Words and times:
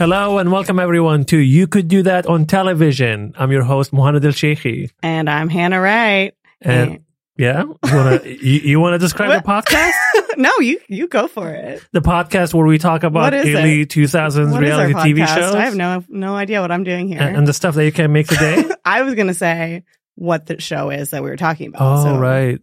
Hello 0.00 0.38
and 0.38 0.50
welcome 0.50 0.78
everyone 0.78 1.26
to 1.26 1.36
You 1.36 1.66
Could 1.66 1.86
Do 1.86 2.02
That 2.04 2.24
on 2.24 2.46
Television. 2.46 3.34
I'm 3.36 3.52
your 3.52 3.62
host, 3.62 3.92
Mohanad 3.92 4.24
El 4.24 4.30
Sheikhi. 4.30 4.90
And 5.02 5.28
I'm 5.28 5.50
Hannah 5.50 5.78
Wright. 5.78 6.34
And 6.62 7.04
yeah, 7.36 7.64
you 7.64 7.76
want 7.84 8.22
to 8.22 8.28
you, 8.46 8.60
you 8.60 8.80
want 8.80 8.94
to 8.94 8.98
describe 8.98 9.44
the 9.44 9.46
podcast? 9.46 9.92
no, 10.38 10.50
you 10.60 10.80
you 10.88 11.06
go 11.06 11.28
for 11.28 11.50
it. 11.50 11.86
The 11.92 12.00
podcast 12.00 12.54
where 12.54 12.64
we 12.64 12.78
talk 12.78 13.02
about 13.02 13.34
early 13.34 13.82
it? 13.82 13.90
2000s 13.90 14.50
What 14.52 14.62
is 14.62 14.70
reality 14.70 14.94
TV 14.94 15.26
shows 15.26 15.54
I 15.54 15.66
have 15.66 15.76
no 15.76 16.02
no 16.08 16.34
idea 16.34 16.62
what 16.62 16.72
I'm 16.72 16.84
doing 16.84 17.06
here. 17.06 17.20
and, 17.20 17.36
and 17.36 17.46
the 17.46 17.52
stuff 17.52 17.74
that 17.74 17.84
you 17.84 17.92
can 17.92 18.10
make 18.10 18.26
today. 18.26 18.70
I 18.86 19.02
was 19.02 19.14
gonna 19.14 19.34
say 19.34 19.84
what 20.14 20.46
the 20.46 20.58
show 20.62 20.88
is 20.88 21.10
that 21.10 21.22
we 21.22 21.28
were 21.28 21.36
talking 21.36 21.68
about. 21.68 21.82
oh, 21.82 22.04
so 22.04 22.18
right. 22.18 22.58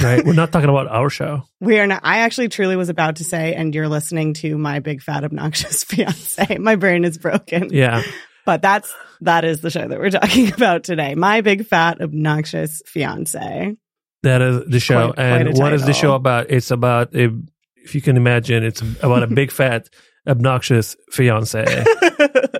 Right. 0.00 0.24
We're 0.24 0.34
not 0.34 0.52
talking 0.52 0.68
about 0.68 0.88
our 0.88 1.10
show. 1.10 1.42
We 1.60 1.78
are 1.78 1.86
not. 1.86 2.02
I 2.04 2.18
actually 2.18 2.48
truly 2.48 2.76
was 2.76 2.90
about 2.90 3.16
to 3.16 3.24
say, 3.24 3.54
and 3.54 3.74
you're 3.74 3.88
listening 3.88 4.34
to 4.34 4.58
my 4.58 4.80
big 4.80 5.02
fat 5.02 5.24
obnoxious 5.24 5.84
fiance. 5.90 6.58
My 6.58 6.76
brain 6.76 7.04
is 7.04 7.16
broken. 7.18 7.70
Yeah. 7.72 8.02
But 8.44 8.62
that's 8.62 8.94
that 9.22 9.44
is 9.44 9.62
the 9.62 9.70
show 9.70 9.88
that 9.88 9.98
we're 9.98 10.10
talking 10.10 10.52
about 10.52 10.84
today. 10.84 11.14
My 11.14 11.40
big 11.40 11.66
fat 11.66 12.00
obnoxious 12.00 12.82
fiance. 12.86 13.76
That 14.22 14.42
is 14.42 14.64
the 14.66 14.80
show. 14.80 15.12
Quite- 15.12 15.14
quite 15.14 15.24
and 15.24 15.48
a 15.56 15.60
what 15.60 15.72
is 15.72 15.86
the 15.86 15.94
show 15.94 16.14
about? 16.14 16.50
It's 16.50 16.70
about, 16.70 17.14
a, 17.14 17.30
if 17.76 17.94
you 17.94 18.02
can 18.02 18.16
imagine, 18.16 18.64
it's 18.64 18.82
about 18.82 19.22
a 19.22 19.26
big, 19.28 19.50
fat, 19.50 19.88
obnoxious 20.26 20.96
fiance 21.10 21.84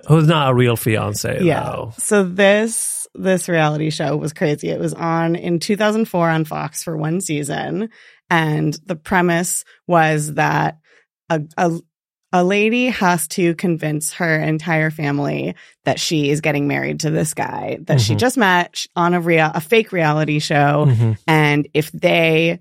who's 0.07 0.27
not 0.27 0.51
a 0.51 0.53
real 0.53 0.75
fiance, 0.75 1.43
yeah. 1.43 1.63
though. 1.63 1.93
So 1.97 2.23
this 2.23 2.96
this 3.17 3.49
reality 3.49 3.89
show 3.89 4.15
was 4.15 4.33
crazy. 4.33 4.69
It 4.69 4.79
was 4.79 4.93
on 4.93 5.35
in 5.35 5.59
2004 5.59 6.29
on 6.29 6.45
Fox 6.45 6.83
for 6.83 6.95
one 6.95 7.19
season, 7.21 7.89
and 8.29 8.73
the 8.85 8.95
premise 8.95 9.63
was 9.87 10.33
that 10.35 10.77
a 11.29 11.41
a 11.57 11.77
a 12.33 12.43
lady 12.43 12.87
has 12.87 13.27
to 13.29 13.55
convince 13.55 14.13
her 14.13 14.37
entire 14.39 14.91
family 14.91 15.55
that 15.85 15.97
she 15.99 16.29
is 16.29 16.41
getting 16.41 16.67
married 16.67 16.99
to 16.99 17.09
this 17.09 17.33
guy 17.33 17.77
that 17.83 18.01
she 18.01 18.15
Mhm. 18.15 18.19
just 18.19 18.37
met 18.37 18.85
on 18.97 19.13
a 19.13 19.21
real 19.21 19.49
a 19.53 19.61
fake 19.61 19.91
reality 19.93 20.39
show, 20.39 20.85
Mhm. 20.89 21.17
and 21.25 21.67
if 21.73 21.89
they 21.93 22.59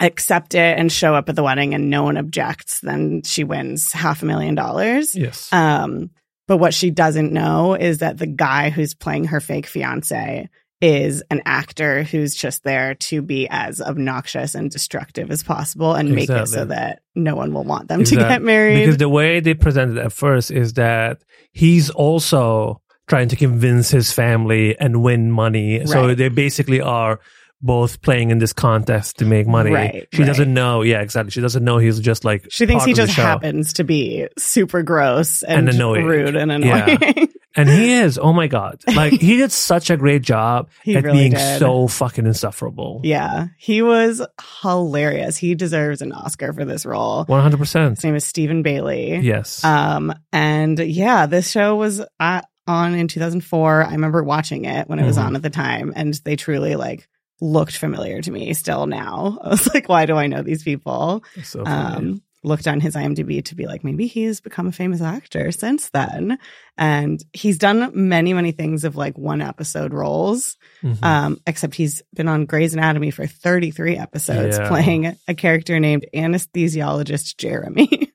accept 0.00 0.54
it 0.54 0.78
and 0.78 0.92
show 0.92 1.14
up 1.16 1.28
at 1.28 1.34
the 1.34 1.42
wedding 1.42 1.74
and 1.74 1.90
no 1.90 2.04
one 2.04 2.16
objects, 2.16 2.78
then 2.80 3.22
she 3.24 3.42
wins 3.42 3.92
half 3.92 4.22
a 4.22 4.26
million 4.26 4.54
dollars. 4.54 5.14
Yes. 5.16 5.52
Um, 5.52 6.10
but 6.48 6.56
what 6.56 6.74
she 6.74 6.90
doesn't 6.90 7.32
know 7.32 7.74
is 7.74 7.98
that 7.98 8.18
the 8.18 8.26
guy 8.26 8.70
who's 8.70 8.94
playing 8.94 9.26
her 9.26 9.38
fake 9.38 9.66
fiance 9.66 10.48
is 10.80 11.22
an 11.30 11.42
actor 11.44 12.02
who's 12.04 12.34
just 12.34 12.62
there 12.64 12.94
to 12.94 13.20
be 13.20 13.48
as 13.50 13.80
obnoxious 13.80 14.54
and 14.54 14.70
destructive 14.70 15.30
as 15.30 15.42
possible 15.42 15.94
and 15.94 16.14
make 16.14 16.30
it 16.30 16.48
so 16.48 16.64
that 16.64 17.02
no 17.14 17.34
one 17.34 17.52
will 17.52 17.64
want 17.64 17.88
them 17.88 18.02
to 18.02 18.16
get 18.16 18.42
married. 18.42 18.80
Because 18.80 18.96
the 18.96 19.08
way 19.08 19.40
they 19.40 19.54
presented 19.54 19.98
it 19.98 20.06
at 20.06 20.12
first 20.12 20.50
is 20.50 20.74
that 20.74 21.22
he's 21.52 21.90
also 21.90 22.80
trying 23.08 23.28
to 23.28 23.36
convince 23.36 23.90
his 23.90 24.12
family 24.12 24.78
and 24.78 25.02
win 25.02 25.30
money. 25.30 25.84
So 25.86 26.14
they 26.14 26.28
basically 26.28 26.80
are 26.80 27.20
both 27.60 28.00
playing 28.02 28.30
in 28.30 28.38
this 28.38 28.52
contest 28.52 29.18
to 29.18 29.24
make 29.24 29.46
money. 29.46 29.70
Right, 29.72 30.08
she 30.12 30.22
right. 30.22 30.26
doesn't 30.28 30.52
know. 30.54 30.82
Yeah, 30.82 31.00
exactly. 31.00 31.30
She 31.32 31.40
doesn't 31.40 31.64
know 31.64 31.78
he's 31.78 31.98
just 32.00 32.24
like 32.24 32.46
she 32.50 32.66
thinks 32.66 32.84
he 32.84 32.92
just 32.94 33.14
happens 33.14 33.72
to 33.74 33.84
be 33.84 34.28
super 34.38 34.82
gross 34.82 35.42
and, 35.42 35.68
And 35.68 35.76
annoying. 35.76 36.04
rude 36.06 36.36
and 36.36 36.64
Yeah. 36.64 36.86
annoying. 36.88 37.28
And 37.56 37.68
he 37.68 37.94
is. 37.94 38.18
Oh 38.18 38.32
my 38.32 38.46
god! 38.46 38.82
Like 38.86 39.14
he 39.14 39.38
did 39.38 39.50
such 39.50 39.90
a 39.90 39.96
great 39.96 40.22
job 40.22 40.68
He 40.84 40.94
at 40.94 41.02
really 41.02 41.18
being 41.18 41.32
did. 41.32 41.58
so 41.58 41.88
fucking 41.88 42.24
insufferable. 42.24 43.00
yeah, 43.02 43.46
he 43.56 43.82
was 43.82 44.24
hilarious. 44.62 45.36
He 45.36 45.54
deserves 45.56 46.00
an 46.02 46.12
Oscar 46.12 46.52
for 46.52 46.64
this 46.64 46.86
role. 46.86 47.24
One 47.24 47.42
hundred 47.42 47.56
percent. 47.58 47.96
His 47.96 48.04
name 48.04 48.14
is 48.14 48.24
Steven 48.24 48.62
Bailey. 48.62 49.16
Yes. 49.16 49.64
Um, 49.64 50.12
and 50.32 50.78
yeah, 50.78 51.26
this 51.26 51.50
show 51.50 51.74
was 51.74 52.00
uh, 52.20 52.42
on 52.68 52.94
in 52.94 53.08
2004. 53.08 53.82
I 53.84 53.92
remember 53.92 54.22
watching 54.22 54.64
it 54.66 54.88
when 54.88 54.98
it 55.00 55.04
was 55.06 55.16
Mhm. 55.18 55.24
on 55.24 55.36
at 55.36 55.42
the 55.42 55.50
time, 55.50 55.92
and 55.96 56.14
they 56.24 56.36
truly 56.36 56.76
like 56.76 57.08
looked 57.40 57.76
familiar 57.76 58.20
to 58.22 58.30
me 58.30 58.52
still 58.54 58.86
now. 58.86 59.38
I 59.44 59.48
was 59.50 59.72
like, 59.72 59.88
why 59.88 60.06
do 60.06 60.16
I 60.16 60.26
know 60.26 60.42
these 60.42 60.62
people? 60.62 61.24
so. 61.42 61.64
Um, 61.64 62.22
looked 62.44 62.68
on 62.68 62.78
his 62.78 62.94
IMDb 62.94 63.44
to 63.44 63.56
be 63.56 63.66
like, 63.66 63.82
maybe 63.82 64.06
he's 64.06 64.40
become 64.40 64.68
a 64.68 64.72
famous 64.72 65.00
actor 65.02 65.50
since 65.50 65.90
then. 65.90 66.38
And 66.78 67.20
he's 67.32 67.58
done 67.58 67.90
many, 68.08 68.32
many 68.32 68.52
things 68.52 68.84
of 68.84 68.94
like 68.94 69.18
one 69.18 69.42
episode 69.42 69.92
roles. 69.92 70.56
Mhm. 70.82 71.02
Um, 71.02 71.40
except 71.48 71.74
he's 71.74 72.00
been 72.14 72.28
on 72.28 72.46
Grey's 72.46 72.74
Anatomy 72.74 73.10
for 73.10 73.26
33 73.26 73.96
episodes 73.96 74.56
Yeah. 74.56 74.68
playing 74.68 75.16
a 75.26 75.34
character 75.34 75.80
named 75.80 76.06
anesthesiologist 76.14 77.36
Jeremy. 77.38 78.12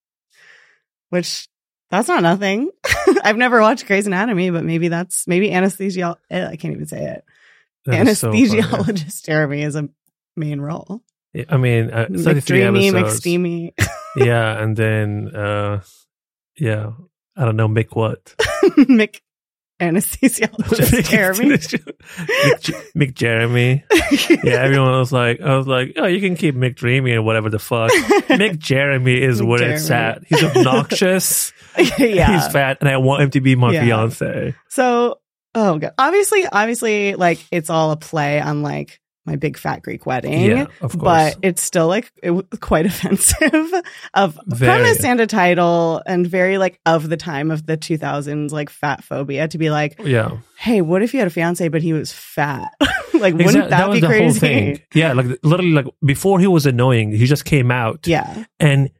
Which 1.10 1.48
that's 1.90 2.06
not 2.08 2.22
nothing. 2.22 2.70
I've 3.24 3.36
never 3.36 3.60
watched 3.60 3.86
Grey's 3.86 4.06
Anatomy, 4.06 4.50
but 4.50 4.64
maybe 4.64 4.88
that's 4.88 5.26
maybe 5.26 5.50
anesthesiol 5.50 6.16
eh, 6.30 6.46
I 6.46 6.54
can't 6.56 6.74
even 6.74 6.86
say 6.86 7.04
it. 7.04 7.24
That 7.86 8.08
is 8.08 8.18
so. 8.18 8.32
Anesthesiologist 8.32 9.24
Jeremy 9.26 9.62
is 9.62 9.76
a 9.76 9.88
main 10.36 10.60
role. 10.60 11.02
I 11.48 11.56
mean, 11.58 11.90
uh, 11.90 12.06
33 12.14 12.60
McDreamy. 12.60 12.92
McSteamy. 12.92 13.70
yeah, 14.16 14.60
and 14.62 14.76
then 14.76 15.28
uh 15.34 15.80
yeah, 16.56 16.90
I 17.36 17.44
don't 17.44 17.56
know, 17.56 17.68
Mick 17.68 17.94
what? 17.94 18.34
Mick 18.76 19.20
anesthesiologist 19.80 21.08
Jeremy. 21.08 21.46
Mick, 21.56 22.92
Mick 22.96 23.14
Jeremy. 23.14 23.84
Yeah, 24.44 24.54
everyone 24.60 24.90
was 24.98 25.12
like, 25.12 25.40
I 25.40 25.56
was 25.56 25.66
like, 25.66 25.94
oh, 25.96 26.06
you 26.06 26.20
can 26.20 26.36
keep 26.36 26.54
McDreamy 26.54 27.14
and 27.14 27.24
whatever 27.24 27.48
the 27.48 27.58
fuck. 27.58 27.90
Mick 28.28 28.58
Jeremy 28.58 29.22
is 29.22 29.40
Mick 29.40 29.46
where 29.48 29.72
it's 29.72 29.90
at. 29.90 30.22
He's 30.26 30.42
obnoxious. 30.42 31.52
yeah. 31.98 32.34
He's 32.42 32.52
fat, 32.52 32.78
and 32.80 32.88
I 32.88 32.96
want 32.98 33.22
him 33.22 33.30
to 33.30 33.40
be 33.40 33.54
my 33.56 33.72
Yeah. 33.72 33.84
fiance. 33.84 34.54
So, 34.68 35.19
oh 35.54 35.78
god. 35.78 35.94
Obviously, 35.98 36.46
obviously, 36.46 37.14
like 37.14 37.44
it's 37.50 37.70
all 37.70 37.90
a 37.90 37.96
play 37.96 38.40
on 38.40 38.62
like 38.62 39.00
my 39.26 39.36
big 39.36 39.56
fat 39.56 39.82
Greek 39.82 40.06
wedding. 40.06 40.42
Yeah, 40.42 40.66
of 40.80 40.92
course. 40.92 41.34
But 41.34 41.36
it's 41.42 41.62
still 41.62 41.86
like 41.86 42.10
it 42.22 42.32
quite 42.60 42.86
offensive 42.86 43.72
of 44.14 44.38
Very. 44.46 44.82
premise 44.82 45.04
and 45.04 45.20
a 45.20 45.26
title 45.26 46.02
and 46.06 46.26
very 46.26 46.58
like 46.58 46.80
of 46.86 47.08
the 47.08 47.16
time 47.16 47.50
of 47.50 47.66
the 47.66 47.76
2000s 47.76 48.50
like 48.50 48.70
fat 48.70 49.04
phobia 49.04 49.46
to 49.48 49.58
be 49.58 49.70
like, 49.70 50.00
yeah, 50.02 50.38
hey, 50.58 50.80
what 50.80 51.02
if 51.02 51.12
you 51.12 51.20
had 51.20 51.26
a 51.26 51.30
fiance 51.30 51.68
but 51.68 51.82
he 51.82 51.92
was 51.92 52.12
fat? 52.12 52.72
like, 53.14 53.34
wouldn't 53.34 53.48
Exact- 53.48 53.70
that, 53.70 53.88
was 53.88 54.00
be 54.00 54.06
crazy? 54.06 54.84
Yeah, 54.94 55.12
like 55.12 55.26
literally, 55.42 55.72
like 55.72 55.86
before 56.04 56.40
he 56.40 56.46
was 56.46 56.66
annoying, 56.66 57.12
he 57.12 57.26
just 57.26 57.44
came 57.44 57.70
out. 57.70 58.06
Yeah, 58.06 58.44
and 58.58 58.90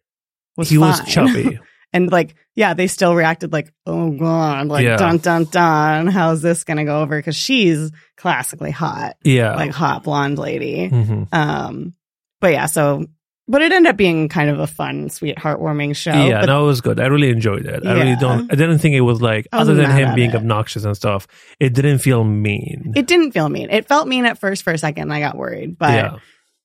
was 0.56 0.68
he 0.68 0.78
was 0.78 1.00
chubby. 1.06 1.58
And 1.92 2.10
like, 2.12 2.34
yeah, 2.54 2.74
they 2.74 2.86
still 2.86 3.14
reacted 3.14 3.52
like, 3.52 3.72
oh 3.86 4.10
god, 4.10 4.68
like 4.68 4.84
Yeah. 4.84 4.96
dun 4.96 5.18
dun 5.18 5.44
dun. 5.44 6.06
How's 6.06 6.40
this 6.42 6.64
gonna 6.64 6.84
go 6.84 7.02
over? 7.02 7.18
Because 7.18 7.36
she's 7.36 7.90
classically 8.16 8.70
hot, 8.70 9.16
yeah, 9.24 9.54
like 9.56 9.72
hot 9.72 10.04
blonde 10.04 10.38
lady. 10.38 10.88
Mhm. 10.88 11.26
Um, 11.34 11.94
but 12.40 12.52
yeah, 12.52 12.66
so 12.66 13.06
but 13.48 13.62
it 13.62 13.72
ended 13.72 13.90
up 13.90 13.96
being 13.96 14.28
kind 14.28 14.48
of 14.48 14.60
a 14.60 14.66
fun, 14.68 15.08
sweet, 15.08 15.36
heartwarming 15.36 15.96
show. 15.96 16.12
yeah, 16.12 16.42
but 16.42 16.46
no, 16.46 16.62
it 16.62 16.66
was 16.68 16.80
good. 16.80 17.00
I 17.00 17.06
really 17.06 17.30
enjoyed 17.30 17.66
it. 17.66 17.84
I 17.84 17.94
really 17.94 18.14
don't. 18.14 18.42
I 18.52 18.54
didn't 18.54 18.78
think 18.78 18.94
it 18.94 19.00
was 19.00 19.20
like 19.20 19.48
I 19.52 19.58
other 19.58 19.74
than 19.74 19.90
him 19.90 20.14
being 20.14 20.30
it. 20.30 20.36
obnoxious 20.36 20.84
and 20.84 20.96
stuff. 20.96 21.26
It 21.58 21.74
didn't 21.74 21.98
feel 21.98 22.22
mean. 22.22 22.92
it 22.94 23.08
didn't 23.08 23.32
feel 23.32 23.48
mean. 23.48 23.68
It 23.70 23.88
felt 23.88 24.06
mean 24.06 24.24
at 24.26 24.38
first 24.38 24.62
for 24.62 24.72
a 24.72 24.78
second. 24.78 25.12
I 25.12 25.18
got 25.18 25.36
worried, 25.36 25.76
but 25.76 25.90
yeah, 25.92 26.16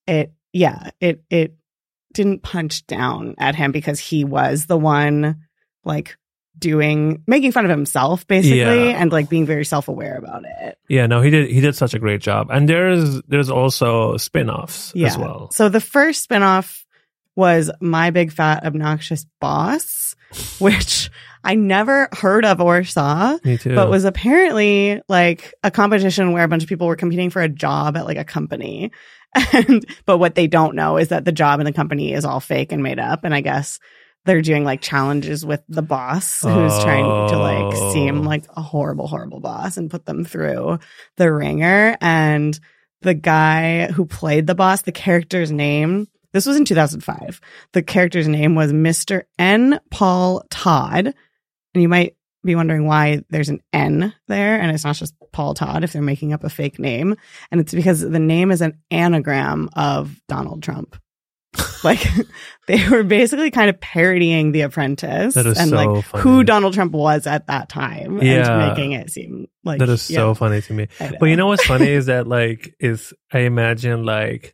it, 0.06 0.34
yeah, 0.54 0.90
it 1.02 1.24
it 1.32 1.56
didn't 2.16 2.42
punch 2.42 2.88
down 2.88 3.36
at 3.38 3.54
him 3.56 3.72
because 3.72 4.00
he 4.00 4.24
was 4.24 4.66
the 4.66 4.78
one 4.78 5.44
like 5.84 6.18
doing 6.58 7.22
making 7.28 7.52
fun 7.52 7.66
of 7.66 7.70
himself 7.70 8.26
basically 8.28 8.60
Yeah. 8.60 8.96
and 9.02 9.12
like 9.12 9.28
being 9.28 9.46
very 9.46 9.66
self-aware 9.66 10.16
about 10.18 10.44
it. 10.46 10.78
yeah. 10.88 11.06
No, 11.06 11.22
he 11.22 11.30
did. 11.30 11.52
He 11.52 11.60
did 11.60 11.76
such 11.76 11.94
a 11.94 12.00
great 12.00 12.22
job. 12.22 12.48
And 12.50 12.70
there's 12.70 13.22
there's 13.24 13.50
also 13.50 14.16
spin-offs 14.16 14.94
Yeah. 14.96 15.08
as 15.08 15.18
well. 15.18 15.52
So 15.52 15.68
the 15.68 15.82
first 15.82 16.30
spinoff 16.30 16.85
was 17.36 17.72
My 17.82 18.12
Big 18.12 18.32
Fat 18.32 18.64
Obnoxious 18.66 19.26
Boss, 19.42 20.16
which 20.60 21.10
I 21.44 21.56
never 21.56 22.10
heard 22.12 22.46
of 22.46 22.62
or 22.62 22.84
saw, 22.84 23.38
Me 23.44 23.58
too. 23.58 23.76
but 23.76 23.90
was 23.90 24.06
apparently 24.06 25.02
like 25.08 25.54
a 25.64 25.70
competition 25.72 26.32
where 26.32 26.44
a 26.44 26.48
bunch 26.48 26.64
of 26.64 26.70
people 26.70 26.88
were 26.88 26.96
competing 26.96 27.30
for 27.30 27.42
a 27.42 27.50
job 27.50 27.98
at 27.98 28.06
like 28.06 28.18
a 28.18 28.24
company. 28.26 28.92
And 29.54 29.86
but 30.06 30.18
what 30.18 30.36
they 30.36 30.48
don't 30.48 30.76
know 30.76 30.96
is 30.98 31.10
that 31.10 31.26
the 31.26 31.32
job 31.34 31.60
in 31.60 31.66
the 31.66 31.74
company 31.74 32.14
is 32.14 32.24
all 32.24 32.40
fake 32.40 32.72
and 32.72 32.82
made 32.82 33.00
up. 33.00 33.26
And 33.26 33.36
I 33.36 33.42
guess 33.42 33.80
they're 34.24 34.42
doing 34.42 34.64
like 34.64 34.80
challenges 34.82 35.46
with 35.46 35.62
the 35.68 35.82
boss 35.82 36.42
who's 36.42 36.80
trying 36.84 37.04
to 37.04 37.38
like 37.38 37.76
Oh. 37.76 37.94
seem 37.94 38.24
like 38.24 38.46
a 38.56 38.62
horrible, 38.62 39.08
horrible 39.08 39.42
boss 39.42 39.76
and 39.76 39.92
put 39.92 40.06
them 40.06 40.24
through 40.24 40.80
the 41.18 41.32
ringer. 41.32 41.98
And 42.00 42.58
the 43.02 43.14
guy 43.14 43.88
who 43.92 44.06
played 44.06 44.48
the 44.48 44.56
boss, 44.56 44.84
the 44.84 44.92
character's 44.94 45.52
name, 45.52 46.08
this 46.36 46.46
was 46.46 46.58
in 46.58 46.66
2005. 46.66 47.40
The 47.72 47.82
character's 47.82 48.28
name 48.28 48.56
was 48.56 48.74
Mr. 48.74 49.24
N. 49.40 49.80
Paul 49.90 50.44
Todd. 50.50 51.08
And 51.08 51.82
you 51.82 51.88
might 51.88 52.18
be 52.44 52.56
wondering 52.56 52.86
why 52.86 53.24
there's 53.30 53.48
an 53.48 53.62
N 53.72 54.14
there 54.28 54.60
and 54.60 54.70
it's 54.70 54.84
not 54.84 54.98
just 54.98 55.16
Paul 55.32 55.54
Todd 55.54 55.86
if 55.86 55.94
they're 55.94 56.02
making 56.02 56.34
up 56.34 56.44
a 56.44 56.50
fake 56.50 56.78
name. 56.78 57.16
And 57.52 57.62
it's 57.62 57.74
because 57.74 58.02
the 58.02 58.20
name 58.20 58.52
is 58.52 58.60
an 58.62 58.78
anagram 58.92 59.70
of 59.78 60.22
Donald 60.28 60.62
Trump. 60.62 60.98
like 61.86 62.06
they 62.68 62.86
were 62.90 63.04
basically 63.04 63.50
kind 63.50 63.70
of 63.70 63.80
parodying 63.80 64.52
The 64.52 64.62
Apprentice 64.62 65.36
That 65.36 65.46
is 65.46 65.58
and 65.58 65.70
so 65.70 65.76
like 65.78 66.04
funny. 66.04 66.22
who 66.22 66.44
Donald 66.44 66.74
Trump 66.74 66.92
was 66.92 67.28
at 67.28 67.48
that 67.48 67.70
time 67.70 68.22
Yeah. 68.22 68.60
and 68.62 68.70
making 68.70 68.92
it 68.92 69.10
seem 69.10 69.48
like 69.64 69.80
that 69.80 69.88
is 69.88 70.12
yeah, 70.12 70.18
so 70.18 70.34
funny 70.34 70.62
to 70.64 70.74
me. 70.74 70.90
But 71.00 71.28
you 71.28 71.38
know 71.38 71.48
what's 71.48 71.66
funny 71.66 71.88
is 71.88 72.06
that 72.08 72.28
like 72.28 72.76
is 72.82 73.14
I 73.32 73.40
imagine 73.40 74.04
like 74.04 74.54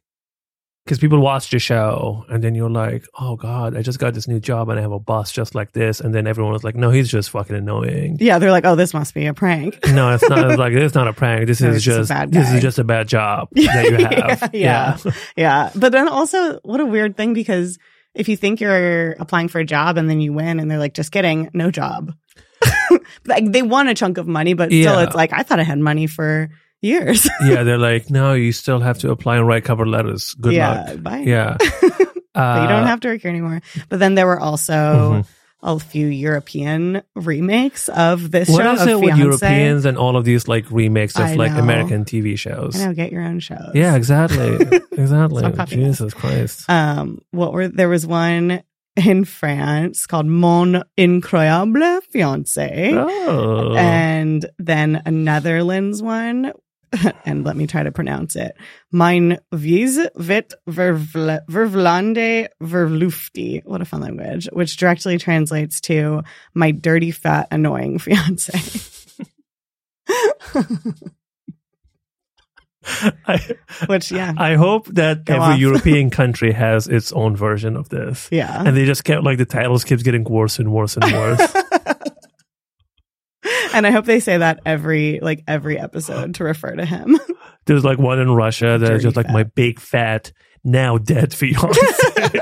because 0.86 0.98
people 0.98 1.19
watch 1.19 1.50
the 1.51 1.60
show 1.60 2.25
and 2.30 2.44
then 2.44 2.56
you're 2.56 2.69
like, 2.69 3.06
oh 3.19 3.36
god, 3.36 3.78
I 3.78 3.81
just 3.83 4.00
got 4.00 4.13
this 4.16 4.28
new 4.28 4.39
job 4.39 4.69
and 4.69 4.80
I 4.80 4.81
have 4.81 4.92
a 4.92 5.00
boss 5.00 5.31
just 5.31 5.54
like 5.56 5.74
this, 5.74 6.00
and 6.00 6.13
then 6.13 6.25
everyone 6.28 6.54
was 6.54 6.63
like, 6.63 6.75
no, 6.75 6.89
he's 6.89 7.10
just 7.10 7.30
fucking 7.30 7.56
annoying. 7.56 8.18
yeah, 8.19 8.39
they're 8.39 8.51
like, 8.51 8.66
oh, 8.66 8.75
this 8.75 8.94
must 8.94 9.13
be 9.13 9.25
a 9.28 9.33
prank. 9.33 9.80
No, 9.92 10.13
it's 10.13 10.28
not 10.28 10.50
it's 10.51 10.57
like 10.60 10.74
it's 10.74 10.95
not 10.95 11.07
a 11.07 11.13
prank. 11.13 11.48
This 11.48 11.62
No, 11.62 11.69
is 11.69 11.83
just 11.83 11.95
a 11.95 12.00
just 12.01 12.10
bad 12.10 12.31
this 12.31 12.51
is 12.51 12.62
just 12.62 12.80
a 12.80 12.83
bad 12.83 13.07
job 13.07 13.50
that 13.54 13.86
you 13.89 14.06
have. 14.06 14.50
Yeah, 14.54 14.98
yeah. 15.06 15.12
Yeah. 15.36 15.69
But 15.75 15.92
then 15.92 16.07
also, 16.07 16.60
what 16.63 16.80
a 16.80 16.86
weird 16.86 17.16
thing 17.18 17.33
because 17.33 17.78
if 18.16 18.28
you 18.28 18.36
think 18.36 18.60
you're 18.60 19.12
applying 19.13 19.48
for 19.48 19.60
a 19.60 19.66
job 19.66 19.98
and 19.98 20.10
then 20.10 20.19
you 20.19 20.33
win 20.33 20.60
and 20.60 20.69
they're 20.69 20.80
like, 20.80 20.94
just 20.94 21.12
kidding, 21.12 21.50
no 21.54 21.72
job. 21.72 22.13
like 23.25 23.51
they 23.51 23.62
won 23.62 23.88
a 23.88 23.95
chunk 23.95 24.18
of 24.18 24.28
money, 24.28 24.54
but 24.54 24.69
still, 24.69 24.80
Yeah. 24.95 25.04
it's 25.04 25.16
like, 25.16 25.31
I 25.33 25.44
thought 25.44 25.60
I 25.60 25.63
had 25.63 25.80
money 25.80 26.07
for 26.07 26.50
years. 26.81 27.30
yeah, 27.45 27.63
they're 27.63 27.78
like, 27.78 28.10
no, 28.10 28.33
you 28.33 28.51
still 28.51 28.80
have 28.80 28.98
to 29.00 29.12
apply 29.12 29.38
and 29.38 29.48
write 29.48 29.63
cover 29.63 29.86
letters. 29.88 30.33
Good 30.39 30.54
yeah. 30.54 30.83
luck. 30.92 31.04
Bye. 31.04 31.24
Yeah. 31.25 31.57
But 32.33 32.62
you 32.62 32.68
don't 32.69 32.83
Uh, 32.83 32.88
have 32.88 33.01
to 33.01 33.10
work 33.10 33.22
here 33.22 33.30
anymore. 33.30 33.60
But 33.89 34.00
then 34.00 34.16
there 34.16 34.25
were 34.25 34.39
also 34.39 34.74
Mhm. 34.74 35.25
a 35.63 35.80
few 35.80 36.07
European 36.07 37.01
remakes 37.13 37.89
of 37.89 38.31
this 38.31 38.48
What 38.48 38.63
show. 38.63 38.72
is 38.74 38.81
of 38.83 38.88
it 38.88 39.00
with 39.01 39.18
Europeans 39.18 39.83
and 39.83 39.98
all 39.98 40.16
of 40.16 40.24
these 40.24 40.48
like 40.48 40.63
remakes 40.72 41.16
of 41.18 41.25
I 41.25 41.33
like 41.36 41.51
know. 41.51 41.60
American 41.60 42.06
TV 42.06 42.38
shows? 42.39 42.80
I 42.81 42.86
know, 42.88 42.94
get 42.94 43.12
your 43.12 43.24
own 43.24 43.42
shows. 43.42 43.72
Yeah, 43.75 43.95
exactly. 43.95 44.56
exactly. 44.94 45.39
Stop 45.39 45.56
copying 45.56 45.83
us. 45.83 45.98
Jesus 46.00 46.13
Christ. 46.13 46.69
Um, 46.69 47.19
what 47.31 47.51
were 47.51 47.68
there 47.68 47.89
was 47.89 48.07
one 48.07 48.63
in 48.95 49.25
France 49.25 50.06
called 50.07 50.25
Mon 50.25 50.83
Incroyable 50.98 52.00
Fiance, 52.12 52.94
Oh. 52.95 53.75
and 53.75 54.45
then 54.57 55.01
a 55.06 55.12
Netherlands 55.12 56.01
one. 56.01 56.54
And 57.25 57.45
let 57.45 57.55
me 57.55 57.67
try 57.67 57.83
to 57.83 57.91
pronounce 57.91 58.35
it. 58.35 58.55
Mein 58.91 59.38
Wies 59.53 59.97
vervle- 60.17 61.45
vervlande 61.49 62.47
verlufti. 62.61 63.61
What 63.65 63.81
a 63.81 63.85
fun 63.85 64.01
language. 64.01 64.49
Which 64.51 64.75
directly 64.77 65.17
translates 65.17 65.79
to 65.81 66.23
my 66.53 66.71
dirty, 66.71 67.11
fat, 67.11 67.47
annoying 67.51 67.99
fiance. 67.99 68.51
I, 73.27 73.55
Which, 73.87 74.11
yeah. 74.11 74.33
I 74.37 74.55
hope 74.55 74.87
that 74.87 75.23
Go 75.25 75.35
every. 75.41 75.55
European 75.61 76.09
country 76.09 76.51
has 76.51 76.87
its 76.87 77.11
own 77.13 77.35
version 77.35 77.77
of 77.77 77.89
this. 77.89 78.27
Yeah. 78.31 78.63
And 78.65 78.75
they 78.75 78.85
just 78.85 79.03
kept 79.03 79.23
like 79.23 79.37
the 79.37 79.45
titles 79.45 79.83
keeps 79.83 80.03
getting 80.03 80.23
worse 80.23 80.57
and 80.59 80.73
worse 80.73 80.97
and 80.97 81.11
worse. 81.11 81.53
and 83.74 83.88
I 83.88 83.92
hope 83.92 84.06
they 84.06 84.19
say 84.19 84.38
that 84.38 84.59
every 84.65 85.19
like 85.21 85.44
every 85.48 85.80
episode 85.80 86.36
to 86.36 86.44
refer 86.44 86.75
to 86.75 86.86
him. 86.86 87.19
There's 87.65 87.83
like 87.83 88.00
one 88.00 88.19
in 88.19 88.31
Russia 88.31 88.77
that 88.77 88.83
is 88.83 88.89
Dirty 88.89 89.03
just 89.03 89.15
like 89.15 89.30
my 89.30 89.44
big 89.44 89.80
fat 89.80 90.31
now 90.63 90.98
dead 90.98 91.33
fiance. 91.33 91.80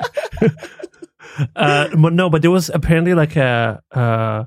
uh, 1.55 1.89
but 1.95 2.13
no, 2.13 2.29
but 2.29 2.41
there 2.41 2.51
was 2.51 2.69
apparently 2.69 3.13
like 3.13 3.35
a 3.35 3.81
uh, 3.91 4.45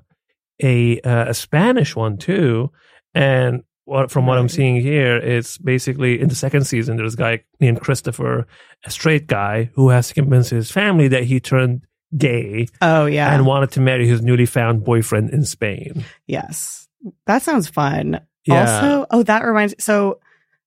a 0.63 1.01
uh, 1.01 1.27
a 1.29 1.35
Spanish 1.35 1.95
one 1.95 2.17
too, 2.17 2.71
and 3.15 3.63
what 3.85 4.11
from 4.11 4.27
what 4.27 4.39
I'm 4.39 4.49
seeing 4.49 4.81
here, 4.81 5.17
it's 5.17 5.59
basically 5.59 6.21
in 6.21 6.29
the 6.29 6.35
second 6.35 6.67
season. 6.67 6.97
There's 6.97 7.15
a 7.15 7.19
guy 7.19 7.45
named 7.61 7.81
Christopher, 7.81 8.47
a 8.85 8.91
straight 8.91 9.27
guy 9.27 9.71
who 9.75 9.91
has 9.91 10.09
to 10.09 10.15
convince 10.15 10.51
his 10.51 10.71
family 10.71 11.09
that 11.09 11.25
he 11.25 11.41
turned 11.41 11.83
gay 12.17 12.67
Oh 12.81 13.07
yeah. 13.07 13.35
and 13.35 13.47
wanted 13.47 13.71
to 13.73 13.81
marry 13.81 14.07
his 14.07 14.23
newly 14.23 14.47
found 14.47 14.85
boyfriend 14.85 15.31
in 15.31 15.45
Spain. 15.45 16.05
yes. 16.27 16.87
That 17.27 17.43
sounds 17.43 17.69
fun. 17.69 18.21
Yeah. 18.45 18.61
Also, 18.77 19.07
oh 19.11 19.23
that 19.25 19.45
reminds 19.45 19.75
so 19.83 20.21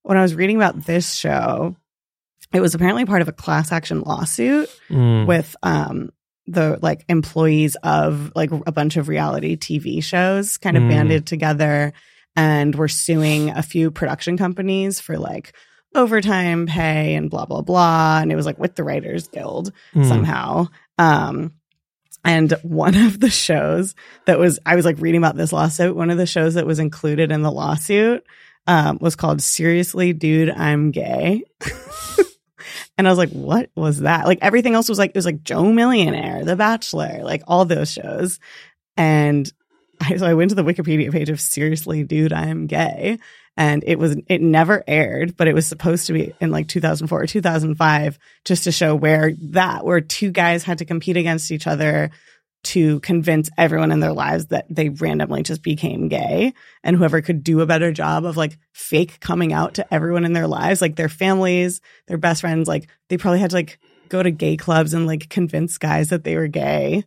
when 0.03 0.17
I 0.17 0.21
was 0.21 0.35
reading 0.35 0.55
about 0.57 0.85
this 0.85 1.13
show, 1.13 1.75
it 2.53 2.59
was 2.61 2.75
apparently 2.75 3.05
part 3.05 3.21
of 3.21 3.27
a 3.27 3.31
class 3.33 3.71
action 3.71 4.01
lawsuit 4.01 4.69
Mm. 4.89 5.25
with 5.27 5.55
um 5.63 6.09
the 6.47 6.77
like 6.81 7.03
employees 7.09 7.75
of 7.83 8.31
like 8.35 8.51
a 8.51 8.71
bunch 8.71 8.97
of 8.97 9.07
reality 9.07 9.55
TV 9.57 10.03
shows 10.03 10.57
kind 10.57 10.77
of 10.77 10.83
Mm. 10.83 10.89
banded 10.89 11.25
together 11.25 11.91
and 12.35 12.75
were 12.75 12.87
suing 12.89 13.49
a 13.49 13.63
few 13.63 13.89
production 13.91 14.37
companies 14.37 14.99
for 14.99 15.17
like 15.17 15.55
overtime 15.95 16.67
pay 16.67 17.15
and 17.15 17.29
blah 17.29 17.45
blah 17.45 17.61
blah 17.61 18.19
and 18.21 18.31
it 18.31 18.35
was 18.35 18.45
like 18.45 18.59
with 18.59 18.75
the 18.75 18.83
writers 18.83 19.27
guild 19.29 19.71
Mm. 19.95 20.07
somehow 20.07 20.67
um 20.97 21.53
and 22.23 22.53
one 22.63 22.95
of 22.95 23.19
the 23.19 23.29
shows 23.29 23.95
that 24.25 24.39
was 24.39 24.59
I 24.65 24.75
was 24.75 24.85
like 24.85 24.99
reading 24.99 25.19
about 25.19 25.35
this 25.35 25.53
lawsuit 25.53 25.95
one 25.95 26.09
of 26.09 26.17
the 26.17 26.25
shows 26.25 26.55
that 26.55 26.67
was 26.67 26.79
included 26.79 27.31
in 27.31 27.41
the 27.41 27.51
lawsuit 27.51 28.25
um 28.67 28.97
was 29.01 29.15
called 29.15 29.41
seriously 29.41 30.13
dude 30.13 30.49
I'm 30.49 30.91
gay 30.91 31.43
and 32.97 33.07
I 33.07 33.11
was 33.11 33.17
like, 33.17 33.31
what 33.31 33.69
was 33.75 33.99
that? 34.01 34.25
Like 34.25 34.39
everything 34.41 34.73
else 34.73 34.89
was 34.89 34.99
like, 34.99 35.11
it 35.11 35.15
was 35.15 35.25
like 35.25 35.43
Joe 35.43 35.71
Millionaire, 35.71 36.45
The 36.45 36.55
Bachelor, 36.55 37.21
like 37.23 37.43
all 37.47 37.65
those 37.65 37.91
shows. 37.91 38.39
And 38.95 39.51
I, 40.01 40.17
so 40.17 40.25
I 40.25 40.33
went 40.33 40.49
to 40.49 40.55
the 40.55 40.63
Wikipedia 40.63 41.11
page 41.11 41.29
of 41.29 41.41
Seriously, 41.41 42.03
Dude, 42.03 42.33
I 42.33 42.47
Am 42.47 42.67
Gay. 42.67 43.19
And 43.57 43.83
it 43.87 43.97
was, 43.97 44.17
it 44.27 44.41
never 44.41 44.83
aired, 44.85 45.37
but 45.37 45.47
it 45.47 45.55
was 45.55 45.65
supposed 45.65 46.07
to 46.07 46.13
be 46.13 46.33
in 46.41 46.51
like 46.51 46.67
2004 46.67 47.21
or 47.21 47.25
2005, 47.25 48.19
just 48.43 48.65
to 48.65 48.71
show 48.71 48.95
where 48.95 49.31
that, 49.51 49.85
where 49.85 50.01
two 50.01 50.31
guys 50.31 50.63
had 50.63 50.79
to 50.79 50.85
compete 50.85 51.15
against 51.15 51.51
each 51.51 51.65
other 51.65 52.11
to 52.65 52.99
convince 53.01 53.49
everyone 53.57 53.91
in 53.91 53.99
their 53.99 54.11
lives 54.11 54.47
that 54.47 54.65
they 54.69 54.89
randomly 54.89 55.43
just 55.43 55.61
became 55.61 56.07
gay 56.07 56.51
and 56.83 56.97
whoever 56.97 57.21
could 57.21 57.43
do 57.43 57.61
a 57.61 57.65
better 57.65 57.91
job 57.91 58.25
of 58.25 58.37
like 58.37 58.57
fake 58.73 59.19
coming 59.19 59.53
out 59.53 59.75
to 59.75 59.93
everyone 59.93 60.25
in 60.25 60.33
their 60.33 60.47
lives, 60.47 60.81
like 60.81 60.95
their 60.95 61.07
families, 61.07 61.79
their 62.07 62.17
best 62.17 62.41
friends, 62.41 62.67
like 62.67 62.87
they 63.07 63.17
probably 63.17 63.39
had 63.39 63.51
to 63.51 63.55
like 63.55 63.79
go 64.09 64.23
to 64.23 64.31
gay 64.31 64.57
clubs 64.57 64.95
and 64.95 65.05
like 65.05 65.29
convince 65.29 65.77
guys 65.77 66.09
that 66.09 66.23
they 66.23 66.35
were 66.35 66.47
gay 66.47 67.03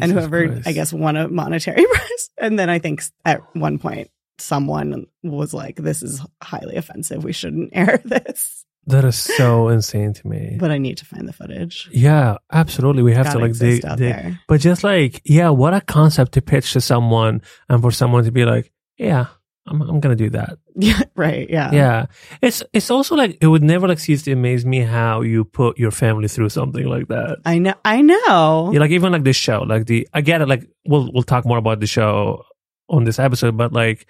and 0.00 0.10
whoever 0.12 0.48
Christ. 0.48 0.66
I 0.68 0.72
guess 0.72 0.92
won 0.94 1.16
a 1.16 1.28
monetary 1.28 1.84
prize. 1.92 2.30
And 2.38 2.58
then 2.58 2.70
I 2.70 2.78
think 2.78 3.02
at 3.24 3.42
one 3.54 3.78
point 3.78 4.10
someone 4.38 5.06
was 5.22 5.52
like, 5.54 5.76
this 5.76 6.02
is 6.02 6.24
highly 6.42 6.76
offensive. 6.76 7.22
We 7.24 7.32
shouldn't 7.32 7.70
air 7.74 8.00
this, 8.04 8.64
that 8.86 9.04
is 9.04 9.16
so 9.16 9.68
insane 9.68 10.12
to 10.12 10.26
me. 10.26 10.56
but 10.58 10.70
I 10.72 10.78
need 10.78 10.98
to 10.98 11.04
find 11.04 11.28
the 11.28 11.32
footage. 11.32 11.88
Yeah, 11.92 12.38
absolutely. 12.52 13.02
We 13.02 13.14
have 13.14 13.26
Gotta 13.26 13.38
to 13.38 13.44
like 13.44 13.56
dig, 13.58 13.84
out 13.84 13.98
dig. 13.98 14.12
there. 14.12 14.40
But 14.48 14.60
just 14.60 14.82
like, 14.82 15.22
yeah, 15.24 15.50
what 15.50 15.74
a 15.74 15.80
concept 15.80 16.32
to 16.32 16.42
pitch 16.42 16.72
to 16.72 16.80
someone 16.80 17.42
and 17.68 17.80
for 17.80 17.92
someone 17.92 18.24
to 18.24 18.32
be 18.32 18.44
like, 18.44 18.72
yeah, 18.96 19.26
I'm, 19.68 19.80
I'm 19.82 20.00
going 20.00 20.16
to 20.16 20.24
do 20.24 20.30
that. 20.30 20.58
Yeah. 20.74 21.02
Right. 21.14 21.50
Yeah. 21.50 21.70
yeah. 21.70 22.06
It's, 22.40 22.62
it's 22.72 22.90
also 22.90 23.14
like, 23.14 23.36
it 23.42 23.46
would 23.46 23.62
never 23.62 23.86
like 23.86 23.98
cease 23.98 24.22
to 24.22 24.32
amaze 24.32 24.64
me 24.64 24.80
how 24.80 25.20
you 25.20 25.44
put 25.44 25.78
your 25.78 25.90
family 25.90 26.28
through 26.28 26.48
something 26.48 26.86
like 26.86 27.08
that. 27.08 27.40
I 27.44 27.58
know. 27.58 27.74
I 27.84 28.00
know. 28.00 28.70
Yeah, 28.72 28.80
like 28.80 28.90
even 28.90 29.12
like 29.12 29.22
this 29.22 29.36
show, 29.36 29.60
like 29.64 29.84
the, 29.84 30.08
I 30.14 30.22
get 30.22 30.40
it. 30.40 30.48
Like 30.48 30.66
we'll, 30.86 31.12
we'll 31.12 31.24
talk 31.24 31.44
more 31.44 31.58
about 31.58 31.78
the 31.80 31.86
show 31.86 32.42
on 32.88 33.04
this 33.04 33.18
episode, 33.18 33.54
but 33.58 33.74
like, 33.74 34.06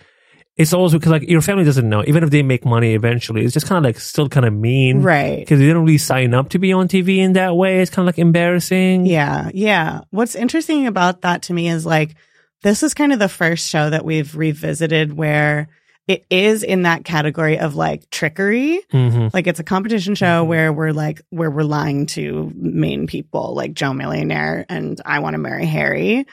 it's 0.56 0.73
also 0.73 0.99
because 0.99 1.12
like 1.12 1.28
your 1.28 1.40
family 1.40 1.64
doesn't 1.64 1.88
know, 1.88 2.04
even 2.06 2.23
if 2.23 2.30
they 2.30 2.42
make 2.42 2.64
money 2.64 2.94
eventually, 2.94 3.44
it's 3.44 3.54
just 3.54 3.66
kind 3.66 3.78
of 3.78 3.88
like 3.88 3.99
still 3.99 4.28
kind 4.28 4.44
of 4.47 4.52
mean. 4.52 5.02
Right. 5.02 5.38
Because 5.38 5.59
they 5.59 5.66
didn't 5.66 5.82
really 5.85 5.99
sign 5.99 6.35
up 6.35 6.50
to 6.50 6.59
be 6.59 6.73
on 6.73 6.88
TV 6.88 7.18
in 7.18 7.32
that 7.35 7.56
way. 7.56 7.80
It's 7.80 7.90
kind 7.90 8.06
of 8.06 8.14
like 8.14 8.18
embarrassing. 8.18 9.06
Yeah. 9.06 9.50
Yeah. 9.54 10.00
What's 10.11 10.35
interesting 10.35 10.87
about 10.87 11.23
that 11.23 11.42
to 11.44 11.54
me 11.54 11.68
is 11.68 11.87
like, 11.87 12.14
this 12.62 12.82
is 12.82 12.92
kind 12.94 13.12
of 13.12 13.18
the 13.18 13.28
first 13.30 13.68
show 13.68 13.88
that 13.90 14.04
we've 14.04 14.37
revisited 14.37 15.12
where 15.16 15.68
it 16.06 16.25
is 16.30 16.62
in 16.62 16.82
that 16.82 17.04
category 17.04 17.59
of 17.59 17.75
like 17.75 18.11
trickery. 18.11 18.80
hmm 18.90 19.28
Like 19.32 19.47
it's 19.47 19.61
a 19.61 19.64
competition 19.64 20.14
show 20.14 20.44
Mhm. 20.44 20.49
where 20.49 20.73
we're 20.73 20.92
like, 20.92 21.23
where 21.30 21.50
we're 21.50 21.62
lying 21.62 22.06
to 22.06 22.52
main 22.54 23.06
people 23.06 23.54
like 23.54 23.73
Joe 23.73 23.94
Millionaire 23.94 24.66
and 24.68 25.00
I 25.06 25.21
want 25.21 25.35
to 25.35 25.38
marry 25.38 25.64
Harry. 25.64 26.26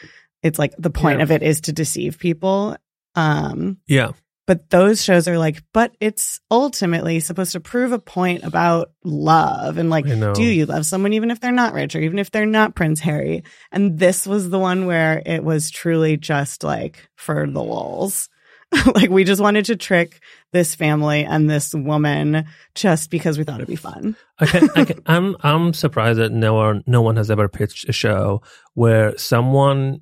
It's 0.43 0.59
like 0.59 0.73
the 0.77 0.89
point 0.89 1.19
Yeah. 1.19 1.23
of 1.23 1.31
it 1.31 1.41
is 1.43 1.61
to 1.61 1.71
deceive 1.73 2.19
people. 2.19 2.75
Um, 3.19 3.77
Yeah. 3.87 4.11
but 4.47 4.69
those 4.69 5.03
shows 5.03 5.27
are 5.27 5.37
like, 5.37 5.61
but 5.73 5.93
it's 5.99 6.39
ultimately 6.49 7.19
supposed 7.19 7.51
to 7.51 7.59
prove 7.59 7.91
a 7.91 7.99
point 7.99 8.43
about 8.43 8.91
love 9.03 9.77
and 9.77 9.89
like, 9.89 10.05
do 10.05 10.43
you 10.43 10.65
love 10.65 10.85
someone 10.85 11.13
even 11.13 11.29
if 11.31 11.39
they're 11.39 11.51
not 11.51 11.73
rich 11.73 11.95
or 11.95 11.99
even 11.99 12.17
if 12.19 12.31
they're 12.31 12.45
not 12.45 12.75
Prince 12.75 12.99
Harry? 13.01 13.43
And 13.71 13.99
this 13.99 14.25
was 14.25 14.49
the 14.49 14.59
one 14.59 14.85
where 14.87 15.21
it 15.25 15.43
was 15.43 15.69
truly 15.69 16.17
just 16.17 16.63
like 16.63 17.09
for 17.15 17.45
the 17.45 17.61
lulz. 17.63 18.29
like 18.93 19.09
we 19.09 19.23
just 19.23 19.41
wanted 19.41 19.65
to 19.65 19.75
trick 19.75 20.19
this 20.51 20.75
family 20.75 21.25
and 21.25 21.49
this 21.49 21.73
woman 21.73 22.45
just 22.75 23.09
because 23.09 23.35
we 23.35 23.43
thought 23.43 23.55
it'd 23.55 23.67
be 23.67 23.75
fun. 23.75 24.15
I 24.39 24.45
can, 24.45 24.69
I 24.75 24.85
can, 24.85 25.01
I'm 25.07 25.35
I'm 25.41 25.73
surprised 25.73 26.19
that 26.19 26.31
no 26.31 26.53
one 26.53 26.83
no 26.85 27.01
one 27.01 27.15
has 27.17 27.31
ever 27.31 27.49
pitched 27.49 27.89
a 27.89 27.91
show 27.91 28.43
where 28.75 29.17
someone 29.17 30.01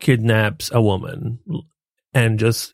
kidnaps 0.00 0.70
a 0.72 0.82
woman 0.82 1.38
and 2.18 2.38
just 2.38 2.72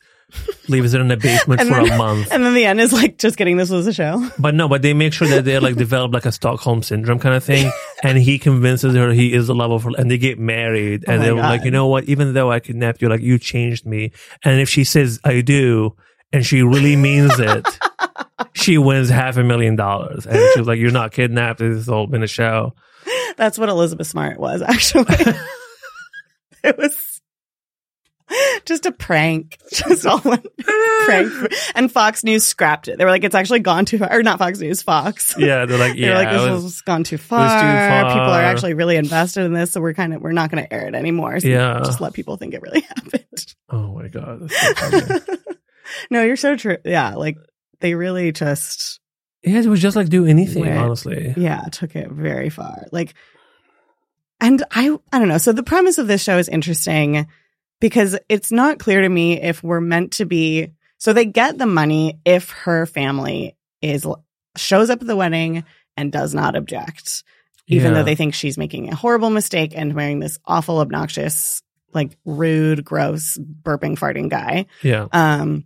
leaves 0.67 0.93
it 0.93 1.01
in 1.01 1.11
a 1.11 1.17
basement 1.17 1.61
for 1.61 1.67
then- 1.67 1.91
a 1.91 1.97
month. 1.97 2.31
And 2.31 2.43
then 2.43 2.53
the 2.55 2.65
end 2.65 2.81
is 2.81 2.91
like, 2.91 3.17
just 3.17 3.37
getting 3.37 3.57
This 3.57 3.69
was 3.69 3.87
a 3.87 3.93
show. 3.93 4.27
But 4.39 4.55
no, 4.55 4.67
but 4.67 4.81
they 4.81 4.93
make 4.93 5.13
sure 5.13 5.27
that 5.27 5.45
they 5.45 5.59
like 5.59 5.75
develop 5.75 6.13
like 6.13 6.25
a 6.25 6.31
Stockholm 6.31 6.83
syndrome 6.83 7.19
kind 7.19 7.35
of 7.35 7.43
thing, 7.43 7.71
and 8.03 8.17
he 8.17 8.39
convinces 8.39 8.95
her 8.95 9.11
he 9.11 9.33
is 9.33 9.47
the 9.47 9.55
love 9.55 9.71
of 9.71 9.83
her, 9.83 9.91
and 9.97 10.09
they 10.09 10.17
get 10.17 10.39
married, 10.39 11.05
Oh 11.07 11.11
and 11.11 11.19
my 11.19 11.25
they 11.25 11.31
were 11.31 11.41
like, 11.41 11.63
you 11.63 11.71
know 11.71 11.87
what? 11.87 12.05
Even 12.05 12.33
though 12.33 12.51
I 12.51 12.59
kidnapped 12.59 13.01
you, 13.01 13.09
like 13.09 13.21
you 13.21 13.37
changed 13.37 13.85
me, 13.85 14.11
and 14.43 14.59
if 14.59 14.69
she 14.69 14.83
says 14.83 15.19
I 15.23 15.41
do, 15.41 15.95
and 16.33 16.45
she 16.45 16.63
really 16.63 16.95
means 16.95 17.39
it, 17.39 17.65
she 18.53 18.77
wins 18.77 19.09
half 19.09 19.37
a 19.37 19.43
million 19.43 19.75
dollars, 19.75 20.25
and 20.25 20.39
she's 20.53 20.67
like, 20.67 20.79
"You're 20.79 20.91
not 20.91 21.11
kidnapped. 21.11 21.59
This 21.59 21.75
has 21.75 21.89
all 21.89 22.07
been 22.07 22.23
a 22.23 22.27
show." 22.27 22.73
That's 23.37 23.57
what 23.59 23.69
Elizabeth 23.69 24.07
Smart 24.07 24.39
was, 24.39 24.61
actually. 24.61 25.05
it 26.63 26.77
was 26.77 27.14
just 28.65 28.85
a 28.85 28.91
prank. 28.91 29.57
Just 29.71 30.05
all 30.05 30.19
a 30.19 30.37
prank. 30.39 31.53
And 31.75 31.91
Fox 31.91 32.23
News 32.23 32.45
scrapped 32.45 32.87
it. 32.87 32.97
They 32.97 33.05
were 33.05 33.11
like, 33.11 33.23
it's 33.23 33.35
actually 33.35 33.59
gone 33.59 33.85
too 33.85 33.97
far. 33.97 34.11
Or 34.11 34.23
not 34.23 34.39
Fox 34.39 34.59
News, 34.59 34.81
Fox. 34.81 35.35
Yeah, 35.37 35.65
they're 35.65 35.77
like, 35.77 35.93
They 35.95 36.01
were 36.01 36.07
yeah, 36.07 36.17
like, 36.17 36.29
this 36.31 36.41
it 36.43 36.49
has 36.49 36.81
gone 36.81 37.03
too 37.03 37.15
was 37.15 37.21
too 37.21 37.27
far. 37.27 38.09
People 38.13 38.31
are 38.31 38.41
actually 38.41 38.73
really 38.73 38.95
invested 38.95 39.45
in 39.45 39.53
this, 39.53 39.71
so 39.71 39.81
we're 39.81 39.93
kind 39.93 40.13
of 40.13 40.21
we're 40.21 40.31
not 40.31 40.51
going 40.51 40.63
to 40.63 40.73
air 40.73 40.87
it 40.87 40.95
anymore. 40.95 41.39
So 41.39 41.47
Yeah. 41.47 41.81
just 41.83 42.01
let 42.01 42.13
people 42.13 42.37
think 42.37 42.53
it 42.53 42.61
really 42.61 42.81
happened. 42.81 43.55
oh 43.69 43.93
my 43.93 44.07
god, 44.07 44.49
so 44.51 45.19
no, 46.09 46.23
you're 46.23 46.35
so 46.37 46.55
true. 46.55 46.77
Yeah, 46.85 47.15
like 47.15 47.37
they 47.79 47.95
really 47.95 48.31
just 48.31 48.99
yeah, 49.43 49.59
it 49.59 49.65
was 49.67 49.81
just 49.81 49.95
like 49.95 50.09
do 50.09 50.25
anything, 50.25 50.61
Went- 50.63 50.77
honestly. 50.77 51.33
yeah 51.37 51.61
took 51.71 51.95
it 51.95 52.09
very 52.09 52.49
far. 52.49 52.85
Like, 52.91 53.13
and 54.41 54.63
I 54.71 54.95
I 55.11 55.19
don't 55.19 55.27
know. 55.27 55.37
So 55.37 55.51
the 55.51 55.63
premise 55.63 55.97
of 55.97 56.07
this 56.07 56.23
show 56.23 56.37
is 56.37 56.49
interesting 56.49 57.27
because 57.85 58.17
it's 58.29 58.51
not 58.51 58.79
clear 58.79 59.01
to 59.01 59.09
me 59.09 59.39
if 59.39 59.61
we're 59.61 59.79
meant 59.79 60.13
to 60.13 60.25
be. 60.25 60.71
So 60.97 61.13
they 61.13 61.25
get 61.25 61.59
the 61.59 61.67
money 61.67 62.17
if 62.25 62.49
her 62.49 62.87
family 62.87 63.55
is 63.79 64.07
shows 64.57 64.89
up 64.89 65.01
at 65.01 65.07
the 65.07 65.15
wedding 65.15 65.63
and 65.95 66.11
does 66.11 66.33
not 66.33 66.55
object. 66.55 67.23
even 67.67 67.91
Yeah. 67.91 67.97
though 67.99 68.03
they 68.03 68.15
think 68.15 68.33
she's 68.33 68.57
making 68.57 68.89
a 68.89 68.95
horrible 68.95 69.29
mistake 69.29 69.73
and 69.75 69.93
marrying 69.93 70.19
this 70.19 70.37
awful, 70.45 70.79
obnoxious, 70.79 71.61
like 71.93 72.17
rude, 72.25 72.83
gross, 72.83 73.37
burping, 73.39 73.97
farting 73.99 74.29
guy, 74.29 74.65
Yeah, 74.83 75.07
um, 75.11 75.65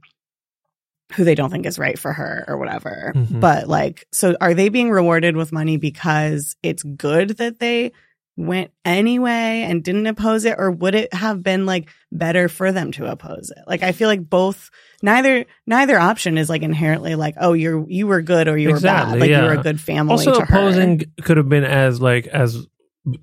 who 1.13 1.23
they 1.23 1.35
don't 1.35 1.49
think 1.51 1.65
is 1.65 1.79
right 1.79 1.97
for 1.99 2.11
her 2.13 2.45
or 2.47 2.57
whatever. 2.57 3.11
Mhm. 3.15 3.39
But 3.39 3.67
like, 3.67 4.07
so 4.11 4.35
are 4.41 4.53
they 4.53 4.67
being 4.69 4.91
rewarded 4.91 5.35
with 5.38 5.51
money 5.53 5.77
because 5.77 6.55
it's 6.63 6.83
good 6.83 7.31
that 7.38 7.59
they 7.59 7.91
went 8.39 8.72
anyway 8.86 9.65
and 9.67 9.84
didn't 9.84 10.08
oppose 10.08 10.46
it, 10.46 10.55
or 10.58 10.72
would 10.72 10.96
it 10.96 11.13
have 11.13 11.43
been 11.43 11.65
like 11.65 11.89
better 12.12 12.48
for 12.48 12.72
them 12.72 12.91
to 12.93 13.05
oppose 13.05 13.51
it? 13.55 13.63
Like, 13.67 13.84
I 13.84 13.91
feel 13.91 14.08
like 14.08 14.27
both. 14.27 14.69
Neither 15.01 15.46
neither 15.65 15.98
option 15.98 16.38
is 16.38 16.50
like 16.50 16.62
inherently 16.62 17.15
like 17.15 17.36
oh 17.39 17.53
you're 17.53 17.88
you 17.88 18.05
were 18.05 18.22
good 18.22 18.50
or 18.50 18.58
you 18.58 18.72
were 18.72 18.81
bad 18.81 19.17
like 19.17 19.29
you 19.29 19.38
were 19.38 19.53
a 19.53 19.63
good 19.63 19.79
family 19.79 20.12
also 20.12 20.34
to 20.34 20.41
her. 20.41 20.43
opposing 20.43 21.03
could 21.24 21.38
have 21.38 21.48
been 21.48 21.63
as 21.63 22.01
like 22.01 22.27
as 22.27 22.67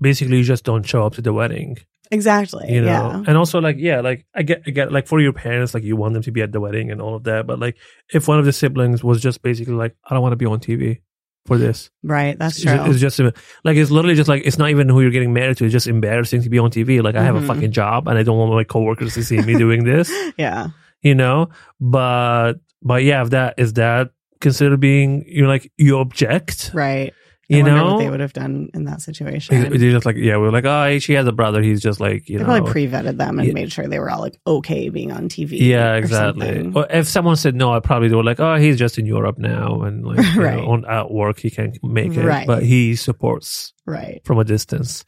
basically 0.01 0.39
you 0.39 0.43
just 0.43 0.65
don't 0.65 0.85
show 0.85 1.05
up 1.05 1.17
to 1.17 1.21
the 1.21 1.35
wedding 1.35 1.77
exactly 2.11 2.73
you 2.73 2.81
know 2.81 2.87
yeah 2.87 3.23
and 3.27 3.37
also 3.37 3.61
like 3.61 3.77
yeah 3.79 4.01
like 4.01 4.25
i 4.35 4.43
get 4.43 4.63
i 4.67 4.71
get 4.71 4.91
like 4.91 5.07
for 5.07 5.21
your 5.21 5.35
parents 5.35 5.75
like 5.75 5.83
you 5.83 5.97
want 5.97 6.15
them 6.15 6.23
to 6.23 6.33
be 6.33 6.41
at 6.41 6.51
the 6.51 6.61
wedding 6.61 6.91
and 6.91 7.03
all 7.03 7.15
of 7.15 7.25
that 7.25 7.47
but 7.47 7.59
like 7.59 7.77
if 8.15 8.27
one 8.27 8.39
of 8.39 8.47
the 8.47 8.55
siblings 8.55 9.05
was 9.05 9.21
just 9.21 9.43
basically 9.43 9.75
like 9.75 9.95
i 10.09 10.15
don't 10.15 10.23
want 10.23 10.33
to 10.33 10.37
be 10.37 10.47
on 10.47 10.61
tv 10.61 11.01
for 11.47 11.57
this 11.59 11.91
Right, 12.03 12.39
that's 12.39 12.61
true. 12.61 12.75
ju- 12.77 12.91
it's 12.91 13.01
just 13.01 13.19
like 13.65 13.77
it's 13.77 13.91
literally 13.91 14.15
just 14.17 14.29
like 14.29 14.43
it's 14.45 14.59
not 14.59 14.71
even 14.71 14.89
who 14.89 15.01
you're 15.01 15.11
getting 15.11 15.33
married 15.33 15.57
to 15.59 15.65
it's 15.65 15.73
just 15.73 15.87
embarrassing 15.87 16.43
to 16.43 16.51
be 16.51 16.59
on 16.59 16.71
tv 16.71 17.03
like 17.03 17.15
i 17.17 17.23
have 17.23 17.37
a 17.37 17.41
Mhm. 17.41 17.47
fucking 17.47 17.73
job 17.73 18.09
and 18.09 18.19
i 18.19 18.23
don't 18.23 18.37
want 18.39 18.53
my 18.53 18.65
coworkers 18.65 19.15
to 19.15 19.23
see 19.25 19.39
me 19.39 19.57
doing 19.59 19.85
this 19.85 20.11
yeah, 20.37 20.69
you 21.03 21.15
know 21.15 21.49
but 21.81 22.55
but 22.83 23.03
yeah 23.03 23.23
if 23.23 23.31
that 23.31 23.55
is 23.59 23.73
that 23.75 24.11
considered 24.41 24.81
being 24.81 25.25
you're 25.27 25.49
like 25.49 25.73
you 25.79 25.99
object 25.99 26.71
right. 26.75 27.15
You 27.49 27.63
know 27.63 27.93
what 27.95 27.99
they 27.99 28.11
would 28.11 28.21
have 28.21 28.33
done 28.33 28.71
in 28.75 28.85
that 28.87 29.01
situation. 29.01 29.61
They- 29.71 29.77
They're 29.79 29.93
just 29.93 30.05
like, 30.05 30.17
yeah, 30.17 30.37
we 30.37 30.49
are 30.49 30.51
like, 30.51 30.65
oh, 30.65 30.99
she 30.99 31.13
has 31.13 31.27
a 31.29 31.33
brother. 31.33 31.63
He's 31.63 31.81
just 31.81 32.01
like, 32.01 32.29
you 32.29 32.39
they 32.39 32.45
know. 32.45 32.51
probably 32.55 32.73
pre-vetted 32.73 33.19
them 33.19 33.39
and 33.39 33.47
Yeah. 33.47 33.55
made 33.55 33.71
sure 33.73 33.87
they 33.87 34.01
were 34.01 34.11
all 34.11 34.21
like 34.21 34.37
okay 34.47 34.89
being 34.89 35.13
on 35.13 35.29
TV. 35.29 35.59
yeah, 35.61 35.95
exactly. 35.95 36.47
something. 36.47 36.77
Or 36.77 36.87
if 36.91 37.07
someone 37.07 37.37
said 37.37 37.55
no, 37.55 37.73
I 37.73 37.79
probably 37.81 38.09
they 38.09 38.17
were 38.17 38.25
like, 38.25 38.41
oh, 38.41 38.57
he's 38.57 38.77
just 38.79 38.99
in 38.99 39.07
Europe 39.07 39.39
now 39.39 39.83
and 39.83 40.05
like 40.05 40.19
Right. 40.37 40.57
know, 40.57 40.71
on 40.73 40.85
at 40.87 41.11
work 41.13 41.39
he 41.39 41.51
can't 41.51 41.79
make 41.85 42.17
it, 42.17 42.25
Right. 42.25 42.47
but 42.47 42.63
he 42.65 42.97
supports 42.97 43.73
Right. 43.87 44.21
from 44.25 44.39
a 44.39 44.45
distance. 44.45 45.05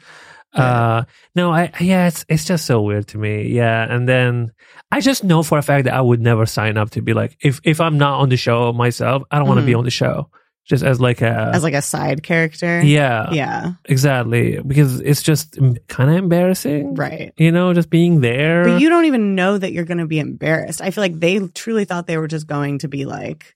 Yeah. 0.55 0.63
Uh, 0.65 1.05
no, 1.35 1.53
I 1.53 1.73
yeah, 1.81 2.07
it's 2.07 2.25
it's 2.29 2.45
just 2.47 2.65
so 2.65 2.81
weird 2.81 3.07
to 3.09 3.19
me. 3.19 3.49
Yeah, 3.49 3.85
and 3.93 4.09
then 4.09 4.53
I 4.91 5.01
just 5.03 5.23
know 5.23 5.43
for 5.43 5.59
a 5.59 5.63
fact 5.63 5.85
that 5.85 5.93
I 5.95 6.01
would 6.01 6.23
never 6.23 6.47
sign 6.47 6.79
up 6.79 6.89
to 6.91 7.03
be 7.03 7.13
like, 7.13 7.37
if 7.43 7.61
if 7.65 7.83
I'm 7.83 7.99
not 7.99 8.21
on 8.21 8.31
the 8.31 8.39
show 8.39 8.73
myself, 8.73 9.25
I 9.31 9.39
don't 9.39 9.47
want 9.49 9.61
to 9.61 9.67
be 9.67 9.73
Mhm. 9.73 9.79
on 9.79 9.85
the 9.85 9.91
show. 9.91 10.31
Just 10.69 10.85
as 10.85 11.01
like 11.01 11.23
a 11.23 11.51
As 11.55 11.63
like 11.63 11.73
a 11.75 11.81
side 11.81 12.23
character. 12.23 12.83
yeah, 12.83 13.31
Yeah. 13.33 13.73
exactly 13.87 14.61
because 14.61 15.01
it's 15.01 15.23
just 15.23 15.59
kind 15.89 16.11
of 16.11 16.17
embarrassing, 16.17 16.95
Right. 16.95 17.33
You 17.39 17.53
know, 17.53 17.73
just 17.73 17.89
being 17.89 18.21
there. 18.21 18.65
But 18.65 18.81
you 18.83 18.91
don't 18.91 19.07
even 19.07 19.35
know 19.35 19.57
that 19.57 19.73
you're 19.73 19.87
going 19.87 19.99
to 19.99 20.07
be 20.07 20.19
embarrassed. 20.19 20.83
I 20.83 20.91
feel 20.91 21.03
like 21.03 21.19
they 21.19 21.39
truly 21.49 21.87
thought 21.87 22.07
they 22.07 22.19
were 22.19 22.29
just 22.29 22.47
going 22.47 22.81
to 22.81 22.89
be 22.89 23.07
like, 23.07 23.55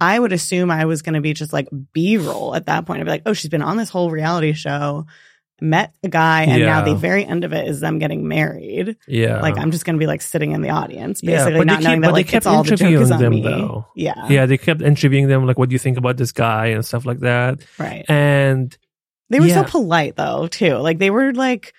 I 0.00 0.18
would 0.18 0.32
assume 0.32 0.70
I 0.70 0.84
was 0.86 1.02
going 1.02 1.14
to 1.14 1.20
be 1.20 1.34
just 1.34 1.52
like 1.52 1.68
B 1.92 2.16
roll 2.18 2.54
at 2.54 2.66
that 2.66 2.84
point. 2.86 3.00
I'd 3.00 3.04
be 3.04 3.10
like, 3.10 3.22
oh, 3.26 3.32
she's 3.32 3.50
been 3.50 3.62
on 3.62 3.76
this 3.76 3.88
whole 3.90 4.10
reality 4.10 4.52
show, 4.52 5.06
met 5.60 5.92
a 6.02 6.08
guy, 6.08 6.42
and 6.44 6.62
now 6.62 6.84
the 6.84 6.94
very 6.94 7.24
end 7.24 7.44
of 7.44 7.52
it 7.52 7.66
is 7.68 7.80
them 7.80 7.98
getting 7.98 8.28
married. 8.28 8.96
yeah, 9.06 9.40
Like 9.40 9.58
I'm 9.58 9.70
just 9.70 9.84
to 9.84 9.96
be 9.96 10.06
like 10.06 10.22
sitting 10.22 10.52
in 10.52 10.60
the 10.62 10.70
audience, 10.70 11.20
Yeah, 11.22 11.38
basically 11.38 11.58
they 11.60 11.64
not 11.64 11.82
knowing 11.82 12.00
that 12.02 12.12
like 12.12 12.26
kept 12.28 12.36
it's 12.38 12.46
all 12.46 12.62
the 12.62 12.76
joke 12.76 12.92
is 12.92 13.10
on 13.10 13.20
them, 13.20 13.30
me. 13.34 13.42
though. 13.42 13.86
Yeah, 13.96 14.26
yeah, 14.28 14.46
they 14.46 14.58
kept 14.58 14.82
interviewing 14.82 15.28
them 15.28 15.46
like, 15.46 15.58
"What 15.58 15.68
do 15.68 15.74
you 15.74 15.78
think 15.78 15.96
about 15.98 16.16
this 16.16 16.32
guy?" 16.32 16.66
and 16.68 16.84
stuff 16.84 17.04
like 17.06 17.20
that. 17.20 17.58
right. 17.78 18.04
And 18.08 18.76
They 19.30 19.40
were 19.40 19.46
Yeah. 19.46 19.64
so 19.64 19.70
polite 19.70 20.16
though, 20.16 20.46
too. 20.46 20.76
Like 20.76 20.98
they 20.98 21.10
were 21.10 21.32
like, 21.34 21.74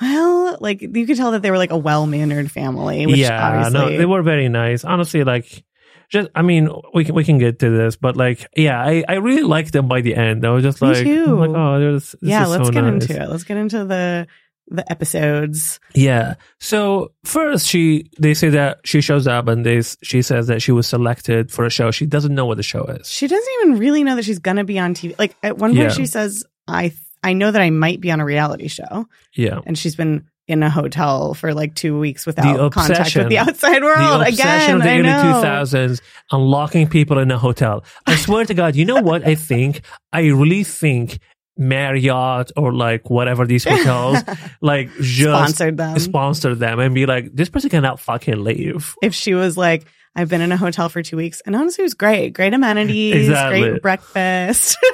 well, 0.00 0.56
like 0.60 0.80
you 0.82 1.06
could 1.06 1.16
tell 1.16 1.32
that 1.32 1.42
they 1.42 1.50
were 1.50 1.58
like 1.58 1.70
a 1.70 1.76
well 1.78 2.06
mannered 2.06 2.50
family. 2.50 3.06
Which 3.06 3.16
yeah, 3.18 3.46
obviously, 3.46 3.78
no, 3.92 3.96
they 3.98 4.06
were 4.06 4.22
very 4.22 4.48
nice. 4.48 4.84
Honestly, 4.84 5.22
like, 5.24 5.64
just 6.14 6.30
I 6.34 6.42
mean, 6.42 6.70
we 6.94 7.04
can 7.04 7.14
we 7.14 7.24
can 7.24 7.38
get 7.38 7.58
to 7.58 7.68
this, 7.68 7.96
but 7.96 8.16
like, 8.16 8.46
yeah, 8.56 8.80
I 8.80 9.04
I 9.06 9.14
really 9.16 9.42
liked 9.42 9.72
them 9.72 9.88
by 9.88 10.00
the 10.00 10.14
end. 10.14 10.46
I 10.46 10.50
was 10.50 10.62
just 10.62 10.80
like. 10.80 11.06
I'm 11.06 11.38
like, 11.38 11.50
oh, 11.50 11.78
there's 11.78 12.12
this 12.12 12.30
yeah. 12.30 12.46
Let's 12.46 12.66
so 12.66 12.72
get 12.72 12.84
nice. 12.84 13.02
into 13.04 13.22
it. 13.22 13.28
Let's 13.28 13.44
get 13.44 13.56
into 13.58 13.84
the 13.84 14.26
the 14.68 14.90
episodes. 14.90 15.78
Yeah. 15.94 16.34
So 16.58 17.12
first, 17.24 17.66
she 17.66 18.10
they 18.18 18.32
say 18.34 18.48
that 18.50 18.80
she 18.84 19.00
shows 19.02 19.26
up 19.26 19.48
and 19.48 19.66
they 19.66 19.82
she 20.02 20.22
says 20.22 20.46
that 20.46 20.62
she 20.62 20.72
was 20.72 20.86
selected 20.86 21.50
for 21.50 21.66
a 21.66 21.70
show. 21.70 21.90
She 21.90 22.06
doesn't 22.06 22.34
know 22.34 22.46
what 22.46 22.56
the 22.56 22.62
show 22.62 22.84
is. 22.84 23.10
She 23.10 23.26
doesn't 23.26 23.52
even 23.60 23.78
really 23.78 24.04
know 24.04 24.16
that 24.16 24.24
she's 24.24 24.38
gonna 24.38 24.64
be 24.64 24.78
on 24.78 24.94
TV. 24.94 25.18
Like 25.18 25.36
at 25.42 25.58
one 25.58 25.70
point, 25.72 25.82
Yeah. 25.82 25.88
she 25.90 26.06
says, 26.06 26.44
"I 26.66 26.92
I 27.22 27.32
know 27.34 27.50
that 27.50 27.60
I 27.60 27.70
might 27.70 28.00
be 28.00 28.10
on 28.10 28.20
a 28.20 28.24
reality 28.24 28.68
show," 28.68 29.06
Yeah. 29.34 29.60
and 29.66 29.76
she's 29.76 29.96
been 29.96 30.28
in 30.46 30.62
a 30.62 30.68
hotel 30.68 31.32
for 31.34 31.54
like 31.54 31.74
two 31.74 31.98
weeks 31.98 32.26
without 32.26 32.70
contact 32.72 33.16
with 33.16 33.28
the 33.30 33.38
outside 33.44 33.82
world. 33.82 34.20
the 34.20 34.28
obsession 34.28 34.76
Again, 34.76 34.76
of 34.76 34.82
the 34.82 34.90
I 34.90 34.94
early 34.98 35.32
know. 35.32 35.42
2000s 35.42 36.00
unlocking 36.32 36.88
people 36.88 37.18
in 37.18 37.30
a 37.30 37.38
hotel. 37.38 37.82
I 38.06 38.16
swear 38.24 38.44
to 38.44 38.52
God, 38.54 38.76
you 38.76 38.84
know 38.84 39.00
what 39.00 39.26
I 39.26 39.34
think? 39.36 39.80
I 40.12 40.26
really 40.26 40.62
think 40.64 41.18
Marriott 41.56 42.50
or 42.56 42.72
like 42.72 43.08
whatever 43.10 43.46
these 43.46 43.64
hotels 43.64 44.18
like 44.60 44.90
just 45.00 45.56
Sponsored 45.56 45.76
them. 45.76 45.98
sponsor 45.98 46.54
them 46.54 46.78
and 46.80 46.94
be 46.94 47.06
like, 47.06 47.32
this 47.34 47.48
person 47.48 47.70
cannot 47.70 48.00
fucking 48.00 48.42
leave. 48.42 48.94
if 49.02 49.14
she 49.14 49.34
was 49.34 49.56
like, 49.56 49.86
I've 50.16 50.28
been 50.28 50.40
in 50.40 50.52
a 50.52 50.56
hotel 50.56 50.88
for 50.88 51.02
two 51.02 51.16
weeks, 51.16 51.42
and 51.44 51.56
honestly, 51.56 51.82
it 51.82 51.86
was 51.86 51.94
great. 51.94 52.34
Great 52.34 52.54
amenities, 52.54 53.16
Exactly. 53.26 53.60
great 53.62 53.82
breakfast. 53.82 54.76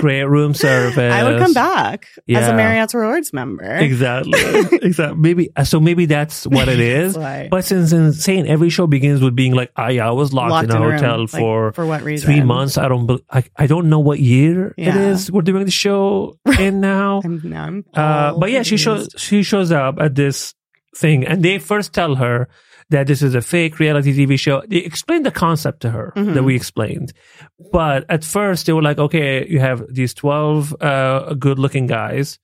Great 0.00 0.24
room 0.24 0.52
service. 0.52 0.96
I 0.98 1.22
would 1.22 1.38
come 1.40 1.52
back 1.52 2.08
as 2.28 2.48
a 2.48 2.54
Marriott's 2.54 2.92
Rewards 2.94 3.32
member. 3.32 3.64
Exactly. 3.64 4.32
exactly. 4.82 5.18
Maybe 5.18 5.50
uh, 5.54 5.64
so. 5.64 5.78
Maybe 5.80 6.06
that's 6.06 6.46
what 6.46 6.68
it 6.68 6.80
is. 6.96 7.14
But 7.16 7.64
since 7.64 7.92
insane, 7.92 8.46
every 8.46 8.68
show 8.70 8.86
begins 8.86 9.20
with 9.22 9.36
being 9.36 9.54
like, 9.54 9.70
"I, 9.76 9.98
I 9.98 10.10
was 10.10 10.32
locked, 10.32 10.64
in 10.70 10.76
a 10.76 10.80
room. 10.80 10.92
hotel 10.92 11.20
Like, 11.20 11.28
for 11.30 11.72
for 11.72 11.86
what 11.86 12.02
reason? 12.02 12.26
three 12.26 12.42
months. 12.42 12.78
I 12.78 12.88
don't. 12.88 13.08
I, 13.30 13.44
I 13.56 13.66
don't 13.66 13.88
know 13.88 14.00
what 14.00 14.18
year 14.18 14.68
it 14.76 14.86
Yeah. 14.86 14.98
is. 15.10 15.30
We're 15.30 15.42
doing 15.42 15.64
the 15.66 15.70
show 15.70 16.38
in 16.58 16.80
now. 16.80 17.20
I'm, 17.24 17.40
now 17.44 17.64
I'm 17.64 17.84
Uh, 17.94 18.36
but 18.38 18.50
yeah, 18.50 18.62
she 18.62 18.76
shows 18.76 19.08
she 19.16 19.42
shows 19.42 19.70
up 19.72 19.98
at 20.00 20.14
this 20.16 20.54
thing, 20.96 21.24
and 21.26 21.44
they 21.44 21.58
first 21.58 21.92
tell 21.92 22.16
her 22.16 22.48
that 22.90 23.06
this 23.06 23.20
is 23.22 23.34
a 23.34 23.40
fake 23.42 23.78
reality 23.80 24.12
TV 24.12 24.38
show. 24.38 24.62
They 24.68 24.78
explained 24.78 25.26
the 25.26 25.30
concept 25.32 25.80
to 25.82 25.90
her 25.90 26.12
Mhm. 26.16 26.34
that 26.34 26.44
we 26.44 26.54
explained, 26.54 27.12
but 27.72 28.04
at 28.08 28.24
first 28.24 28.66
they 28.66 28.72
were 28.72 28.82
like, 28.82 28.98
"Okay, 28.98 29.46
you 29.48 29.58
have 29.60 29.82
these 29.92 30.14
twelve 30.14 30.74
uh, 30.80 31.34
good-looking 31.34 31.86
guys. 31.86 32.38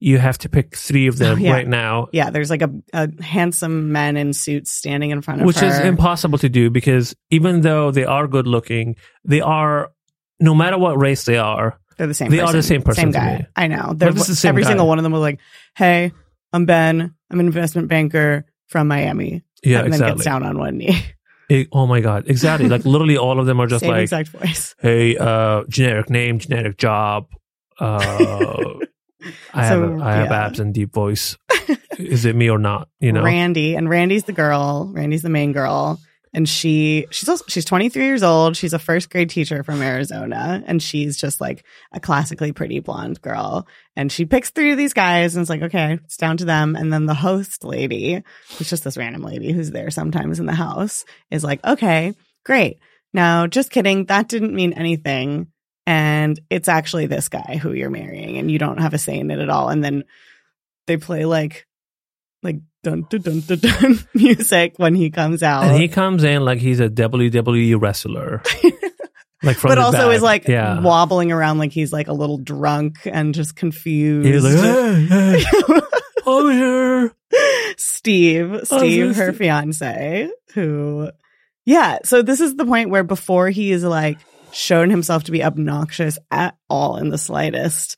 You 0.00 0.18
have 0.18 0.36
to 0.38 0.48
pick 0.48 0.76
three 0.76 1.06
of 1.06 1.16
them 1.18 1.38
Oh, 1.38 1.40
yeah. 1.44 1.52
right 1.52 1.68
now." 1.68 2.08
Yeah, 2.12 2.30
there's 2.30 2.50
like 2.50 2.62
a, 2.62 2.70
a 2.92 3.08
handsome 3.22 3.92
man 3.92 4.16
in 4.16 4.32
suits 4.32 4.72
standing 4.72 5.10
in 5.10 5.22
front 5.22 5.40
of 5.40 5.46
Which 5.46 5.58
her. 5.60 5.66
is 5.68 5.78
impossible 5.80 6.38
to 6.38 6.48
do 6.48 6.70
because 6.70 7.14
even 7.30 7.60
though 7.60 7.90
they 7.92 8.04
are 8.04 8.26
good 8.26 8.46
looking, 8.48 8.96
they 9.24 9.40
are, 9.40 9.90
no 10.40 10.54
matter 10.54 10.76
what 10.78 10.98
race 11.00 11.24
they 11.24 11.36
are, 11.38 11.78
They're 11.96 12.08
the 12.08 12.14
same. 12.14 12.30
They 12.32 12.40
are 12.40 12.52
the 12.52 12.62
same 12.62 12.82
person 12.82 13.02
Same 13.02 13.10
guy. 13.12 13.46
I 13.54 13.68
know. 13.68 13.92
They're, 13.94 14.12
the 14.12 14.20
same 14.24 14.48
every 14.48 14.62
guy. 14.62 14.70
single 14.70 14.88
one 14.88 14.98
of 14.98 15.04
them 15.04 15.12
was 15.12 15.22
like, 15.22 15.38
"Hey, 15.76 16.10
I'm 16.52 16.66
Ben. 16.66 17.14
I'm 17.30 17.40
an 17.40 17.46
investment 17.46 17.86
banker 17.88 18.44
from 18.66 18.88
Miami." 18.88 19.42
Yeah, 19.64 19.78
and 19.80 19.92
then 19.92 20.00
exactly. 20.00 20.14
gets 20.16 20.24
down 20.24 20.42
on 20.42 20.58
one 20.58 20.78
knee. 20.78 20.96
It- 21.48 21.68
oh 21.72 21.86
my 21.86 22.00
god, 22.00 22.24
exactly. 22.28 22.68
like 22.70 22.84
literally, 22.86 23.18
all 23.18 23.38
of 23.38 23.44
them 23.46 23.60
are 23.60 23.66
just 23.66 23.82
Same 23.82 23.90
like, 23.90 24.02
exact 24.02 24.30
voice. 24.30 24.74
hey, 24.80 25.16
uh, 25.18 25.64
generic 25.68 26.08
name, 26.08 26.38
generic 26.38 26.78
job, 26.78 27.26
uh, 27.78 28.74
I 29.52 29.68
So, 29.68 29.90
have 29.90 30.00
I 30.00 30.12
have 30.14 30.32
abs 30.32 30.60
and 30.60 30.72
deep 30.72 30.92
voice. 30.92 31.36
Is 31.98 32.24
it 32.24 32.34
me 32.34 32.48
or 32.50 32.58
not? 32.58 32.88
You 33.00 33.12
know. 33.12 33.22
Randy, 33.22 33.74
and 33.76 33.88
Randy's 33.88 34.24
the 34.24 34.32
girl. 34.32 34.90
Randy's 34.94 35.22
the 35.22 35.28
main 35.30 35.52
girl, 35.52 35.98
and 36.34 36.48
she 36.48 37.06
she's 37.10 37.28
also 37.28 37.44
she's 37.48 37.64
23 37.64 38.04
years 38.04 38.24
old. 38.24 38.56
She's 38.56 38.72
a 38.72 38.78
first 38.78 39.08
grade 39.08 39.30
teacher 39.30 39.62
from 39.62 39.80
Arizona, 39.80 40.62
and 40.66 40.82
she's 40.82 41.16
just 41.16 41.40
like 41.40 41.64
a 41.92 42.00
classically 42.00 42.50
pretty 42.50 42.80
blonde 42.80 43.22
girl. 43.22 43.68
And 43.94 44.10
she 44.10 44.24
picks 44.24 44.50
three 44.50 44.72
of 44.72 44.76
these 44.76 44.92
guys, 44.92 45.36
and 45.36 45.42
it's 45.42 45.50
like, 45.50 45.62
okay, 45.62 46.00
it's 46.04 46.16
down 46.16 46.36
to 46.38 46.44
them. 46.44 46.74
And 46.74 46.92
then 46.92 47.06
the 47.06 47.14
host 47.14 47.64
lady, 47.64 48.20
who's 48.58 48.68
just 48.68 48.82
this 48.82 48.96
random 48.96 49.22
lady 49.22 49.52
who's 49.52 49.70
there 49.70 49.92
sometimes 49.92 50.40
in 50.40 50.46
the 50.46 50.52
house, 50.52 51.04
is 51.30 51.44
like, 51.44 51.64
okay, 51.64 52.14
great. 52.44 52.80
Now, 53.12 53.46
just 53.46 53.70
kidding. 53.70 54.06
That 54.06 54.28
didn't 54.28 54.54
mean 54.54 54.72
anything. 54.72 55.46
And 55.86 56.40
it's 56.50 56.68
actually 56.68 57.06
this 57.06 57.28
guy 57.28 57.60
who 57.62 57.72
you're 57.72 57.90
marrying, 57.90 58.38
and 58.38 58.50
you 58.50 58.58
don't 58.58 58.80
have 58.80 58.94
a 58.94 58.98
say 58.98 59.18
in 59.20 59.30
it 59.30 59.38
at 59.38 59.50
all. 59.50 59.68
And 59.68 59.84
then 59.84 60.02
they 60.88 60.96
play 60.96 61.26
like 61.26 61.66
like 62.42 62.56
dun 62.84 63.06
dun 63.08 63.20
dun 63.20 63.40
dun, 63.40 63.58
dun 63.58 63.98
music 64.14 64.74
when 64.76 64.94
he 64.94 65.10
comes 65.10 65.42
out. 65.42 65.64
And 65.64 65.80
he 65.80 65.88
comes 65.88 66.22
in 66.22 66.44
like 66.44 66.58
he's 66.58 66.80
a 66.80 66.88
WWE 66.88 67.80
wrestler. 67.80 68.42
like 69.42 69.56
from 69.56 69.70
but 69.70 69.78
also 69.78 70.08
back. 70.08 70.16
is 70.16 70.22
like 70.22 70.48
yeah. 70.48 70.80
wobbling 70.80 71.32
around 71.32 71.58
like 71.58 71.72
he's 71.72 71.92
like 71.92 72.08
a 72.08 72.12
little 72.12 72.38
drunk 72.38 72.98
and 73.06 73.34
just 73.34 73.56
confused. 73.56 74.28
He's 74.28 74.44
like, 74.44 74.54
hey, 74.54 75.06
hey, 75.06 75.80
I'm 76.26 76.50
here. 76.50 77.12
Steve, 77.76 78.60
Steve, 78.64 79.08
this 79.08 79.16
her 79.16 79.32
Steve? 79.32 79.38
fiance, 79.38 80.30
who, 80.54 81.10
yeah. 81.64 81.98
So 82.04 82.22
this 82.22 82.40
is 82.40 82.54
the 82.54 82.64
point 82.64 82.90
where 82.90 83.02
before 83.02 83.50
he 83.50 83.72
is 83.72 83.82
like 83.82 84.18
shown 84.52 84.90
himself 84.90 85.24
to 85.24 85.32
be 85.32 85.42
obnoxious 85.42 86.18
at 86.30 86.56
all 86.70 86.96
in 86.98 87.08
the 87.08 87.18
slightest, 87.18 87.96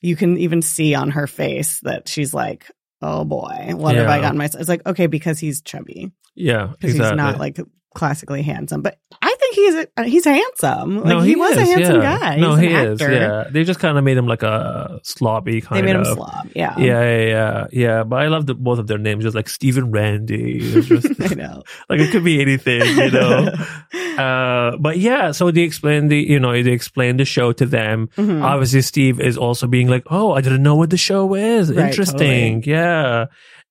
you 0.00 0.16
can 0.16 0.38
even 0.38 0.62
see 0.62 0.94
on 0.94 1.10
her 1.10 1.26
face 1.26 1.80
that 1.80 2.08
she's 2.08 2.32
like, 2.32 2.70
oh 3.02 3.24
boy, 3.24 3.72
what 3.74 3.94
have 3.96 4.08
I 4.08 4.20
gotten 4.20 4.38
myself? 4.38 4.60
It's 4.60 4.68
like, 4.68 4.86
okay, 4.86 5.06
because 5.06 5.38
he's 5.38 5.60
chubby, 5.62 6.12
Yeah, 6.34 6.68
because 6.68 6.90
exactly. 6.94 7.10
he's 7.10 7.16
not 7.16 7.38
like 7.38 7.58
classically 7.94 8.42
handsome, 8.42 8.82
but 8.82 8.98
I 9.22 9.33
he's 9.54 9.86
he's 10.04 10.24
handsome. 10.24 10.98
Like 10.98 11.06
no, 11.06 11.20
he, 11.20 11.36
was 11.36 11.56
a 11.56 11.64
handsome 11.64 12.02
yeah. 12.02 12.18
guy. 12.18 12.36
No, 12.36 12.54
he's 12.56 12.68
he 12.70 12.74
is. 12.74 13.00
actor. 13.00 13.12
Yeah, 13.12 13.44
they 13.50 13.64
just 13.64 13.80
kind 13.80 13.96
of 13.96 14.04
made 14.04 14.16
him 14.16 14.26
like 14.26 14.42
a 14.42 15.00
slobby 15.02 15.62
kind. 15.62 15.78
They 15.78 15.92
made 15.92 15.96
of. 15.96 16.06
him 16.06 16.14
slob. 16.14 16.48
Yeah. 16.54 16.74
Yeah, 16.78 17.02
yeah, 17.02 17.26
yeah, 17.26 17.66
yeah. 17.72 18.04
But 18.04 18.16
I 18.16 18.28
love 18.28 18.46
the, 18.46 18.54
both 18.54 18.78
of 18.78 18.86
their 18.86 18.98
names, 18.98 19.24
just 19.24 19.34
like 19.34 19.48
Stephen 19.48 19.90
Randy. 19.90 20.60
Just 20.84 21.06
I 21.20 21.34
know. 21.34 21.62
like 21.88 22.00
it 22.00 22.10
could 22.10 22.24
be 22.24 22.40
anything, 22.40 22.84
you 22.84 23.10
know. 23.10 23.48
uh, 24.18 24.76
but 24.78 24.98
yeah, 24.98 25.30
so 25.30 25.50
they 25.50 25.62
explain 25.62 26.08
the, 26.08 26.18
you 26.18 26.38
know, 26.38 26.50
they 26.62 26.72
explain 26.72 27.16
the 27.16 27.24
show 27.24 27.52
to 27.52 27.66
them. 27.66 28.08
Mhm. 28.16 28.42
Obviously, 28.42 28.82
Steve 28.82 29.20
is 29.20 29.36
also 29.36 29.66
being 29.66 29.88
like, 29.88 30.04
"Oh, 30.10 30.32
I 30.32 30.40
didn't 30.40 30.62
know 30.62 30.74
what 30.74 30.90
the 30.90 30.96
show 30.96 31.34
is. 31.34 31.72
Right, 31.72 31.88
Interesting, 31.88 32.62
yeah." 32.64 33.26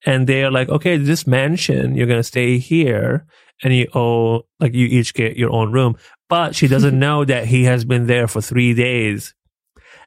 And 0.06 0.28
they 0.28 0.44
are 0.44 0.52
like, 0.52 0.70
"Okay, 0.70 0.98
this 0.98 1.28
mansion, 1.28 1.96
you're 1.96 2.08
gonna 2.08 2.24
stay 2.24 2.58
here, 2.58 3.26
and 3.64 3.74
you 3.74 3.88
owe 3.96 4.46
like 4.60 4.74
you 4.74 4.86
each 4.88 5.14
get 5.14 5.38
your 5.38 5.52
own 5.52 5.72
room." 5.72 5.98
But 6.30 6.56
she 6.56 6.68
doesn't 6.68 6.98
know 7.06 7.26
that 7.26 7.46
he 7.46 7.64
has 7.64 7.86
been 7.86 8.08
there 8.08 8.28
for 8.28 8.42
three 8.42 8.74
days. 8.74 9.34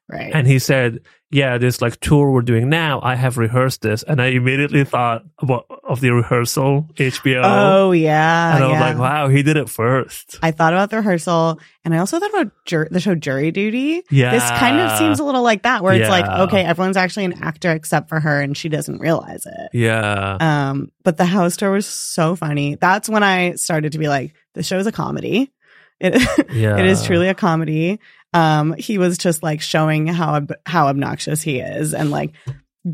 right. 0.09 0.31
And 0.33 0.47
he 0.47 0.59
said, 0.59 1.01
"Yeah, 1.31 1.59
this 1.59 1.83
like 1.83 1.99
tour 2.01 2.31
we're 2.31 2.43
doing 2.43 2.69
now. 2.69 3.01
I 3.03 3.15
have 3.15 3.39
rehearsed 3.39 3.83
this." 3.83 4.03
And 4.03 4.21
I 4.21 4.27
immediately 4.27 4.85
thought 4.85 5.25
about 5.41 5.67
of 5.85 6.01
the 6.01 6.11
rehearsal 6.11 6.89
HBO. 6.95 7.43
oh 7.45 7.93
yeah. 7.93 8.55
and 8.55 8.65
I 8.65 8.67
was 8.69 8.75
yeah. 8.75 8.81
like, 8.81 8.99
"Wow, 8.99 9.29
he 9.29 9.43
did 9.43 9.57
it 9.57 9.69
first. 9.69 10.39
I 10.43 10.51
thought 10.51 10.73
about 10.73 10.91
the 10.91 10.97
rehearsal, 10.97 11.61
and 11.85 11.95
I 11.95 11.99
also 11.99 12.19
thought 12.19 12.31
about 12.31 12.53
jur- 12.65 12.89
the 12.91 13.01
show 13.01 13.15
Jury 13.15 13.51
Duty. 13.51 14.03
Yeah, 14.11 14.33
This 14.33 14.49
kind 14.59 14.81
of 14.81 14.99
seems 14.99 15.21
a 15.21 15.25
little 15.25 15.43
like 15.43 15.63
that, 15.63 15.83
where 15.83 15.95
it's 15.95 16.09
like, 16.09 16.27
okay, 16.49 16.65
everyone's 16.65 16.97
actually 16.97 17.25
an 17.27 17.43
actor 17.43 17.71
except 17.73 18.09
for 18.09 18.21
her, 18.21 18.41
and 18.41 18.57
she 18.57 18.69
doesn't 18.69 18.99
realize 18.99 19.47
it. 19.47 19.71
yeah, 19.73 20.37
Um, 20.41 20.91
but 21.05 21.17
the 21.17 21.25
house 21.25 21.57
tour 21.57 21.71
was 21.71 21.87
so 21.87 22.37
funny. 22.37 22.77
That's 22.77 23.09
when 23.09 23.23
I 23.23 23.53
started 23.55 23.93
to 23.93 23.99
be 23.99 24.09
like, 24.09 24.35
the 24.55 24.63
show 24.63 24.79
is 24.79 24.87
a 24.87 24.93
comedy. 24.93 25.53
It, 26.01 26.15
yeah. 26.53 26.77
it 26.79 26.87
is 26.87 27.05
truly 27.05 27.29
a 27.29 27.35
comedy. 27.35 28.01
Um, 28.37 28.75
he 28.75 28.99
was 28.99 29.17
just 29.17 29.43
like 29.43 29.63
showing 29.63 30.07
how 30.09 30.35
ob- 30.35 30.53
how 30.67 30.89
obnoxious 30.89 31.41
he 31.41 31.61
is, 31.61 31.95
and 31.95 32.11
like 32.11 32.35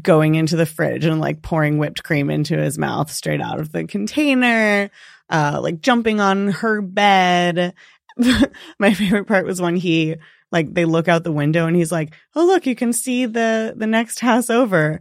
going 0.00 0.36
into 0.36 0.54
the 0.54 0.66
fridge 0.66 1.04
and 1.04 1.20
like 1.20 1.42
pouring 1.42 1.78
whipped 1.78 2.04
cream 2.04 2.30
into 2.30 2.56
his 2.56 2.78
mouth 2.78 3.10
straight 3.10 3.40
out 3.40 3.60
of 3.60 3.72
the 3.72 3.84
container, 3.84 4.88
uh, 5.28 5.58
like 5.60 5.80
jumping 5.80 6.20
on 6.20 6.48
her 6.48 6.80
bed. 6.80 7.74
My 8.78 8.94
favorite 8.94 9.26
part 9.26 9.44
was 9.44 9.60
when 9.60 9.74
he 9.74 10.14
like 10.52 10.72
they 10.72 10.84
look 10.84 11.08
out 11.08 11.24
the 11.24 11.32
window 11.32 11.66
and 11.66 11.74
he's 11.74 11.90
like, 11.90 12.14
"Oh 12.36 12.46
look, 12.46 12.64
you 12.64 12.76
can 12.76 12.92
see 12.92 13.26
the 13.26 13.74
the 13.76 13.88
next 13.88 14.20
house 14.20 14.48
over." 14.48 15.00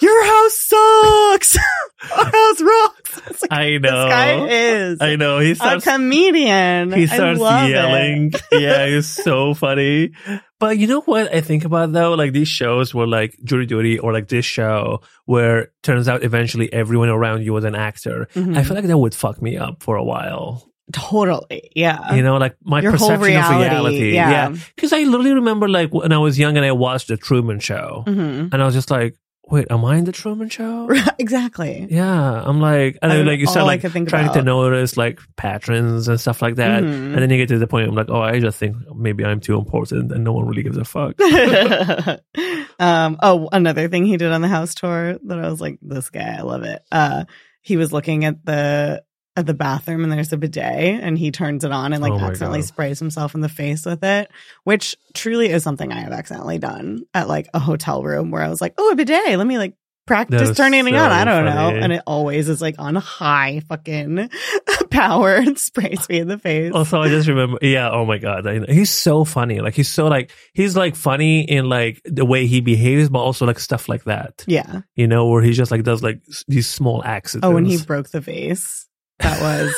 Your 0.00 0.24
house 0.24 0.54
sucks. 0.56 1.56
Our 2.16 2.24
house 2.24 2.60
rocks. 2.62 2.96
Like, 3.42 3.52
I 3.52 3.78
know. 3.78 4.04
this 4.04 4.12
guy 4.12 4.46
is 4.48 4.98
I 5.00 5.16
know. 5.16 5.38
He 5.40 5.52
a 5.60 5.80
comedian. 5.80 6.92
He 6.92 7.06
starts 7.06 7.40
yelling. 7.40 8.32
yeah, 8.52 8.84
it's 8.84 9.08
so 9.08 9.54
funny. 9.54 10.12
But 10.58 10.78
you 10.78 10.86
know 10.86 11.00
what 11.00 11.34
I 11.34 11.40
think 11.40 11.64
about 11.64 11.92
though? 11.92 12.14
Like 12.14 12.32
these 12.32 12.48
shows 12.48 12.94
were 12.94 13.06
like 13.06 13.36
Jury 13.42 13.66
Duty 13.66 13.98
or 13.98 14.12
like 14.12 14.28
this 14.28 14.44
show 14.44 15.00
where 15.24 15.72
turns 15.82 16.06
out 16.08 16.22
eventually 16.22 16.72
everyone 16.72 17.08
around 17.08 17.42
you 17.42 17.52
was 17.52 17.64
an 17.64 17.74
actor. 17.74 18.28
Mhm. 18.34 18.56
I 18.56 18.62
feel 18.62 18.74
like 18.76 18.84
that 18.86 18.98
would 18.98 19.14
fuck 19.14 19.40
me 19.42 19.56
up 19.56 19.82
for 19.82 19.96
a 19.96 20.04
while. 20.04 20.70
Totally. 20.92 21.70
Yeah. 21.74 22.14
You 22.14 22.22
know, 22.22 22.36
like 22.36 22.56
my 22.62 22.80
Your 22.80 22.92
perception 22.92 23.14
of 23.16 23.22
reality, 23.22 23.64
reality. 23.70 24.14
yeah. 24.14 24.54
Because 24.74 24.92
I 24.92 25.02
literally 25.02 25.34
remember 25.34 25.68
like 25.68 25.92
when 25.94 26.12
I 26.12 26.18
was 26.18 26.38
young 26.38 26.56
and 26.56 26.66
I 26.66 26.72
watched 26.72 27.08
the 27.08 27.16
Truman 27.16 27.58
Show 27.60 28.02
hmm 28.06 28.48
and 28.52 28.54
I 28.54 28.64
was 28.66 28.74
just 28.74 28.90
like, 28.90 29.16
wait, 29.50 29.66
am 29.70 29.84
I 29.84 29.96
in 29.96 30.04
the 30.04 30.12
Truman 30.12 30.48
Show? 30.48 30.88
exactly. 31.18 31.86
Yeah, 31.90 32.42
I'm 32.44 32.60
like, 32.60 32.98
and 33.02 33.10
then 33.10 33.26
like 33.26 33.40
you 33.40 33.46
start 33.46 33.66
like 33.66 33.82
trying 34.06 34.32
to 34.32 34.42
notice 34.42 34.96
like 34.96 35.20
patrons 35.36 36.08
and 36.08 36.20
stuff 36.20 36.40
like 36.42 36.56
that, 36.56 36.82
Mhm. 36.82 37.12
and 37.12 37.16
then 37.16 37.30
you 37.30 37.36
get 37.36 37.48
to 37.48 37.58
the 37.58 37.66
point 37.66 37.88
I'm 37.88 37.94
like, 37.94 38.10
oh, 38.10 38.20
I 38.20 38.38
just 38.40 38.58
think 38.58 38.76
maybe 38.94 39.24
I'm 39.24 39.40
too 39.40 39.56
important 39.58 40.12
and 40.12 40.22
no 40.24 40.32
one 40.32 40.46
really 40.46 40.62
gives 40.62 40.76
a 40.76 40.84
fuck. 40.84 41.20
um, 42.78 43.18
oh, 43.22 43.48
another 43.52 43.88
thing 43.88 44.04
he 44.06 44.16
did 44.16 44.32
on 44.32 44.40
the 44.40 44.48
house 44.48 44.74
tour 44.74 45.18
that 45.24 45.38
I 45.38 45.48
was 45.50 45.60
like, 45.60 45.78
this 45.82 46.10
guy, 46.10 46.36
I 46.38 46.42
love 46.42 46.62
it. 46.62 46.82
Uh, 46.90 47.24
he 47.60 47.76
was 47.76 47.92
looking 47.92 48.24
at 48.24 48.44
the 48.44 49.02
at 49.36 49.46
the 49.46 49.54
bathroom 49.54 50.02
and 50.02 50.12
there's 50.12 50.32
a 50.32 50.36
bidet 50.36 51.00
and 51.02 51.16
he 51.16 51.30
turns 51.30 51.64
it 51.64 51.70
on 51.70 51.92
and 51.92 52.02
like 52.02 52.12
Oh 52.12 52.18
accidentally 52.18 52.60
God. 52.60 52.68
sprays 52.68 52.98
himself 52.98 53.34
in 53.34 53.40
the 53.40 53.48
face 53.48 53.86
with 53.86 54.02
it, 54.02 54.30
which 54.64 54.96
truly 55.14 55.50
is 55.50 55.62
something 55.62 55.92
I 55.92 56.00
have 56.00 56.12
accidentally 56.12 56.58
done 56.58 57.04
at 57.14 57.28
like 57.28 57.48
a 57.54 57.58
hotel 57.58 58.02
room 58.02 58.30
where 58.30 58.42
I 58.42 58.48
was 58.48 58.60
like, 58.60 58.74
oh, 58.76 58.90
a 58.90 58.96
bidet, 58.96 59.38
let 59.38 59.46
me 59.46 59.56
like 59.56 59.74
practice 60.06 60.56
turning 60.56 60.86
it 60.88 60.94
on. 60.94 61.12
I 61.12 61.24
don't 61.24 61.44
know. 61.44 61.68
And 61.68 61.92
it 61.92 62.02
always 62.06 62.48
is 62.48 62.60
like 62.60 62.74
on 62.78 62.96
high 62.96 63.62
fucking 63.68 64.28
power 64.90 65.36
and 65.36 65.56
sprays 65.56 66.08
me 66.08 66.18
in 66.18 66.28
the 66.28 66.38
face. 66.38 66.72
also, 66.74 67.00
I 67.00 67.08
just 67.08 67.28
remember, 67.28 67.58
yeah, 67.62 67.90
oh 67.90 68.04
my 68.04 68.18
god, 68.18 68.46
he's 68.68 68.90
so 68.90 69.24
funny. 69.24 69.60
Like 69.60 69.74
he's 69.74 69.88
so 69.88 70.08
like 70.08 70.32
he's 70.52 70.76
like 70.76 70.96
funny 70.96 71.42
in 71.42 71.68
like 71.68 72.00
the 72.04 72.24
way 72.24 72.46
he 72.46 72.60
behaves, 72.60 73.08
but 73.08 73.20
also 73.20 73.46
like 73.46 73.60
stuff 73.60 73.88
like 73.88 74.04
that, 74.04 74.44
yeah. 74.48 74.80
you 74.96 75.06
know, 75.06 75.28
where 75.28 75.42
he 75.42 75.52
just 75.52 75.70
like 75.70 75.84
does 75.84 76.02
like 76.02 76.20
these 76.48 76.66
small 76.66 77.04
accidents. 77.04 77.46
Oh, 77.46 77.52
when 77.52 77.64
he 77.64 77.78
broke 77.78 78.10
the 78.10 78.20
vase. 78.20 78.88
That 79.20 79.40
was 79.40 79.74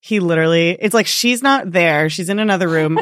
he 0.00 0.20
literally 0.20 0.70
it's 0.70 0.94
like 0.94 1.06
she's 1.06 1.42
not 1.42 1.70
there. 1.72 2.08
She's 2.10 2.28
in 2.28 2.38
another 2.38 2.68
room. 2.68 2.98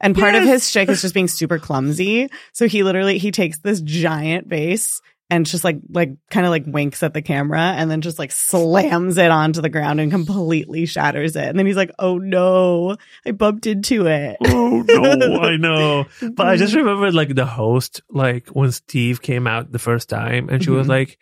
And 0.00 0.16
part 0.16 0.34
of 0.36 0.44
his 0.44 0.68
shtick 0.70 0.88
is 0.88 1.02
just 1.02 1.14
being 1.14 1.28
super 1.28 1.58
clumsy. 1.58 2.28
So 2.52 2.68
he 2.68 2.82
literally 2.84 3.18
he 3.18 3.30
takes 3.32 3.58
this 3.58 3.80
giant 3.80 4.46
vase 4.46 5.00
and 5.30 5.44
just 5.44 5.62
like 5.64 5.78
like 5.90 6.12
kind 6.30 6.46
of 6.46 6.50
like 6.50 6.64
winks 6.66 7.02
at 7.02 7.12
the 7.14 7.20
camera 7.20 7.60
and 7.60 7.90
then 7.90 8.00
just 8.00 8.18
like 8.18 8.32
slams 8.32 9.18
it 9.18 9.30
onto 9.30 9.60
the 9.60 9.68
ground 9.68 10.00
and 10.00 10.10
completely 10.10 10.86
shatters 10.86 11.36
it. 11.36 11.44
And 11.44 11.58
then 11.58 11.66
he's 11.66 11.76
like, 11.76 11.90
"Oh 11.98 12.16
no, 12.16 12.96
I 13.26 13.32
bumped 13.32 13.66
into 13.66 14.06
it." 14.06 14.36
oh 14.46 14.84
no, 14.88 15.40
I 15.42 15.56
know. 15.56 16.06
But 16.32 16.46
I 16.46 16.56
just 16.56 16.74
remember 16.74 17.10
like 17.12 17.34
the 17.34 17.44
host, 17.44 18.00
like 18.08 18.48
when 18.50 18.72
Steve 18.72 19.20
came 19.20 19.46
out 19.46 19.70
the 19.72 19.78
first 19.78 20.08
time, 20.08 20.48
and 20.48 20.62
she 20.64 20.70
was 20.70 20.86
Mhm. 20.86 20.90
like, 20.90 21.18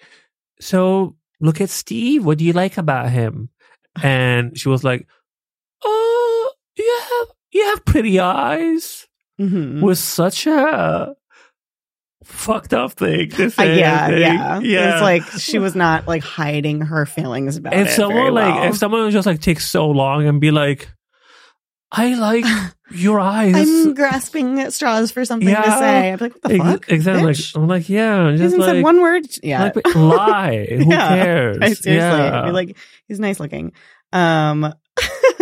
"So 0.60 1.16
look 1.40 1.60
at 1.60 1.70
Steve. 1.70 2.24
What 2.24 2.38
do 2.38 2.44
you 2.44 2.52
like 2.52 2.78
about 2.78 3.10
him?" 3.10 3.48
And 4.02 4.58
she 4.58 4.68
was 4.68 4.82
like, 4.84 5.06
"Oh, 5.84 6.50
you 6.76 6.98
have 7.10 7.28
you 7.52 7.64
have 7.66 7.84
pretty 7.84 8.18
eyes." 8.20 9.06
Mhm. 9.40 9.80
Was 9.82 10.00
such 10.00 10.46
a 10.46 11.14
fucked 12.24 12.74
up 12.74 12.92
thing 12.92 13.30
Uh, 13.34 13.36
yeah, 13.62 14.04
I 14.04 14.08
think. 14.08 14.20
yeah, 14.20 14.58
yeah. 14.60 14.92
It's 14.94 15.02
like 15.02 15.22
she 15.40 15.58
was 15.58 15.76
not 15.76 16.08
like 16.08 16.22
hiding 16.24 16.80
her 16.80 17.06
feelings 17.06 17.56
about 17.56 17.74
if 17.74 17.88
it. 17.88 17.90
someone 17.92 18.14
very 18.16 18.30
like 18.30 18.54
well. 18.54 18.64
if 18.70 18.76
someone 18.76 19.10
just 19.10 19.26
like 19.26 19.40
takes 19.40 19.68
so 19.68 19.88
long 19.90 20.26
and 20.26 20.40
be 20.40 20.50
like, 20.50 20.88
"I 21.92 22.14
like 22.14 22.44
your 22.90 23.20
eyes." 23.20 23.54
I'm 23.54 23.94
grasping 23.94 24.58
at 24.60 24.72
straws 24.72 25.12
for 25.12 25.24
something 25.24 25.48
to 25.54 25.54
say. 25.78 26.12
I'm 26.12 26.18
like, 26.18 26.32
what 26.32 26.42
the 26.42 26.58
fuck? 26.58 26.88
exactly. 26.90 27.26
Like, 27.26 27.36
I'm 27.54 27.68
like, 27.68 27.88
yeah, 27.88 28.24
He 28.30 28.38
just 28.38 28.42
hasn't 28.42 28.60
like, 28.62 28.70
said 28.76 28.82
one 28.82 29.00
word. 29.00 29.26
Yeah. 29.42 29.70
like, 29.74 29.94
lie. 29.94 30.66
Who 30.70 30.76
Yeah. 30.90 31.08
cares? 31.08 31.58
I 31.60 31.72
seriously. 31.74 31.94
yeah. 31.94 32.40
I'd 32.42 32.46
be 32.46 32.52
like, 32.52 32.76
he's 33.06 33.20
nice 33.20 33.40
looking. 33.40 33.72
Um, 34.12 34.72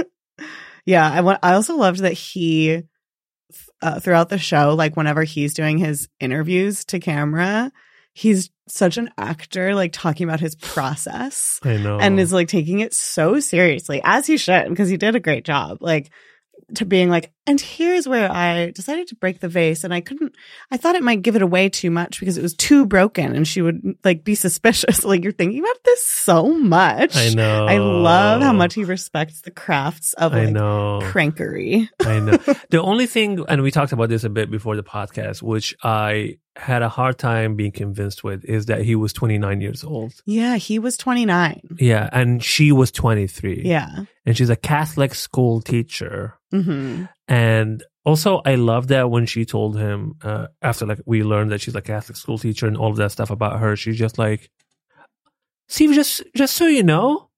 yeah. 0.86 1.10
I 1.10 1.20
want. 1.20 1.40
I 1.42 1.54
also 1.54 1.76
loved 1.76 2.00
that 2.00 2.12
he 2.12 2.82
uh, 3.82 4.00
throughout 4.00 4.30
the 4.30 4.38
show, 4.38 4.74
like 4.74 4.96
whenever 4.96 5.24
he's 5.24 5.54
doing 5.54 5.76
his 5.78 6.08
interviews 6.18 6.84
to 6.86 6.98
camera, 6.98 7.70
he's 8.14 8.50
such 8.66 8.96
an 8.96 9.10
actor, 9.18 9.74
like 9.74 9.92
talking 9.92 10.26
about 10.26 10.40
his 10.40 10.54
process 10.54 11.60
I 11.62 11.76
know. 11.76 11.98
and 11.98 12.18
is 12.18 12.32
like 12.32 12.48
taking 12.48 12.80
it 12.80 12.94
so 12.94 13.40
seriously, 13.40 14.00
as 14.02 14.26
he 14.26 14.38
should, 14.38 14.70
because 14.70 14.88
he 14.88 14.96
did 14.96 15.16
a 15.16 15.20
great 15.20 15.44
job. 15.44 15.78
Like 15.82 16.10
to 16.76 16.86
being 16.86 17.10
like, 17.10 17.33
and 17.46 17.60
here's 17.60 18.08
where 18.08 18.30
I 18.30 18.70
decided 18.70 19.08
to 19.08 19.16
break 19.16 19.40
the 19.40 19.48
vase, 19.48 19.84
and 19.84 19.92
I 19.92 20.00
couldn't. 20.00 20.34
I 20.70 20.76
thought 20.76 20.94
it 20.94 21.02
might 21.02 21.22
give 21.22 21.36
it 21.36 21.42
away 21.42 21.68
too 21.68 21.90
much 21.90 22.18
because 22.20 22.38
it 22.38 22.42
was 22.42 22.54
too 22.54 22.86
broken, 22.86 23.34
and 23.34 23.46
she 23.46 23.60
would 23.62 23.96
like 24.04 24.24
be 24.24 24.34
suspicious. 24.34 25.04
Like 25.04 25.22
you're 25.22 25.32
thinking 25.32 25.60
about 25.60 25.84
this 25.84 26.04
so 26.06 26.54
much. 26.58 27.14
I 27.16 27.28
know. 27.34 27.66
I 27.66 27.76
love 27.78 28.42
how 28.42 28.52
much 28.52 28.74
he 28.74 28.84
respects 28.84 29.42
the 29.42 29.50
crafts 29.50 30.12
of 30.14 30.32
I 30.34 30.44
like 30.46 30.54
know. 30.54 31.00
crankery. 31.04 31.88
I 32.00 32.20
know. 32.20 32.36
The 32.70 32.80
only 32.82 33.06
thing, 33.06 33.44
and 33.48 33.62
we 33.62 33.70
talked 33.70 33.92
about 33.92 34.08
this 34.08 34.24
a 34.24 34.30
bit 34.30 34.50
before 34.50 34.76
the 34.76 34.82
podcast, 34.82 35.42
which 35.42 35.74
I 35.82 36.38
had 36.56 36.82
a 36.82 36.88
hard 36.88 37.18
time 37.18 37.56
being 37.56 37.72
convinced 37.72 38.22
with, 38.24 38.44
is 38.44 38.66
that 38.66 38.82
he 38.82 38.94
was 38.94 39.12
29 39.12 39.60
years 39.60 39.84
old. 39.84 40.14
Yeah, 40.24 40.56
he 40.56 40.78
was 40.78 40.96
29. 40.96 41.76
Yeah, 41.78 42.08
and 42.12 42.42
she 42.42 42.72
was 42.72 42.90
23. 42.92 43.62
Yeah. 43.64 44.04
and 44.24 44.36
she's 44.36 44.50
a 44.50 44.56
Catholic 44.56 45.14
school 45.14 45.60
teacher. 45.60 46.34
hmm 46.50 47.04
And 47.28 47.82
also, 48.04 48.42
I 48.44 48.56
love 48.56 48.88
that 48.88 49.10
when 49.10 49.24
she 49.26 49.44
told 49.44 49.78
him 49.78 50.16
uh, 50.22 50.48
after 50.60 50.84
like 50.86 51.00
we 51.06 51.22
learned 51.22 51.50
that 51.52 51.60
she's 51.62 51.74
a 51.74 51.80
Catholic 51.80 52.16
school 52.16 52.36
teacher 52.38 52.66
and 52.66 52.76
all 52.76 52.90
of 52.90 52.96
that 52.96 53.12
stuff 53.12 53.30
about 53.30 53.60
her, 53.60 53.76
she's 53.76 53.96
just 53.98 54.18
like, 54.18 54.50
"See, 55.68 55.92
just 55.94 56.22
just 56.36 56.54
so 56.54 56.66
you 56.66 56.82
know, 56.82 57.30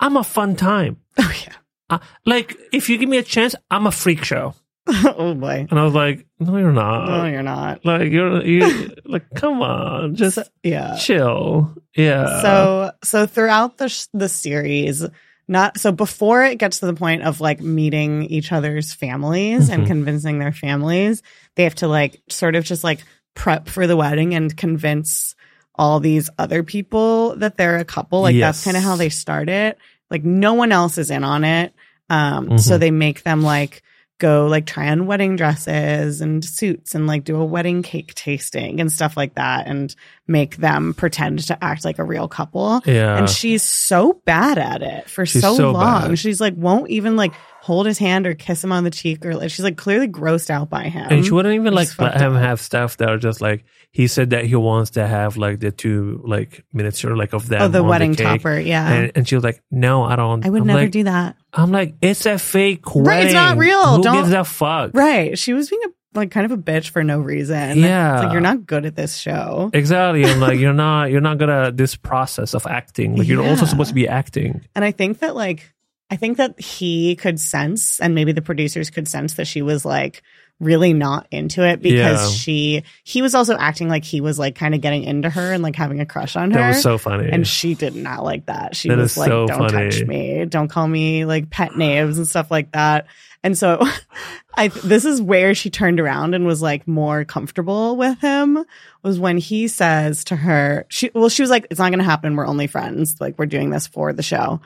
I'm 0.00 0.16
a 0.16 0.24
fun 0.24 0.56
time. 0.56 0.98
Oh 1.18 1.32
yeah. 1.46 1.54
Uh, 1.90 1.98
like 2.24 2.56
if 2.72 2.88
you 2.88 2.98
give 2.98 3.08
me 3.08 3.18
a 3.18 3.22
chance, 3.22 3.54
I'm 3.70 3.86
a 3.86 3.92
freak 3.92 4.24
show." 4.24 4.54
oh 4.88 5.34
boy. 5.34 5.66
And 5.70 5.78
I 5.78 5.84
was 5.84 5.94
like, 5.94 6.26
"No, 6.40 6.56
you're 6.56 6.72
not. 6.72 7.06
No, 7.06 7.26
you're 7.26 7.42
not. 7.44 7.84
Like 7.84 8.10
you're 8.10 8.42
you 8.44 8.92
like, 9.04 9.30
come 9.36 9.62
on, 9.62 10.16
just 10.16 10.38
Yeah. 10.64 10.96
chill." 10.98 11.72
Yeah. 11.94 12.42
So 12.42 12.90
so 13.04 13.26
throughout 13.26 13.76
the 13.78 13.88
sh- 13.88 14.06
the 14.12 14.28
series, 14.28 15.06
not 15.50 15.78
so 15.80 15.90
before 15.92 16.44
it 16.44 16.56
gets 16.58 16.78
to 16.78 16.86
the 16.86 16.94
point 16.94 17.22
of 17.24 17.40
like 17.40 17.60
meeting 17.60 18.22
each 18.24 18.52
other's 18.52 18.94
families 18.94 19.68
and 19.68 19.82
Mhm. 19.82 19.86
convincing 19.88 20.38
their 20.38 20.52
families, 20.52 21.22
they 21.56 21.64
have 21.64 21.74
to 21.76 21.88
like 21.88 22.22
sort 22.28 22.54
of 22.54 22.64
just 22.64 22.84
like 22.84 23.00
prep 23.34 23.68
for 23.68 23.86
the 23.86 23.96
wedding 23.96 24.34
and 24.34 24.56
convince 24.56 25.34
all 25.74 25.98
these 25.98 26.30
other 26.38 26.62
people 26.62 27.34
that 27.36 27.56
they're 27.56 27.78
a 27.78 27.84
couple. 27.84 28.20
Like 28.22 28.36
that's 28.38 28.64
kind 28.64 28.76
of 28.76 28.82
how 28.82 28.96
they 28.96 29.08
start 29.08 29.48
it. 29.48 29.76
Like 30.10 30.24
no 30.24 30.54
one 30.54 30.72
else 30.72 30.98
is 30.98 31.10
in 31.10 31.24
on 31.24 31.42
it. 31.44 31.74
Um 32.08 32.58
so 32.58 32.76
Mhm. 32.76 32.80
they 32.80 32.90
make 32.90 33.22
them 33.24 33.42
like 33.42 33.82
go 34.20 34.46
like 34.46 34.66
try 34.66 34.88
on 34.88 35.06
wedding 35.06 35.34
dresses 35.34 36.20
and 36.20 36.44
suits 36.44 36.94
and 36.94 37.08
like 37.08 37.24
do 37.24 37.36
a 37.36 37.44
wedding 37.44 37.82
cake 37.82 38.14
tasting 38.14 38.80
and 38.80 38.92
stuff 38.92 39.16
like 39.16 39.34
that 39.34 39.66
and 39.66 39.96
make 40.28 40.56
them 40.58 40.94
pretend 40.94 41.40
to 41.48 41.64
act 41.64 41.84
like 41.84 41.98
a 41.98 42.04
real 42.04 42.28
couple. 42.28 42.80
yeah. 42.86 43.18
And 43.18 43.28
she's 43.28 43.64
so 43.64 44.20
bad 44.24 44.58
at 44.58 44.82
it 44.82 45.10
for 45.10 45.26
She's 45.26 45.42
so, 45.42 45.56
so 45.56 45.72
long. 45.72 46.10
bad. 46.10 46.18
She's 46.20 46.40
like 46.40 46.54
won't 46.56 46.88
even 46.90 47.16
like 47.16 47.34
hold 47.62 47.86
his 47.86 47.98
hand 47.98 48.26
or 48.26 48.34
kiss 48.34 48.64
him 48.64 48.72
on 48.72 48.84
the 48.84 48.90
cheek 48.90 49.24
or 49.24 49.34
like 49.34 49.50
she's 49.50 49.64
like 49.64 49.76
clearly 49.76 50.08
grossed 50.08 50.48
out 50.48 50.70
by 50.70 50.84
him. 50.84 51.06
and 51.10 51.24
she 51.24 51.30
wouldn't 51.30 51.54
even 51.54 51.74
like 51.74 51.88
let 51.98 52.18
him 52.18 52.34
up. 52.34 52.42
have 52.42 52.60
stuff 52.60 52.96
that 52.96 53.10
are 53.10 53.18
just 53.18 53.40
like 53.40 53.64
he 53.90 54.06
said 54.06 54.30
that 54.30 54.46
he 54.46 54.56
wants 54.56 54.92
to 54.92 55.06
have 55.06 55.36
like 55.36 55.60
the 55.60 55.70
two 55.70 56.22
like 56.24 56.64
miniature 56.72 57.16
like 57.16 57.34
of 57.34 57.48
them 57.48 57.62
oh, 57.62 57.68
the 57.68 57.82
wedding 57.82 58.14
cake. 58.14 58.26
topper. 58.26 58.58
Yeah. 58.58 58.90
And, 58.90 59.12
and 59.14 59.28
she 59.28 59.34
was 59.34 59.44
like, 59.44 59.62
"No, 59.70 60.04
I 60.04 60.16
don't. 60.16 60.46
I 60.46 60.48
would 60.48 60.62
I'm 60.62 60.66
never 60.68 60.80
like, 60.82 60.90
do 60.90 61.04
that. 61.04 61.36
I'm 61.52 61.72
like, 61.72 61.96
it's 62.00 62.24
a 62.24 62.38
fake 62.38 62.86
wedding. 62.94 63.04
Right, 63.04 63.24
it's 63.24 63.34
not 63.34 63.58
real. 63.58 63.96
Who 63.96 64.02
Don't- 64.02 64.14
gives 64.14 64.32
a 64.32 64.44
fuck? 64.44 64.92
Right. 64.94 65.36
She 65.38 65.52
was 65.52 65.68
being 65.68 65.82
a 65.84 65.88
like 66.18 66.30
kind 66.30 66.44
of 66.44 66.52
a 66.52 66.56
bitch 66.60 66.90
for 66.90 67.04
no 67.04 67.20
reason. 67.20 67.78
Yeah. 67.78 68.14
It's 68.14 68.24
like 68.24 68.32
you're 68.32 68.40
not 68.40 68.66
good 68.66 68.86
at 68.86 68.96
this 68.96 69.16
show. 69.16 69.70
Exactly. 69.72 70.24
I'm 70.24 70.40
like, 70.40 70.58
you're 70.58 70.72
not. 70.72 71.10
You're 71.10 71.20
not 71.20 71.38
gonna 71.38 71.72
this 71.72 71.96
process 71.96 72.54
of 72.54 72.66
acting. 72.66 73.16
Like 73.16 73.28
you're 73.28 73.44
also 73.44 73.66
supposed 73.66 73.88
to 73.88 73.94
be 73.94 74.08
acting. 74.08 74.64
And 74.74 74.84
I 74.84 74.92
think 74.92 75.18
that 75.18 75.34
like 75.34 75.72
I 76.10 76.16
think 76.16 76.38
that 76.38 76.60
he 76.60 77.14
could 77.16 77.38
sense 77.38 78.00
and 78.00 78.14
maybe 78.14 78.32
the 78.32 78.42
producers 78.42 78.90
could 78.90 79.06
sense 79.08 79.34
that 79.34 79.46
she 79.46 79.62
was 79.62 79.84
like 79.84 80.22
really 80.58 80.92
not 80.92 81.26
into 81.30 81.66
it 81.66 81.80
because 81.80 82.20
Yeah. 82.22 82.36
she 82.36 82.82
he 83.04 83.22
was 83.22 83.34
also 83.34 83.56
acting 83.56 83.88
like 83.88 84.04
he 84.04 84.20
was 84.20 84.38
like 84.38 84.54
kind 84.56 84.74
of 84.74 84.80
getting 84.82 85.04
into 85.04 85.30
her 85.30 85.52
and 85.52 85.62
like 85.62 85.74
having 85.76 86.00
a 86.00 86.06
crush 86.06 86.36
on 86.36 86.50
her. 86.50 86.58
That 86.58 86.68
was 86.68 86.82
so 86.82 86.98
funny. 86.98 87.30
and 87.30 87.46
she 87.46 87.74
did 87.74 87.94
not 87.96 88.24
like 88.24 88.46
that. 88.46 88.76
She 88.76 88.88
That 88.90 88.98
was 88.98 89.16
like, 89.16 89.28
so 89.28 89.46
"Don't 89.46 89.70
funny. 89.70 89.90
touch 89.90 90.04
me. 90.06 90.44
Don't 90.44 90.68
call 90.68 90.86
me 90.86 91.24
like 91.24 91.48
pet 91.48 91.76
names 91.76 92.18
and 92.18 92.26
stuff 92.28 92.50
like 92.50 92.72
that." 92.72 93.06
And 93.42 93.56
so, 93.56 93.80
I 94.54 94.68
this 94.68 95.06
is 95.06 95.22
where 95.22 95.54
she 95.54 95.70
turned 95.70 95.98
around 95.98 96.34
and 96.34 96.44
was 96.44 96.60
like 96.60 96.86
more 96.86 97.24
comfortable 97.24 97.96
with 97.96 98.20
him. 98.20 98.62
Was 99.02 99.18
when 99.18 99.38
he 99.38 99.66
says 99.66 100.24
to 100.24 100.36
her, 100.36 100.84
"She 100.88 101.10
well, 101.14 101.30
she 101.30 101.40
was 101.42 101.48
like, 101.50 101.68
it's 101.70 101.78
not 101.80 101.88
going 101.88 102.00
to 102.00 102.04
happen. 102.04 102.36
We're 102.36 102.46
only 102.46 102.66
friends. 102.66 103.18
Like 103.18 103.38
we're 103.38 103.46
doing 103.46 103.70
this 103.70 103.86
for 103.86 104.12
the 104.12 104.22
show." 104.22 104.60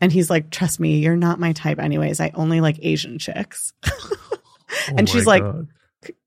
And 0.00 0.10
he's 0.12 0.30
like, 0.30 0.50
"Trust 0.50 0.80
me, 0.80 0.98
you're 0.98 1.16
not 1.16 1.38
my 1.38 1.52
type, 1.52 1.78
anyways. 1.78 2.20
I 2.20 2.30
only 2.34 2.60
like 2.60 2.78
Asian 2.82 3.18
chicks." 3.18 3.72
Oh 4.72 4.94
and 4.96 5.08
she's 5.08 5.26
like- 5.26 5.42
God. 5.42 5.66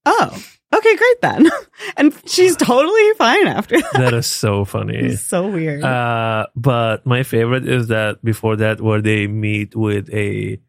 oh, 0.05 0.43
okay, 0.75 0.95
great 0.97 1.21
then. 1.21 1.49
and 1.97 2.13
she's 2.25 2.57
totally 2.57 3.13
fine 3.13 3.47
after 3.47 3.79
that. 3.79 3.93
that 3.93 4.13
is 4.13 4.25
so 4.27 4.65
funny. 4.65 4.97
It's 4.97 5.23
so 5.23 5.47
weird. 5.47 5.81
Uh, 5.81 6.47
but 6.53 7.05
my 7.05 7.23
favorite 7.23 7.65
is 7.65 7.87
that 7.87 8.21
before 8.21 8.57
that, 8.57 8.81
where 8.81 9.01
they 9.01 9.27
meet 9.27 9.77
with 9.77 10.13
a 10.13 10.59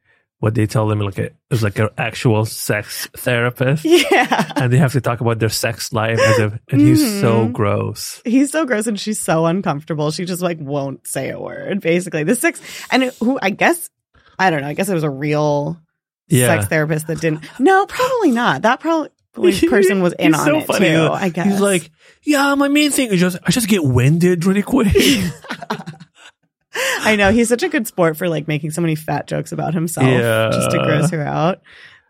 what 0.45 0.55
they 0.55 0.67
tell 0.67 0.87
them 0.87 1.01
like 1.01 1.17
a 1.19 1.31
it's 1.51 1.63
like 1.63 1.79
an 1.79 1.89
actual 1.97 2.45
sex 2.45 3.09
therapist, 3.17 3.83
yeah. 3.89 4.53
and 4.57 4.71
they 4.71 4.77
have 4.77 4.93
to 4.93 5.01
talk 5.01 5.21
about 5.23 5.39
their 5.39 5.49
sex 5.49 5.91
life, 5.93 6.19
if, 6.21 6.53
and 6.71 6.81
he's 6.83 7.01
so 7.21 7.47
Mhm. 7.49 7.53
gross. 7.53 8.21
he's 8.27 8.51
so 8.53 8.67
gross 8.67 8.87
and 8.87 9.01
she's 9.01 9.19
so 9.19 9.47
uncomfortable. 9.47 10.11
She 10.11 10.27
just 10.27 10.43
like 10.43 10.59
won't 10.61 11.07
say 11.07 11.31
a 11.31 11.41
word. 11.41 11.81
Basically, 11.81 12.25
the 12.25 12.37
sex 12.37 12.61
and 12.91 13.05
who 13.21 13.39
I 13.41 13.49
guess 13.51 13.89
I 14.39 14.51
don't 14.51 14.61
know. 14.61 14.69
I 14.69 14.75
guess 14.75 14.89
it 14.91 14.95
was 14.95 15.03
a 15.05 15.11
real 15.11 15.81
Yeah. 16.29 16.49
sex 16.49 16.67
therapist 16.67 17.07
that 17.07 17.21
didn't. 17.23 17.41
No, 17.59 17.87
probably 17.87 18.31
not. 18.33 18.63
That 18.63 18.81
probably 18.81 19.11
person 19.69 20.03
was 20.03 20.13
in 20.13 20.35
on 20.35 20.45
so 20.45 20.59
it 20.59 20.67
funny. 20.67 20.91
too. 20.91 21.09
I 21.11 21.29
guess 21.31 21.47
He's 21.47 21.61
like, 21.61 21.91
yeah, 22.23 22.55
my 22.55 22.69
main 22.69 22.91
thing 22.91 23.09
is 23.13 23.19
just 23.21 23.39
I 23.47 23.51
just 23.51 23.69
get 23.69 23.83
winded 23.83 24.45
really 24.45 24.63
quick. 24.63 24.93
I 26.75 27.17
know 27.17 27.31
he's 27.33 27.49
such 27.49 27.63
a 27.63 27.69
good 27.69 27.87
sport 27.87 28.17
for 28.17 28.29
like 28.29 28.49
making 28.49 28.71
so 28.73 28.81
many 28.81 28.95
fat 28.95 29.27
jokes 29.27 29.53
about 29.53 29.75
himself 29.75 30.07
Yeah. 30.07 30.51
just 30.53 30.71
to 30.73 30.79
gross 30.79 31.11
her 31.11 31.23
out. 31.23 31.61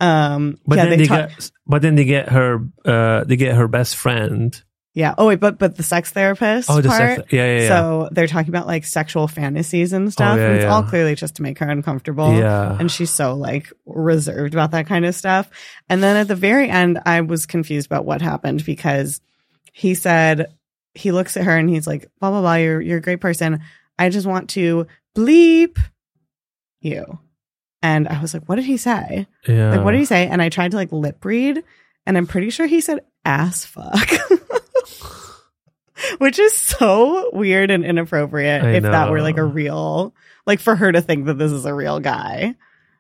Um, 0.01 0.59
but 0.67 0.79
yeah, 0.79 0.87
then 0.87 0.99
they, 0.99 1.07
talk- 1.07 1.29
get, 1.31 1.51
but 1.67 1.83
then 1.83 1.95
they 1.95 2.05
get 2.05 2.29
her, 2.31 2.61
uh, 2.85 3.25
they 3.25 3.37
get 3.37 3.55
her 3.57 3.69
best 3.69 3.97
friend. 3.97 4.61
yeah. 4.93 5.15
Oh 5.17 5.27
wait, 5.29 5.39
but 5.41 5.59
but 5.59 5.77
the 5.77 5.83
sex 5.83 6.11
therapist 6.11 6.69
Oh, 6.71 6.81
the 6.81 6.89
part. 6.89 7.17
sex, 7.17 7.33
yeah, 7.33 7.47
yeah, 7.47 7.61
yeah. 7.63 7.69
So 7.69 8.09
they're 8.13 8.27
talking 8.27 8.49
about 8.49 8.67
like 8.67 8.85
sexual 8.85 9.29
fantasies 9.29 9.93
and 9.93 10.13
stuff. 10.13 10.37
yeah, 10.37 10.47
and 10.49 10.57
it's 10.57 10.65
all 10.67 10.83
clearly 10.83 11.15
just 11.15 11.37
to 11.37 11.43
make 11.43 11.59
her 11.59 11.69
uncomfortable. 11.69 12.35
yeah. 12.37 12.77
and 12.79 12.91
she's 12.91 13.11
so 13.11 13.35
like 13.35 13.73
reserved 13.87 14.53
about 14.55 14.73
that 14.73 14.87
kind 14.87 15.05
of 15.05 15.15
stuff. 15.15 15.49
And 15.89 16.03
then 16.03 16.17
at 16.17 16.29
the 16.29 16.37
very 16.37 16.69
end, 16.69 16.99
I 17.07 17.21
was 17.21 17.47
confused 17.47 17.87
about 17.87 18.05
what 18.05 18.21
happened 18.21 18.65
because 18.65 19.21
he 19.73 19.95
said 19.95 20.53
he 20.95 21.11
looks 21.13 21.37
at 21.37 21.45
her 21.45 21.57
and 21.57 21.69
he's 21.71 21.87
like, 21.87 22.11
blah 22.21 22.31
blah 22.31 22.41
blah, 22.41 22.55
you're 22.55 22.81
you're 22.81 22.99
a 22.99 23.03
great 23.03 23.21
person. 23.21 23.61
I 23.99 24.09
just 24.09 24.27
want 24.27 24.51
to 24.51 24.87
bleep 25.17 25.79
you. 26.81 27.19
And 27.83 28.09
I 28.09 28.21
was 28.21 28.33
like, 28.33 28.49
what 28.49 28.57
did 28.57 28.65
he 28.65 28.77
say? 28.77 29.27
yeah. 29.47 29.71
Like, 29.71 29.85
what 29.85 29.91
did 29.93 29.99
he 29.99 30.07
say? 30.07 30.27
And 30.27 30.41
I 30.41 30.49
tried 30.49 30.71
to 30.71 30.77
like 30.77 30.91
lip 30.91 31.23
read, 31.25 31.63
and 32.07 32.17
I'm 32.17 32.27
pretty 32.27 32.51
sure 32.51 32.67
he 32.67 32.81
said 32.81 33.01
ass 33.25 33.65
fuck. 33.65 34.09
Which 36.19 36.39
is 36.39 36.53
so 36.53 37.31
weird 37.33 37.71
and 37.71 37.85
inappropriate 37.85 38.63
I 38.63 38.73
if 38.73 38.83
that 38.83 39.11
were 39.11 39.23
like 39.23 39.39
a 39.39 39.45
real, 39.45 40.15
like 40.47 40.61
for 40.61 40.75
her 40.75 40.91
to 40.93 41.01
think 41.01 41.27
that 41.27 41.39
this 41.39 41.53
is 41.53 41.65
a 41.67 41.75
real 41.75 42.01
guy. 42.01 42.55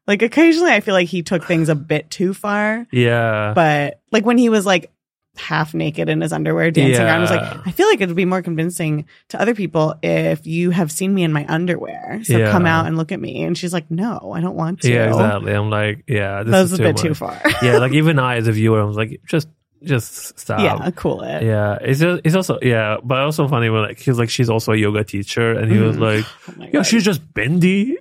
Like 0.06 0.22
occasionally 0.22 0.70
I 0.70 0.80
feel 0.80 0.94
like 0.94 1.08
he 1.08 1.22
took 1.22 1.44
things 1.44 1.68
a 1.68 1.74
bit 1.74 2.10
too 2.10 2.34
far, 2.34 2.86
yeah. 2.92 3.52
but 3.54 4.00
like 4.12 4.24
when 4.24 4.38
he 4.38 4.48
was 4.48 4.66
like 4.66 4.92
half 5.36 5.74
naked 5.74 6.08
in 6.08 6.20
his 6.20 6.32
underwear 6.32 6.70
dancing 6.70 7.02
around, 7.04 7.18
I 7.18 7.20
was 7.20 7.30
like, 7.30 7.66
I 7.66 7.70
feel 7.72 7.86
like 7.88 8.00
it 8.00 8.06
would 8.06 8.16
be 8.16 8.24
more 8.24 8.42
convincing 8.42 9.06
to 9.30 9.40
other 9.40 9.54
people 9.54 9.94
if 10.02 10.46
you 10.46 10.70
have 10.70 10.92
seen 10.92 11.12
me 11.14 11.22
in 11.24 11.32
my 11.32 11.44
underwear. 11.48 12.20
So 12.24 12.38
Yeah. 12.38 12.50
come 12.52 12.66
out 12.66 12.86
and 12.86 12.96
look 12.96 13.10
at 13.12 13.20
me. 13.20 13.42
And 13.42 13.56
she's 13.58 13.72
like, 13.72 13.90
no, 13.90 14.32
I 14.34 14.40
don't 14.40 14.54
want 14.56 14.82
to. 14.82 14.92
yeah, 14.92 15.08
exactly. 15.08 15.52
I'm 15.52 15.70
like, 15.70 16.04
yeah, 16.06 16.42
this 16.44 16.52
That 16.52 16.62
was 16.62 16.72
is 16.72 16.78
a 16.80 16.82
bit 16.82 16.96
too 16.96 17.14
far. 17.14 17.40
yeah, 17.62 17.78
like 17.78 17.92
even 17.92 18.18
I 18.30 18.36
as 18.36 18.46
a 18.46 18.52
viewer, 18.52 18.80
I 18.80 18.84
was 18.84 18.96
like, 18.96 19.20
just, 19.26 19.48
just 19.82 20.38
stop. 20.38 20.60
yeah, 20.60 20.90
cool 20.92 21.22
it. 21.22 21.42
Yeah, 21.42 21.78
it's 21.80 22.00
just, 22.00 22.22
it's 22.24 22.34
also 22.34 22.58
yeah, 22.62 22.96
but 23.04 23.18
also 23.18 23.46
funny 23.48 23.68
when 23.68 23.82
like 23.82 23.98
he's 23.98 24.18
like 24.18 24.30
she's 24.30 24.48
also 24.48 24.72
a 24.72 24.76
yoga 24.76 25.04
teacher, 25.04 25.52
and 25.52 25.70
he 25.70 25.78
was 25.78 25.96
Mhm. 25.96 26.00
like, 26.00 26.24
Oh 26.48 26.54
yeah, 26.64 26.70
God. 26.70 26.82
she's 26.86 27.04
just 27.04 27.34
bendy. 27.34 27.98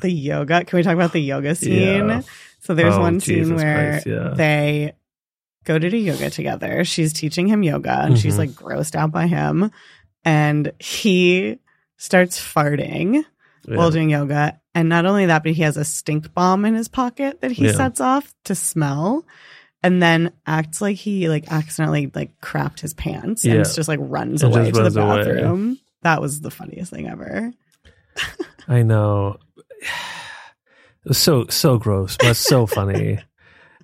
the 0.00 0.10
yoga. 0.10 0.64
Can 0.64 0.76
we 0.78 0.82
talk 0.82 0.94
about 0.94 1.12
the 1.12 1.20
yoga 1.20 1.54
scene? 1.56 2.08
Yeah. 2.08 2.22
So 2.60 2.74
there's 2.74 2.94
Oh, 2.94 3.00
one 3.00 3.20
scene 3.20 3.54
where 3.54 3.90
Christ, 4.02 4.06
yeah. 4.06 4.28
they 4.34 4.92
go 5.66 5.78
to 5.78 5.90
do 5.90 5.96
yoga 5.98 6.30
together. 6.30 6.82
She's 6.84 7.12
teaching 7.12 7.46
him 7.46 7.62
yoga 7.62 8.00
and 8.02 8.18
she's 8.18 8.36
Mhm. 8.36 8.38
like 8.38 8.50
grossed 8.52 8.94
out 8.94 9.12
by 9.12 9.26
him. 9.26 9.70
And 10.24 10.72
he 10.78 11.58
starts 11.98 12.40
farting 12.40 13.24
Yeah. 13.68 13.76
while 13.76 13.90
doing 13.90 14.08
yoga. 14.10 14.58
And 14.74 14.88
not 14.88 15.04
only 15.06 15.26
that, 15.26 15.42
but 15.42 15.52
he 15.52 15.62
has 15.62 15.76
a 15.76 15.84
stink 15.84 16.32
bomb 16.32 16.64
in 16.64 16.74
his 16.74 16.88
pocket 16.88 17.40
that 17.42 17.50
he 17.52 17.66
Yeah. 17.66 17.72
sets 17.72 18.00
off 18.00 18.32
to 18.44 18.54
smell. 18.54 19.24
and 19.82 20.02
then 20.02 20.32
acts 20.46 20.80
like 20.80 20.96
he 20.96 21.28
like 21.28 21.52
accidentally 21.52 22.10
like 22.12 22.30
crapped 22.40 22.80
his 22.80 22.92
pants 22.94 23.44
and 23.44 23.62
just 23.64 23.86
like 23.86 24.00
runs 24.02 24.42
And 24.42 24.52
away 24.52 24.72
to 24.72 24.80
runs 24.80 24.94
the 24.94 25.00
away. 25.02 25.16
bathroom. 25.18 25.78
That 26.02 26.20
was 26.20 26.40
the 26.40 26.50
funniest 26.50 26.90
thing 26.92 27.06
ever. 27.06 27.52
I 28.66 28.82
know. 28.82 29.36
It 31.04 31.10
was 31.10 31.18
so 31.18 31.46
so 31.50 31.78
gross, 31.78 32.16
but 32.18 32.34
so 32.34 32.66
funny. 32.66 33.18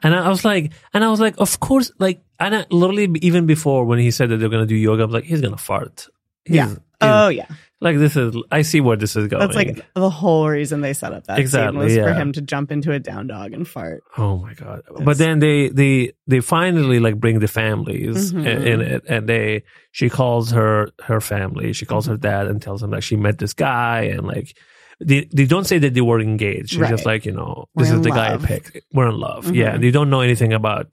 And 0.02 0.14
I, 0.14 0.28
was 0.28 0.44
like, 0.44 0.72
and 0.94 1.04
I 1.04 1.08
was 1.10 1.20
like, 1.20 1.34
of 1.38 1.60
course, 1.60 1.92
like, 1.98 2.22
and 2.40 2.54
I, 2.56 2.66
literally 2.70 3.10
even 3.22 3.46
before 3.46 3.84
when 3.84 3.98
he 3.98 4.10
said 4.10 4.30
that 4.30 4.38
they're 4.38 4.48
gonna 4.48 4.66
do 4.66 4.74
yoga, 4.76 5.02
I 5.02 5.06
was 5.06 5.14
like, 5.14 5.24
he's 5.24 5.40
gonna 5.40 5.56
fart. 5.56 6.08
He's- 6.44 6.70
Yeah. 6.70 6.76
Oh 7.04 7.26
yeah, 7.28 7.46
like 7.80 7.98
this 7.98 8.14
is. 8.16 8.32
I 8.52 8.62
see 8.62 8.80
where 8.80 8.96
this 8.96 9.16
is 9.16 9.26
going. 9.26 9.40
that's 9.40 9.56
like 9.56 9.84
the 9.94 10.08
whole 10.08 10.48
reason 10.48 10.82
they 10.82 10.92
set 10.92 11.12
up 11.12 11.26
that 11.26 11.40
Exactly, 11.40 11.88
scene 11.88 11.98
was 12.04 12.08
for 12.08 12.14
him 12.14 12.30
to 12.34 12.40
jump 12.40 12.70
into 12.70 12.92
a 12.92 13.00
down 13.00 13.26
dog 13.26 13.52
and 13.52 13.66
fart. 13.66 14.04
Oh 14.16 14.36
my 14.36 14.54
god! 14.54 14.82
It's- 14.88 15.04
But 15.04 15.18
then 15.18 15.40
they 15.40 15.68
they 15.68 16.12
they 16.28 16.38
finally 16.38 17.00
like 17.00 17.18
bring 17.18 17.40
the 17.40 17.48
families 17.48 18.32
Mhm. 18.32 18.46
in, 18.46 18.66
in 18.68 18.80
it, 18.82 19.02
and 19.08 19.28
they 19.28 19.64
she 19.90 20.08
calls 20.08 20.52
her 20.52 20.90
her 21.02 21.20
family. 21.20 21.72
She 21.72 21.84
calls 21.84 22.06
her 22.06 22.14
Mm-hmm. 22.14 22.22
dad 22.22 22.46
and 22.46 22.62
tells 22.62 22.84
him 22.84 22.92
like 22.92 23.02
she 23.02 23.16
met 23.16 23.38
this 23.38 23.52
guy 23.52 24.02
and 24.14 24.24
like 24.28 24.56
they 25.04 25.28
they 25.32 25.46
don't 25.46 25.64
say 25.66 25.78
that 25.78 25.94
they 25.94 26.00
were 26.00 26.20
engaged. 26.20 26.70
She's 26.70 26.88
just 26.88 27.06
like 27.06 27.26
you 27.26 27.32
know 27.32 27.66
We're 27.74 27.84
this 27.84 27.92
is 27.92 28.00
the 28.02 28.10
guy 28.10 28.34
I 28.34 28.36
picked. 28.38 28.76
We're 28.92 29.08
in 29.08 29.18
love. 29.18 29.54
Yeah, 29.54 29.74
Mhm. 29.76 29.80
they 29.80 29.90
don't 29.90 30.10
know 30.10 30.20
anything 30.20 30.52
about 30.52 30.86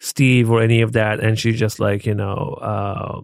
Steve 0.00 0.50
or 0.50 0.60
any 0.62 0.80
of 0.82 0.92
that, 0.92 1.20
and 1.20 1.38
she's 1.38 1.58
just 1.58 1.80
like 1.80 2.06
you 2.06 2.14
know 2.14 2.58
uh 2.60 3.20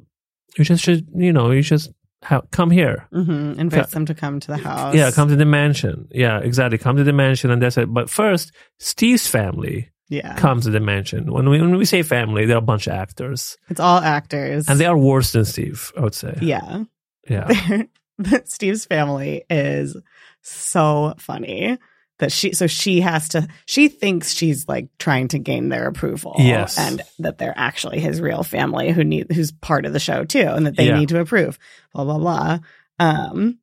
you 0.58 0.64
just 0.64 0.82
should 0.82 1.06
you 1.14 1.32
know 1.32 1.50
you 1.50 1.62
just 1.62 1.90
ha- 2.24 2.42
come 2.50 2.70
here. 2.70 3.06
hmm 3.12 3.52
Invites 3.58 3.92
them 3.92 4.06
to 4.06 4.14
come 4.14 4.40
to 4.40 4.46
the 4.48 4.56
house. 4.56 4.94
Yeah, 4.94 5.10
come 5.10 5.28
to 5.28 5.36
the 5.36 5.44
mansion. 5.44 6.08
Yeah, 6.10 6.38
exactly. 6.38 6.78
Come 6.78 6.96
to 6.96 7.04
the 7.04 7.12
mansion, 7.12 7.50
and 7.50 7.60
that's 7.62 7.76
it. 7.78 7.92
But 7.92 8.08
first, 8.10 8.52
Steve's 8.78 9.26
family 9.26 9.90
Yeah, 10.08 10.34
comes 10.36 10.64
to 10.64 10.70
the 10.70 10.80
mansion. 10.80 11.30
When 11.32 11.48
we 11.50 11.60
when 11.60 11.76
we 11.78 11.84
say 11.84 12.02
family, 12.02 12.46
they're 12.46 12.58
a 12.58 12.72
bunch 12.72 12.86
of 12.88 12.94
actors, 12.94 13.56
it's 13.68 13.80
all 13.80 13.98
actors, 14.00 14.68
and 14.68 14.78
they 14.80 14.86
are 14.86 14.98
worse 14.98 15.32
than 15.32 15.44
Steve. 15.44 15.92
I 15.96 16.00
would 16.00 16.14
say. 16.14 16.34
yeah. 16.42 16.84
yeah, 17.28 17.46
Steve's 18.44 18.84
family 18.86 19.44
is 19.48 19.96
so 20.42 21.14
funny 21.18 21.78
that 22.18 22.30
she 22.32 22.52
so 22.52 22.66
she 22.66 23.00
has 23.00 23.30
to 23.30 23.48
she 23.66 23.88
thinks 23.88 24.32
she's 24.32 24.68
like 24.68 24.88
trying 24.98 25.28
to 25.28 25.38
gain 25.38 25.68
their 25.70 25.86
approval 25.88 26.34
Yes. 26.38 26.78
and 26.78 27.00
that 27.18 27.38
they're 27.38 27.54
actually 27.56 27.98
his 28.00 28.20
real 28.20 28.42
family 28.42 28.90
who 28.92 29.04
need 29.04 29.32
who's 29.32 29.52
part 29.52 29.86
of 29.86 29.92
the 29.94 29.98
show 30.00 30.24
too 30.24 30.40
and 30.46 30.66
that 30.66 30.76
they 30.76 30.88
Yeah. 30.88 30.98
need 30.98 31.08
to 31.10 31.20
approve 31.20 31.58
blah 31.94 32.04
blah 32.04 32.18
blah 32.18 32.58
um 32.98 33.58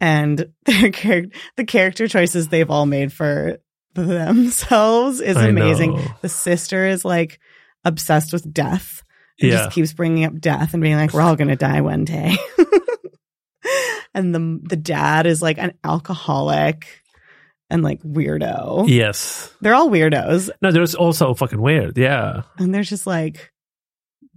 and 0.00 0.52
their 0.64 0.90
char- 0.90 1.26
the 1.56 1.64
character 1.64 2.08
choices 2.08 2.48
they've 2.48 2.70
all 2.70 2.86
made 2.86 3.12
for 3.12 3.58
themselves 3.94 5.20
is 5.20 5.36
amazing 5.36 6.00
the 6.20 6.28
sister 6.28 6.86
is 6.86 7.04
like 7.04 7.38
obsessed 7.84 8.32
with 8.32 8.52
death 8.52 9.02
and 9.40 9.50
Yeah, 9.50 9.56
just 9.58 9.72
keeps 9.72 9.92
bringing 9.92 10.24
up 10.24 10.38
death 10.38 10.74
and 10.74 10.82
being 10.82 10.96
like, 10.96 11.14
"We're 11.14 11.22
all 11.22 11.34
gonna 11.34 11.56
die 11.56 11.80
one 11.80 12.04
day." 12.04 12.36
and 14.14 14.34
the 14.34 14.60
the 14.68 14.76
dad 14.76 15.26
is 15.26 15.40
like 15.42 15.58
an 15.58 15.72
alcoholic 15.84 17.02
and 17.70 17.82
like 17.82 18.00
weirdo. 18.02 18.88
yes. 18.88 19.54
They're 19.60 19.74
all 19.74 19.88
weirdos, 19.90 20.50
No, 20.60 20.72
there's 20.72 20.94
also 20.94 21.34
fucking 21.34 21.60
weird. 21.60 21.96
Yeah, 21.96 22.42
and 22.58 22.74
they're 22.74 22.82
just 22.82 23.06
like 23.06 23.52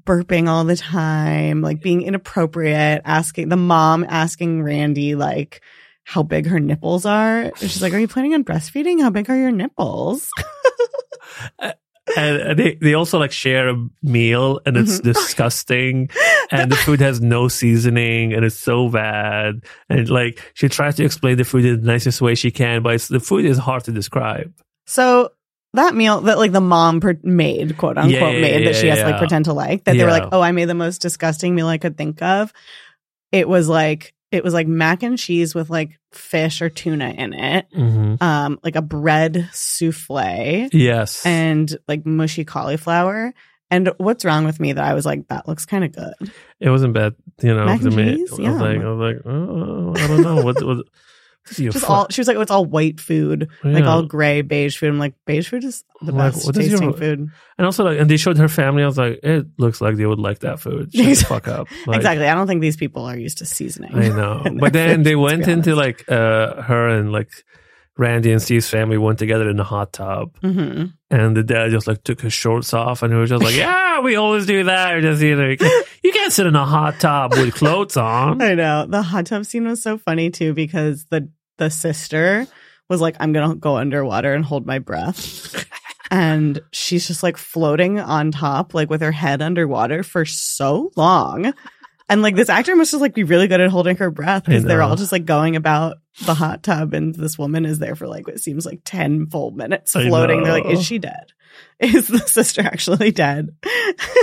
burping 0.05 0.47
all 0.47 0.65
the 0.65 0.75
time, 0.75 1.61
like 1.61 1.81
being 1.81 2.01
inappropriate. 2.03 3.01
Asking 3.05 3.49
the 3.49 3.55
mom 3.57 4.05
asking 4.07 4.61
Randy 4.63 5.15
like 5.15 5.61
how 6.03 6.21
big 6.21 6.45
her 6.47 6.59
nipples 6.59 7.05
are. 7.05 7.39
And 7.43 7.57
she's 7.57 7.81
like, 7.81 7.93
"Are 7.93 7.99
you 7.99 8.07
planning 8.07 8.33
on 8.33 8.43
breastfeeding? 8.43 9.01
How 9.01 9.09
big 9.09 9.29
are 9.29 9.35
your 9.37 9.51
nipples?" 9.51 10.29
and, 11.59 11.71
uh, 11.71 11.73
and 12.17 12.59
they 12.59 12.75
they 12.81 12.93
also 12.93 13.17
like 13.19 13.31
share 13.31 13.69
a 13.69 13.75
meal, 14.01 14.59
and 14.65 14.75
it's 14.77 14.99
Mhm. 14.99 15.03
disgusting, 15.13 16.09
and 16.51 16.71
the 16.71 16.75
food 16.75 16.99
has 16.99 17.21
no 17.21 17.47
seasoning, 17.47 18.33
and 18.33 18.43
it's 18.45 18.59
so 18.59 18.89
bad. 18.89 19.63
And 19.89 20.09
like 20.09 20.41
she 20.53 20.67
tries 20.69 20.95
to 20.95 21.05
explain 21.05 21.37
the 21.37 21.45
food 21.45 21.65
in 21.65 21.81
the 21.81 21.87
nicest 21.87 22.21
way 22.21 22.35
she 22.35 22.51
can, 22.51 22.83
but 22.83 22.95
it's, 22.95 23.07
the 23.07 23.19
food 23.19 23.45
is 23.45 23.57
hard 23.57 23.83
to 23.85 23.91
describe. 23.91 24.53
So 24.85 25.31
that 25.75 25.95
meal 25.95 26.21
that 26.21 26.37
like 26.37 26.51
the 26.51 26.61
mom 26.61 26.99
per- 26.99 27.17
made, 27.23 27.77
quote 27.77 27.97
unquote, 27.97 28.11
Yeah, 28.13 28.29
yeah, 28.31 28.41
made 28.41 28.67
that 28.67 28.75
she 28.75 28.87
yeah, 28.87 28.95
has 28.95 29.03
to 29.03 29.09
like 29.11 29.17
pretend 29.19 29.45
to 29.45 29.53
like 29.53 29.85
that 29.85 29.95
they 29.97 30.03
were 30.03 30.11
like, 30.11 30.27
oh, 30.31 30.41
I 30.41 30.51
made 30.51 30.65
the 30.65 30.75
most 30.75 31.01
disgusting 31.01 31.55
meal 31.55 31.67
I 31.67 31.77
could 31.77 31.97
think 31.97 32.21
of. 32.21 32.51
It 33.31 33.47
was 33.47 33.67
like 33.69 34.13
it 34.33 34.43
was 34.43 34.53
like 34.53 34.67
mac 34.67 35.03
and 35.03 35.17
cheese 35.17 35.53
with 35.55 35.69
like 35.69 35.99
fish 36.11 36.61
or 36.61 36.69
tuna 36.69 37.09
in 37.09 37.33
it, 37.33 37.67
hmm 37.73 38.15
um, 38.21 38.59
like 38.63 38.75
a 38.75 38.81
bread 38.81 39.49
souffle 39.53 40.69
Yes, 40.73 41.25
and 41.25 41.75
like 41.87 42.05
mushy 42.05 42.45
cauliflower. 42.45 43.33
And 43.71 43.91
what's 43.97 44.23
wrong 44.23 44.45
with 44.45 44.59
me 44.59 44.73
that 44.73 44.83
I 44.83 44.93
was 44.93 45.03
like, 45.05 45.27
that 45.29 45.47
looks 45.47 45.65
kind 45.65 45.83
of 45.83 45.91
good. 45.93 46.31
It 46.59 46.69
wasn't 46.69 46.93
bad, 46.93 47.15
you 47.41 47.55
know. 47.55 47.65
Mac 47.65 47.79
to 47.81 47.87
and 47.87 47.95
me. 47.95 48.15
cheese? 48.17 48.31
I 48.31 48.35
was 48.35 48.41
Yeah. 48.41 48.61
like, 48.61 48.81
I 48.81 48.89
was 48.91 49.15
like, 49.15 49.25
oh, 49.25 49.93
I 49.95 50.07
don't 50.07 50.21
know 50.21 50.43
what. 50.43 50.63
what 50.63 50.85
you 51.57 51.71
Just 51.71 51.85
fu- 51.85 51.91
all 51.91 52.07
she 52.09 52.21
was 52.21 52.27
like, 52.27 52.37
oh, 52.37 52.41
it's 52.41 52.51
all 52.51 52.65
white 52.65 52.99
food, 52.99 53.49
like 53.63 53.83
all 53.83 54.03
gray 54.03 54.41
beige 54.41 54.77
food. 54.77 54.89
I'm 54.89 54.99
like, 54.99 55.13
beige 55.25 55.49
food 55.49 55.63
is 55.63 55.83
the 56.01 56.11
like, 56.11 56.33
best 56.33 56.37
is 56.37 56.45
your- 56.45 56.79
tasting 56.79 56.93
food. 56.93 57.27
and 57.57 57.65
also 57.65 57.83
like, 57.83 57.99
and 57.99 58.09
they 58.09 58.17
showed 58.17 58.37
her 58.37 58.47
family. 58.47 58.83
I 58.83 58.85
was 58.85 58.97
like, 58.97 59.19
it 59.23 59.45
looks 59.57 59.81
like 59.81 59.97
they 59.97 60.05
would 60.05 60.19
like 60.19 60.39
that 60.39 60.59
food. 60.59 60.93
Shut 60.93 61.05
the 61.05 61.25
fuck 61.25 61.47
up. 61.47 61.67
Like, 61.87 61.97
exactly. 61.97 62.27
I 62.27 62.33
don't 62.35 62.47
think 62.47 62.61
these 62.61 62.77
people 62.77 63.05
are 63.05 63.17
used 63.17 63.39
to 63.39 63.45
seasoning. 63.45 63.93
I 63.93 64.07
know. 64.09 64.43
but 64.59 64.73
then 64.73 64.97
food, 64.99 65.05
they 65.05 65.15
went 65.15 65.47
into 65.47 65.75
like 65.75 66.09
uh 66.09 66.61
her 66.61 66.87
and 66.87 67.11
like 67.11 67.29
Randy 67.97 68.31
and 68.31 68.41
Steve's 68.41 68.69
family 68.69 68.97
went 68.97 69.19
together 69.19 69.47
in 69.49 69.59
a 69.59 69.63
hot 69.63 69.93
tub, 69.93 70.35
hmm 70.41 70.85
and 71.13 71.37
the 71.37 71.43
dad 71.43 71.69
just 71.69 71.87
like 71.87 72.03
took 72.03 72.21
his 72.21 72.33
shorts 72.33 72.73
off, 72.73 73.03
and 73.03 73.13
he 73.13 73.19
was 73.19 73.29
just 73.29 73.43
like, 73.43 73.55
"Yeah, 73.55 73.99
we 74.01 74.15
always 74.15 74.47
do 74.47 74.63
that." 74.63 74.99
Just 75.01 75.21
you 75.21 75.35
know, 75.35 75.47
you 75.47 75.57
can't, 75.57 75.87
you 76.03 76.11
can't 76.11 76.33
sit 76.33 76.47
in 76.47 76.55
a 76.55 76.65
hot 76.65 76.99
tub 76.99 77.33
with 77.33 77.53
clothes 77.53 77.97
on. 77.97 78.41
I 78.41 78.55
know 78.55 78.87
the 78.87 79.03
hot 79.03 79.27
tub 79.27 79.45
scene 79.45 79.67
was 79.67 79.81
so 79.81 79.99
funny 79.99 80.31
too 80.31 80.53
because 80.53 81.05
the 81.05 81.29
the 81.57 81.69
sister 81.69 82.47
was 82.89 82.99
like, 82.99 83.15
"I'm 83.19 83.31
gonna 83.31 83.55
go 83.55 83.77
underwater 83.77 84.33
and 84.33 84.43
hold 84.43 84.65
my 84.65 84.79
breath," 84.79 85.67
and 86.11 86.59
she's 86.71 87.05
just 87.07 87.21
like 87.21 87.37
floating 87.37 87.99
on 87.99 88.31
top, 88.31 88.73
like 88.73 88.89
with 88.89 89.01
her 89.01 89.11
head 89.11 89.41
underwater 89.43 90.01
for 90.01 90.25
so 90.25 90.91
long. 90.95 91.53
And 92.09 92.21
like 92.21 92.35
this 92.35 92.49
actor 92.49 92.75
must 92.75 92.91
just 92.91 93.01
like 93.01 93.13
be 93.13 93.23
really 93.23 93.47
good 93.47 93.61
at 93.61 93.69
holding 93.69 93.97
her 93.97 94.11
breath 94.11 94.45
because 94.45 94.63
they're 94.63 94.81
all 94.81 94.95
just 94.95 95.11
like 95.11 95.25
going 95.25 95.55
about 95.55 95.97
the 96.25 96.33
hot 96.33 96.61
tub, 96.63 96.93
and 96.93 97.15
this 97.15 97.37
woman 97.37 97.65
is 97.65 97.79
there 97.79 97.95
for 97.95 98.07
like 98.07 98.27
what 98.27 98.39
seems 98.39 98.65
like 98.65 98.81
ten 98.83 99.27
full 99.27 99.51
minutes 99.51 99.93
floating. 99.93 100.43
They're 100.43 100.51
like, 100.51 100.65
"Is 100.65 100.83
she 100.83 100.99
dead? 100.99 101.31
Is 101.79 102.07
the 102.07 102.19
sister 102.19 102.61
actually 102.61 103.11
dead?" 103.11 103.55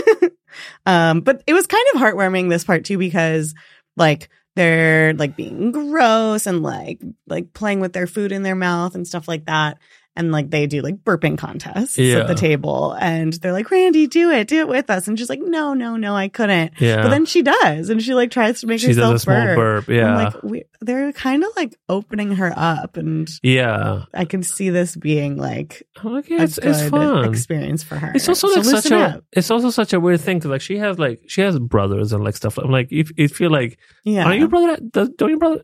um, 0.87 1.23
but 1.23 1.43
it 1.47 1.55
was 1.55 1.67
kind 1.67 1.85
of 1.95 2.01
heartwarming 2.01 2.51
this 2.51 2.65
part 2.65 2.85
too 2.85 2.99
because 2.99 3.55
like 3.97 4.29
they're 4.57 5.15
like 5.15 5.37
being 5.37 5.73
gross 5.73 6.47
and 6.47 6.63
like 6.63 7.01
like 7.27 7.53
playing 7.53 7.81
with 7.81 7.93
their 7.93 8.07
food 8.07 8.33
in 8.33 8.43
their 8.43 8.57
mouth 8.57 8.95
and 8.95 9.07
stuff 9.07 9.27
like 9.27 9.47
that. 9.47 9.79
And 10.17 10.33
like 10.33 10.51
they 10.51 10.67
do 10.67 10.83
like 10.83 10.97
burping 11.05 11.39
contests 11.39 11.97
Yeah. 11.97 12.19
at 12.19 12.27
the 12.27 12.35
table, 12.35 12.93
and 13.01 13.33
they're 13.35 13.53
like, 13.53 13.71
"Randy, 13.71 14.09
do 14.09 14.31
it, 14.31 14.49
do 14.49 14.59
it 14.59 14.69
with 14.69 14.91
us." 14.91 15.07
And 15.07 15.17
she's 15.17 15.31
like, 15.31 15.41
"No, 15.41 15.73
no, 15.73 15.97
no, 15.97 16.15
I 16.17 16.27
couldn't." 16.29 16.73
Yeah, 16.81 17.03
But 17.03 17.11
then 17.11 17.27
she 17.27 17.43
does, 17.43 17.89
and 17.91 18.03
she 18.03 18.13
like 18.13 18.33
tries 18.33 18.61
to 18.61 18.67
make 18.67 18.81
she 18.81 18.89
herself 18.89 19.13
does 19.15 19.21
a 19.23 19.25
small 19.25 19.37
burp. 19.45 19.57
burp. 19.57 19.89
Yeah, 19.89 20.07
I'm 20.17 20.25
like, 20.25 20.43
we, 20.43 20.65
they're 20.81 21.13
kind 21.13 21.45
of 21.45 21.51
like 21.57 21.77
opening 21.89 22.33
her 22.33 22.53
up, 22.57 22.97
and 22.97 23.31
yeah. 23.45 24.05
I 24.13 24.25
can 24.25 24.43
see 24.43 24.69
this 24.71 24.97
being 24.97 25.37
like 25.37 25.87
oh, 26.05 26.17
I'm 26.17 26.41
a 26.41 26.43
it's, 26.43 26.59
it's 26.59 26.89
fun. 26.89 27.25
experience 27.29 27.85
for 27.85 27.95
her. 27.95 28.11
It's 28.13 28.29
also 28.29 28.49
So 28.49 28.63
such 28.63 28.91
a. 28.91 28.97
up. 28.99 29.25
It's 29.33 29.51
also 29.51 29.71
such 29.71 29.93
a 29.93 30.01
weird 30.01 30.21
thing 30.21 30.39
because 30.39 30.51
like 30.51 30.61
she 30.61 30.77
has 30.79 30.99
like 30.99 31.23
she 31.29 31.41
has 31.43 31.57
brothers 31.61 32.13
and 32.13 32.25
like 32.25 32.37
stuff. 32.37 32.59
I'm 32.59 32.71
like, 32.73 32.89
if 32.91 33.13
if 33.17 33.41
you're 33.41 33.49
like, 33.49 33.79
yeah, 34.05 34.25
are 34.27 34.35
your 34.35 34.49
brother? 34.49 34.77
Does, 34.91 35.11
don't 35.11 35.31
your 35.31 35.39
brother 35.39 35.63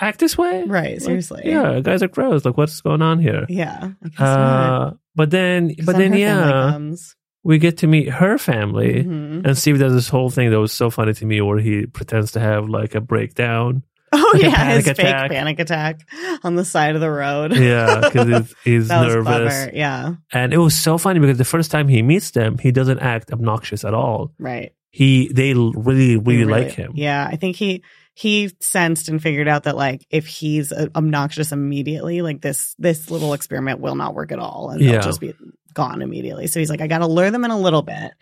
act 0.00 0.18
this 0.18 0.36
way? 0.38 0.64
right? 0.64 0.92
Like, 0.94 1.00
Seriously, 1.02 1.42
yeah, 1.44 1.80
guys 1.80 2.02
are 2.02 2.08
gross. 2.08 2.44
Like, 2.44 2.56
what's 2.56 2.80
going 2.80 3.02
on 3.02 3.18
here? 3.18 3.46
yeah. 3.48 3.90
I 4.04 4.08
guess 4.08 4.18
not. 4.18 4.82
Uh, 4.88 4.92
but 5.14 5.30
then, 5.30 5.74
but 5.84 5.96
then 5.96 6.12
then, 6.12 6.12
her 6.12 6.18
family 6.18 6.20
yeah, 6.20 6.70
comes. 6.72 7.16
we 7.44 7.58
get 7.58 7.78
to 7.78 7.86
meet 7.86 8.08
her 8.08 8.38
family, 8.38 9.04
Mhm. 9.04 9.46
and 9.46 9.58
Steve 9.58 9.78
does 9.78 9.92
this 9.92 10.08
whole 10.08 10.30
thing 10.30 10.50
that 10.50 10.60
was 10.60 10.72
so 10.72 10.90
funny 10.90 11.12
to 11.14 11.26
me, 11.26 11.40
where 11.40 11.58
he 11.58 11.86
pretends 11.86 12.32
to 12.32 12.40
have 12.40 12.68
like 12.68 12.94
a 12.94 13.00
breakdown. 13.00 13.82
Oh 14.14 14.30
Like 14.34 14.42
a 14.42 14.46
yeah, 14.46 14.54
panic 14.56 14.76
his 14.76 14.86
attack. 14.88 15.20
fake 15.22 15.30
panic 15.38 15.58
attack 15.58 16.00
on 16.44 16.54
the 16.54 16.66
side 16.66 16.94
of 16.96 17.00
the 17.00 17.10
road. 17.10 17.56
Yeah, 17.56 18.00
because 18.12 18.28
he's, 18.28 18.54
he's 18.64 18.88
nervous. 18.90 19.70
Yeah, 19.72 20.16
and 20.34 20.52
it 20.52 20.58
was 20.58 20.74
so 20.74 20.98
funny 20.98 21.18
because 21.18 21.38
the 21.38 21.46
first 21.46 21.70
time 21.70 21.88
he 21.88 22.02
meets 22.02 22.30
them, 22.32 22.58
he 22.58 22.72
doesn't 22.72 22.98
act 22.98 23.32
obnoxious 23.32 23.84
at 23.86 23.94
all. 23.94 24.32
right. 24.38 24.72
He, 24.90 25.28
they 25.32 25.52
l- 25.54 25.72
really, 25.72 26.18
really, 26.18 26.44
like 26.44 26.72
him. 26.72 26.92
Yeah, 26.94 27.26
I 27.26 27.36
think 27.36 27.56
he 27.56 27.82
he 28.14 28.50
sensed 28.60 29.08
and 29.08 29.22
figured 29.22 29.48
out 29.48 29.64
that 29.64 29.76
like 29.76 30.06
if 30.10 30.26
he's 30.26 30.70
uh, 30.72 30.88
obnoxious 30.94 31.52
immediately, 31.52 32.22
like 32.22 32.40
this 32.40 32.74
this 32.78 33.10
little 33.10 33.32
experiment 33.34 33.80
will 33.80 33.94
not 33.94 34.14
work 34.14 34.32
at 34.32 34.38
all, 34.38 34.70
and 34.70 34.80
Yeah. 34.80 34.92
they'll 34.92 35.02
just 35.02 35.20
be 35.20 35.34
gone 35.74 36.02
immediately. 36.02 36.46
So 36.48 36.60
he's 36.60 36.68
like, 36.70 36.80
I 36.82 36.86
got 36.86 36.98
to 36.98 37.06
lure 37.06 37.30
them 37.30 37.44
in 37.46 37.50
a 37.50 37.58
little 37.58 37.80
bit, 37.82 38.12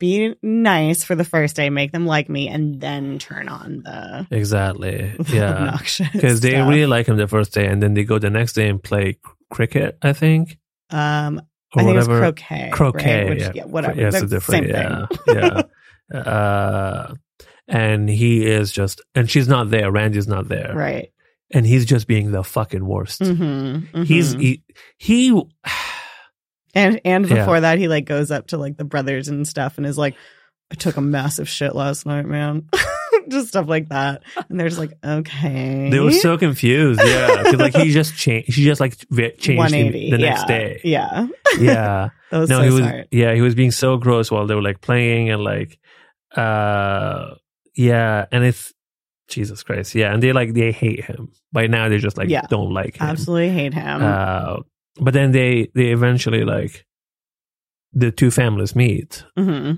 be 0.00 0.34
nice 0.42 1.04
for 1.04 1.14
the 1.14 1.22
first 1.24 1.54
day, 1.54 1.70
make 1.70 1.92
them 1.92 2.04
like 2.06 2.28
me, 2.28 2.48
and 2.48 2.80
then 2.80 3.18
turn 3.20 3.48
on 3.48 3.82
the, 3.84 4.26
Exactly. 4.32 5.14
the 5.18 5.24
Yeah. 5.36 5.52
obnoxious 5.54 6.08
Because 6.12 6.40
they 6.40 6.50
stuff. 6.50 6.68
really 6.68 6.86
like 6.86 7.06
him 7.06 7.16
the 7.16 7.28
first 7.28 7.52
day, 7.54 7.66
and 7.66 7.80
then 7.82 7.94
they 7.94 8.02
go 8.04 8.18
the 8.18 8.30
next 8.30 8.54
day 8.54 8.68
and 8.68 8.82
play 8.82 9.18
cricket. 9.50 9.96
I 10.02 10.12
think, 10.12 10.58
um 10.90 11.40
or 11.74 11.82
I 11.82 11.84
think 11.84 11.94
whatever. 11.94 12.12
it's 12.14 12.20
croquet. 12.42 12.70
croquet. 12.72 13.20
right? 13.22 13.28
Which, 13.30 13.40
yeah. 13.40 13.52
yeah. 13.54 13.64
whatever. 13.64 14.00
Yeah, 14.00 14.08
it's 14.08 14.22
a 14.22 14.26
different. 14.26 14.66
same 14.66 14.74
Yeah, 14.74 15.06
thing. 15.26 15.36
yeah. 16.14 16.18
uh, 16.18 17.14
and 17.68 18.08
he 18.08 18.46
is 18.46 18.72
just, 18.72 19.00
and 19.14 19.30
she's 19.30 19.48
not 19.48 19.70
there. 19.70 19.90
Randy's 19.90 20.28
not 20.28 20.48
there, 20.48 20.72
Right. 20.74 21.10
and 21.52 21.66
he's 21.66 21.84
just 21.86 22.06
being 22.06 22.30
the 22.32 22.44
fucking 22.44 22.84
worst. 22.86 23.20
Mm-hmm, 23.20 24.02
He's 24.02 24.32
he, 24.32 24.62
he 24.98 25.30
and 26.74 27.00
and 27.04 27.28
Yeah. 27.28 27.36
before 27.40 27.60
that, 27.60 27.78
he 27.78 27.88
like 27.88 28.04
goes 28.04 28.30
up 28.30 28.48
to 28.48 28.56
like 28.58 28.76
the 28.76 28.84
brothers 28.84 29.28
and 29.28 29.46
stuff, 29.46 29.78
and 29.78 29.86
is 29.86 29.98
like, 29.98 30.14
"I 30.70 30.74
took 30.74 30.96
a 30.96 31.00
massive 31.00 31.48
shit 31.48 31.74
last 31.74 32.06
night, 32.06 32.26
man." 32.26 32.68
just 33.28 33.48
stuff 33.48 33.66
like 33.66 33.88
that, 33.88 34.22
and 34.48 34.60
they're 34.60 34.68
just 34.68 34.78
like, 34.78 34.92
"Okay." 35.04 35.88
they 35.90 35.98
were 35.98 36.12
so 36.12 36.38
confused. 36.38 37.00
Yeah, 37.04 37.52
like 37.56 37.74
he 37.74 37.90
just 37.92 38.14
changed. 38.16 38.54
He 38.54 38.64
just 38.64 38.80
like 38.80 38.96
changed 39.38 39.58
180 39.58 40.10
the, 40.10 40.16
the 40.16 40.22
next 40.22 40.42
yeah. 40.42 40.46
day. 40.46 40.80
Yeah, 40.84 41.26
Yeah. 41.58 42.08
that 42.30 42.38
was 42.38 42.50
no, 42.50 42.58
so 42.58 42.62
he 42.64 42.70
was. 42.70 42.78
smart. 42.80 43.08
Yeah, 43.10 43.34
he 43.34 43.40
was 43.40 43.54
being 43.54 43.70
so 43.72 43.96
gross 43.96 44.30
while 44.30 44.46
they 44.46 44.54
were 44.54 44.62
like 44.62 44.80
playing 44.80 45.30
and 45.30 45.42
like, 45.42 45.78
uh, 46.36 47.34
yeah, 47.76 48.26
and 48.32 48.44
it's 48.44 48.72
Jesus 49.28 49.62
Christ. 49.62 49.94
Yeah, 49.94 50.12
and 50.12 50.22
they 50.22 50.32
like 50.32 50.54
they 50.54 50.72
hate 50.72 51.04
him. 51.04 51.30
By 51.52 51.66
now, 51.66 51.88
they 51.88 51.98
just 51.98 52.16
like 52.16 52.28
Yeah. 52.28 52.46
don't 52.48 52.72
like 52.72 52.96
him. 52.96 53.06
Absolutely 53.08 53.50
hate 53.50 53.74
him. 53.74 54.02
Uh, 54.02 54.56
but 55.00 55.12
then 55.14 55.32
they 55.32 55.68
they 55.74 55.90
eventually 55.92 56.44
like 56.44 56.84
the 57.92 58.10
two 58.10 58.30
families 58.30 58.74
meet 58.76 59.24
hmm 59.36 59.72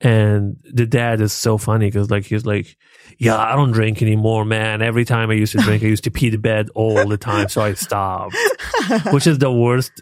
and 0.00 0.56
the 0.72 0.86
dad 0.86 1.20
is 1.20 1.32
so 1.32 1.58
funny 1.58 1.86
because 1.88 2.10
like 2.10 2.24
he's 2.24 2.46
like 2.46 2.76
yeah 3.18 3.36
i 3.36 3.54
don't 3.54 3.72
drink 3.72 4.00
anymore 4.00 4.44
man 4.46 4.80
every 4.80 5.04
time 5.04 5.30
i 5.30 5.34
used 5.34 5.52
to 5.52 5.58
drink 5.58 5.82
i 5.82 5.86
used 5.86 6.04
to 6.04 6.10
pee 6.10 6.30
the 6.30 6.38
bed 6.38 6.70
all 6.74 7.06
the 7.06 7.18
time 7.18 7.48
so 7.48 7.60
i 7.60 7.74
stopped 7.74 8.34
which 9.12 9.26
is 9.26 9.38
the 9.38 9.52
worst 9.52 9.92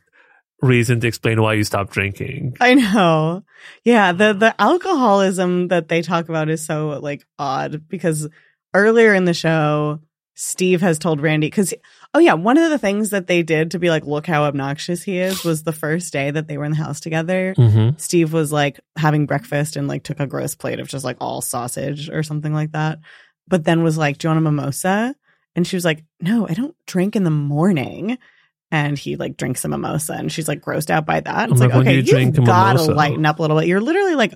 reason 0.62 1.00
to 1.00 1.06
explain 1.06 1.40
why 1.40 1.54
you 1.54 1.64
stopped 1.64 1.92
drinking 1.92 2.56
I 2.60 2.74
know. 2.74 3.44
Yeah, 3.84 4.12
the 4.12 4.32
the 4.32 4.60
alcoholism 4.60 5.68
that 5.68 5.88
they 5.88 6.02
talk 6.02 6.28
about 6.28 6.48
is 6.48 6.64
so 6.64 6.98
like 7.00 7.24
odd 7.38 7.88
because 7.88 8.28
earlier 8.74 9.14
in 9.14 9.24
the 9.24 9.34
show, 9.34 10.00
Steve 10.34 10.80
has 10.80 10.98
told 10.98 11.20
Randy 11.20 11.50
cuz 11.50 11.74
oh 12.14 12.18
yeah, 12.18 12.34
one 12.34 12.58
of 12.58 12.70
the 12.70 12.78
things 12.78 13.10
that 13.10 13.26
they 13.26 13.42
did 13.42 13.70
to 13.70 13.78
be 13.78 13.90
like 13.90 14.04
look 14.04 14.26
how 14.26 14.44
obnoxious 14.44 15.02
he 15.02 15.18
is 15.18 15.44
was 15.44 15.62
the 15.62 15.72
first 15.72 16.12
day 16.12 16.30
that 16.30 16.48
they 16.48 16.58
were 16.58 16.64
in 16.64 16.72
the 16.72 16.78
house 16.78 17.00
together. 17.00 17.54
mm-hmm. 17.56 17.96
Steve 17.96 18.32
was 18.32 18.50
like 18.50 18.80
having 18.96 19.26
breakfast 19.26 19.76
and 19.76 19.86
like 19.86 20.02
took 20.02 20.20
a 20.20 20.26
gross 20.26 20.54
plate 20.54 20.80
of 20.80 20.88
just 20.88 21.04
like 21.04 21.16
all 21.20 21.40
sausage 21.40 22.10
or 22.10 22.22
something 22.22 22.52
like 22.52 22.72
that. 22.72 22.98
But 23.46 23.64
then 23.64 23.82
was 23.82 23.96
like, 23.96 24.18
Do 24.18 24.26
you 24.26 24.30
want 24.30 24.38
a 24.38 24.50
mimosa? 24.50 25.14
And 25.54 25.66
she 25.66 25.76
was 25.76 25.84
like, 25.84 26.04
No, 26.20 26.48
I 26.48 26.54
don't 26.54 26.76
drink 26.86 27.16
in 27.16 27.24
the 27.24 27.30
morning. 27.30 28.18
And 28.70 28.98
he 28.98 29.16
like 29.16 29.36
drinks 29.36 29.64
a 29.64 29.68
mimosa 29.68 30.12
and 30.14 30.30
she's 30.30 30.46
like 30.48 30.60
grossed 30.60 30.90
out 30.90 31.06
by 31.06 31.20
that. 31.20 31.50
It's 31.50 31.58
like, 31.60 31.70
like, 31.70 31.80
okay, 31.80 31.94
you 32.00 32.02
you've 32.02 32.34
got 32.44 32.72
to 32.74 32.78
mimosa? 32.80 32.92
lighten 32.94 33.24
up 33.24 33.38
a 33.38 33.42
little 33.42 33.58
bit. 33.58 33.66
You're 33.66 33.80
literally 33.80 34.14
like 34.14 34.34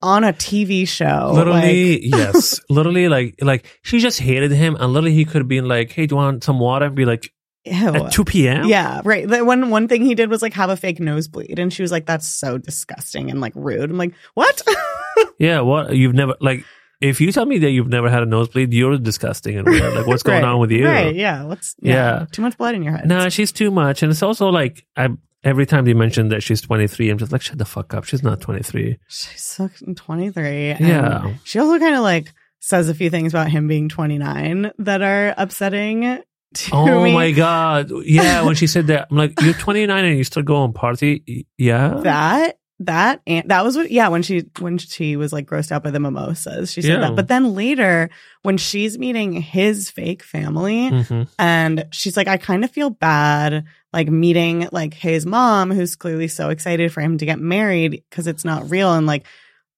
on 0.00 0.22
a 0.22 0.32
TV 0.32 0.86
show. 0.86 1.32
literally 1.34 2.06
yes 2.06 2.60
literally 2.70 3.08
like 3.08 3.34
like 3.40 3.66
she 3.82 3.98
just 3.98 4.20
hated 4.20 4.52
him 4.52 4.76
and 4.78 4.92
literally 4.92 5.12
he 5.12 5.24
could 5.24 5.40
have 5.40 5.48
been 5.48 5.66
like 5.66 5.90
hey 5.90 6.06
do 6.06 6.12
you 6.12 6.16
want 6.16 6.44
some 6.44 6.60
water 6.60 6.86
and 6.86 6.94
be 6.94 7.04
like 7.04 7.32
Like, 7.66 7.74
ew. 7.74 7.94
at 8.06 8.12
2 8.12 8.24
p.m 8.24 8.68
Yeah, 8.68 9.00
right. 9.04 9.26
The 9.28 9.44
one 9.44 9.70
one 9.70 9.88
thing 9.88 10.02
he 10.02 10.14
did 10.14 10.30
was 10.30 10.40
like 10.40 10.52
have 10.54 10.70
a 10.70 10.76
fake 10.76 11.00
nosebleed, 11.00 11.58
and 11.58 11.72
she 11.72 11.82
was 11.82 11.90
like, 11.90 12.06
"That's 12.06 12.28
so 12.28 12.58
disgusting 12.58 13.28
and 13.30 13.40
like 13.40 13.52
rude." 13.56 13.90
I'm 13.90 13.98
like, 13.98 14.14
"What?" 14.34 14.62
yeah 15.40 15.60
what 15.62 15.96
you've 15.96 16.14
never 16.14 16.36
like 16.40 16.64
if 17.00 17.20
you 17.20 17.30
tell 17.32 17.46
me 17.46 17.58
that 17.58 17.70
you've 17.70 17.88
never 17.88 18.10
had 18.10 18.22
a 18.22 18.26
nosebleed 18.26 18.72
you're 18.72 18.98
disgusting 18.98 19.56
and 19.58 19.66
weird 19.66 19.94
like 19.94 20.06
what's 20.06 20.22
going 20.22 20.42
Right, 20.42 20.48
on 20.48 20.58
with 20.60 20.70
you 20.70 20.84
Right? 20.86 21.14
Yeah. 21.14 21.44
What's 21.44 21.74
yeah, 21.80 21.94
Yeah. 22.20 22.26
Too 22.32 22.42
much 22.42 22.56
blood 22.58 22.74
in 22.74 22.82
your 22.82 22.92
head. 22.96 23.06
No, 23.08 23.28
she's 23.28 23.52
too 23.52 23.70
much, 23.70 24.02
and 24.02 24.10
it's 24.10 24.22
also 24.22 24.48
like 24.48 24.84
I. 24.96 25.08
Every 25.44 25.66
time 25.66 25.84
they 25.84 25.94
mention 25.94 26.30
that 26.30 26.42
she's 26.42 26.60
23, 26.60 27.10
I'm 27.10 27.16
just 27.18 27.30
like, 27.30 27.42
shut 27.42 27.58
the 27.58 27.64
fuck 27.64 27.94
up. 27.94 28.02
She's 28.02 28.24
not 28.24 28.40
23. 28.40 28.98
She's 29.06 29.54
fucking 29.54 29.94
23. 29.94 30.70
and 30.70 30.80
Yeah. 30.80 31.32
She 31.44 31.60
also 31.60 31.78
kind 31.78 31.94
of 31.94 32.00
like 32.02 32.32
says 32.58 32.88
a 32.88 32.94
few 32.94 33.08
things 33.08 33.32
about 33.34 33.48
him 33.48 33.68
being 33.68 33.88
29 33.88 34.72
that 34.78 35.00
are 35.00 35.34
upsetting 35.38 36.22
to 36.54 36.70
Oh 36.74 37.04
me. 37.04 37.14
my 37.14 37.30
god, 37.30 37.92
yeah. 38.04 38.42
When 38.42 38.56
she 38.56 38.66
said 38.66 38.88
that, 38.88 39.06
I'm 39.12 39.16
like, 39.16 39.40
you're 39.40 39.54
29 39.54 40.04
and 40.04 40.18
you 40.18 40.24
still 40.24 40.42
go 40.42 40.56
on 40.56 40.72
party, 40.72 41.46
yeah. 41.56 42.00
That 42.02 42.58
that 42.80 43.20
and 43.26 43.48
that 43.50 43.64
was 43.64 43.76
what 43.76 43.90
yeah 43.90 44.06
when 44.06 44.22
she 44.22 44.44
when 44.60 44.78
she 44.78 45.16
was 45.16 45.32
like 45.32 45.46
grossed 45.46 45.72
out 45.72 45.82
by 45.82 45.90
the 45.90 45.98
mimosas 45.98 46.70
she 46.70 46.80
said 46.80 46.92
Yeah. 46.92 47.00
that 47.08 47.16
but 47.16 47.26
then 47.26 47.54
later 47.54 48.08
when 48.42 48.56
she's 48.56 48.96
meeting 48.98 49.32
his 49.32 49.90
fake 49.90 50.22
family 50.22 50.88
hmm 50.88 51.22
and 51.40 51.86
she's 51.90 52.16
like 52.16 52.28
i 52.28 52.36
kind 52.36 52.62
of 52.62 52.70
feel 52.70 52.90
bad 52.90 53.64
like 53.92 54.08
meeting 54.08 54.68
like 54.70 54.94
his 54.94 55.26
mom 55.26 55.72
who's 55.72 55.96
clearly 55.96 56.28
so 56.28 56.50
excited 56.50 56.92
for 56.92 57.00
him 57.00 57.18
to 57.18 57.24
get 57.26 57.38
married 57.40 58.02
because 58.10 58.26
it's 58.26 58.44
not 58.44 58.70
real. 58.70 58.92
And 58.92 59.06
like 59.06 59.24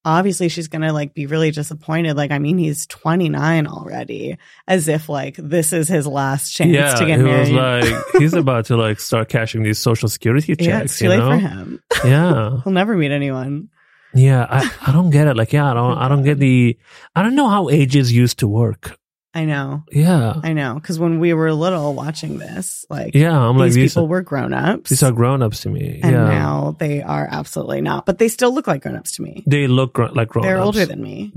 obviously 0.04 0.48
she's 0.48 0.68
gonna 0.68 0.92
like 0.92 1.12
be 1.12 1.26
really 1.26 1.50
disappointed 1.50 2.16
like 2.16 2.30
i 2.30 2.38
mean 2.38 2.56
he's 2.56 2.86
29 2.86 3.66
already 3.66 4.38
as 4.66 4.88
if 4.88 5.08
like 5.08 5.36
this 5.36 5.72
is 5.72 5.88
his 5.88 6.06
last 6.06 6.50
chance 6.50 6.70
Yeah, 6.72 6.94
to 6.94 7.04
get 7.06 7.18
was 7.18 7.50
married 7.50 7.84
like 7.92 8.04
he's 8.18 8.32
about 8.44 8.64
to 8.66 8.76
like 8.76 8.98
start 8.98 9.28
cashing 9.28 9.62
these 9.62 9.78
social 9.78 10.08
security 10.08 10.56
checks. 10.56 10.66
yeah 10.66 10.80
it's 10.80 10.98
too 10.98 11.04
you 11.04 11.10
late 11.10 11.18
know? 11.18 11.30
for 11.30 11.36
him 11.36 11.82
Yeah, 12.04 12.60
he'll 12.64 12.72
never 12.72 12.96
meet 12.96 13.10
anyone 13.10 13.68
yeah. 14.12 14.44
I, 14.50 14.68
I 14.88 14.92
don't 14.92 15.10
get 15.10 15.28
it. 15.28 15.36
Like, 15.36 15.52
yeah, 15.52 15.70
I 15.70 15.74
don't. 15.74 15.92
Oh 15.96 16.00
I 16.00 16.08
don't 16.08 16.24
get 16.24 16.40
the. 16.40 16.76
I 17.14 17.22
don't 17.22 17.36
know 17.36 17.48
how 17.48 17.68
ages 17.70 18.12
used 18.12 18.40
to 18.40 18.48
work. 18.48 18.98
I 19.34 19.44
know 19.44 19.84
Yeah, 19.92 20.34
i 20.42 20.52
know 20.52 20.74
because 20.74 20.98
when 20.98 21.20
we 21.20 21.32
were 21.34 21.52
little 21.52 21.94
watching 21.94 22.38
this 22.38 22.84
like 22.90 23.14
yeah. 23.14 23.38
I'm 23.38 23.56
like 23.56 23.66
these 23.68 23.74
these. 23.76 23.94
people 23.94 24.04
Are, 24.04 24.08
were 24.08 24.22
grown-ups 24.22 24.90
these 24.90 25.02
are 25.02 25.12
grown 25.12 25.42
ups 25.42 25.60
to 25.62 25.68
me. 25.70 26.00
and 26.02 26.12
yeah, 26.12 26.28
now 26.28 26.76
they 26.78 27.00
are 27.02 27.28
absolutely 27.30 27.80
not 27.80 28.06
but 28.06 28.18
they 28.18 28.28
still 28.28 28.52
look 28.52 28.66
like 28.66 28.82
grown-ups 28.82 29.12
to 29.12 29.22
me 29.22 29.44
they 29.46 29.66
look 29.68 29.92
gr- 29.94 30.06
like 30.06 30.28
grown 30.28 30.44
they're 30.44 30.58
ups. 30.58 30.66
older 30.66 30.86
than 30.86 31.00
me 31.02 31.32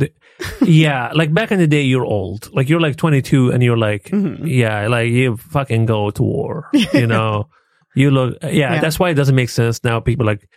yeah, 0.62 1.12
like 1.14 1.32
back 1.34 1.52
in 1.52 1.60
the 1.60 1.68
day, 1.68 1.84
you're 1.84 2.04
old. 2.06 2.50
Like 2.54 2.68
you're 2.68 2.80
like 2.82 2.96
22, 2.96 3.52
and 3.52 3.62
you're 3.64 3.78
like, 3.78 4.06
Mhm. 4.06 4.42
yeah, 4.46 4.88
like 4.88 5.10
you 5.12 5.38
fucking 5.38 5.86
go 5.86 6.10
to 6.12 6.24
war. 6.24 6.70
You 6.74 7.06
know, 7.14 7.50
you 7.96 8.10
look. 8.12 8.38
Yeah, 8.42 8.50
Yeah. 8.50 8.80
that's 8.82 9.00
why 9.00 9.10
it 9.12 9.14
doesn't 9.14 9.36
make 9.36 9.50
sense 9.50 9.84
now. 9.84 10.00
People 10.00 10.26
like 10.26 10.50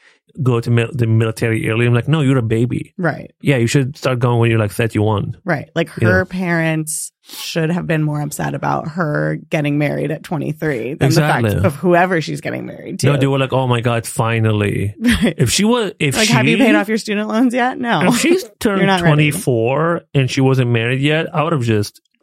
go 0.43 0.61
to 0.61 0.71
mil- 0.71 0.91
the 0.93 1.07
military 1.07 1.69
early. 1.71 1.87
I'm 1.87 1.95
like, 1.95 2.09
no, 2.09 2.21
you're 2.21 2.37
a 2.39 2.43
baby. 2.43 2.93
right 2.99 3.33
Yeah, 3.41 3.57
you 3.57 3.67
should 3.67 3.97
start 3.97 4.19
going 4.19 4.39
when 4.39 4.51
you're 4.51 4.59
like 4.61 4.71
31. 4.73 5.37
Right. 5.45 5.71
Like 5.75 5.89
her 5.91 6.25
parents 6.27 7.13
should 7.23 7.71
have 7.71 7.87
been 7.87 8.03
more 8.03 8.21
upset 8.21 8.55
about 8.55 8.87
her 8.89 9.37
getting 9.51 9.79
married 9.79 10.11
at 10.11 10.23
23 10.23 10.95
than 10.95 11.07
Exactly. 11.07 11.49
the 11.51 11.55
fact 11.57 11.67
of 11.67 11.75
whoever 11.77 12.21
she's 12.21 12.41
getting 12.41 12.67
married 12.67 13.01
to. 13.01 13.07
No, 13.07 13.17
they 13.17 13.27
were 13.27 13.39
like, 13.39 13.53
oh 13.53 13.67
my 13.67 13.81
god, 13.81 14.07
finally. 14.07 14.95
Right. 14.99 15.35
If 15.39 15.51
she 15.51 15.65
was, 15.65 15.93
if 15.99 16.17
like, 16.17 16.29
she, 16.29 16.33
have 16.35 16.47
you 16.47 16.57
paid 16.59 16.75
off 16.75 16.89
your 16.89 16.99
student 16.99 17.29
loans 17.29 17.55
yet? 17.55 17.79
No. 17.79 18.09
If 18.09 18.19
she's 18.21 18.45
turned 18.61 18.87
not 18.87 19.01
ready. 19.01 19.31
24 19.31 20.03
and 20.15 20.31
she 20.31 20.41
wasn't 20.41 20.71
married 20.71 21.01
yet, 21.01 21.35
I 21.35 21.43
would 21.43 21.53
have 21.53 21.63
just. 21.63 22.01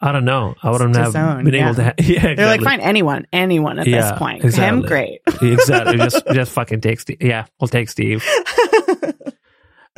I 0.00 0.12
don't 0.12 0.24
know. 0.26 0.54
I 0.62 0.70
wouldn't 0.70 0.94
have 0.96 1.06
Disowned, 1.06 1.44
been 1.46 1.54
able 1.54 1.74
to. 1.76 1.82
yeah. 1.82 1.86
Ha- 1.88 1.94
yeah, 1.98 2.06
exactly. 2.16 2.34
They're 2.34 2.46
like, 2.46 2.60
fine, 2.62 2.80
anyone, 2.80 3.26
anyone 3.32 3.78
at 3.78 3.86
Yeah, 3.86 4.10
this 4.10 4.18
point. 4.18 4.44
exactly. 4.44 4.78
Him, 4.80 4.86
great. 4.86 5.20
exactly. 5.42 5.96
Just 5.96 6.22
just 6.34 6.52
fucking 6.52 6.80
take 6.82 7.00
Steve. 7.00 7.16
Yeah, 7.20 7.46
we'll 7.60 7.68
take 7.68 7.88
Steve. 7.88 8.24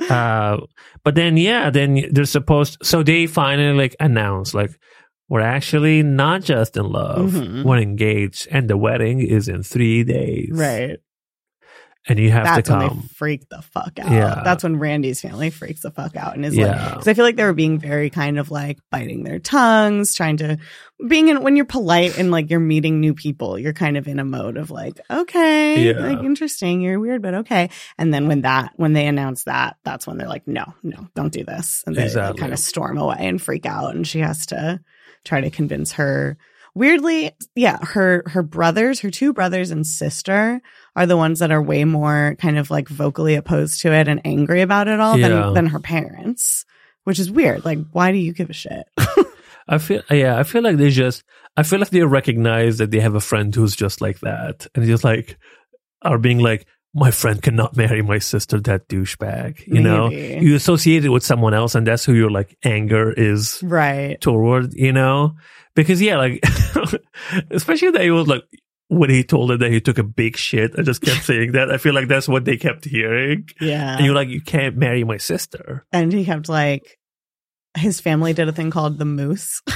Uh, 0.08 0.58
but 1.02 1.16
then 1.16 1.36
yeah, 1.36 1.70
then 1.70 2.04
they're 2.12 2.24
supposed. 2.24 2.78
So 2.84 3.02
they 3.02 3.26
finally 3.26 3.76
like 3.76 3.96
announce 3.98 4.54
like 4.54 4.70
we're 5.28 5.40
actually 5.40 6.04
not 6.04 6.42
just 6.42 6.76
in 6.76 6.84
love. 6.90 7.32
Mhm. 7.32 7.64
We're 7.64 7.78
engaged, 7.78 8.46
and 8.50 8.70
the 8.70 8.76
wedding 8.76 9.18
is 9.20 9.48
in 9.48 9.64
three 9.64 10.04
days. 10.04 10.50
right. 10.52 10.98
And 12.06 12.18
you 12.18 12.30
have 12.30 12.44
That's 12.44 12.68
to 12.68 12.76
when 12.76 12.88
they 12.88 13.02
freak 13.14 13.48
the 13.48 13.60
fuck 13.60 13.98
out. 13.98 14.10
Yeah. 14.10 14.40
That's 14.44 14.62
when 14.62 14.78
Randy's 14.78 15.20
family 15.20 15.50
freaks 15.50 15.82
the 15.82 15.90
fuck 15.90 16.16
out 16.16 16.36
and 16.36 16.44
is 16.46 16.56
like, 16.56 16.66
yeah, 16.66 16.90
because 16.90 17.08
I 17.08 17.14
feel 17.14 17.24
like 17.24 17.36
they 17.36 17.44
were 17.44 17.52
being 17.52 17.78
very 17.78 18.08
kind 18.08 18.38
of 18.38 18.50
like 18.50 18.78
biting 18.90 19.24
their 19.24 19.38
tongues, 19.38 20.14
trying 20.14 20.38
to 20.38 20.58
being 21.06 21.28
in 21.28 21.42
when 21.42 21.54
you're 21.56 21.64
polite 21.66 22.18
and 22.18 22.30
like 22.30 22.50
you're 22.50 22.60
meeting 22.60 23.00
new 23.00 23.14
people, 23.14 23.58
you're 23.58 23.72
kind 23.74 23.96
of 23.96 24.08
in 24.08 24.18
a 24.18 24.24
mode 24.24 24.56
of 24.56 24.70
like, 24.70 25.00
okay, 25.10 25.82
Yeah. 25.88 25.98
like 25.98 26.24
interesting, 26.24 26.80
you're 26.80 26.98
weird, 27.00 27.20
but 27.20 27.34
okay. 27.34 27.70
And 27.98 28.12
then 28.14 28.26
when 28.26 28.40
that 28.42 28.72
when 28.76 28.94
they 28.94 29.06
announce 29.06 29.44
that, 29.44 29.76
that's 29.84 30.06
when 30.06 30.16
they're 30.16 30.28
like, 30.28 30.48
no, 30.48 30.72
no, 30.82 31.08
don't 31.14 31.32
do 31.32 31.44
this, 31.44 31.82
and 31.86 31.94
they 31.94 32.04
Exactly. 32.04 32.40
kind 32.40 32.52
of 32.52 32.58
storm 32.58 32.96
away 32.96 33.16
and 33.20 33.40
freak 33.42 33.66
out, 33.66 33.94
and 33.94 34.06
she 34.06 34.20
has 34.20 34.46
to 34.46 34.80
try 35.24 35.40
to 35.40 35.50
convince 35.50 35.92
her. 35.92 36.38
Weirdly, 36.74 37.32
yeah, 37.56 37.78
her 37.82 38.22
her 38.26 38.42
brothers, 38.42 39.00
her 39.00 39.10
two 39.10 39.32
brothers 39.32 39.70
and 39.72 39.84
sister 39.86 40.60
are 40.98 41.06
the 41.06 41.16
ones 41.16 41.38
that 41.38 41.50
are 41.50 41.62
way 41.62 41.84
more 41.84 42.36
kind 42.38 42.58
of 42.58 42.70
like 42.70 42.88
vocally 42.88 43.36
opposed 43.36 43.80
to 43.82 43.92
it 43.92 44.08
and 44.08 44.20
angry 44.24 44.62
about 44.62 44.88
it 44.88 45.00
all 45.00 45.16
Yeah. 45.16 45.28
than 45.28 45.54
than 45.54 45.66
her 45.68 45.80
parents, 45.80 46.64
which 47.04 47.18
is 47.18 47.30
weird. 47.30 47.64
Like, 47.64 47.78
why 47.92 48.12
do 48.12 48.18
you 48.18 48.32
give 48.32 48.50
a 48.50 48.52
shit? 48.52 48.84
I 49.68 49.78
feel 49.78 50.02
yeah, 50.10 50.38
I 50.38 50.42
feel 50.42 50.62
like 50.62 50.76
they 50.76 50.90
just 50.90 51.22
I 51.56 51.62
feel 51.62 51.78
like 51.78 51.90
they 51.90 52.02
recognize 52.02 52.78
that 52.78 52.90
they 52.90 53.00
have 53.00 53.14
a 53.14 53.20
friend 53.20 53.54
who's 53.54 53.76
just 53.76 54.00
like 54.00 54.20
that, 54.20 54.66
and 54.74 54.84
just 54.86 55.04
like 55.04 55.38
are 56.02 56.18
being 56.18 56.38
like. 56.40 56.66
My 56.94 57.10
friend 57.10 57.40
cannot 57.40 57.76
marry 57.76 58.00
my 58.02 58.18
sister, 58.18 58.58
that 58.62 58.88
douchebag. 58.88 59.66
You 59.66 59.82
know, 59.82 60.08
you 60.10 60.54
associate 60.56 61.04
it 61.04 61.10
with 61.10 61.22
someone 61.22 61.52
else, 61.52 61.74
and 61.76 61.86
that's 61.86 62.02
who 62.02 62.14
your 62.14 62.30
like 62.30 62.56
anger 62.64 63.12
is 63.12 63.60
right. 63.62 64.18
toward, 64.20 64.72
you 64.72 64.92
know? 64.92 65.34
Because 65.74 66.00
yeah, 66.00 66.16
like 66.16 66.42
especially 67.50 67.90
that 67.90 68.02
it 68.02 68.10
was 68.10 68.26
like 68.26 68.42
when 68.88 69.10
he 69.10 69.22
told 69.22 69.50
her 69.50 69.56
that 69.58 69.70
he 69.70 69.80
took 69.80 69.98
a 69.98 70.02
big 70.02 70.36
shit, 70.36 70.72
I 70.78 70.82
just 70.82 71.02
kept 71.02 71.24
saying 71.24 71.52
that. 71.52 71.70
I 71.70 71.78
feel 71.78 71.94
like 71.94 72.08
that's 72.08 72.28
what 72.28 72.44
they 72.44 72.56
kept 72.56 72.84
hearing. 72.84 73.48
Yeah. 73.60 73.96
And 73.96 74.04
you're 74.04 74.14
like, 74.14 74.28
you 74.28 74.40
can't 74.40 74.76
marry 74.76 75.04
my 75.04 75.18
sister. 75.18 75.86
and 75.92 76.12
he 76.12 76.24
kept 76.24 76.48
like 76.48 76.98
his 77.76 78.00
family 78.00 78.32
did 78.32 78.48
a 78.48 78.52
thing 78.52 78.70
called 78.70 78.98
the 78.98 79.04
moose. 79.04 79.62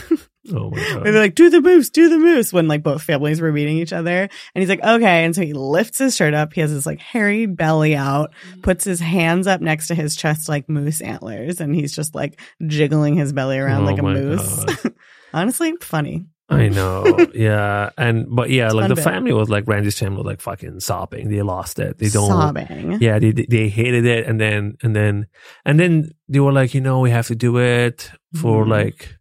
Oh 0.50 0.70
my 0.70 0.76
god. 0.76 1.04
they're 1.04 1.12
like, 1.12 1.36
do 1.36 1.50
the 1.50 1.60
moose, 1.60 1.88
do 1.90 2.08
the 2.08 2.18
moose 2.18 2.52
when 2.52 2.66
like 2.66 2.82
both 2.82 3.02
families 3.02 3.40
were 3.40 3.52
meeting 3.52 3.78
each 3.78 3.92
other. 3.92 4.22
And 4.22 4.30
he's 4.60 4.68
like, 4.68 4.82
okay. 4.82 5.24
And 5.24 5.36
so 5.36 5.42
he 5.42 5.52
lifts 5.52 5.98
his 5.98 6.16
shirt 6.16 6.34
up. 6.34 6.52
He 6.52 6.60
has 6.60 6.70
his 6.72 6.84
like 6.84 6.98
hairy 6.98 7.46
belly 7.46 7.94
out, 7.94 8.34
mm. 8.52 8.60
puts 8.60 8.84
his 8.84 8.98
hands 8.98 9.46
up 9.46 9.60
next 9.60 9.86
to 9.86 9.94
his 9.94 10.16
chest 10.16 10.48
like 10.48 10.68
moose 10.68 11.00
antlers. 11.00 11.60
And 11.60 11.72
he's 11.72 11.94
just 11.94 12.16
like 12.16 12.40
jiggling 12.66 13.14
his 13.14 13.32
belly 13.32 13.56
around 13.56 13.82
Oh 13.82 13.84
like 13.84 13.98
a 14.00 14.02
moose. 14.02 14.64
Honestly, 15.32 15.74
funny. 15.80 16.26
I 16.55 16.68
know. 16.68 17.18
Yeah. 17.34 17.90
And, 17.96 18.26
but 18.30 18.50
yeah, 18.50 18.66
It's 18.66 18.74
like 18.74 18.88
the 18.88 18.94
bit. 18.94 19.05
family 19.05 19.32
was 19.32 19.48
like, 19.48 19.66
Randy's 19.66 19.98
family 19.98 20.18
was 20.18 20.26
like 20.26 20.40
fucking 20.40 20.80
sobbing. 20.80 21.28
They 21.30 21.42
lost 21.42 21.78
it. 21.78 21.98
They 21.98 22.09
don't. 22.09 22.28
Sobbing. 22.28 22.98
Yeah, 23.00 23.18
they 23.18 23.32
they 23.32 23.68
hated 23.68 24.05
it, 24.07 24.26
and 24.26 24.40
then 24.40 24.76
and 24.82 24.94
then 24.94 25.26
and 25.64 25.78
then 25.80 26.11
they 26.28 26.40
were 26.40 26.53
like, 26.53 26.74
you 26.74 26.80
know, 26.80 27.00
we 27.00 27.11
have 27.11 27.26
to 27.28 27.34
do 27.34 27.59
it 27.59 28.11
for 28.40 28.64
Mhm. 28.64 28.68
like 28.68 29.16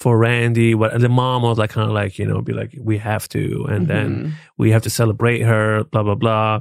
for 0.00 0.16
Randy. 0.18 0.74
But 0.74 1.00
the 1.00 1.08
mom 1.08 1.42
was 1.42 1.58
like, 1.58 1.70
kind 1.70 1.88
of 1.88 1.94
like, 1.94 2.18
you 2.18 2.26
know, 2.26 2.40
be 2.42 2.52
like, 2.52 2.74
we 2.80 2.98
have 2.98 3.28
to, 3.30 3.66
and 3.68 3.86
then 3.88 4.10
Mhm. 4.24 4.32
we 4.56 4.70
have 4.70 4.82
to 4.82 4.90
celebrate 4.90 5.40
her, 5.40 5.84
blah 5.84 6.02
blah 6.02 6.14
blah. 6.14 6.60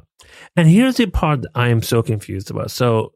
And 0.55 0.67
here's 0.67 0.95
the 0.97 1.05
part 1.07 1.41
that 1.43 1.51
I 1.55 1.69
am 1.69 1.81
so 1.81 2.01
confused 2.01 2.49
about. 2.51 2.71
So 2.71 3.13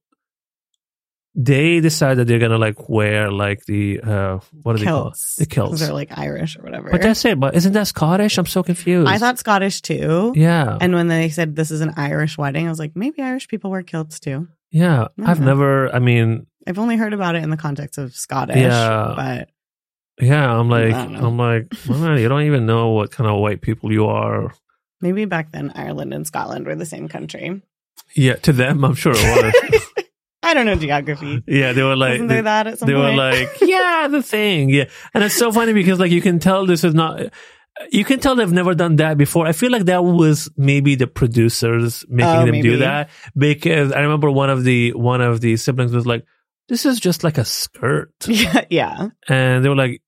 they 1.34 1.80
decide 1.80 2.16
that 2.16 2.26
they're 2.26 2.40
gonna 2.40 2.58
like 2.58 2.90
wear 2.90 3.32
like 3.32 3.64
the 3.66 4.02
uh 4.02 4.40
what 4.64 4.74
do 4.74 4.80
they 4.80 4.86
called. 4.86 5.16
The 5.38 5.46
kilts. 5.46 5.80
They're 5.80 5.94
like 5.94 6.18
Irish 6.18 6.58
or 6.58 6.64
whatever. 6.64 6.92
But 6.92 7.02
that's 7.02 7.24
it. 7.24 7.40
But 7.40 7.56
isn't 7.56 7.72
that 7.74 7.88
Scottish? 7.88 8.38
I'm 8.38 8.46
so 8.46 8.64
confused. 8.64 9.08
I 9.08 9.18
thought 9.18 9.40
Scottish 9.40 9.82
too. 9.82 10.34
yeah, 10.36 10.78
And 10.82 10.94
when 10.94 11.08
they 11.08 11.30
said 11.30 11.56
this 11.56 11.72
is 11.72 11.82
an 11.82 11.94
Irish 11.96 12.38
wedding, 12.38 12.68
I 12.68 12.70
was 12.70 12.80
like, 12.80 12.96
maybe 12.96 13.22
Irish 13.22 13.48
people 13.48 13.72
wear 13.72 13.84
kilts 13.84 14.20
too. 14.20 14.48
yeah. 14.72 15.08
I've 15.24 15.40
know. 15.40 15.46
never. 15.48 15.94
I 15.96 16.00
mean, 16.00 16.48
I've 16.68 16.80
only 16.80 16.98
heard 16.98 17.14
about 17.14 17.36
it 17.36 17.44
in 17.44 17.50
the 17.50 17.58
context 17.58 17.98
of 17.98 18.14
Scottish. 18.14 18.58
Yeah. 18.58 19.14
But 19.16 19.50
Yeah, 20.20 20.54
I'm 20.54 20.70
like, 20.70 20.94
i'm 20.94 21.38
like, 21.38 21.74
well, 21.90 22.20
you 22.20 22.28
don't 22.28 22.44
even 22.44 22.66
know 22.66 22.90
what 22.90 23.12
kind 23.12 23.30
of 23.30 23.40
white 23.40 23.62
people 23.62 23.92
you 23.92 24.08
are. 24.08 24.54
maybe 25.00 25.26
back 25.26 25.52
then 25.52 25.72
Ireland 25.76 26.14
and 26.14 26.28
Scotland 26.28 26.66
were 26.66 26.76
the 26.76 26.86
same 26.86 27.08
country. 27.08 27.62
Yeah, 28.16 28.36
to 28.36 28.52
them, 28.52 28.84
I'm 28.84 28.96
sure 28.96 29.14
it 29.16 29.74
was. 29.74 30.06
I 30.52 30.54
don't 30.54 30.66
know 30.66 30.76
geography. 30.76 31.44
yeah, 31.48 31.74
they 31.74 31.84
were 31.84 31.96
like, 31.96 32.12
Wasn't 32.12 32.30
they, 32.30 32.42
that 32.42 32.68
at 32.68 32.80
some 32.80 32.88
they 32.88 32.94
were 32.94 33.14
like, 33.14 33.50
yeah, 33.62 34.08
the 34.10 34.22
thing, 34.22 34.70
yeah, 34.70 34.86
and 35.14 35.24
it's 35.24 35.36
so 35.36 35.52
funny 35.52 35.74
because 35.74 36.00
like 36.00 36.12
you 36.12 36.22
can 36.22 36.40
tell 36.40 36.66
this 36.66 36.84
is 36.84 36.94
not. 36.94 37.22
You 37.90 38.04
can 38.04 38.20
tell 38.20 38.36
they've 38.36 38.52
never 38.52 38.76
done 38.76 38.98
that 38.98 39.18
before. 39.18 39.48
I 39.48 39.54
feel 39.54 39.72
like 39.72 39.86
that 39.86 40.04
was 40.04 40.50
maybe 40.58 40.96
the 40.96 41.08
producers 41.08 42.06
making 42.10 42.30
Oh, 42.30 42.40
them 42.46 42.52
maybe. 42.52 42.70
do 42.70 42.78
that 42.78 43.10
because 43.36 43.92
I 43.94 44.02
remember 44.02 44.30
one 44.30 44.50
of 44.50 44.64
the 44.66 44.92
one 44.94 45.22
of 45.22 45.40
the 45.42 45.56
siblings 45.58 45.94
was 45.94 46.06
like, 46.06 46.26
"This 46.68 46.86
is 46.86 47.00
just 47.00 47.24
like 47.24 47.38
a 47.38 47.46
skirt," 47.46 48.12
yeah, 48.28 48.66
yeah. 48.70 49.08
and 49.30 49.64
they 49.64 49.70
were 49.70 49.76
like, 49.76 50.02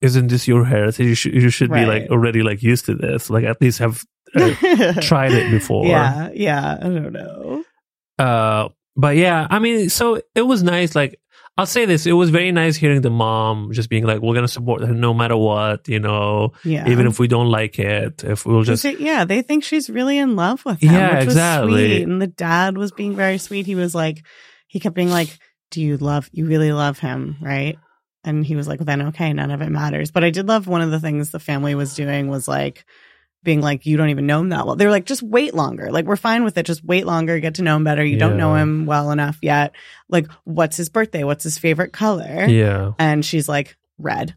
"Isn't 0.00 0.28
this 0.28 0.48
your 0.48 0.64
heritage? 0.64 1.06
You 1.06 1.14
should 1.14 1.34
you 1.34 1.50
should 1.50 1.70
be 1.70 1.84
like 1.84 2.08
already 2.10 2.42
like 2.42 2.62
used 2.62 2.86
to 2.86 2.94
this. 2.94 3.28
Like 3.30 3.44
at 3.44 3.60
least 3.60 3.78
have 3.78 4.02
uh, 4.34 4.54
tried 5.02 5.32
it 5.32 5.50
before." 5.50 5.86
Yeah, 5.86 6.30
yeah. 6.34 6.78
I 6.80 6.84
don't 6.88 7.12
know. 7.12 7.62
Uh, 8.18 8.68
but 8.96 9.16
yeah, 9.16 9.46
I 9.50 9.58
mean, 9.58 9.88
so 9.90 10.20
it 10.34 10.42
was 10.42 10.62
nice. 10.62 10.94
Like, 10.94 11.20
I'll 11.58 11.66
say 11.66 11.86
this: 11.86 12.06
it 12.06 12.12
was 12.12 12.30
very 12.30 12.52
nice 12.52 12.76
hearing 12.76 13.00
the 13.00 13.10
mom 13.10 13.72
just 13.72 13.88
being 13.88 14.04
like, 14.04 14.20
"We're 14.20 14.34
gonna 14.34 14.48
support 14.48 14.82
her 14.82 14.92
no 14.94 15.14
matter 15.14 15.36
what," 15.36 15.88
you 15.88 16.00
know, 16.00 16.52
Yeah. 16.64 16.88
even 16.88 17.06
if 17.06 17.18
we 17.18 17.28
don't 17.28 17.48
like 17.50 17.78
it. 17.78 18.24
If 18.24 18.44
we'll 18.44 18.62
Just, 18.62 18.82
just, 18.82 19.00
yeah, 19.00 19.24
they 19.24 19.42
think 19.42 19.64
she's 19.64 19.88
really 19.88 20.18
in 20.18 20.36
love 20.36 20.64
with 20.64 20.82
him. 20.82 20.92
Yeah, 20.92 21.18
which 21.18 21.26
was 21.26 21.34
exactly. 21.34 21.86
sweet. 21.96 22.02
And 22.02 22.20
the 22.20 22.26
dad 22.26 22.76
was 22.76 22.92
being 22.92 23.16
very 23.16 23.38
sweet. 23.38 23.66
He 23.66 23.74
was 23.74 23.94
like, 23.94 24.24
he 24.66 24.80
kept 24.80 24.94
being 24.94 25.10
like, 25.10 25.38
"Do 25.70 25.80
you 25.80 25.96
love? 25.96 26.28
You 26.32 26.46
really 26.46 26.72
love 26.72 26.98
him, 26.98 27.36
right?" 27.40 27.78
And 28.24 28.44
he 28.44 28.56
was 28.56 28.66
like, 28.68 28.80
"Well, 28.80 28.86
then 28.86 29.02
okay, 29.08 29.32
none 29.32 29.50
of 29.50 29.62
it 29.62 29.70
matters." 29.70 30.10
But 30.10 30.24
I 30.24 30.30
did 30.30 30.46
love 30.48 30.66
one 30.66 30.82
of 30.82 30.90
the 30.90 31.00
things 31.00 31.30
the 31.30 31.38
family 31.40 31.74
was 31.74 31.94
doing 31.94 32.28
was 32.28 32.46
like 32.48 32.84
being 33.46 33.62
like, 33.62 33.86
"You 33.86 33.96
don't 33.96 34.10
even 34.10 34.26
know 34.26 34.40
him 34.40 34.50
that 34.50 34.66
well." 34.66 34.76
They're 34.76 34.90
like, 34.90 35.06
"Just 35.06 35.22
wait 35.22 35.54
longer. 35.54 35.90
Like 35.90 36.04
we're 36.04 36.16
fine 36.16 36.44
with 36.44 36.58
it. 36.58 36.66
Just 36.66 36.84
wait 36.84 37.06
longer, 37.06 37.38
get 37.38 37.54
to 37.54 37.62
know 37.62 37.76
him 37.76 37.84
better. 37.84 38.04
You 38.04 38.18
don't 38.18 38.36
know 38.36 38.54
him 38.56 38.84
well 38.84 39.10
enough 39.10 39.38
yet. 39.40 39.74
Like, 40.10 40.30
what's 40.44 40.76
his 40.76 40.90
birthday? 40.90 41.24
What's 41.24 41.44
his 41.44 41.56
favorite 41.56 41.94
color?" 41.94 42.44
yeah, 42.46 42.92
And 42.98 43.24
she's 43.24 43.48
like, 43.48 43.78
red. 43.96 44.34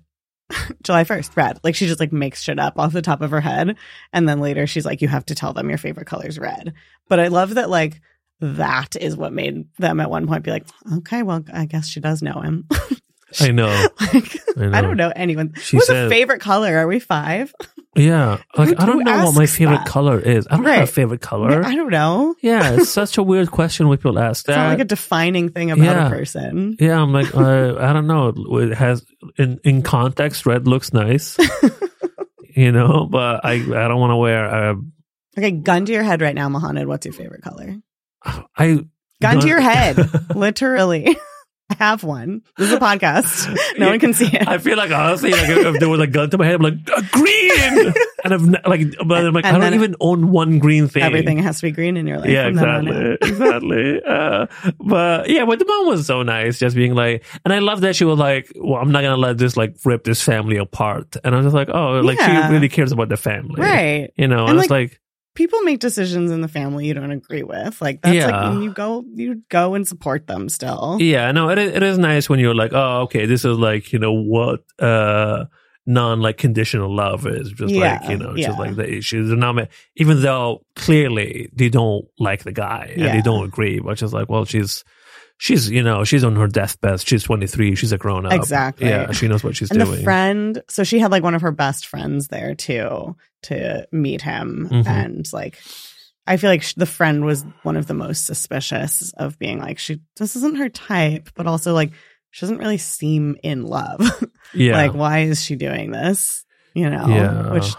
July 0.84 1.04
1st, 1.04 1.36
red. 1.36 1.60
Like 1.64 1.76
she 1.76 1.86
just 1.86 2.00
like 2.00 2.12
makes 2.12 2.42
shit 2.42 2.58
up 2.58 2.80
off 2.80 2.94
the 2.94 3.02
top 3.02 3.22
of 3.22 3.32
her 3.32 3.42
head. 3.42 3.76
And 4.14 4.28
then 4.28 4.40
later 4.40 4.66
she's 4.66 4.86
like, 4.86 5.02
you 5.02 5.08
have 5.08 5.26
to 5.28 5.36
tell 5.36 5.54
them 5.54 5.70
your 5.70 5.78
favorite 5.78 6.08
color 6.08 6.28
is 6.28 6.40
red. 6.40 6.74
But 7.08 7.20
I 7.20 7.28
love 7.28 7.56
that 7.56 7.70
like 7.70 8.02
that 8.40 8.96
is 8.96 9.16
what 9.16 9.34
made 9.34 9.66
them 9.78 10.00
at 10.00 10.10
one 10.10 10.28
point 10.28 10.44
be 10.44 10.52
like, 10.52 10.66
okay, 10.98 11.24
well, 11.24 11.44
I 11.54 11.66
guess 11.66 11.88
she 11.88 12.00
does 12.00 12.22
know 12.22 12.42
him. 12.42 12.68
I 13.40 13.52
know. 13.52 13.68
like, 14.14 14.38
I 14.58 14.66
know. 14.68 14.78
I 14.78 14.82
don't 14.82 14.98
know 14.98 15.12
anyone. 15.16 15.54
She 15.62 15.78
What's 15.78 15.88
said- 15.88 16.08
a 16.08 16.10
favorite 16.10 16.42
color? 16.42 16.78
Are 16.78 16.88
we 16.88 17.00
five? 17.00 17.54
Yeah, 17.96 18.38
like 18.56 18.70
Who- 18.70 18.76
I 18.78 18.86
don't 18.86 19.04
know 19.04 19.26
what 19.26 19.36
my 19.36 19.46
favorite 19.48 19.78
that? 19.80 19.88
color 19.88 20.20
is. 20.20 20.48
I 20.50 20.56
don't 20.58 20.66
have 20.66 20.78
Right. 20.78 20.84
a 20.84 20.88
favorite 20.88 21.22
color. 21.22 21.66
I 21.66 21.76
don't 21.76 21.90
know. 21.90 22.36
yeah, 22.42 22.74
it's 22.74 22.90
such 23.02 23.18
a 23.18 23.24
weird 23.24 23.50
question 23.52 23.88
when 23.90 23.98
people 23.98 24.20
ask 24.20 24.46
that. 24.46 24.52
It's 24.54 24.58
not 24.58 24.68
like 24.70 24.80
a 24.80 24.86
defining 24.86 25.50
thing 25.50 25.72
about 25.72 25.84
Yeah. 25.84 26.08
a 26.08 26.10
person. 26.10 26.78
yeah, 26.80 27.02
I'm 27.02 27.12
like, 27.12 27.36
uh, 27.36 27.76
I 27.80 27.92
don't 27.92 28.06
know. 28.08 28.32
It 28.60 28.76
has 28.76 29.04
in 29.38 29.60
in 29.64 29.82
context, 29.82 30.46
red 30.46 30.68
looks 30.68 30.94
nice, 30.94 31.36
you 32.56 32.72
know, 32.72 33.08
but 33.10 33.44
I 33.44 33.54
I 33.54 33.88
don't 33.88 34.00
want 34.00 34.12
to 34.12 34.18
wear. 34.18 34.46
Uh, 34.46 34.76
Okay, 35.38 35.52
gun 35.52 35.86
to 35.86 35.92
your 35.94 36.04
head 36.04 36.22
right 36.22 36.36
now, 36.36 36.50
Mohanad. 36.50 36.86
What's 36.88 37.06
your 37.06 37.14
favorite 37.14 37.42
color? 37.44 37.76
I 38.58 38.80
Gun 39.22 39.40
to 39.42 39.48
your 39.48 39.62
head. 39.62 39.98
Literally. 40.36 41.18
I 41.72 41.76
have 41.76 42.04
one. 42.04 42.42
This 42.58 42.68
is 42.70 42.74
a 42.74 42.80
podcast. 42.80 43.48
No 43.78 43.86
Yeah. 43.86 43.92
one 43.92 44.00
can 44.00 44.14
see 44.14 44.26
it. 44.34 44.48
I 44.48 44.58
feel 44.58 44.76
like 44.76 44.92
honestly, 44.92 45.32
like 45.32 45.48
if, 45.50 45.80
there 45.80 45.88
was 45.90 46.00
a 46.00 46.08
gun 46.08 46.30
to 46.32 46.38
my 46.38 46.46
head, 46.46 46.56
I'm 46.56 46.62
like 46.64 46.74
"Uh, 46.92 47.02
green, 47.12 47.94
and 48.24 48.34
I've 48.34 48.46
ne- 48.48 48.62
like, 48.66 48.82
but 49.06 49.26
I'm 49.26 49.34
like, 49.34 49.46
And 49.46 49.56
I 49.58 49.60
don't 49.60 49.76
even 49.76 49.96
own 50.00 50.32
one 50.32 50.58
green 50.60 50.88
thing. 50.88 51.04
Everything 51.04 51.38
has 51.40 51.58
to 51.58 51.68
be 51.68 51.72
green 51.72 51.96
in 51.96 52.08
your 52.08 52.18
life. 52.18 52.30
Yeah, 52.30 52.46
from 52.48 52.56
then 52.56 52.70
on 52.70 52.88
exactly, 52.88 53.18
exactly. 53.30 54.02
Uh, 54.04 54.48
but 54.80 55.30
yeah, 55.30 55.46
but 55.46 55.60
the 55.60 55.66
mom 55.66 55.88
was 55.88 56.08
so 56.08 56.24
nice, 56.24 56.58
just 56.58 56.76
being 56.76 56.96
like, 56.96 57.24
and 57.46 57.54
I 57.54 57.60
love 57.60 57.82
that 57.82 57.96
she 57.96 58.04
was 58.06 58.18
like, 58.18 58.52
"Well, 58.56 58.82
I'm 58.82 58.92
not 58.92 59.02
gonna 59.04 59.18
let 59.18 59.38
this 59.38 59.56
like 59.56 59.76
rip 59.86 60.04
this 60.04 60.24
family 60.24 60.58
apart," 60.58 61.18
and 61.24 61.36
I'm 61.36 61.44
just 61.44 61.56
like, 61.56 61.70
"Oh, 61.70 62.00
like 62.02 62.18
Yeah. 62.18 62.48
she 62.48 62.54
really 62.54 62.70
cares 62.70 62.92
about 62.92 63.10
the 63.10 63.18
family, 63.18 63.62
Right. 63.62 64.12
You 64.18 64.28
know, 64.28 64.42
and, 64.42 64.52
And, 64.52 64.60
it's 64.60 64.70
like, 64.72 65.00
People 65.36 65.62
make 65.62 65.80
decisions 65.80 66.32
in 66.32 66.42
the 66.42 66.48
family 66.48 66.86
you 66.88 66.94
don't 66.94 67.12
agree 67.12 67.44
with. 67.44 67.82
Like 67.82 68.02
that's 68.02 68.16
Yeah. 68.16 68.28
like 68.52 68.64
you 68.64 68.74
go 68.74 69.06
you 69.16 69.42
go 69.50 69.74
and 69.76 69.88
support 69.88 70.28
them 70.28 70.50
still. 70.50 70.98
yeah, 71.00 71.32
no, 71.32 71.50
it 71.50 71.58
is, 71.58 71.74
it 71.76 71.84
is 71.84 71.98
nice 71.98 72.30
when 72.30 72.40
you're 72.40 72.56
like, 72.56 72.74
oh, 72.74 73.02
okay, 73.04 73.26
this 73.26 73.46
is 73.46 73.58
like, 73.58 73.94
you 73.94 74.00
know, 74.00 74.12
what 74.14 74.62
uh 74.80 75.46
non 75.86 76.20
like 76.22 76.38
conditional 76.38 76.94
love 76.94 77.26
is 77.26 77.52
just 77.52 77.74
like 77.74 78.08
you 78.10 78.18
know 78.18 78.36
yeah. 78.36 78.48
just 78.48 78.60
like 78.60 78.76
the 78.76 78.88
issues 78.88 79.32
and 79.32 79.40
not 79.40 79.70
even 79.96 80.22
though 80.22 80.64
clearly 80.76 81.50
they 81.56 81.68
don't 81.70 82.06
like 82.20 82.44
the 82.44 82.52
guy 82.52 82.92
and 82.94 83.02
Yeah. 83.06 83.16
they 83.16 83.22
don't 83.24 83.44
agree 83.46 83.80
but 83.80 83.98
just 83.98 84.14
like 84.14 84.30
well 84.30 84.46
she's 84.46 84.84
she's 85.40 85.70
you 85.72 85.82
know 85.82 86.04
she's 86.04 86.24
on 86.24 86.36
her 86.36 86.48
deathbed 86.48 87.00
she's 87.00 87.24
23 87.24 87.74
she's 87.74 87.92
a 87.92 87.98
grown 87.98 88.26
up 88.28 88.34
Exactly. 88.34 88.88
yeah 88.88 89.12
she 89.12 89.28
knows 89.28 89.44
what 89.44 89.56
she's 89.56 89.72
and 89.72 89.80
doing 89.80 89.98
the 89.98 90.04
friend, 90.04 90.62
so 90.70 90.84
she 90.84 91.00
had 91.00 91.10
like 91.12 91.24
one 91.24 91.34
of 91.34 91.42
her 91.42 91.52
best 91.52 91.88
friends 91.88 92.28
there 92.28 92.54
too 92.56 93.16
to 93.44 93.88
meet 93.92 94.22
him, 94.22 94.68
Mhm. 94.70 94.86
and 94.86 95.34
like, 95.34 95.58
I 96.28 96.36
feel 96.38 96.50
like 96.50 96.64
the 96.76 96.86
friend 96.86 97.24
was 97.26 97.44
one 97.64 97.78
of 97.78 97.88
the 97.88 97.94
most 97.94 98.26
suspicious 98.26 99.14
of 99.18 99.40
being 99.40 99.60
like, 99.60 99.80
she 99.80 100.02
this 100.18 100.36
isn't 100.36 100.58
her 100.58 100.70
type, 100.70 101.30
but 101.36 101.48
also 101.48 101.74
like 101.74 101.92
she 102.32 102.42
doesn't 102.46 102.58
really 102.60 102.78
seem 102.78 103.38
in 103.42 103.64
love. 103.64 104.00
yeah 104.54 104.74
like, 104.74 104.94
why 104.94 105.20
is 105.22 105.42
she 105.44 105.56
doing 105.56 105.92
this? 105.92 106.46
You 106.76 106.90
know, 106.90 107.08
yeah 107.08 107.52
which 107.54 107.74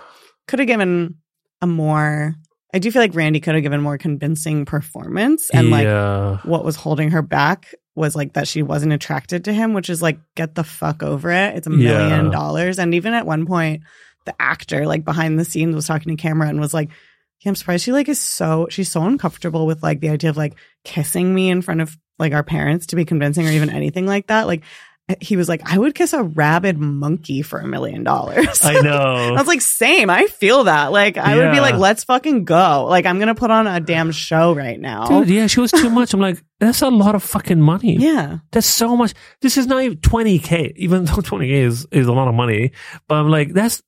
could 0.49 0.59
have 0.61 0.67
given 0.69 1.17
a 1.61 1.67
more. 1.67 2.35
I 2.73 2.79
do 2.79 2.91
feel 2.91 3.03
like 3.03 3.15
Randy 3.15 3.41
could 3.41 3.55
have 3.55 3.63
given 3.63 3.81
more 3.81 3.99
convincing 3.99 4.65
performance, 4.65 5.51
and 5.51 5.71
like 5.71 6.45
what 6.45 6.65
was 6.65 6.77
holding 6.77 7.11
her 7.11 7.23
back 7.23 7.75
was 7.97 8.15
like 8.15 8.35
that 8.35 8.47
she 8.49 8.63
wasn't 8.63 8.93
attracted 8.93 9.45
to 9.45 9.53
him, 9.53 9.75
which 9.75 9.91
is 9.91 10.01
like, 10.01 10.19
get 10.37 10.55
the 10.55 10.65
fuck 10.65 11.03
over 11.03 11.31
it. 11.31 11.57
It's 11.57 11.67
a 11.67 11.71
million 11.71 12.27
Yeah. 12.27 12.31
dollars. 12.31 12.79
And 12.79 12.95
even 12.95 13.13
at 13.15 13.27
one 13.27 13.47
point, 13.47 13.83
the 14.27 14.35
actor, 14.41 14.87
like 14.87 15.05
behind 15.05 15.39
the 15.39 15.45
scenes, 15.45 15.75
was 15.75 15.87
talking 15.87 16.17
to 16.17 16.23
camera 16.23 16.49
and 16.49 16.61
was 16.61 16.73
like, 16.73 16.91
yeah, 17.41 17.49
I'm 17.51 17.55
surprised 17.57 17.85
she 17.85 17.93
like 17.93 18.09
is 18.09 18.21
so 18.21 18.69
she's 18.71 18.91
so 18.91 19.03
uncomfortable 19.03 19.67
with 19.67 19.83
like 19.83 20.01
the 20.01 20.11
idea 20.11 20.31
of 20.31 20.37
like 20.37 20.55
kissing 20.85 21.35
me 21.35 21.51
in 21.51 21.63
front 21.63 21.81
of 21.81 21.97
like 22.19 22.33
our 22.35 22.43
parents 22.45 22.87
to 22.87 22.97
be 22.97 23.05
convincing 23.07 23.47
or 23.49 23.51
even 23.51 23.71
anything 23.71 24.07
like 24.07 24.27
that. 24.29 24.47
Like 24.47 24.63
he 25.21 25.37
was 25.37 25.49
like, 25.49 25.63
I 25.65 25.79
would 25.79 25.95
kiss 25.95 26.13
a 26.13 26.23
rabid 26.23 26.79
monkey 26.79 27.43
for 27.43 27.59
a 27.59 27.67
million 27.67 28.05
dollars. 28.05 28.61
I 28.63 28.81
know 28.83 28.91
I 28.93 29.31
was 29.33 29.47
like, 29.47 29.61
same. 29.61 30.11
I 30.11 30.27
feel 30.27 30.65
that. 30.65 30.93
Like, 30.93 31.17
I 31.19 31.37
would 31.37 31.53
be 31.53 31.61
like, 31.61 31.77
let's 31.77 32.05
fucking 32.05 32.45
go. 32.45 32.87
Like, 32.89 33.07
I'm 33.07 33.19
gonna 33.19 33.35
put 33.35 33.51
on 33.51 33.67
a 33.67 33.81
damn 33.81 34.13
show 34.13 34.55
right 34.55 34.79
now. 34.79 35.07
Dude, 35.07 35.29
yeah, 35.31 35.47
she 35.47 35.61
was 35.61 35.71
too 35.71 35.91
much. 35.91 36.15
I'm 36.15 36.21
like, 36.21 36.43
that's 36.59 36.83
a 36.83 36.89
lot 36.89 37.15
of 37.15 37.23
fucking 37.23 37.61
money. 37.61 37.97
yeah. 37.97 38.39
That's 38.53 38.67
so 38.67 38.97
much. 38.97 39.15
This 39.41 39.57
is 39.57 39.67
not 39.67 39.83
even 39.83 39.99
20k, 39.99 40.75
even 40.77 41.05
though 41.05 41.15
20k 41.15 41.51
is, 41.51 41.87
is 41.91 42.07
a 42.07 42.13
lot 42.13 42.29
of 42.29 42.35
money. 42.35 42.73
But 43.09 43.17
I'm 43.17 43.31
like, 43.31 43.53
that's, 43.53 43.83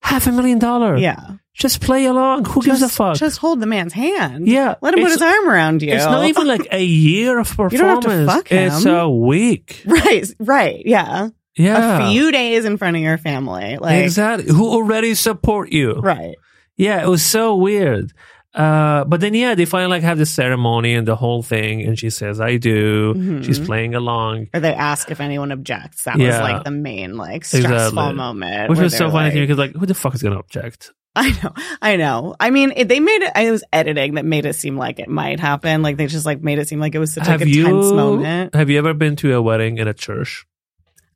half 0.00 0.26
a 0.26 0.32
million 0.32 0.58
dollar. 0.58 0.96
Yeah. 0.96 1.18
Just 1.58 1.80
play 1.80 2.04
along. 2.06 2.44
Who 2.44 2.62
gives 2.62 2.82
a 2.82 2.88
fuck? 2.88 3.16
just 3.16 3.38
hold 3.38 3.58
the 3.60 3.66
man's 3.66 3.92
hand. 3.92 4.46
yeah. 4.46 4.76
Let 4.80 4.94
him 4.94 5.00
put 5.00 5.10
his 5.10 5.20
arm 5.20 5.48
around 5.48 5.82
you. 5.82 5.92
It's 5.92 6.04
not 6.04 6.26
even 6.28 6.46
like 6.46 6.68
a 6.70 6.82
year 6.84 7.38
of 7.40 7.48
performance. 7.48 7.72
You 7.72 7.78
don't 7.78 8.02
have 8.04 8.20
to 8.20 8.26
fuck 8.26 8.48
him. 8.48 8.72
It's 8.72 8.84
a 8.86 9.08
week. 9.08 9.82
right, 9.86 10.24
right, 10.38 10.82
yeah. 10.86 11.28
Yeah. 11.56 12.06
A 12.06 12.10
few 12.10 12.30
days 12.30 12.64
in 12.64 12.76
front 12.76 12.96
of 12.96 13.02
your 13.02 13.18
family. 13.18 13.76
Like 13.76 14.04
exactly. 14.04 14.52
Who 14.54 14.68
already 14.68 15.14
support 15.14 15.72
you. 15.72 15.94
right. 15.94 16.36
Yeah, 16.76 17.02
it 17.02 17.08
was 17.08 17.26
so 17.26 17.56
weird. 17.56 18.12
Uh, 18.54 19.02
but 19.04 19.20
then 19.20 19.34
yeah, 19.34 19.56
they 19.56 19.64
finally 19.64 19.90
like 19.90 20.02
have 20.04 20.16
this 20.18 20.30
ceremony 20.30 20.94
and 20.94 21.06
the 21.06 21.16
whole 21.16 21.42
thing, 21.42 21.82
and 21.82 21.98
she 21.98 22.08
says, 22.10 22.40
"I 22.40 22.56
do." 22.56 23.14
Mhm. 23.14 23.44
She's 23.44 23.58
playing 23.58 23.94
along, 23.96 24.46
Or 24.54 24.60
they 24.60 24.72
ask 24.74 25.10
if 25.10 25.20
anyone 25.20 25.50
objects. 25.52 26.04
That 26.04 26.16
was 26.18 26.38
like 26.38 26.62
the 26.64 26.70
main 26.70 27.16
like 27.16 27.44
stressful 27.44 27.72
Exactly. 27.74 28.14
moment. 28.14 28.70
which 28.70 28.78
was 28.78 28.96
so 28.96 29.10
funny 29.10 29.30
to 29.30 29.34
me 29.34 29.40
like- 29.42 29.48
because 29.48 29.58
like, 29.58 29.74
who 29.74 29.86
the 29.86 29.94
fuck 29.94 30.14
is 30.14 30.22
gonna 30.22 30.38
object? 30.38 30.92
I 31.20 31.30
know, 31.42 31.52
I 31.82 31.96
know. 31.96 32.36
I 32.38 32.50
mean, 32.50 32.72
it, 32.76 32.86
they 32.86 33.00
made 33.00 33.22
it. 33.22 33.32
It 33.34 33.50
was 33.50 33.64
editing 33.72 34.14
that 34.14 34.24
made 34.24 34.46
it 34.46 34.54
seem 34.54 34.76
like 34.76 35.00
it 35.00 35.08
might 35.08 35.40
happen. 35.40 35.82
Like 35.82 35.96
they 35.96 36.06
just 36.06 36.24
like 36.24 36.42
made 36.42 36.60
it 36.60 36.68
seem 36.68 36.78
like 36.78 36.94
it 36.94 37.00
was 37.00 37.12
such 37.12 37.26
have 37.26 37.40
like 37.40 37.48
a 37.48 37.50
you 37.50 37.64
tense 37.64 37.90
moment. 37.90 38.54
have 38.54 38.70
you 38.70 38.78
ever 38.78 38.94
been 38.94 39.16
to 39.16 39.34
a 39.34 39.42
wedding 39.42 39.78
in 39.78 39.88
a 39.88 39.94
church? 39.94 40.46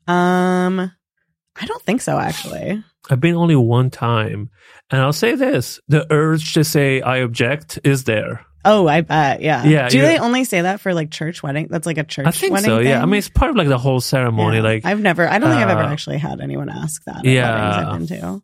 Um, 0.09 0.80
I 0.80 1.66
don't 1.66 1.82
think 1.84 2.00
so. 2.00 2.18
Actually, 2.18 2.82
I've 3.09 3.20
been 3.20 3.36
only 3.36 3.55
one 3.55 3.90
time, 3.90 4.50
and 4.90 5.00
I'll 5.00 5.12
say 5.12 5.36
this: 5.36 5.78
the 5.86 6.05
urge 6.12 6.55
to 6.55 6.64
say 6.64 7.00
I 7.00 7.18
object 7.18 7.78
is 7.84 8.03
there. 8.03 8.44
oh, 8.64 8.88
I 8.88 9.03
bet. 9.03 9.40
Yeah. 9.40 9.64
Yeah, 9.64 9.88
Do 9.88 10.00
they 10.00 10.18
only 10.18 10.42
say 10.42 10.62
that 10.62 10.80
for 10.80 10.94
like 10.94 11.12
church 11.12 11.44
wedding? 11.44 11.68
That's 11.70 11.86
like 11.86 11.98
a 11.98 12.05
church. 12.05 12.26
Wedding? 12.26 12.55
I 12.55 12.57
think 12.57 12.66
so. 12.66 12.80
Yeah, 12.80 13.00
I 13.00 13.07
mean 13.07 13.18
it's 13.18 13.28
part 13.28 13.50
of 13.53 13.57
like 13.57 13.68
the 13.68 13.78
whole 13.78 14.00
ceremony. 14.00 14.57
Yeah. 14.57 14.62
Like 14.64 14.84
I've 14.84 15.00
never. 15.00 15.28
I 15.28 15.38
don't 15.38 15.50
think 15.50 15.62
I've 15.62 15.70
ever 15.70 15.82
uh, 15.82 15.92
actually 15.92 16.18
had 16.18 16.40
anyone 16.40 16.68
ask 16.68 17.05
that. 17.05 17.18
At 17.18 17.24
yeah. 17.24 17.55
weddings 17.55 17.86
I've 17.86 18.18
been 18.18 18.18
to 18.18 18.42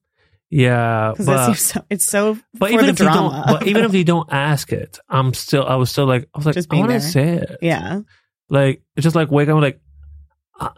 yeah, 0.50 1.12
but 1.16 1.54
so. 1.54 1.84
It's 1.90 2.06
so. 2.06 2.38
but 2.54 2.70
even 2.70 2.86
the 2.86 2.92
if 2.92 3.00
you 3.00 3.06
don't, 3.06 3.46
but 3.46 3.66
even 3.66 3.84
if 3.84 3.94
you 3.94 4.04
don't 4.04 4.28
ask 4.32 4.72
it, 4.72 4.98
I'm 5.08 5.34
still. 5.34 5.64
I 5.66 5.76
was 5.76 5.90
still 5.90 6.06
like, 6.06 6.28
I 6.34 6.38
was 6.38 6.46
like, 6.46 6.54
Just 6.54 6.72
I 6.72 6.76
want 6.76 6.90
to 6.92 7.00
say 7.00 7.34
it. 7.34 7.58
yeah. 7.62 8.00
Like 8.48 8.82
it's 8.96 9.04
just 9.04 9.14
like 9.16 9.30
wake 9.30 9.48
up 9.50 9.60
like 9.60 9.80
I, 10.60 10.70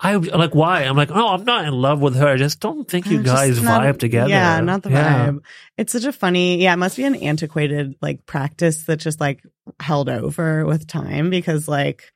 I 0.00 0.14
like 0.16 0.56
why 0.56 0.82
I'm 0.82 0.96
like 0.96 1.12
oh 1.12 1.28
I'm 1.28 1.44
not 1.44 1.64
in 1.66 1.72
love 1.72 2.00
with 2.00 2.16
her 2.16 2.26
I 2.26 2.36
just 2.36 2.58
don't 2.58 2.88
think 2.90 3.06
you 3.06 3.22
guys 3.22 3.62
not- 3.62 3.80
vibe 3.82 3.98
together 4.00 4.28
Yeah, 4.30 4.58
not 4.60 4.82
the 4.82 4.90
Yeah. 4.90 5.28
vibe. 5.28 5.38
It's 5.78 5.92
such 5.92 6.04
a 6.04 6.12
funny, 6.12 6.60
yeah, 6.60 6.72
it 6.72 6.78
must 6.78 6.96
be 6.96 7.04
an 7.04 7.14
antiquated 7.14 7.94
like 8.02 8.26
practice 8.26 8.86
that 8.86 8.96
just 8.96 9.20
like 9.20 9.40
held 9.78 10.08
over 10.08 10.66
with 10.66 10.88
time 10.88 11.30
because 11.30 11.68
like 11.68 12.12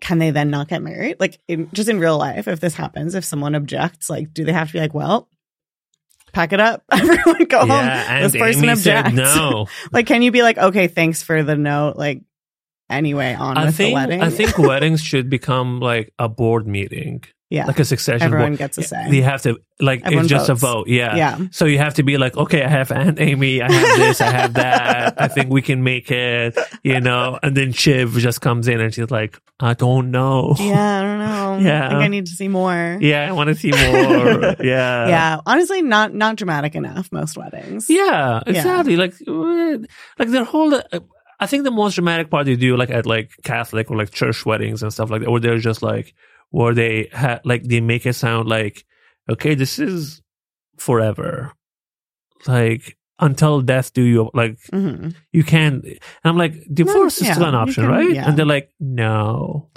can 0.00 0.18
they 0.18 0.32
then 0.32 0.50
not 0.50 0.66
get 0.68 0.82
married? 0.82 1.16
Like 1.20 1.38
in, 1.48 1.70
just 1.72 1.88
in 1.88 2.00
real 2.00 2.18
life, 2.18 2.48
if 2.48 2.58
this 2.60 2.74
happens, 2.74 3.14
if 3.14 3.24
someone 3.24 3.54
objects, 3.54 4.10
like 4.10 4.34
do 4.34 4.44
they 4.44 4.52
have 4.52 4.66
to 4.66 4.72
be 4.72 4.80
like, 4.80 4.92
well, 4.94 5.28
pack 6.34 6.52
it 6.52 6.60
up, 6.60 6.82
everyone 6.92 7.44
go 7.44 7.60
home. 7.60 7.68
yeah 7.70 8.16
and 8.16 8.24
this 8.24 8.38
person 8.38 8.64
Amy 8.64 8.72
objects. 8.72 9.12
no 9.14 9.66
like, 9.92 10.06
can 10.06 10.22
you 10.22 10.30
be 10.30 10.42
like, 10.42 10.58
okay, 10.58 10.88
thanks 10.88 11.22
for 11.22 11.42
the 11.42 11.56
note, 11.56 11.96
like 11.96 12.22
anyway, 12.90 13.34
on 13.34 13.56
I 13.56 13.66
with 13.66 13.76
think 13.76 13.90
the 13.90 13.94
wedding? 13.94 14.20
I 14.20 14.30
think 14.30 14.58
weddings 14.58 15.02
should 15.02 15.30
become 15.30 15.80
like 15.80 16.12
a 16.18 16.28
board 16.28 16.66
meeting 16.66 17.24
yeah, 17.50 17.66
like 17.66 17.78
a 17.78 17.84
succession 17.84 18.22
everyone 18.22 18.52
board 18.52 18.58
gets 18.58 18.78
a 18.78 18.82
say. 18.82 19.10
you 19.10 19.22
have 19.22 19.42
to 19.42 19.58
like 19.78 20.00
Everyone 20.02 20.24
it's 20.24 20.30
just 20.30 20.48
a 20.48 20.54
vote. 20.54 20.88
Yeah. 20.88 21.14
Yeah, 21.14 21.38
so 21.50 21.66
you 21.66 21.78
have 21.78 21.94
to 21.94 22.02
be 22.02 22.16
like 22.16 22.36
okay 22.36 22.62
I 22.62 22.68
have 22.68 22.90
Aunt 22.90 23.20
Amy 23.20 23.60
I 23.60 23.70
have 23.70 23.98
this 23.98 24.20
I 24.20 24.30
have 24.30 24.54
that 24.54 25.20
I 25.20 25.28
think 25.28 25.50
we 25.50 25.60
can 25.62 25.82
make 25.84 26.10
it 26.10 26.56
you 26.82 27.00
know? 27.00 27.38
And 27.42 27.56
then 27.56 27.72
Shiv 27.72 28.12
just 28.14 28.40
comes 28.40 28.66
in 28.66 28.80
and 28.80 28.92
she's 28.94 29.10
like 29.10 29.38
I 29.60 29.74
don't 29.74 30.10
know. 30.10 30.54
Yeah, 30.58 30.98
I 30.98 31.02
don't 31.02 31.18
know. 31.18 31.58
Yeah. 31.68 31.86
I 31.86 31.88
think 31.90 32.00
I 32.00 32.08
need 32.08 32.26
to 32.26 32.32
see 32.32 32.48
more. 32.48 32.98
yeah 33.00 33.28
I 33.28 33.32
want 33.32 33.48
to 33.48 33.54
see 33.54 33.70
more. 33.70 34.56
Yeah. 34.64 35.08
Yeah. 35.08 35.40
Honestly 35.44 35.82
not 35.82 36.14
not 36.14 36.36
dramatic 36.36 36.74
enough 36.74 37.12
most 37.12 37.36
weddings. 37.36 37.88
Yeah, 37.88 38.42
exactly. 38.46 38.96
Like, 38.96 39.14
uh, 39.28 39.78
like 40.18 40.30
their 40.30 40.44
whole. 40.44 40.74
Uh, 40.74 41.00
I 41.40 41.46
think 41.46 41.64
the 41.64 41.70
most 41.70 41.94
dramatic 41.94 42.30
part 42.30 42.46
they 42.46 42.56
do, 42.56 42.76
like 42.76 42.90
at 42.90 43.06
like 43.06 43.30
Catholic 43.42 43.90
or 43.90 43.96
like 43.96 44.10
church 44.10 44.46
weddings 44.46 44.82
and 44.82 44.92
stuff 44.92 45.10
like 45.10 45.20
that, 45.22 45.30
where 45.30 45.40
they're 45.40 45.58
just 45.58 45.82
like, 45.82 46.14
where 46.54 46.72
they 46.72 47.08
ha- 47.12 47.40
like 47.44 47.64
they 47.64 47.80
make 47.80 48.06
it 48.06 48.14
sound 48.14 48.48
like, 48.48 48.84
okay, 49.28 49.54
this 49.56 49.78
is 49.80 50.22
forever, 50.78 51.52
like 52.46 52.96
until 53.18 53.60
death 53.60 53.92
do 53.92 54.02
you 54.02 54.30
like 54.34 54.58
hmm 54.70 55.08
you 55.32 55.42
can't. 55.42 55.84
And 55.84 55.98
I'm 56.24 56.36
like, 56.38 56.54
divorce 56.72 57.20
yeah, 57.20 57.30
is 57.30 57.34
still 57.34 57.48
an 57.48 57.54
option, 57.54 57.84
can- 57.84 57.92
right? 57.92 58.10
yeah. 58.14 58.28
And 58.28 58.36
they're 58.38 58.46
like, 58.46 58.70
no, 58.78 59.70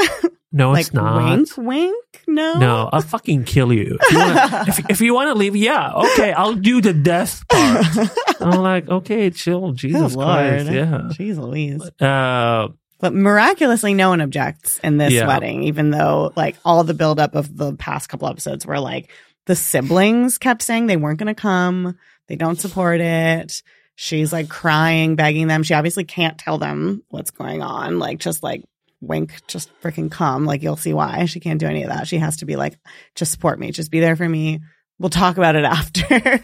no, 0.51 0.71
like 0.71 0.85
it's 0.85 0.93
not. 0.93 1.17
wink 1.37 1.57
wink 1.57 2.05
no 2.27 2.59
No, 2.59 2.89
I'll 2.93 3.01
fucking 3.01 3.45
kill 3.45 3.73
you. 3.73 3.97
If 4.01 4.11
you 4.11 4.19
wanna, 4.19 4.63
if, 4.67 4.89
if 4.89 5.01
you 5.01 5.13
want 5.15 5.29
to 5.33 5.37
leave, 5.37 5.55
yeah, 5.55 5.91
okay, 5.93 6.31
I'll 6.33 6.55
do 6.55 6.81
the 6.81 6.93
death 6.93 7.41
part. 7.49 7.85
I'm 8.41 8.61
like, 8.61 8.87
okay, 8.89 9.29
chill, 9.31 9.71
Jesus 9.73 10.13
Good 10.13 10.23
Christ, 10.23 10.65
Lord. 10.65 10.75
yeah. 10.77 11.01
Jeez 11.17 11.37
Louise. 11.41 11.81
Uh, 11.99 12.67
But 12.99 13.13
miraculously, 13.13 13.93
no 13.93 14.09
one 14.09 14.21
objects 14.21 14.79
in 14.83 14.97
this 14.97 15.13
Yeah. 15.13 15.27
wedding, 15.27 15.63
even 15.63 15.91
though 15.91 16.33
like 16.35 16.55
all 16.65 16.83
the 16.83 16.93
buildup 16.93 17.35
of 17.35 17.55
the 17.55 17.73
past 17.75 18.09
couple 18.09 18.27
episodes 18.27 18.65
were 18.65 18.79
like 18.79 19.09
the 19.45 19.55
siblings 19.55 20.37
kept 20.37 20.61
saying 20.61 20.87
they 20.87 20.97
weren't 20.97 21.19
going 21.19 21.33
to 21.33 21.39
come, 21.39 21.97
they 22.27 22.35
don't 22.35 22.59
support 22.59 22.99
it. 23.01 23.61
She's 23.95 24.31
like 24.31 24.49
crying, 24.49 25.15
begging 25.15 25.47
them. 25.47 25.63
She 25.63 25.73
obviously 25.73 26.03
can't 26.03 26.37
tell 26.37 26.57
them 26.59 27.01
what's 27.09 27.31
going 27.31 27.61
on. 27.63 27.97
Like, 27.97 28.19
just 28.19 28.43
like 28.43 28.63
wink, 29.01 29.41
just 29.47 29.71
freaking 29.81 30.11
come. 30.11 30.45
Like, 30.45 30.61
you'll 30.61 30.75
see 30.75 30.93
why 30.93 31.25
she 31.25 31.39
can't 31.39 31.59
do 31.59 31.65
any 31.65 31.81
of 31.83 31.89
that. 31.89 32.07
She 32.07 32.17
has 32.19 32.37
to 32.37 32.45
be 32.45 32.55
like, 32.57 32.77
just 33.15 33.31
support 33.31 33.57
me, 33.59 33.71
just 33.71 33.89
be 33.89 33.99
there 33.99 34.15
for 34.15 34.27
me. 34.29 34.59
We'll 34.99 35.09
talk 35.09 35.37
about 35.37 35.55
it 35.55 35.63
after. 35.65 36.41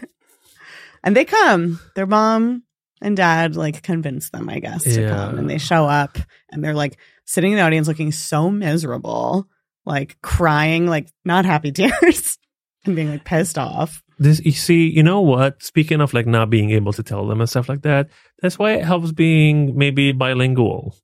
and 1.04 1.16
they 1.16 1.24
come. 1.24 1.78
Their 1.94 2.06
mom 2.06 2.63
and 3.04 3.16
dad 3.16 3.54
like 3.54 3.82
convince 3.82 4.30
them, 4.30 4.48
I 4.48 4.58
guess, 4.58 4.82
to 4.84 5.00
Yeah. 5.02 5.08
come. 5.10 5.38
And 5.38 5.48
they 5.48 5.58
show 5.58 5.84
up 5.86 6.18
and 6.50 6.64
they're 6.64 6.74
like 6.74 6.98
sitting 7.24 7.52
in 7.52 7.58
the 7.58 7.62
audience 7.64 7.86
looking 7.86 8.10
so 8.12 8.50
miserable, 8.50 9.46
like 9.86 10.16
crying, 10.22 10.86
like 10.86 11.08
not 11.24 11.44
happy 11.44 11.70
tears 11.78 12.38
and 12.84 12.96
being 12.96 13.10
like 13.10 13.24
pissed 13.24 13.58
off. 13.58 14.02
this, 14.18 14.40
you 14.44 14.52
see, 14.52 14.88
you 14.88 15.02
know 15.02 15.20
what? 15.20 15.62
Speaking 15.62 16.00
of 16.00 16.14
like 16.14 16.26
not 16.26 16.50
being 16.50 16.70
able 16.70 16.92
to 16.94 17.02
tell 17.02 17.26
them 17.26 17.40
and 17.40 17.48
stuff 17.50 17.68
like 17.68 17.82
that, 17.82 18.08
that's 18.40 18.58
why 18.58 18.72
it 18.72 18.84
helps 18.84 19.12
being 19.12 19.76
maybe 19.76 20.12
bilingual. 20.12 20.96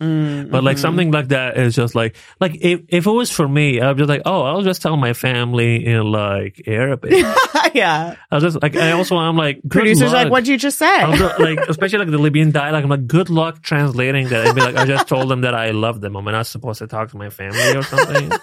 Mm, 0.00 0.50
But 0.50 0.64
like 0.64 0.76
mhm. 0.76 0.80
something 0.80 1.10
like 1.12 1.28
that 1.28 1.56
is 1.56 1.74
just 1.74 1.94
like, 1.94 2.16
like 2.40 2.56
if, 2.60 2.80
if 2.88 3.06
it 3.06 3.10
was 3.10 3.30
for 3.30 3.46
me, 3.46 3.80
I'd 3.80 3.96
be 3.96 4.04
like, 4.04 4.22
oh, 4.24 4.42
I'll 4.42 4.62
just 4.62 4.82
tell 4.82 4.96
my 4.96 5.12
family 5.12 5.84
in 5.86 6.02
like 6.10 6.62
Arabic. 6.66 7.12
yeah. 7.74 8.16
I'll 8.30 8.40
just 8.40 8.60
like, 8.62 8.76
I 8.76 8.92
also, 8.92 9.16
I'm 9.16 9.36
like, 9.36 9.60
Producers 9.68 10.12
are 10.12 10.24
like, 10.24 10.32
what'd 10.32 10.48
you 10.48 10.58
just 10.58 10.78
say? 10.78 10.86
I'll 10.86 11.16
go, 11.16 11.34
like 11.38 11.58
especially 11.68 11.98
like 12.00 12.10
the 12.10 12.18
Libyan 12.18 12.50
dialect. 12.50 12.84
I'm 12.84 12.90
like, 12.90 13.06
good 13.06 13.30
luck 13.30 13.62
translating 13.62 14.28
that. 14.28 14.46
I'd 14.46 14.54
be 14.54 14.60
like, 14.60 14.76
I 14.76 14.84
just 14.86 15.06
told 15.08 15.28
them 15.30 15.42
that 15.42 15.54
I 15.54 15.70
love 15.70 16.00
them. 16.00 16.16
Am 16.16 16.26
I 16.28 16.32
not 16.32 16.46
supposed 16.46 16.80
to 16.80 16.86
talk 16.86 17.10
to 17.10 17.16
my 17.16 17.30
family 17.30 17.76
or 17.76 17.82
something? 17.82 18.32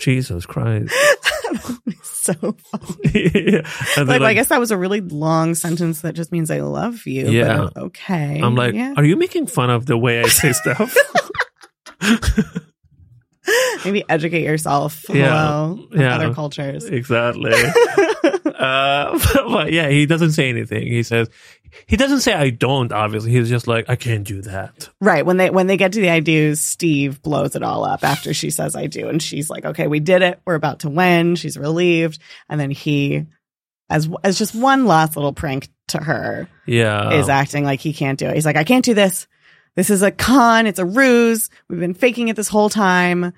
Jesus 0.00 0.46
Christ! 0.46 0.92
so 2.02 2.32
funny. 2.34 3.30
Yeah. 3.52 3.62
Like, 3.96 4.06
then, 4.06 4.22
I 4.22 4.34
guess 4.34 4.48
that 4.48 4.60
was 4.60 4.70
a 4.70 4.76
really 4.76 5.00
long 5.00 5.54
sentence 5.54 6.02
that 6.02 6.14
just 6.14 6.30
means 6.32 6.50
I 6.50 6.60
love 6.60 7.06
you. 7.06 7.24
but 7.24 7.32
Yeah. 7.32 7.68
okay. 7.76 8.40
I'm 8.40 8.54
like, 8.54 8.74
yeah. 8.74 8.94
are 8.96 9.04
you 9.04 9.16
making 9.16 9.46
fun 9.46 9.70
of 9.70 9.86
the 9.86 9.96
way 9.98 10.20
I 10.20 10.28
say 10.28 10.52
stuff? 10.52 10.96
maybe 13.84 14.04
educate 14.08 14.44
yourself. 14.44 15.04
Yeah. 15.08 15.28
Hello. 15.28 15.86
Yeah. 15.92 16.14
Other 16.14 16.34
cultures. 16.34 16.84
exactly. 16.84 17.52
Uh, 18.60 19.18
but 19.48 19.72
yeah, 19.72 19.88
he 19.88 20.06
doesn't 20.06 20.32
say 20.32 20.48
anything. 20.48 20.86
He 20.86 21.02
says 21.02 21.30
he 21.86 21.96
doesn't 21.96 22.20
say 22.20 22.34
I 22.34 22.50
don't. 22.50 22.92
Obviously, 22.92 23.30
he's 23.30 23.48
just 23.48 23.66
like 23.66 23.88
I 23.88 23.96
can't 23.96 24.26
do 24.26 24.42
that. 24.42 24.90
Right. 25.00 25.24
When 25.24 25.38
they 25.38 25.50
when 25.50 25.66
they 25.66 25.76
get 25.76 25.92
to 25.92 26.00
the 26.00 26.10
I 26.10 26.20
do, 26.20 26.54
Steve 26.54 27.22
blows 27.22 27.56
it 27.56 27.62
all 27.62 27.84
up 27.84 28.04
after 28.04 28.34
she 28.34 28.50
says 28.50 28.76
I 28.76 28.86
do. 28.86 29.08
And 29.08 29.22
she's 29.22 29.48
like, 29.48 29.64
Okay, 29.64 29.86
we 29.86 30.00
did 30.00 30.22
it. 30.22 30.40
We're 30.44 30.56
about 30.56 30.80
to 30.80 30.90
win. 30.90 31.36
She's 31.36 31.56
relieved. 31.56 32.18
And 32.48 32.60
then 32.60 32.70
he 32.70 33.26
as 33.88 34.10
as 34.22 34.38
just 34.38 34.54
one 34.54 34.86
last 34.86 35.16
little 35.16 35.32
prank 35.32 35.68
to 35.88 35.98
her 35.98 36.48
Yeah, 36.66 37.14
is 37.14 37.28
acting 37.28 37.64
like 37.64 37.80
he 37.80 37.92
can't 37.92 38.18
do 38.18 38.26
it. 38.26 38.34
He's 38.34 38.46
like, 38.46 38.56
I 38.56 38.64
can't 38.64 38.84
do 38.84 38.94
this. 38.94 39.26
This 39.74 39.88
is 39.88 40.02
a 40.02 40.10
con, 40.10 40.66
it's 40.66 40.78
a 40.78 40.84
ruse. 40.84 41.48
We've 41.68 41.80
been 41.80 41.94
faking 41.94 42.28
it 42.28 42.36
this 42.36 42.48
whole 42.48 42.68
time. 42.68 43.32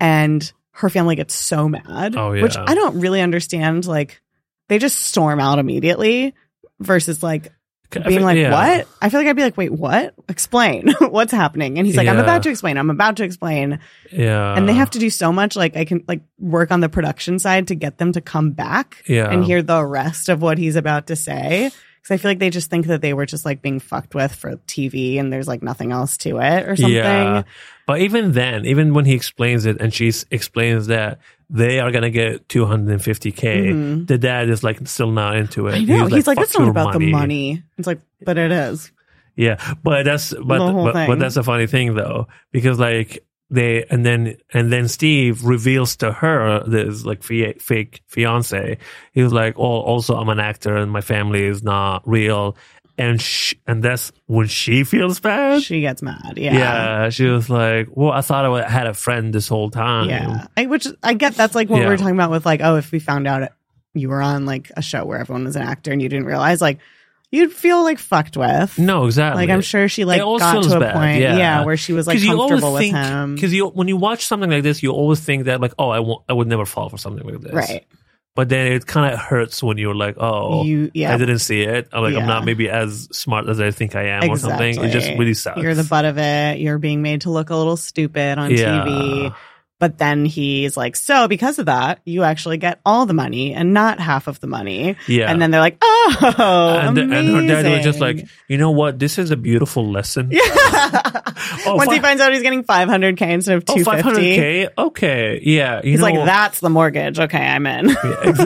And 0.00 0.52
her 0.72 0.90
family 0.90 1.16
gets 1.16 1.34
so 1.34 1.68
mad. 1.68 2.16
Oh, 2.16 2.32
yeah. 2.32 2.42
Which 2.42 2.56
I 2.56 2.74
don't 2.74 3.00
really 3.00 3.22
understand. 3.22 3.86
Like 3.86 4.20
they 4.68 4.78
just 4.78 4.98
storm 5.00 5.40
out 5.40 5.58
immediately 5.58 6.34
versus 6.80 7.22
like 7.22 7.52
being 7.90 8.22
like, 8.22 8.36
Yeah. 8.36 8.50
what? 8.50 8.88
I 9.00 9.08
feel 9.08 9.20
like 9.20 9.28
I'd 9.28 9.36
be 9.36 9.42
like, 9.42 9.56
wait, 9.56 9.72
what? 9.72 10.14
Explain 10.28 10.88
what's 11.00 11.32
happening. 11.32 11.78
And 11.78 11.86
he's 11.86 11.96
like, 11.96 12.08
I'm 12.08 12.18
about 12.18 12.42
to 12.42 12.50
explain. 12.50 12.78
I'm 12.78 12.90
about 12.90 13.16
to 13.18 13.24
explain. 13.24 13.78
Yeah, 14.12 14.54
and 14.56 14.68
they 14.68 14.72
have 14.74 14.90
to 14.90 14.98
do 14.98 15.08
so 15.08 15.32
much. 15.32 15.54
Like, 15.56 15.76
I 15.76 15.84
can 15.84 16.04
like 16.08 16.22
work 16.38 16.72
on 16.72 16.80
the 16.80 16.88
production 16.88 17.38
side 17.38 17.68
to 17.68 17.74
get 17.76 17.98
them 17.98 18.12
to 18.12 18.20
come 18.20 18.50
back 18.52 19.04
Yeah, 19.06 19.30
and 19.30 19.44
hear 19.44 19.62
the 19.62 19.84
rest 19.84 20.28
of 20.28 20.42
what 20.42 20.58
he's 20.58 20.74
about 20.76 21.06
to 21.08 21.16
say. 21.16 21.70
Because 22.06 22.20
I 22.20 22.22
feel 22.22 22.30
like 22.30 22.38
they 22.38 22.50
just 22.50 22.70
think 22.70 22.86
that 22.86 23.02
they 23.02 23.14
were 23.14 23.26
just 23.26 23.44
like 23.44 23.62
being 23.62 23.80
fucked 23.80 24.14
with 24.14 24.32
for 24.32 24.54
TV 24.68 25.18
and 25.18 25.32
there's 25.32 25.48
like 25.48 25.60
nothing 25.60 25.90
else 25.90 26.16
to 26.18 26.38
it 26.38 26.68
or 26.68 26.76
something. 26.76 26.94
Yeah. 26.94 27.42
But 27.84 28.00
even 28.00 28.30
then, 28.30 28.64
even 28.64 28.94
when 28.94 29.06
he 29.06 29.14
explains 29.14 29.66
it 29.66 29.80
and 29.80 29.92
she 29.92 30.12
explains 30.30 30.86
that 30.86 31.18
they 31.50 31.80
are 31.80 31.90
gonna 31.90 32.10
get 32.10 32.46
250k, 32.46 34.06
the 34.06 34.18
dad 34.18 34.48
is 34.48 34.62
like 34.62 34.86
still 34.86 35.10
not 35.10 35.36
into 35.36 35.66
it. 35.66 35.74
Mm-hmm. 35.74 35.92
I 35.92 35.96
know. 35.96 36.06
He's, 36.06 36.28
like, 36.28 36.36
"Fuck 36.36 36.44
it's 36.44 36.56
not 36.56 36.68
about 36.68 36.92
the 36.92 37.10
money. 37.10 37.64
It's 37.76 37.88
like, 37.88 37.98
but 38.22 38.38
it 38.38 38.52
is. 38.52 38.92
Yeah, 39.34 39.56
but 39.82 40.04
that's 40.04 40.32
but 40.32 40.58
but, 40.58 41.08
but 41.08 41.18
that's 41.18 41.36
a 41.36 41.42
funny 41.42 41.66
thing 41.66 41.94
though 41.94 42.28
because 42.52 42.78
like 42.78 43.25
they 43.50 43.84
and 43.84 44.04
then 44.04 44.36
and 44.52 44.72
then 44.72 44.88
Steve 44.88 45.44
reveals 45.44 45.96
to 45.96 46.12
her 46.12 46.64
this 46.66 47.04
like 47.04 47.22
fake 47.22 47.60
fake 47.62 48.02
fiance. 48.08 48.78
He 49.12 49.22
was 49.22 49.32
like, 49.32 49.58
"Oh, 49.58 49.62
also 49.82 50.16
I'm 50.16 50.28
an 50.28 50.40
actor 50.40 50.76
and 50.76 50.90
my 50.90 51.00
family 51.00 51.44
is 51.44 51.62
not 51.62 52.02
real." 52.08 52.56
And 52.98 53.20
sh- 53.20 53.54
and 53.66 53.82
that's 53.82 54.10
when 54.24 54.46
she 54.46 54.82
feels 54.82 55.20
bad. 55.20 55.62
She 55.62 55.82
gets 55.82 56.00
mad. 56.00 56.34
yeah. 56.38 56.54
Yeah. 56.54 57.08
she 57.10 57.26
was 57.26 57.50
like, 57.50 57.88
"Well, 57.90 58.10
I 58.10 58.22
thought 58.22 58.46
I 58.46 58.68
had 58.68 58.86
a 58.86 58.94
friend 58.94 59.32
this 59.34 59.48
whole 59.48 59.70
time." 59.70 60.08
Yeah. 60.08 60.46
I, 60.56 60.64
which 60.66 60.86
I 61.02 61.12
get 61.14 61.34
that's 61.34 61.54
like 61.54 61.68
what 61.68 61.76
we 61.76 61.82
Yeah. 61.82 61.90
were 61.90 61.96
talking 61.98 62.14
about 62.14 62.30
with 62.30 62.46
like, 62.46 62.62
oh, 62.62 62.76
if 62.76 62.90
we 62.92 62.98
found 62.98 63.26
out 63.28 63.50
you 63.94 64.08
were 64.08 64.22
on 64.22 64.44
like 64.46 64.72
a 64.76 64.82
show 64.82 65.04
where 65.04 65.18
everyone 65.18 65.44
was 65.44 65.56
an 65.56 65.62
actor 65.62 65.92
and 65.92 66.00
you 66.02 66.08
didn't 66.08 66.26
realize, 66.26 66.60
like, 66.62 66.78
you'd 67.30 67.52
feel 67.52 67.82
like 67.82 67.98
fucked 67.98 68.36
with. 68.36 68.78
No, 68.78 69.04
exactly. 69.06 69.42
Like 69.42 69.50
I'm 69.50 69.60
sure 69.60 69.88
she 69.88 70.04
like 70.04 70.18
It 70.18 70.22
always 70.22 70.42
got 70.42 70.52
feels 70.52 70.68
to 70.68 70.76
a 70.76 70.80
bad, 70.80 70.94
point, 70.94 71.20
yeah. 71.20 71.36
yeah. 71.36 71.64
where 71.64 71.76
she 71.76 71.92
was 71.92 72.06
like 72.06 72.20
you 72.20 72.30
always 72.32 72.50
comfortable 72.50 72.72
with 72.74 72.80
think 72.82 72.96
him. 72.96 73.34
because 73.34 73.52
you 73.52 73.66
when 73.68 73.88
you 73.88 73.96
watch 73.96 74.26
something 74.26 74.50
like 74.50 74.62
this, 74.62 74.82
you 74.82 74.90
always 74.92 75.20
think 75.20 75.44
that 75.44 75.60
like, 75.60 75.72
"Oh, 75.78 75.88
I 75.90 76.00
won't, 76.00 76.22
I 76.28 76.32
would 76.32 76.46
never 76.48 76.64
fall 76.66 76.88
for 76.88 76.98
something 76.98 77.26
like 77.26 77.40
this." 77.40 77.52
Right. 77.52 77.86
But 78.34 78.50
then 78.50 78.72
it 78.72 78.86
kind 78.86 79.14
of 79.14 79.18
hurts 79.18 79.62
when 79.62 79.78
you're 79.78 79.94
like, 79.94 80.16
oh, 80.18 80.62
You 80.62 80.90
yeah. 80.92 81.14
I 81.14 81.16
didn't 81.16 81.38
see 81.38 81.62
it. 81.62 81.88
I'm 81.90 82.02
like, 82.02 82.14
I'm 82.14 82.26
not 82.26 82.44
maybe 82.44 82.68
as 82.68 83.08
smart 83.10 83.48
as 83.48 83.58
I 83.62 83.70
think 83.70 83.96
I 83.96 84.08
am 84.08 84.28
or 84.28 84.36
something. 84.36 84.72
It 84.72 84.74
just 84.74 84.94
Exactly. 84.96 85.18
really 85.18 85.32
sucks. 85.32 85.62
You're 85.62 85.74
the 85.74 85.84
butt 85.84 86.04
of 86.04 86.18
it. 86.18 86.58
You're 86.58 86.76
being 86.76 87.00
made 87.00 87.22
to 87.22 87.30
look 87.30 87.48
a 87.48 87.56
little 87.56 87.78
stupid 87.78 88.36
on 88.36 88.50
Yeah. 88.50 88.84
TV. 88.84 89.34
But 89.78 89.98
then 89.98 90.24
he's 90.24 90.74
like, 90.74 90.96
so 90.96 91.28
because 91.28 91.58
of 91.58 91.66
that, 91.66 92.00
you 92.06 92.22
actually 92.22 92.56
get 92.56 92.80
all 92.86 93.04
the 93.04 93.12
money 93.12 93.52
and 93.52 93.74
not 93.74 94.00
half 94.00 94.26
of 94.26 94.40
the 94.40 94.46
money. 94.46 94.96
Yeah. 95.06 95.30
And 95.30 95.42
then 95.42 95.50
they're 95.50 95.60
like, 95.60 95.76
oh, 95.82 96.78
and, 96.82 96.96
and 96.96 97.12
her 97.12 97.46
dad 97.46 97.70
was 97.70 97.84
just 97.84 98.00
like, 98.00 98.26
you 98.48 98.56
know 98.56 98.70
what? 98.70 98.98
This 98.98 99.18
is 99.18 99.30
a 99.30 99.36
beautiful 99.36 99.90
lesson. 99.90 100.30
Yeah. 100.30 100.40
Oh, 101.64 101.76
Once 101.76 101.92
he 101.92 102.00
finds 102.00 102.20
out 102.20 102.32
he's 102.32 102.42
getting 102.42 102.64
500k 102.64 103.22
instead 103.22 103.56
of 103.56 103.64
Oh, 103.68 103.76
250, 103.76 104.36
500k? 104.36 104.68
Okay. 104.78 105.40
Yeah. 105.42 105.80
You 105.82 105.92
he's 105.92 106.00
know, 106.00 106.06
like, 106.06 106.26
that's 106.26 106.60
the 106.60 106.70
mortgage. 106.70 107.18
Okay, 107.18 107.38
I'm 107.38 107.66
in. 107.66 107.86
Because 107.86 108.38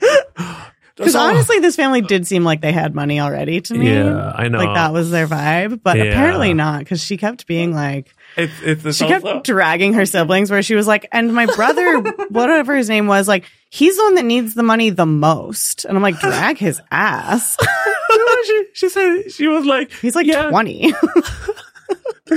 honestly, 1.16 1.60
this 1.60 1.76
family 1.76 2.02
did 2.02 2.26
seem 2.26 2.44
like 2.44 2.60
they 2.60 2.72
had 2.72 2.94
money 2.94 3.20
already 3.20 3.60
to 3.62 3.74
me. 3.74 3.94
Yeah, 3.94 4.32
I 4.34 4.48
know. 4.48 4.58
Like 4.58 4.74
that 4.74 4.92
was 4.92 5.10
their 5.10 5.26
vibe, 5.26 5.82
but 5.82 5.96
Yeah. 5.96 6.04
apparently 6.04 6.54
not 6.54 6.80
because 6.80 7.02
she 7.02 7.16
kept 7.16 7.46
being 7.46 7.74
like, 7.74 8.14
It's, 8.44 8.62
it's, 8.62 8.84
it's 8.84 8.98
she 8.98 9.06
kept 9.06 9.24
also- 9.24 9.42
dragging 9.42 9.94
her 9.94 10.06
siblings 10.06 10.50
where 10.50 10.62
she 10.62 10.74
was 10.74 10.86
like, 10.86 11.08
and 11.12 11.34
my 11.34 11.46
brother, 11.46 11.98
whatever 12.28 12.76
his 12.76 12.88
name 12.88 13.06
was, 13.06 13.28
like, 13.28 13.44
he's 13.70 13.96
the 13.96 14.02
one 14.04 14.14
that 14.16 14.24
needs 14.24 14.54
the 14.54 14.62
money 14.62 14.90
the 14.90 15.06
most. 15.06 15.84
And 15.84 15.96
I'm 15.96 16.02
like, 16.02 16.18
drag 16.18 16.58
his 16.58 16.80
ass. 16.90 17.56
she, 18.46 18.64
she 18.72 18.88
said, 18.88 19.30
she 19.30 19.46
was 19.48 19.64
like, 19.66 19.92
He's 19.92 20.14
like 20.14 20.26
yeah, 20.26 20.50
20. 20.50 20.92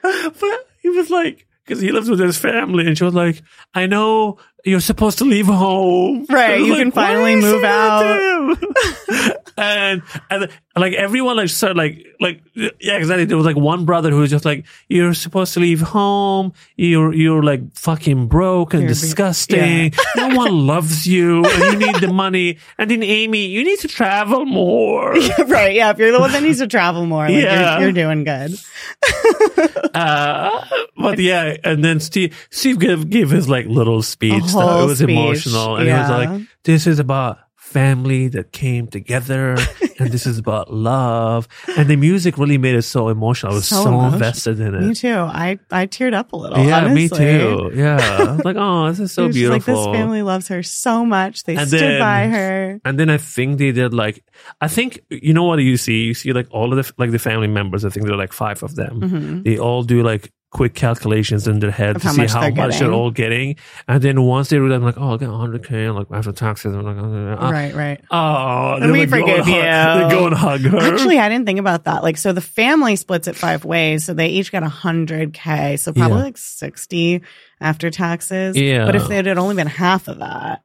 but 0.00 0.68
he 0.80 0.88
was 0.88 1.10
like, 1.10 1.46
because 1.64 1.80
he 1.80 1.92
lives 1.92 2.10
with 2.10 2.18
his 2.18 2.36
family, 2.36 2.86
and 2.86 2.98
she 2.98 3.04
was 3.04 3.14
like, 3.14 3.42
"I 3.74 3.86
know 3.86 4.38
you're 4.64 4.80
supposed 4.80 5.18
to 5.18 5.24
leave 5.24 5.46
home, 5.46 6.26
Right, 6.28 6.58
you 6.60 6.74
can 6.74 6.90
finally 6.90 7.36
move 7.36 7.62
out." 7.62 8.56
That 9.60 9.74
to 9.74 9.80
him?" 9.80 10.02
and 10.30 10.42
and 10.44 10.50
like 10.76 10.94
everyone 10.94 11.36
like 11.36 11.48
started 11.48 11.76
like 11.76 12.06
like 12.20 12.42
yeah 12.80 12.96
exactly. 12.96 13.24
There 13.26 13.36
was 13.36 13.46
like 13.46 13.56
one 13.56 13.84
brother 13.84 14.10
who 14.10 14.18
was 14.18 14.30
just 14.30 14.44
like, 14.44 14.66
"You're 14.88 15.14
supposed 15.14 15.54
to 15.54 15.60
leave 15.60 15.80
home. 15.80 16.52
You're 16.76 17.12
you're 17.14 17.42
like 17.42 17.74
fucking 17.76 18.28
broke 18.28 18.74
and 18.74 18.82
You're 18.82 18.88
be- 18.90 18.94
disgusting. 18.94 19.92
no 20.16 20.34
one 20.36 20.66
loves 20.66 21.06
you, 21.06 21.44
and 21.44 21.80
you 21.82 21.86
need 21.92 22.00
the 22.00 22.12
money. 22.12 22.58
And 22.78 22.90
then 22.90 23.02
Amy, 23.02 23.46
you 23.46 23.64
need 23.64 23.78
to 23.80 23.88
travel 23.88 24.44
more." 24.46 25.12
right. 25.46 25.74
Yeah. 25.74 25.90
If 25.90 25.98
you're 25.98 26.12
the 26.12 26.20
one 26.20 26.32
that 26.32 26.42
needs 26.42 26.58
to 26.58 26.66
travel 26.66 27.06
more, 27.06 27.24
like, 27.28 27.34
Yeah. 27.42 27.78
you're, 27.78 27.88
you're 27.88 27.92
doing 27.92 28.24
good. 28.24 28.52
Uh, 29.92 30.64
but 30.96 31.18
yeah, 31.18 31.56
and 31.64 31.84
then 31.84 32.00
Steve 32.00 32.46
Steve 32.50 32.78
gave 32.78 33.10
gave 33.10 33.30
his 33.30 33.48
like 33.48 33.66
little 33.66 34.02
speech. 34.02 34.44
That 34.52 34.82
it 34.82 34.86
was 34.86 34.98
speech, 34.98 35.10
emotional, 35.10 35.76
and 35.76 35.88
it 35.88 35.92
was 35.92 36.08
like, 36.10 36.40
"This 36.62 36.86
is 36.86 36.98
about 36.98 37.38
family 37.72 38.28
that 38.28 38.52
came 38.52 38.86
together, 38.86 39.56
and 39.98 40.10
this 40.10 40.26
is 40.26 40.38
about 40.38 40.72
love." 40.72 41.48
And 41.76 41.88
the 41.88 41.96
music 41.96 42.36
really 42.38 42.58
made 42.58 42.74
it 42.74 42.82
so 42.82 43.08
emotional. 43.08 43.52
I 43.52 43.54
was 43.56 43.66
So 43.68 43.84
so, 43.84 44.00
invested 44.12 44.60
in 44.60 44.74
it. 44.74 44.80
Me 44.82 44.94
too. 44.94 45.14
I, 45.14 45.58
I 45.70 45.86
teared 45.86 46.14
up 46.14 46.32
a 46.32 46.36
little. 46.36 46.58
Yeah, 46.64 46.92
me 46.92 47.08
too. 47.08 47.70
Yeah, 47.74 48.38
like, 48.44 48.56
"Oh, 48.58 48.88
this 48.88 49.00
is 49.00 49.12
so 49.12 49.24
It 49.24 49.26
was 49.28 49.36
just 49.36 49.40
beautiful." 49.48 49.74
Like 49.74 49.92
this 49.92 50.00
family 50.00 50.22
loves 50.22 50.48
her 50.48 50.62
so 50.62 51.04
much. 51.04 51.44
They 51.44 51.56
And 51.56 51.68
stood 51.68 51.80
then- 51.80 52.00
by 52.00 52.26
her. 52.28 52.80
And 52.84 52.98
then 52.98 53.10
I 53.10 53.18
think 53.18 53.58
they 53.58 53.72
did 53.72 53.94
like 53.94 54.24
I 54.60 54.68
think 54.68 55.00
you 55.10 55.32
know 55.32 55.44
what 55.44 55.58
you 55.60 55.76
see 55.76 56.04
you 56.04 56.14
see 56.14 56.32
like 56.32 56.48
all 56.50 56.72
of 56.72 56.76
the 56.84 56.92
like 56.98 57.10
the 57.10 57.18
family 57.18 57.48
members. 57.48 57.84
I 57.84 57.90
think 57.90 58.06
there 58.06 58.14
are 58.14 58.18
like 58.18 58.32
five 58.32 58.62
of 58.62 58.74
them. 58.74 59.00
Mhm. 59.00 59.44
They 59.44 59.58
all 59.58 59.82
do 59.82 60.02
like 60.02 60.32
quick 60.50 60.74
calculations 60.74 61.46
in 61.46 61.60
their 61.60 61.70
head 61.70 61.94
Of 61.94 62.02
to 62.02 62.08
how 62.08 62.14
see 62.14 62.20
much 62.22 62.32
how 62.32 62.40
they're 62.40 62.50
much 62.50 62.70
they're 62.72 62.88
getting. 62.88 62.92
all 62.92 63.10
getting. 63.12 63.56
And 63.86 64.02
then 64.02 64.22
once 64.22 64.48
they 64.48 64.58
realize, 64.58 64.78
I'm 64.78 64.82
like, 64.84 64.98
oh, 64.98 65.14
I 65.14 65.16
get 65.16 65.28
100k, 65.28 65.94
like 65.94 66.08
after 66.10 66.32
taxes, 66.32 66.74
I'm 66.74 66.82
like, 66.82 66.96
uh, 66.96 67.52
right, 67.52 67.72
right. 67.72 68.00
oh, 68.10 68.80
we 68.80 68.92
they 68.92 69.02
and 69.02 69.10
forgive 69.10 69.46
hug- 69.46 70.10
They 70.10 70.14
go 70.16 70.26
and 70.26 70.34
hug 70.34 70.60
her. 70.62 70.76
Actually, 70.78 71.20
I 71.20 71.28
didn't 71.28 71.46
think 71.46 71.60
about 71.60 71.84
that. 71.84 72.02
Like, 72.02 72.16
so 72.16 72.32
the 72.32 72.40
family 72.40 72.96
splits 72.96 73.28
it 73.28 73.36
five 73.36 73.64
ways. 73.64 74.04
So 74.04 74.12
they 74.12 74.26
each 74.28 74.50
got 74.50 74.64
a 74.64 74.68
hundred 74.68 75.34
K. 75.34 75.76
So 75.76 75.92
probably 75.92 76.16
Yeah. 76.18 76.24
like 76.24 76.38
60 76.38 77.22
after 77.60 77.90
taxes. 77.90 78.56
Yeah. 78.56 78.86
But 78.86 78.96
if 78.96 79.08
it 79.10 79.26
had 79.26 79.38
only 79.38 79.54
been 79.54 79.68
half 79.68 80.08
of 80.08 80.18
that, 80.18 80.62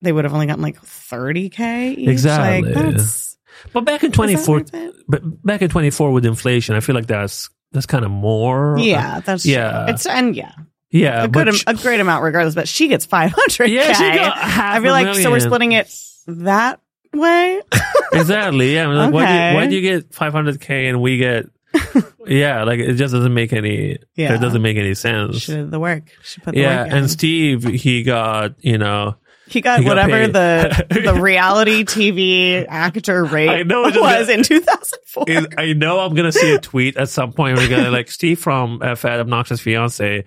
they 0.00 0.12
would 0.12 0.24
have 0.24 0.32
only 0.32 0.46
gotten 0.46 0.62
like 0.62 0.80
30K 0.82 1.94
each. 1.98 2.08
Exactly. 2.08 2.72
Like, 2.72 2.94
that's, 2.94 3.36
but 3.74 3.82
back 3.84 4.02
in 4.02 4.12
24, 4.12 4.64
but 5.08 5.44
back 5.44 5.60
in 5.60 5.68
24 5.68 6.10
with 6.12 6.24
inflation, 6.24 6.74
I 6.74 6.80
feel 6.80 6.94
like 6.94 7.06
that's 7.06 7.50
that's 7.72 7.86
kind 7.86 8.04
of 8.04 8.10
more. 8.10 8.76
Uh, 8.78 8.82
yeah, 8.82 9.20
that's 9.20 9.44
Yeah. 9.46 9.84
True. 9.84 9.94
It's 9.94 10.06
and 10.06 10.34
yeah, 10.36 10.52
yeah, 10.90 11.24
a 11.24 11.28
good, 11.28 11.48
am- 11.48 11.54
a 11.66 11.74
great 11.74 12.00
amount 12.00 12.24
regardless. 12.24 12.54
But 12.54 12.68
she 12.68 12.88
gets 12.88 13.06
500K. 13.06 13.68
yeah, 13.68 13.92
she 13.92 14.16
got. 14.18 14.36
I 14.36 14.80
feel 14.80 14.92
like 14.92 15.14
so 15.16 15.30
we're 15.30 15.40
splitting 15.40 15.72
it 15.72 15.92
that 16.26 16.80
way. 17.12 17.60
exactly. 18.12 18.74
Yeah, 18.74 18.88
like, 18.88 19.12
why, 19.12 19.26
do 19.26 19.32
you, 19.32 19.54
why 19.56 19.66
do 19.66 19.74
you 19.76 19.82
get 19.82 20.10
500k 20.10 20.88
and 20.88 21.00
we 21.00 21.18
get? 21.18 21.46
yeah, 22.26 22.64
like 22.64 22.80
it 22.80 22.94
just 22.94 23.14
doesn't 23.14 23.32
make 23.34 23.52
any. 23.52 23.98
Yeah. 24.16 24.34
it 24.34 24.40
doesn't 24.40 24.62
make 24.62 24.76
any 24.76 24.94
sense. 24.94 25.40
She 25.42 25.52
did 25.52 25.70
the 25.70 25.78
work. 25.78 26.02
She 26.24 26.40
put 26.40 26.54
the 26.54 26.60
Yeah, 26.60 26.82
work 26.82 26.90
in. 26.92 26.98
and 26.98 27.10
Steve, 27.10 27.62
he 27.64 28.02
got 28.02 28.54
you 28.64 28.78
know. 28.78 29.14
He 29.50 29.60
got 29.60 29.80
He 29.80 29.84
got 29.84 29.90
whatever 29.90 30.26
paid. 30.26 30.32
the 30.32 30.86
the 31.04 31.14
reality 31.20 31.84
TV 31.84 32.64
actor 32.68 33.24
rate 33.24 33.48
I 33.48 33.62
know, 33.64 33.84
it's 33.86 33.96
just 33.96 34.02
was 34.18 34.28
in 34.28 34.42
2004. 34.44 35.24
is- 35.28 35.46
I 35.58 35.72
know 35.72 35.98
I'm 36.00 36.14
gonna 36.14 36.32
see 36.32 36.54
a 36.54 36.58
tweet 36.60 36.96
at 36.96 37.08
some 37.08 37.32
point. 37.32 37.56
Where 37.56 37.68
we're 37.68 37.76
gonna 37.76 37.90
like 37.90 38.10
Steve 38.10 38.38
from 38.38 38.80
uh, 38.82 38.94
Fat 38.94 39.20
Obnoxious 39.20 39.60
Fiance 39.60 40.24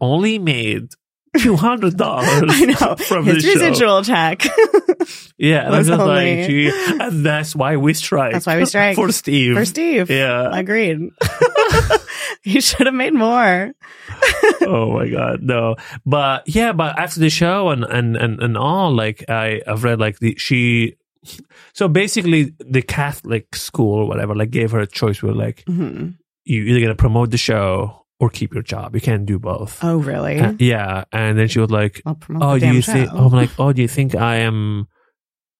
only 0.00 0.38
made 0.38 0.88
two 1.38 1.56
hundred 1.56 1.96
dollars. 1.96 2.28
I 2.48 2.64
know 2.66 2.96
from 2.96 3.24
his 3.26 3.42
this 3.42 3.52
show. 3.54 3.60
residual 3.60 4.02
check. 4.04 4.44
Yeah, 5.38 5.64
and 5.66 5.68
I'm 5.74 5.78
was 5.78 5.88
just 5.88 6.00
only- 6.00 6.36
like, 6.42 6.46
gee, 6.48 6.70
and 7.00 7.26
that's 7.26 7.56
why 7.56 7.76
we 7.76 7.94
strike. 7.94 8.32
That's 8.32 8.46
why 8.46 8.58
we 8.58 8.64
strike. 8.66 8.94
for 8.94 9.10
Steve. 9.10 9.56
for 9.56 9.64
Steve. 9.64 10.08
Yeah. 10.10 10.50
agreed. 10.56 11.10
he 12.42 12.60
should 12.60 12.86
have 12.86 12.94
made 12.94 13.14
more. 13.14 13.72
oh 14.62 14.92
my 14.92 15.08
god, 15.08 15.42
no. 15.42 15.76
But 16.06 16.44
yeah, 16.48 16.72
but 16.72 16.98
after 16.98 17.20
the 17.20 17.30
show 17.30 17.68
and 17.70 17.84
and 17.84 18.16
and, 18.16 18.42
and 18.42 18.56
all, 18.56 18.94
like 18.94 19.24
I 19.28 19.62
I've 19.66 19.84
read 19.84 20.00
like 20.00 20.18
the 20.18 20.34
she. 20.38 20.96
So 21.72 21.86
basically, 21.88 22.52
the 22.58 22.82
Catholic 22.82 23.54
school 23.54 23.94
or 24.00 24.08
whatever, 24.08 24.34
like, 24.34 24.50
gave 24.50 24.72
her 24.72 24.80
a 24.80 24.86
choice. 24.88 25.22
Where 25.22 25.32
like, 25.32 25.64
Mhm. 25.66 26.16
you 26.44 26.62
either 26.64 26.80
gonna 26.80 26.96
promote 26.96 27.30
the 27.30 27.38
show 27.38 28.04
or 28.18 28.28
keep 28.28 28.52
your 28.54 28.62
job. 28.64 28.94
You 28.94 29.00
can't 29.00 29.24
do 29.26 29.38
both. 29.38 29.78
Oh, 29.84 29.98
really? 29.98 30.38
Uh, 30.40 30.54
yeah, 30.58 31.04
and 31.12 31.38
then 31.38 31.46
she 31.48 31.60
was 31.60 31.70
like, 31.70 32.02
"Oh, 32.06 32.58
do 32.58 32.66
you 32.72 32.82
think?" 32.82 33.10
I'm 33.12 33.28
like, 33.30 33.50
"Oh, 33.58 33.72
do 33.72 33.82
you 33.82 33.88
think 33.88 34.14
I 34.16 34.36
am 34.38 34.88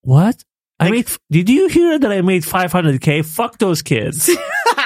what?" 0.02 0.42
I 0.80 0.84
Like- 0.86 0.92
made. 0.92 1.08
Did 1.30 1.48
you 1.48 1.68
hear 1.68 1.96
that 1.98 2.10
I 2.10 2.22
made 2.22 2.42
500k? 2.44 3.22
Fuck 3.24 3.58
those 3.58 3.82
kids. 3.82 4.30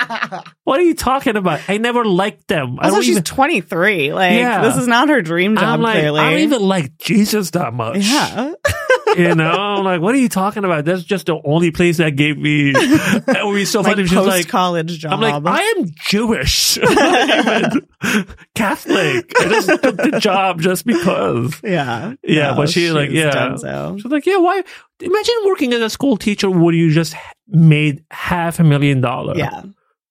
what 0.64 0.80
are 0.80 0.82
you 0.84 0.94
talking 0.94 1.36
about? 1.36 1.60
I 1.68 1.78
never 1.78 2.04
liked 2.04 2.48
them. 2.48 2.78
I 2.80 2.88
also, 2.88 3.00
she's 3.00 3.10
even. 3.12 3.22
23. 3.24 4.12
Like, 4.12 4.32
Yeah. 4.32 4.62
this 4.62 4.76
is 4.76 4.86
not 4.86 5.08
her 5.08 5.22
dream 5.22 5.54
job, 5.56 5.64
I'm 5.64 5.80
like, 5.82 5.94
clearly. 5.98 6.20
I 6.20 6.30
don't 6.30 6.40
even 6.40 6.62
like 6.62 6.96
Jesus 6.98 7.50
that 7.52 7.72
much. 7.74 7.98
yeah. 7.98 8.52
you 9.16 9.34
know, 9.34 9.50
I'm 9.50 9.84
like, 9.84 10.00
what 10.00 10.14
are 10.14 10.18
you 10.18 10.28
talking 10.28 10.64
about? 10.64 10.84
That's 10.84 11.04
just 11.04 11.26
the 11.26 11.40
only 11.44 11.70
place 11.70 11.98
that 11.98 12.16
gave 12.16 12.36
me. 12.36 12.72
It 12.74 13.44
would 13.46 13.54
be 13.54 13.64
so 13.64 13.82
funny. 13.82 13.94
like 13.96 14.04
if 14.04 14.08
she's 14.10 14.18
like, 14.18 14.48
college 14.48 14.98
job. 14.98 15.12
I'm 15.12 15.20
like, 15.20 15.42
I 15.46 15.62
am 15.78 15.86
Jewish, 16.08 16.78
I'm 16.82 16.94
not 16.94 17.46
even 17.46 18.26
Catholic. 18.54 19.32
I 19.40 19.44
just 19.48 19.68
took 19.82 19.96
the 19.96 20.18
job 20.20 20.60
just 20.60 20.84
because. 20.84 21.60
yeah, 21.62 22.14
Yeah, 22.22 22.50
No, 22.50 22.56
but 22.56 22.68
she, 22.70 22.90
like, 22.90 23.10
she's 23.10 23.18
yeah. 23.20 23.54
so. 23.56 23.96
She's 24.00 24.10
like, 24.10 24.26
yeah, 24.26 24.38
why? 24.38 24.62
Imagine 25.00 25.34
working 25.44 25.72
as 25.72 25.80
a 25.82 25.90
school 25.90 26.16
teacher 26.16 26.50
where 26.50 26.74
you 26.74 26.90
just 26.90 27.14
made 27.48 28.04
half 28.10 28.58
a 28.60 28.64
million 28.64 29.00
dollars. 29.00 29.38
Yeah, 29.38 29.62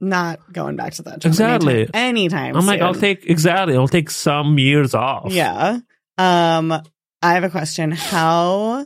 not 0.01 0.39
going 0.51 0.75
back 0.75 0.93
to 0.93 1.01
that 1.03 1.19
job 1.19 1.29
Exactly. 1.29 1.89
anytime, 1.93 1.95
anytime 1.95 2.57
I'm 2.57 2.65
like, 2.65 2.81
I'll 2.81 2.93
take 2.93 3.25
exactly. 3.25 3.75
I'll 3.75 3.87
take 3.87 4.09
some 4.09 4.57
years 4.59 4.93
off. 4.93 5.31
Yeah. 5.31 5.79
Um, 6.17 6.71
I 7.21 7.33
have 7.33 7.43
a 7.43 7.49
question. 7.49 7.91
How, 7.91 8.85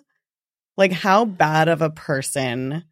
like, 0.78 0.92
how 0.92 1.26
bad 1.26 1.68
of 1.68 1.82
a 1.82 1.90
person, 1.90 2.84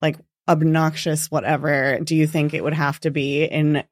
like, 0.00 0.16
obnoxious, 0.48 1.30
whatever, 1.30 1.98
do 2.02 2.14
you 2.16 2.26
think 2.26 2.54
it 2.54 2.62
would 2.64 2.72
have 2.74 3.00
to 3.00 3.10
be 3.10 3.44
in 3.44 3.82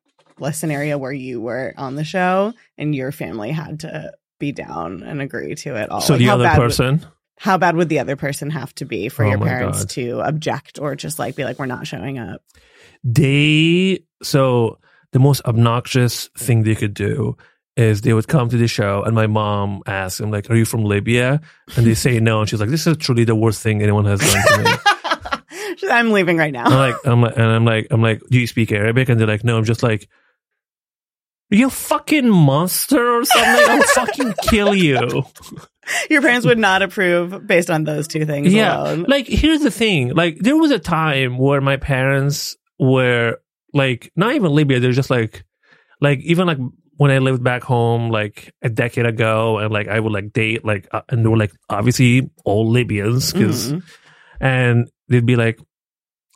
a 0.41 0.53
scenario 0.53 0.97
where 0.99 1.13
you 1.13 1.41
were 1.41 1.75
on 1.77 1.95
the 1.97 2.05
show 2.05 2.53
and 2.79 2.95
your 2.95 3.13
family 3.13 3.51
had 3.51 3.81
to 3.81 4.13
be 4.41 4.53
down 4.53 5.03
and 5.03 5.21
agree 5.21 5.55
to 5.57 5.75
it 5.77 5.91
all? 5.91 6.01
So 6.01 6.15
Like, 6.15 6.21
the 6.21 6.31
other 6.31 6.45
bad 6.45 6.59
would- 6.59 6.65
person. 6.65 7.07
how 7.39 7.59
bad 7.59 7.77
would 7.77 7.89
the 7.89 7.99
other 7.99 8.17
person 8.17 8.51
have 8.51 8.75
to 8.77 8.85
be 8.85 9.09
for 9.09 9.25
Oh 9.25 9.31
your 9.31 9.39
parents 9.39 9.81
God. 9.81 9.91
to 9.91 10.21
object 10.21 10.79
or 10.79 10.95
just 10.97 11.19
like 11.19 11.37
be 11.37 11.45
like, 11.45 11.59
we're 11.59 11.67
not 11.67 11.87
showing 11.87 12.19
up? 12.19 12.41
They 13.05 14.03
so 14.23 14.79
the 15.13 15.19
most 15.19 15.45
obnoxious 15.45 16.29
thing 16.37 16.63
they 16.63 16.75
could 16.75 16.95
do 16.95 17.37
is 17.77 18.01
they 18.01 18.13
would 18.13 18.29
come 18.29 18.49
to 18.49 18.57
the 18.57 18.67
show 18.67 19.03
and 19.03 19.15
my 19.15 19.27
mom 19.27 19.83
asks 19.87 20.19
them 20.19 20.31
like 20.31 20.49
are 20.51 20.57
you 20.57 20.65
from 20.65 20.85
libya? 20.85 21.41
And 21.77 21.87
they 21.87 21.95
say 21.95 22.19
no. 22.19 22.41
And 22.41 22.49
she's 22.49 22.61
like 22.61 22.71
this 22.71 22.87
is 22.87 22.97
truly 22.97 23.25
the 23.25 23.35
worst 23.35 23.63
thing 23.63 23.83
anyone 23.83 24.07
has 24.07 24.21
done 24.21 24.47
to 24.47 24.63
me. 24.63 25.41
I'm 25.91 26.13
leaving 26.13 26.37
right 26.37 26.53
now. 26.53 26.65
i'm 26.65 26.73
like 26.73 26.97
i'm 27.05 27.21
like 27.21 27.37
and 27.37 27.47
i'm 27.47 27.65
like 27.65 27.87
i'm 27.91 28.01
like 28.01 28.23
do 28.31 28.41
you 28.41 28.47
speak 28.47 28.73
arabic? 28.73 29.09
And 29.09 29.21
they're 29.21 29.27
like 29.27 29.45
no. 29.45 29.59
I'm 29.59 29.65
just 29.65 29.83
like 29.83 30.09
are 31.53 31.57
you 31.57 31.67
a 31.67 31.71
fucking 31.71 32.29
monster 32.29 33.19
or 33.19 33.25
something? 33.25 33.65
I'll 33.69 33.83
fucking 33.83 34.35
kill 34.43 34.75
you. 34.75 35.25
Your 36.11 36.23
parents 36.23 36.47
would 36.47 36.59
not 36.59 36.81
approve 36.81 37.47
based 37.47 37.71
on 37.71 37.85
those 37.85 38.09
two 38.09 38.25
things 38.25 38.53
yeah. 38.53 38.81
alone. 38.81 39.05
like 39.07 39.27
here's 39.27 39.61
the 39.61 39.71
thing. 39.71 40.15
Like 40.15 40.39
there 40.39 40.57
was 40.57 40.71
a 40.71 40.79
time 40.79 41.37
where 41.37 41.61
my 41.61 41.77
parents 41.77 42.57
were 42.79 43.39
like 43.73 44.13
not 44.17 44.35
even 44.35 44.53
libya 44.53 44.81
they're 44.81 44.93
just 44.93 45.11
like 45.11 45.45
like 46.01 46.19
even 46.21 46.47
like 46.47 46.59
when 46.97 47.11
i 47.11 47.19
lived 47.19 47.43
back 47.43 47.63
home 47.63 48.11
like 48.11 48.53
a 48.63 48.69
decade 48.69 49.07
ago 49.07 49.59
and 49.59 49.73
like 49.73 49.89
i 49.89 49.99
would 49.99 50.13
like 50.13 50.33
date 50.33 50.65
like 50.65 50.89
uh, 50.93 51.03
and 51.09 51.25
they 51.25 51.29
were 51.29 51.37
like 51.37 51.53
obviously 51.71 52.31
all 52.45 52.69
libyans 52.71 53.33
because 53.33 53.73
Mhm. 53.73 53.83
and 54.41 54.89
they'd 55.09 55.27
be 55.27 55.37
like 55.37 55.59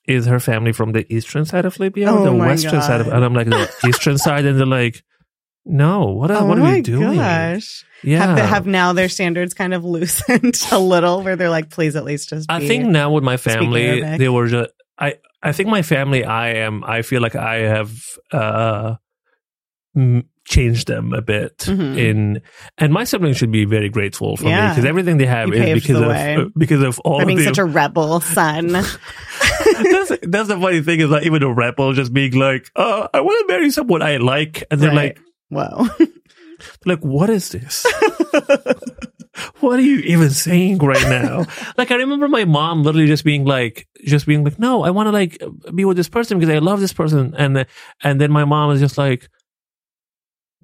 is 0.07 0.26
her 0.26 0.41
family 0.41 0.72
from 0.72 0.93
the 0.93 1.05
eastern 1.14 1.45
side 1.45 1.64
of 1.64 1.78
libya 1.78 2.11
or 2.12 2.18
Oh 2.20 2.24
the 2.24 2.32
western 2.34 2.82
side 2.82 3.01
of 3.01 3.09
and 3.09 3.24
i'm 3.24 3.34
like 3.34 3.49
the 3.49 3.68
eastern 3.86 4.18
side 4.18 4.45
and 4.47 4.59
they're 4.59 4.66
like 4.66 5.03
no 5.64 6.07
what, 6.07 6.30
are 6.30 6.43
oh 6.43 6.47
what 6.47 6.59
are 6.59 6.72
we 6.72 6.80
doing 6.80 7.16
gosh. 7.18 7.84
yeah 8.03 8.26
Have, 8.26 8.36
they, 8.36 8.43
have 8.47 8.66
now 8.66 8.95
their 8.95 9.09
standards 9.11 9.53
kind 9.55 9.74
of 9.74 9.84
loosened 9.95 10.59
a 10.72 10.78
little 10.78 11.22
where 11.22 11.36
they're 11.36 11.51
like, 11.51 11.68
please 11.68 11.95
at 11.95 12.05
least 12.05 12.30
just 12.30 12.49
be. 12.49 12.55
I 12.55 12.66
think 12.66 12.86
now 12.86 13.11
with 13.12 13.22
my 13.22 13.36
family, 13.36 14.01
they 14.16 14.30
were 14.30 14.47
just. 14.49 14.70
I 14.99 15.16
I 15.43 15.53
think 15.53 15.68
my 15.68 15.82
family. 15.82 16.24
I 16.24 16.55
am. 16.55 16.82
I 16.84 17.03
feel 17.03 17.22
like 17.22 17.36
I 17.36 17.57
have 17.57 17.93
uh 18.32 18.97
m- 19.97 20.28
changed 20.45 20.86
them 20.89 21.12
a 21.12 21.20
bit 21.20 21.59
Mhm. 21.59 21.97
in, 21.99 22.43
and 22.78 22.93
my 22.93 23.05
siblings 23.05 23.36
should 23.36 23.53
be 23.53 23.64
very 23.66 23.89
grateful 23.91 24.36
for 24.36 24.45
me 24.45 24.51
because 24.51 24.84
everything 24.84 25.18
they 25.18 25.26
have 25.26 25.49
You 25.49 25.55
is 25.62 25.82
because 25.84 26.01
of 26.01 26.09
uh, 26.11 26.45
because 26.57 26.82
of 26.82 26.99
all 27.01 27.20
for 27.20 27.26
being 27.26 27.39
the. 27.39 27.45
such 27.45 27.59
a 27.59 27.64
rebel 27.64 28.20
son. 28.20 28.68
that's, 28.72 30.12
that's 30.22 30.49
the 30.49 30.59
funny 30.61 30.80
thing 30.80 31.01
is 31.01 31.11
like 31.11 31.24
even 31.26 31.43
a 31.43 31.53
rebel 31.53 31.93
just 31.93 32.12
being 32.12 32.32
like, 32.32 32.70
oh, 32.76 33.09
I 33.12 33.20
want 33.20 33.47
to 33.47 33.53
marry 33.53 33.70
someone 33.70 34.03
I 34.03 34.16
like, 34.16 34.64
and 34.70 34.80
they're 34.80 34.91
Right. 34.91 35.16
like, 35.16 35.20
Whoa. 35.51 35.89
like 36.86 37.01
what 37.05 37.28
is 37.30 37.51
this? 37.51 37.86
What 39.61 39.78
are 39.78 39.82
you 39.82 39.99
even 40.01 40.30
saying 40.30 40.78
right 40.78 41.03
now? 41.09 41.45
like 41.78 41.91
I 41.91 41.97
remember 41.97 42.28
my 42.28 42.45
mom 42.45 42.82
literally 42.82 43.07
just 43.07 43.24
being 43.24 43.45
like, 43.45 43.86
just 44.05 44.26
being 44.26 44.45
like, 44.45 44.59
no, 44.59 44.82
I 44.84 44.91
want 44.91 45.07
to 45.07 45.12
like 45.12 45.43
be 45.74 45.84
with 45.84 45.97
this 45.97 46.09
person 46.09 46.39
because 46.39 46.55
I 46.55 46.59
love 46.59 46.80
this 46.80 46.93
person, 46.93 47.34
and 47.36 47.57
then- 47.57 47.66
and 48.03 48.20
then 48.20 48.30
my 48.32 48.45
mom 48.45 48.70
is 48.72 48.80
just 48.80 48.99
like, 48.99 49.28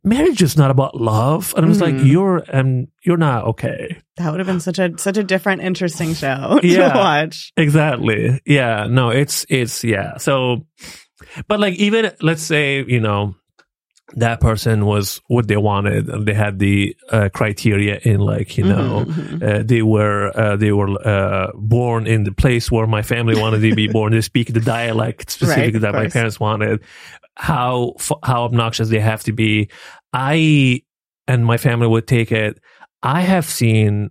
marriage 0.02 0.42
is 0.42 0.56
not 0.56 0.70
about 0.70 1.00
love, 1.00 1.54
and 1.56 1.64
I 1.64 1.68
was 1.68 1.80
like, 1.80 1.94
Mhm. 1.94 2.06
you're 2.06 2.44
and 2.52 2.88
you're 3.04 3.16
not 3.16 3.44
okay. 3.44 3.98
that 4.16 4.30
would 4.30 4.38
have 4.38 4.46
been 4.46 4.60
such 4.60 4.78
a 4.78 4.92
such 4.98 5.16
a 5.16 5.24
different, 5.24 5.62
interesting 5.62 6.14
show 6.14 6.60
Yeah. 6.62 6.92
to 6.92 6.98
watch. 6.98 7.52
Exactly. 7.56 8.40
Yeah. 8.46 8.86
No, 8.88 9.10
it's, 9.10 9.44
it's, 9.48 9.82
yeah. 9.82 10.18
So, 10.18 10.66
but 11.48 11.58
like, 11.58 11.74
even 11.74 12.12
let's 12.20 12.42
say, 12.42 12.84
you 12.86 13.00
know, 13.00 13.34
that 14.16 14.40
person 14.40 14.86
was 14.86 15.20
what 15.28 15.48
they 15.48 15.56
wanted 15.56 16.08
and 16.08 16.26
they 16.26 16.34
had 16.34 16.58
the 16.58 16.96
uh, 17.10 17.28
criteria 17.32 17.98
in 18.02 18.20
like, 18.20 18.56
you 18.56 18.64
know, 18.64 19.04
Mhm, 19.06 19.38
mhm. 19.40 19.42
uh, 19.42 19.62
they 19.64 19.82
were, 19.82 20.30
uh, 20.38 20.56
they 20.56 20.72
were, 20.72 20.90
uh, 21.06 21.50
born 21.54 22.06
in 22.06 22.24
the 22.24 22.32
place 22.32 22.70
where 22.70 22.86
my 22.86 23.02
family 23.02 23.34
wanted 23.34 23.60
to 23.62 23.74
be 23.74 23.88
born. 23.92 24.12
They 24.12 24.20
speak 24.20 24.52
the 24.52 24.60
dialect 24.60 25.30
specifically 25.30 25.80
Right, 25.80 25.80
that 25.82 25.92
my 25.94 26.08
parents 26.08 26.38
wanted. 26.38 26.82
How, 27.36 27.94
f- 27.98 28.12
how 28.22 28.44
obnoxious 28.44 28.88
they 28.88 29.00
have 29.00 29.22
to 29.24 29.32
be. 29.32 29.68
I, 30.12 30.82
and 31.26 31.44
my 31.44 31.56
family 31.56 31.88
would 31.88 32.06
take 32.06 32.30
it. 32.32 32.60
I 33.02 33.20
have 33.22 33.44
seen 33.46 34.10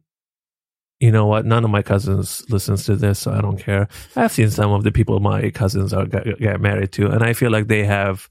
you 1.00 1.12
know 1.12 1.26
what? 1.26 1.46
None 1.46 1.66
of 1.66 1.70
my 1.70 1.82
cousins 1.82 2.46
listens 2.50 2.86
to 2.86 2.96
this, 2.96 3.20
so 3.20 3.34
I 3.34 3.42
don't 3.42 3.58
care. 3.58 3.90
I've 4.16 4.32
seen 4.32 4.50
some 4.50 4.72
of 4.72 4.84
the 4.86 4.92
people 4.92 5.20
my 5.20 5.50
cousins 5.50 5.92
are 5.92 6.06
get, 6.06 6.40
get 6.40 6.62
married 6.62 6.94
to, 6.94 7.10
and 7.10 7.22
I 7.24 7.34
feel 7.34 7.52
like 7.52 7.68
they 7.68 7.84
have, 7.84 8.30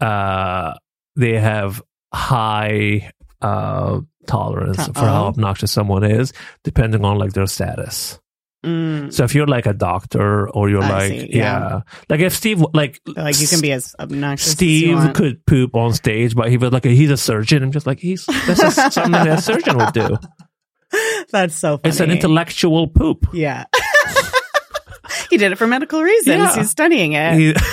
uh, 0.00 0.74
they 1.18 1.38
have 1.38 1.82
high 2.12 3.10
uh 3.42 4.00
tolerance 4.26 4.78
Uh-oh. 4.78 4.92
for 4.92 5.00
how 5.00 5.24
obnoxious 5.26 5.72
someone 5.72 6.04
is, 6.04 6.32
depending 6.64 7.04
on 7.04 7.18
like 7.18 7.32
their 7.32 7.46
status. 7.46 8.18
Mm. 8.64 9.12
So 9.12 9.24
if 9.24 9.34
you're 9.34 9.46
like 9.46 9.66
a 9.66 9.72
doctor 9.72 10.50
or 10.50 10.68
you're 10.68 10.82
I 10.82 10.88
like, 10.90 11.10
see, 11.10 11.28
yeah. 11.36 11.68
yeah. 11.68 11.80
like 12.08 12.20
if 12.20 12.34
Steve, 12.34 12.62
like, 12.74 13.00
Like 13.06 13.40
you 13.40 13.46
can 13.46 13.60
be 13.60 13.70
as 13.72 13.94
obnoxious. 13.98 14.52
Steve 14.52 15.14
could 15.14 15.46
poop 15.46 15.76
on 15.76 15.94
stage, 15.94 16.34
but 16.34 16.50
he 16.50 16.56
was 16.56 16.72
like, 16.72 16.84
he's 16.84 17.10
a 17.10 17.16
surgeon. 17.16 17.62
I'm 17.62 17.70
just 17.72 17.86
like, 17.86 18.00
he's 18.00 18.26
this 18.26 18.60
is 18.60 18.74
something 18.92 19.12
that 19.12 19.28
a 19.28 19.40
surgeon 19.40 19.78
would 19.78 19.92
do. 19.92 20.18
That's 21.30 21.54
so 21.54 21.78
funny. 21.78 21.88
It's 21.88 22.00
an 22.00 22.10
intellectual 22.10 22.88
poop. 22.88 23.28
Yeah. 23.32 23.64
he 25.30 25.36
did 25.36 25.52
it 25.52 25.56
for 25.56 25.66
medical 25.66 26.02
reasons. 26.02 26.36
Yeah. 26.38 26.56
He's 26.56 26.70
studying 26.70 27.12
it. 27.12 27.34
He- 27.34 27.54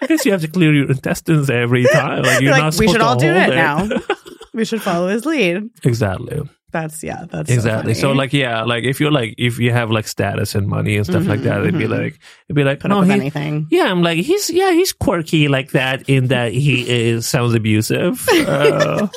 I 0.00 0.06
guess 0.06 0.24
you 0.24 0.32
have 0.32 0.40
to 0.42 0.48
clear 0.48 0.72
your 0.72 0.90
intestines 0.90 1.50
every 1.50 1.84
time. 1.92 2.22
Like 2.22 2.40
you're 2.40 2.50
You're 2.52 2.58
not 2.58 2.72
like, 2.74 2.80
we 2.80 2.88
should 2.88 3.00
all 3.00 3.16
do 3.16 3.26
it 3.28 3.48
now. 3.54 3.88
we 4.54 4.64
should 4.64 4.82
follow 4.82 5.08
his 5.08 5.24
lead. 5.26 5.68
exactly, 5.84 6.40
That's 6.72 7.02
yeah. 7.02 7.24
That's 7.30 7.50
exactly. 7.50 7.94
So, 7.94 8.00
So, 8.00 8.12
like, 8.12 8.32
yeah, 8.32 8.62
like 8.62 8.84
if 8.84 9.00
you're 9.00 9.10
like 9.10 9.34
if 9.38 9.58
you 9.58 9.72
have 9.72 9.90
like 9.90 10.06
status 10.06 10.54
and 10.54 10.66
money 10.68 10.96
and 10.96 11.04
stuff 11.06 11.26
like 11.26 11.40
Mhm, 11.40 11.44
that, 11.44 11.60
it'd 11.62 11.78
be 11.78 11.86
mhm. 11.86 11.98
like 12.04 12.18
it'd 12.48 12.56
be 12.56 12.64
like 12.64 12.80
put 12.80 12.88
no, 12.90 13.00
he- 13.02 13.12
anything. 13.12 13.66
yeah, 13.70 13.90
I'm 13.90 14.02
like 14.02 14.18
he's 14.18 14.50
yeah 14.50 14.70
he's 14.72 14.92
quirky 14.92 15.48
like 15.48 15.72
that 15.72 16.08
in 16.08 16.28
that 16.28 16.52
he 16.52 16.88
is 16.88 17.26
sounds 17.26 17.54
abusive. 17.54 18.24
Uh, 18.46 19.08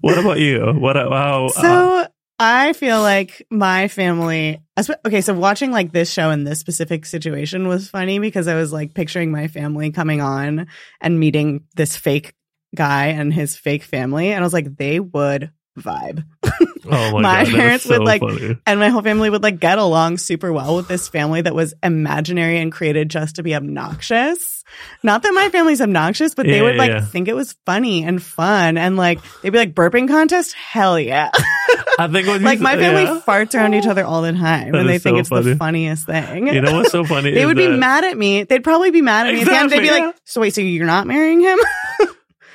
what 0.00 0.18
about 0.18 0.38
you? 0.38 0.72
What 0.78 0.96
how? 0.96 1.46
uh, 1.46 1.48
So 1.50 2.06
I 2.38 2.72
feel 2.74 3.00
like 3.00 3.46
my 3.50 3.88
family. 3.88 4.60
Okay, 4.90 5.20
so 5.20 5.34
watching 5.34 5.70
like 5.70 5.92
this 5.92 6.12
show 6.12 6.30
in 6.30 6.44
this 6.44 6.58
specific 6.58 7.06
situation 7.06 7.68
was 7.68 7.88
funny 7.88 8.18
because 8.18 8.48
I 8.48 8.54
was 8.54 8.72
like 8.72 8.94
picturing 8.94 9.30
my 9.30 9.48
family 9.48 9.90
coming 9.90 10.20
on 10.20 10.66
and 11.00 11.20
meeting 11.20 11.64
this 11.76 11.96
fake 11.96 12.34
guy 12.74 13.08
and 13.08 13.32
his 13.32 13.56
fake 13.56 13.82
family, 13.82 14.32
and 14.32 14.42
I 14.42 14.46
was 14.46 14.52
like, 14.52 14.76
they 14.76 15.00
would 15.00 15.52
vibe. 15.78 16.24
oh 16.44 16.80
my, 16.84 17.10
my 17.20 17.44
God, 17.44 17.54
parents 17.54 17.84
so 17.84 17.98
would, 17.98 18.06
like, 18.06 18.20
funny. 18.20 18.58
and 18.66 18.80
my 18.80 18.88
whole 18.88 19.02
family 19.02 19.30
would 19.30 19.42
like 19.42 19.60
get 19.60 19.78
along 19.78 20.18
super 20.18 20.52
well 20.52 20.76
with 20.76 20.88
this 20.88 21.08
family 21.08 21.40
that 21.40 21.54
was 21.54 21.74
imaginary 21.82 22.58
and 22.58 22.72
created 22.72 23.10
just 23.10 23.36
to 23.36 23.42
be 23.42 23.54
obnoxious. 23.54 24.64
Not 25.02 25.22
that 25.22 25.32
my 25.34 25.48
family's 25.50 25.80
obnoxious, 25.80 26.34
but 26.34 26.46
they 26.46 26.62
would 26.62 26.76
like 26.76 26.90
yeah. 26.90 27.04
think 27.04 27.28
it 27.28 27.34
was 27.34 27.56
funny 27.66 28.04
and 28.04 28.22
fun 28.22 28.78
and 28.78 28.96
like 28.96 29.20
they'd 29.42 29.50
be 29.50 29.58
like 29.58 29.74
burping 29.74 30.08
contest. 30.08 30.54
Hell 30.54 30.98
yeah. 30.98 31.30
I 31.98 32.08
think 32.08 32.26
what 32.26 32.40
like 32.42 32.60
my 32.60 32.76
family 32.76 33.02
yeah. 33.04 33.20
farts 33.26 33.54
around 33.54 33.74
each 33.74 33.86
other 33.86 34.04
all 34.04 34.22
the 34.22 34.32
time 34.32 34.72
That 34.72 34.80
and 34.80 34.88
they 34.88 34.98
think 34.98 35.16
so 35.16 35.20
it's 35.20 35.28
funny. 35.28 35.42
the 35.50 35.56
funniest 35.56 36.06
thing. 36.06 36.46
You 36.48 36.60
know 36.60 36.74
what's 36.74 36.90
so 36.92 37.04
funny? 37.04 37.30
they 37.34 37.44
would 37.46 37.56
be 37.56 37.66
that 37.66 37.76
mad 37.78 38.04
at 38.04 38.16
me. 38.16 38.44
They'd 38.44 38.64
probably 38.64 38.90
be 38.90 39.02
mad 39.02 39.26
at 39.26 39.34
me. 39.34 39.40
At 39.42 39.46
the 39.46 39.54
end, 39.56 39.70
they'd 39.70 39.80
be 39.80 39.84
Exactly, 39.86 40.06
like, 40.06 40.16
so 40.24 40.40
wait, 40.40 40.54
so 40.54 40.60
you're 40.60 40.86
not 40.86 41.06
marrying 41.06 41.40
him? 41.40 41.58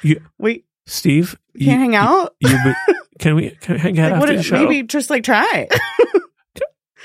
You- 0.04 0.22
Wait, 0.38 0.66
Steve, 0.86 1.36
can't 1.60 1.80
hang 1.82 1.96
out? 1.96 2.36
You, 2.40 2.50
you, 2.50 2.76
can 3.20 3.36
we 3.36 3.50
can 3.62 3.74
we 3.74 3.80
hang 3.80 4.00
out 4.00 4.12
Like, 4.12 4.22
after 4.22 4.32
if- 4.34 4.38
the 4.38 4.44
show? 4.44 4.60
maybe 4.64 4.84
just 4.84 5.10
like 5.10 5.24
try. 5.24 5.68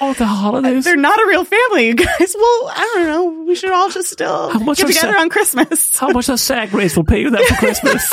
oh, 0.01 0.13
the 0.13 0.27
holidays. 0.27 0.85
They're 0.85 0.97
not 0.97 1.19
a 1.19 1.27
real 1.27 1.45
family, 1.45 1.87
you 1.87 1.95
guys. 1.95 2.35
Well, 2.39 2.69
I 2.75 2.93
don't 2.97 3.07
know. 3.07 3.45
We 3.47 3.55
should 3.55 3.71
all 3.73 3.89
just 3.89 4.11
still 4.11 4.51
How 4.51 4.59
much 4.59 4.77
get 4.79 4.89
together 4.89 5.15
sa- 5.15 5.21
on 5.21 5.31
Christmas. 5.31 5.97
How 5.99 6.09
much 6.11 6.27
does 6.27 6.43
SAG 6.43 6.73
race 6.75 6.95
will 6.95 7.05
pay 7.05 7.23
you 7.23 7.31
that 7.31 7.45
for 7.45 7.55
Christmas? 7.55 8.13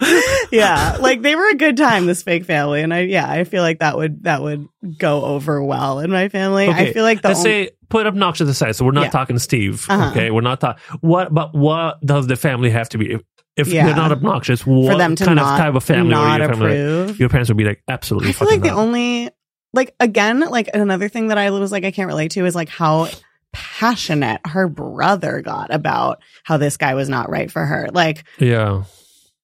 yeah, 0.52 0.96
like 1.00 1.22
they 1.22 1.34
were 1.34 1.48
a 1.48 1.54
good 1.56 1.76
time, 1.76 2.06
this 2.06 2.22
fake 2.22 2.44
family, 2.44 2.82
and 2.82 2.92
I 2.94 3.00
yeah, 3.00 3.28
I 3.28 3.44
feel 3.44 3.62
like 3.62 3.80
that 3.80 3.96
would 3.96 4.24
that 4.24 4.42
would 4.42 4.68
go 4.98 5.24
over 5.24 5.62
well 5.62 5.98
in 6.00 6.10
my 6.10 6.28
family. 6.28 6.68
I 6.68 6.92
feel 6.92 7.02
like 7.02 7.22
the 7.22 7.28
let's 7.28 7.40
only- 7.40 7.66
say 7.66 7.70
put 7.88 8.06
obnoxious 8.06 8.48
aside. 8.48 8.76
So 8.76 8.84
we're 8.84 8.92
not 8.92 9.04
Yeah. 9.04 9.10
talking 9.10 9.38
Steve. 9.38 9.86
Uh-huh. 9.88 10.10
Okay, 10.10 10.30
we're 10.30 10.40
not 10.40 10.60
talking 10.60 10.82
what. 11.00 11.32
But 11.34 11.54
what 11.54 12.00
does 12.04 12.26
the 12.26 12.36
family 12.36 12.70
have 12.70 12.88
to 12.90 12.98
be? 12.98 13.12
If, 13.14 13.22
if 13.56 13.68
Yeah. 13.68 13.86
they're 13.86 13.96
not 13.96 14.12
obnoxious, 14.12 14.64
what 14.64 14.92
for 14.92 14.98
them 14.98 15.16
to 15.16 15.24
kind 15.24 15.36
not 15.36 15.54
of 15.54 15.66
type 15.66 15.74
of 15.74 15.82
family 15.82 16.10
not 16.10 16.38
your 16.40 16.48
family? 16.54 17.14
Your 17.18 17.28
parents 17.28 17.50
would 17.50 17.56
be 17.56 17.64
like, 17.64 17.82
absolutely. 17.88 18.28
I 18.28 18.32
feel 18.32 18.48
like 18.48 18.62
the 18.62 18.70
only 18.70 19.30
like 19.74 19.94
again 19.98 20.40
like 20.40 20.70
another 20.72 21.08
thing 21.08 21.28
that 21.28 21.38
I 21.38 21.50
was 21.50 21.72
like 21.72 21.84
I 21.84 21.90
can't 21.90 22.06
relate 22.06 22.30
to 22.32 22.46
is 22.46 22.54
like 22.54 22.68
how 22.68 23.08
passionate 23.52 24.40
her 24.46 24.68
brother 24.68 25.40
got 25.40 25.72
about 25.74 26.22
how 26.44 26.56
this 26.56 26.76
guy 26.76 26.94
was 26.94 27.08
not 27.08 27.30
right 27.30 27.50
for 27.50 27.64
her. 27.64 27.88
Like 27.92 28.24
yeah, 28.38 28.84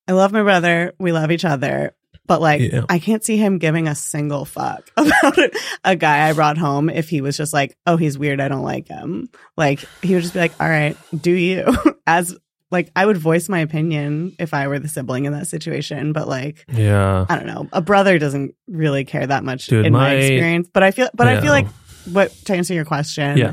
I 0.06 0.12
love 0.12 0.32
my 0.32 0.42
brother, 0.42 0.92
we 0.98 1.12
love 1.12 1.30
each 1.30 1.44
other, 1.44 1.94
but 2.26 2.40
like 2.40 2.60
Yeah. 2.60 2.84
I 2.88 2.98
can't 2.98 3.24
see 3.24 3.36
him 3.36 3.58
giving 3.58 3.88
a 3.88 3.94
single 3.94 4.44
fuck 4.44 4.90
about 4.96 5.38
a 5.84 5.96
guy 5.96 6.28
I 6.28 6.32
brought 6.32 6.58
home 6.58 6.90
if 6.90 7.08
he 7.08 7.20
was 7.20 7.36
just 7.36 7.52
like, 7.52 7.76
"Oh, 7.86 7.96
he's 7.96 8.18
weird, 8.18 8.40
I 8.40 8.48
don't 8.48 8.62
like 8.64 8.88
him." 8.88 9.28
Like 9.56 9.80
he 10.02 10.14
would 10.14 10.22
just 10.22 10.34
be 10.34 10.40
like, 10.40 10.52
"All 10.60 10.68
right, 10.68 10.96
do 11.18 11.30
you?" 11.30 11.66
As 12.06 12.36
like 12.70 12.90
I 12.96 13.06
would 13.06 13.16
voice 13.18 13.48
my 13.48 13.60
opinion 13.60 14.34
if 14.38 14.52
I 14.52 14.66
were 14.68 14.78
the 14.78 14.88
sibling 14.88 15.26
in 15.26 15.32
that 15.32 15.46
situation, 15.46 16.12
but 16.12 16.26
like 16.28 16.64
yeah. 16.72 17.24
I 17.28 17.36
don't 17.36 17.46
know. 17.46 17.68
A 17.72 17.80
brother 17.80 18.18
doesn't 18.18 18.54
really 18.68 19.04
care 19.04 19.26
that 19.26 19.44
much 19.44 19.66
Dude, 19.66 19.86
in 19.86 19.92
my, 19.92 20.08
my- 20.08 20.14
experience. 20.14 20.68
But 20.72 20.82
I 20.82 20.90
feel 20.90 21.08
but 21.14 21.28
I 21.28 21.40
feel 21.40 21.50
like 21.50 21.68
what 22.10 22.32
to 22.46 22.54
answer 22.54 22.74
your 22.74 22.84
question, 22.84 23.38
Yeah. 23.38 23.52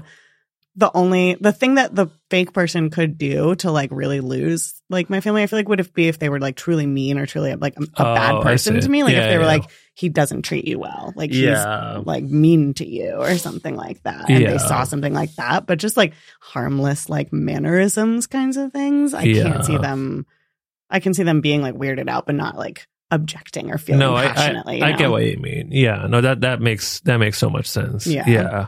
The 0.76 0.90
only 0.96 1.36
the 1.36 1.52
thing 1.52 1.76
that 1.76 1.94
the 1.94 2.08
fake 2.30 2.54
person 2.54 2.90
could 2.90 3.18
do 3.18 3.56
to 3.56 3.72
like 3.72 3.90
really 3.92 4.22
lose 4.22 4.82
like 4.90 5.10
my 5.10 5.20
family, 5.20 5.44
I 5.44 5.48
feel 5.48 5.60
like 5.60 5.68
would 5.68 5.82
it 5.82 5.94
be 5.94 6.08
if 6.08 6.18
they 6.18 6.30
were 6.30 6.40
like 6.40 6.56
truly 6.56 6.86
mean 6.86 7.18
or 7.18 7.26
truly 7.26 7.54
like 7.56 7.76
a, 7.78 7.84
a 7.84 7.88
Oh, 7.98 8.16
bad 8.16 8.42
person 8.42 8.80
to 8.80 8.88
me. 8.90 9.04
Like 9.04 9.14
Yeah, 9.14 9.24
if 9.26 9.30
they 9.32 9.38
were 9.38 9.44
yeah. 9.44 9.50
like 9.50 9.64
he 9.96 10.08
doesn't 10.08 10.44
treat 10.44 10.66
you 10.66 10.80
well, 10.80 11.12
like 11.18 11.32
he's 11.32 12.06
like 12.06 12.24
mean 12.24 12.74
to 12.76 12.88
you 12.88 13.16
or 13.16 13.36
something 13.38 13.76
like 13.76 14.02
that. 14.04 14.30
And 14.30 14.42
Yeah. 14.44 14.52
they 14.52 14.58
saw 14.60 14.84
something 14.86 15.14
like 15.14 15.36
that, 15.36 15.66
but 15.66 15.78
just 15.78 15.98
like 15.98 16.14
harmless 16.40 17.10
like 17.10 17.34
mannerisms 17.34 18.28
kinds 18.28 18.56
of 18.56 18.72
things. 18.72 19.14
I 19.14 19.26
can't 19.26 19.66
see 19.66 19.78
them 19.78 20.26
I 20.90 21.00
can 21.02 21.14
see 21.14 21.24
them 21.24 21.42
being 21.42 21.62
like 21.62 21.76
weirded 21.76 22.10
out 22.10 22.26
but 22.26 22.36
not 22.36 22.58
like 22.58 22.88
objecting 23.12 23.72
or 23.72 23.78
feeling 23.78 24.00
no, 24.00 24.16
passionately. 24.16 24.82
I, 24.82 24.88
I 24.88 24.90
you 24.92 24.98
get 24.98 25.12
what 25.12 25.26
you 25.26 25.36
mean. 25.38 25.70
Yeah, 25.74 26.08
no, 26.08 26.22
that 26.22 26.42
that 26.42 26.62
makes 26.62 27.02
that 27.02 27.18
makes 27.18 27.38
so 27.38 27.50
much 27.50 27.66
sense. 27.68 28.08
Yeah. 28.08 28.24
yeah, 28.26 28.68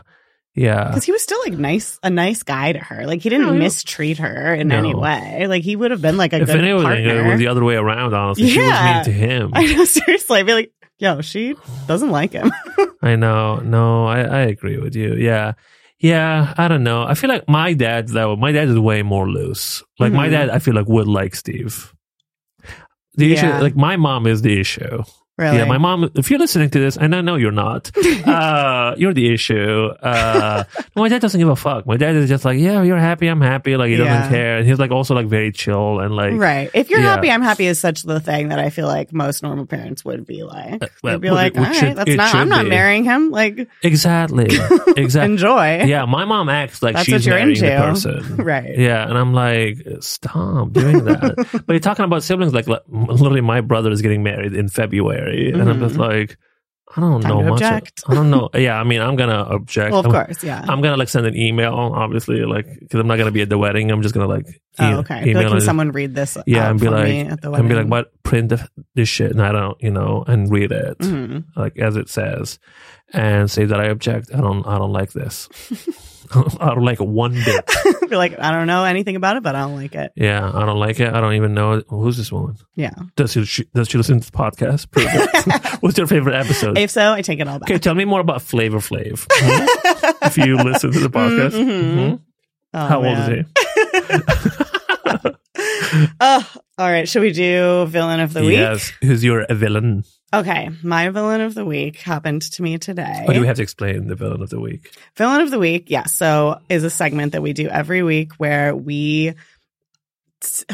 yeah. 0.54 0.88
Because 0.88 1.04
he 1.04 1.12
was 1.12 1.22
still 1.22 1.38
like 1.44 1.52
nice, 1.54 1.98
a 2.02 2.10
nice 2.10 2.42
guy 2.42 2.72
to 2.72 2.78
her. 2.78 3.06
Like 3.06 3.20
he 3.22 3.28
didn't 3.28 3.46
Yeah, 3.46 3.52
yeah. 3.54 3.58
mistreat 3.58 4.18
her 4.18 4.54
in 4.54 4.70
any 4.72 4.94
way. 4.94 5.46
Like 5.48 5.62
he 5.64 5.76
would 5.76 5.90
have 5.90 6.00
been 6.02 6.16
like 6.16 6.32
a 6.32 6.40
If 6.40 6.46
good 6.46 6.56
anything, 6.64 6.82
partner. 6.82 7.26
it 7.26 7.30
was 7.30 7.38
the 7.38 7.48
other 7.48 7.64
way 7.64 7.74
around. 7.76 8.14
Honestly, 8.14 8.48
she 8.48 8.58
was 8.60 8.68
mean 8.84 9.04
to 9.04 9.12
him. 9.12 9.50
I 9.54 9.66
know, 9.72 9.84
seriously. 9.84 10.40
I'd 10.40 10.46
be 10.46 10.52
like, 10.54 10.72
yo, 10.98 11.20
she 11.20 11.54
doesn't 11.86 12.10
like 12.10 12.32
him. 12.32 12.52
I 13.02 13.16
know. 13.16 13.56
No, 13.56 14.06
I, 14.06 14.20
I 14.20 14.40
agree 14.42 14.78
with 14.78 14.94
you. 14.96 15.14
Yeah. 15.14 15.52
Yeah. 15.98 16.54
I 16.56 16.68
don't 16.68 16.84
know. 16.84 17.04
I 17.04 17.14
feel 17.14 17.28
like 17.30 17.48
my 17.48 17.72
dad, 17.74 18.08
though, 18.08 18.36
my 18.36 18.52
dad 18.52 18.68
is 18.68 18.78
way 18.78 19.02
more 19.02 19.28
loose. 19.28 19.82
Like, 19.98 20.12
my 20.12 20.28
Mhm. 20.28 20.32
dad, 20.32 20.50
I 20.50 20.58
feel 20.60 20.74
like 20.74 20.86
would 20.88 21.08
like 21.08 21.34
Steve. 21.34 21.92
The 23.14 23.26
Yeah. 23.26 23.34
issue, 23.56 23.62
like, 23.62 23.76
my 23.76 23.96
mom 23.96 24.26
is 24.26 24.42
the 24.42 24.58
issue. 24.60 25.02
Really? 25.38 25.58
Yeah. 25.58 25.64
My 25.66 25.78
mom, 25.78 26.10
if 26.14 26.30
you're 26.30 26.38
listening 26.38 26.70
to 26.70 26.78
this, 26.78 26.96
and 26.96 27.14
I 27.14 27.20
know 27.20 27.36
you're 27.36 27.50
not, 27.52 27.90
uh, 28.26 28.94
you're 28.96 29.14
the 29.14 29.32
issue. 29.32 29.86
Uh, 30.00 30.64
my 30.96 31.08
dad 31.08 31.20
doesn't 31.20 31.38
give 31.38 31.48
a 31.48 31.56
fuck. 31.56 31.86
My 31.86 31.96
dad 31.96 32.14
is 32.14 32.28
just 32.28 32.44
like, 32.44 32.58
yeah, 32.58 32.82
you're 32.82 32.98
happy. 32.98 33.26
I'm 33.28 33.40
happy. 33.40 33.76
Like, 33.76 33.90
he 33.90 33.96
Yeah. 33.96 34.04
doesn't 34.04 34.30
care. 34.32 34.56
And 34.58 34.66
he's 34.66 34.78
like, 34.78 34.90
also, 34.90 35.14
like, 35.14 35.26
very 35.26 35.52
chill 35.52 36.00
and 36.00 36.14
like, 36.14 36.34
right. 36.34 36.70
If 36.74 36.90
you're 36.90 37.00
Yeah. 37.00 37.14
happy, 37.14 37.30
I'm 37.30 37.42
happy 37.42 37.66
is 37.66 37.78
such 37.78 38.02
the 38.02 38.20
thing 38.20 38.48
that 38.48 38.58
I 38.58 38.70
feel 38.70 38.86
like 38.86 39.12
most 39.12 39.42
normal 39.42 39.66
parents 39.66 40.04
would 40.04 40.26
be 40.26 40.42
like. 40.44 40.82
Uh, 40.82 40.86
well, 41.02 41.14
They'd 41.14 41.20
be 41.22 41.28
well, 41.28 41.34
like, 41.36 41.56
all 41.56 41.64
right, 41.64 41.74
should- 41.76 41.96
that's 41.96 42.14
not, 42.14 42.34
I'm 42.34 42.48
not 42.48 42.64
be. 42.64 42.70
marrying 42.70 43.04
him. 43.04 43.30
Like, 43.30 43.68
exactly. 43.82 44.48
Exactly. 44.96 45.32
enjoy. 45.32 45.82
yeah. 45.84 46.04
My 46.04 46.24
mom 46.24 46.48
acts 46.48 46.82
like 46.82 46.94
That's 46.94 47.06
she's 47.06 47.26
marrying 47.26 47.54
the 47.54 47.60
person. 47.76 48.36
Right. 48.44 48.78
Yeah, 48.78 49.08
and 49.08 49.16
I'm 49.18 49.32
like, 49.32 49.78
stop 50.00 50.72
doing 50.72 51.04
that. 51.04 51.34
but 51.66 51.72
you're 51.72 51.80
talking 51.80 52.04
about 52.04 52.22
siblings, 52.22 52.52
like, 52.54 52.66
like, 52.68 52.82
literally, 52.88 53.40
my 53.40 53.60
brother 53.60 53.90
is 53.90 54.02
getting 54.02 54.22
married 54.22 54.54
in 54.54 54.68
February, 54.68 55.23
and 55.28 55.68
I'm 55.68 55.80
just 55.80 55.96
Mhm. 55.96 55.98
like, 55.98 56.36
I 56.96 57.00
don't 57.00 57.20
Time 57.22 57.28
know 57.30 57.42
much. 57.42 57.62
object. 57.62 58.02
I 58.06 58.14
don't 58.14 58.30
know. 58.30 58.50
Yeah, 58.54 58.78
I 58.78 58.84
mean, 58.84 59.00
I'm 59.00 59.16
gonna 59.16 59.42
object. 59.42 59.90
Well, 59.90 60.00
of 60.00 60.06
I'm, 60.06 60.12
course. 60.12 60.44
Yeah. 60.44 60.64
I'm 60.68 60.80
gonna 60.80 60.96
like 60.96 61.08
send 61.08 61.26
an 61.26 61.36
email, 61.36 61.74
obviously, 61.74 62.44
like 62.44 62.66
because 62.78 63.00
I'm 63.00 63.06
not 63.08 63.16
gonna 63.18 63.32
be 63.32 63.40
at 63.42 63.48
the 63.48 63.58
wedding. 63.58 63.90
I'm 63.90 64.00
just 64.02 64.14
gonna 64.14 64.28
like, 64.28 64.46
oh, 64.78 64.90
e- 64.90 64.94
okay. 64.96 65.14
I 65.14 65.18
feel 65.20 65.28
email 65.30 65.42
like, 65.44 65.52
can 65.52 65.60
someone 65.62 65.90
read 65.90 66.14
this 66.14 66.36
Yeah, 66.46 66.70
and 66.70 66.78
be 66.78 66.88
like- 66.88 67.04
me 67.08 67.20
at 67.22 67.40
the 67.40 67.50
and 67.52 67.68
be 67.68 67.74
like, 67.74 67.88
what? 67.88 68.10
Print 68.22 68.52
this 68.94 69.08
shit, 69.08 69.32
and 69.32 69.42
I 69.42 69.50
don't, 69.50 69.76
you 69.82 69.90
know, 69.90 70.24
and 70.28 70.50
read 70.52 70.70
it 70.72 70.98
Mhm. 70.98 71.44
like 71.56 71.78
as 71.78 71.96
it 71.96 72.08
says, 72.08 72.58
and 73.14 73.50
say 73.50 73.64
that 73.64 73.80
I 73.80 73.86
object. 73.86 74.30
I 74.34 74.40
don't, 74.40 74.66
I 74.66 74.78
don't 74.78 74.92
like 74.92 75.12
this. 75.12 75.48
I 76.34 76.68
don't 76.74 76.84
like 76.84 77.00
it 77.00 77.06
one 77.06 77.34
bit. 77.34 77.70
be 78.08 78.16
like, 78.16 78.38
I 78.38 78.50
don't 78.50 78.66
know 78.66 78.84
anything 78.84 79.14
about 79.14 79.36
it, 79.36 79.42
but 79.42 79.54
I 79.54 79.60
don't 79.60 79.76
like 79.76 79.94
it. 79.94 80.10
Yeah, 80.16 80.50
I 80.52 80.64
don't 80.64 80.78
like 80.78 80.98
it. 80.98 81.12
I 81.12 81.20
don't 81.20 81.34
even 81.34 81.52
know 81.52 81.82
who's 81.88 82.16
this 82.16 82.32
woman. 82.32 82.56
Yeah. 82.74 82.92
Does 83.14 83.32
she 83.46 83.64
does 83.74 83.88
she 83.88 83.98
listen 83.98 84.20
to 84.20 84.30
the 84.32 84.36
podcast? 84.36 84.86
What's 85.82 85.98
your 85.98 86.06
favorite 86.06 86.34
episode? 86.34 86.78
If 86.78 86.90
so, 86.90 87.12
I 87.12 87.20
take 87.20 87.40
it 87.40 87.46
all 87.46 87.58
back. 87.58 87.70
Okay, 87.70 87.78
tell 87.78 87.94
me 87.94 88.06
more 88.06 88.20
about 88.20 88.40
Flavor 88.40 88.78
Flav. 88.78 89.26
Mhm. 89.26 90.14
if 90.26 90.38
you 90.38 90.56
listen 90.56 90.92
to 90.92 90.98
the 91.00 91.10
podcast, 91.10 91.50
Mhm. 91.50 91.94
Mhm. 91.94 92.20
Oh, 92.72 92.86
how 92.86 93.02
man. 93.02 93.20
old 93.20 93.38
is 93.38 93.46
he? 93.46 95.30
Oh, 96.20 96.50
all 96.78 96.90
right. 96.90 97.08
Should 97.08 97.22
we 97.22 97.32
do 97.32 97.84
villain 97.86 98.20
of 98.20 98.32
the 98.32 98.40
he? 98.40 98.46
week? 98.48 98.58
Yes. 98.58 98.92
Who's 99.02 99.22
your 99.22 99.46
villain? 99.50 100.04
Okay. 100.40 100.70
My 100.82 101.08
villain 101.10 101.40
of 101.40 101.54
the 101.54 101.64
week 101.64 101.96
happened 101.98 102.42
to 102.42 102.62
me 102.62 102.78
today. 102.78 103.24
Or 103.26 103.34
do 103.34 103.40
we 103.40 103.46
have 103.46 103.56
to 103.56 103.62
explain 103.62 104.06
the 104.08 104.14
villain 104.14 104.42
of 104.42 104.50
the 104.50 104.60
week? 104.60 104.94
Villain 105.16 105.40
of 105.40 105.50
the 105.50 105.58
week, 105.58 105.84
yeah. 105.88 106.04
So 106.04 106.60
is 106.68 106.84
a 106.84 106.90
segment 106.90 107.32
that 107.32 107.42
we 107.42 107.52
do 107.52 107.68
every 107.68 108.02
week 108.02 108.32
where 108.34 108.74
we 108.74 109.34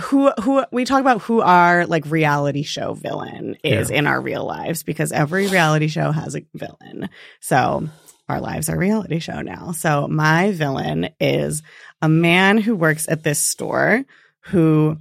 who 0.03 0.31
who 0.43 0.65
we 0.73 0.85
talk 0.85 1.01
about 1.01 1.23
who 1.23 1.41
our 1.43 1.87
like 1.87 2.05
reality 2.07 2.63
show 2.65 2.95
villain 2.95 3.57
is 3.63 3.91
Yeah. 3.91 3.99
in 3.99 4.07
our 4.09 4.21
real 4.21 4.45
lives 4.45 4.83
because 4.83 5.13
every 5.13 5.47
reality 5.47 5.87
show 5.87 6.11
has 6.11 6.35
a 6.35 6.45
villain. 6.55 7.09
So 7.41 7.89
our 8.29 8.41
lives 8.41 8.69
are 8.69 8.77
reality 8.77 9.21
show 9.21 9.43
now. 9.43 9.73
So 9.73 10.09
my 10.09 10.51
villain 10.53 11.11
is 11.21 11.63
a 12.03 12.09
man 12.09 12.59
who 12.59 12.75
works 12.75 13.07
at 13.09 13.23
this 13.23 13.39
store 13.39 14.05
who 14.47 14.97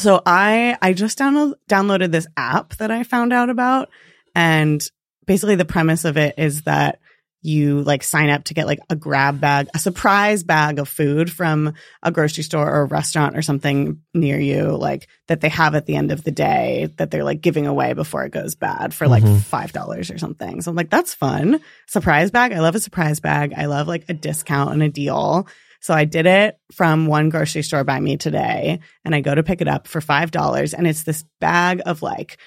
so 0.00 0.20
I 0.26 0.76
I 0.82 0.92
just 0.92 1.18
download, 1.18 1.54
downloaded 1.68 2.10
this 2.10 2.26
app 2.36 2.76
that 2.76 2.90
I 2.90 3.02
found 3.04 3.32
out 3.32 3.50
about 3.50 3.88
and 4.34 4.82
basically 5.26 5.56
the 5.56 5.64
premise 5.64 6.04
of 6.04 6.16
it 6.16 6.34
is 6.38 6.62
that 6.62 6.98
you 7.42 7.80
like 7.80 8.02
sign 8.02 8.28
up 8.28 8.44
to 8.44 8.52
get 8.52 8.66
like 8.66 8.80
a 8.90 8.96
grab 8.96 9.40
bag, 9.40 9.66
a 9.74 9.78
surprise 9.78 10.42
bag 10.42 10.78
of 10.78 10.86
food 10.86 11.32
from 11.32 11.72
a 12.02 12.12
grocery 12.12 12.42
store 12.44 12.68
or 12.68 12.82
a 12.82 12.84
restaurant 12.84 13.34
or 13.34 13.40
something 13.40 14.02
near 14.12 14.38
you, 14.38 14.76
like 14.76 15.08
that 15.28 15.40
they 15.40 15.48
have 15.48 15.74
at 15.74 15.86
the 15.86 15.96
end 15.96 16.12
of 16.12 16.22
the 16.22 16.32
day 16.32 16.90
that 16.98 17.10
they're 17.10 17.24
like 17.24 17.40
giving 17.40 17.66
away 17.66 17.94
before 17.94 18.24
it 18.24 18.32
goes 18.32 18.56
bad 18.56 18.92
for 18.92 19.08
like 19.08 19.22
Mhm. 19.22 19.38
$5 19.38 20.10
or 20.14 20.18
something. 20.18 20.60
So 20.60 20.70
I'm 20.70 20.76
like, 20.76 20.90
that's 20.90 21.14
fun. 21.14 21.60
Surprise 21.86 22.30
bag. 22.30 22.52
I 22.52 22.60
love 22.60 22.74
a 22.74 22.80
surprise 22.80 23.20
bag. 23.20 23.54
I 23.56 23.64
love 23.66 23.88
like 23.88 24.04
a 24.10 24.14
discount 24.14 24.74
and 24.74 24.82
a 24.82 24.90
deal. 24.90 25.48
So 25.80 25.94
I 25.94 26.04
did 26.04 26.26
it 26.26 26.58
from 26.72 27.06
one 27.06 27.30
grocery 27.30 27.62
store 27.62 27.84
by 27.84 27.98
me 27.98 28.18
today 28.18 28.80
and 29.04 29.14
I 29.14 29.22
go 29.22 29.34
to 29.34 29.42
pick 29.42 29.62
it 29.62 29.68
up 29.68 29.88
for 29.88 30.00
$5 30.00 30.74
and 30.74 30.86
it's 30.86 31.04
this 31.04 31.24
bag 31.40 31.80
of 31.86 32.02
like 32.02 32.38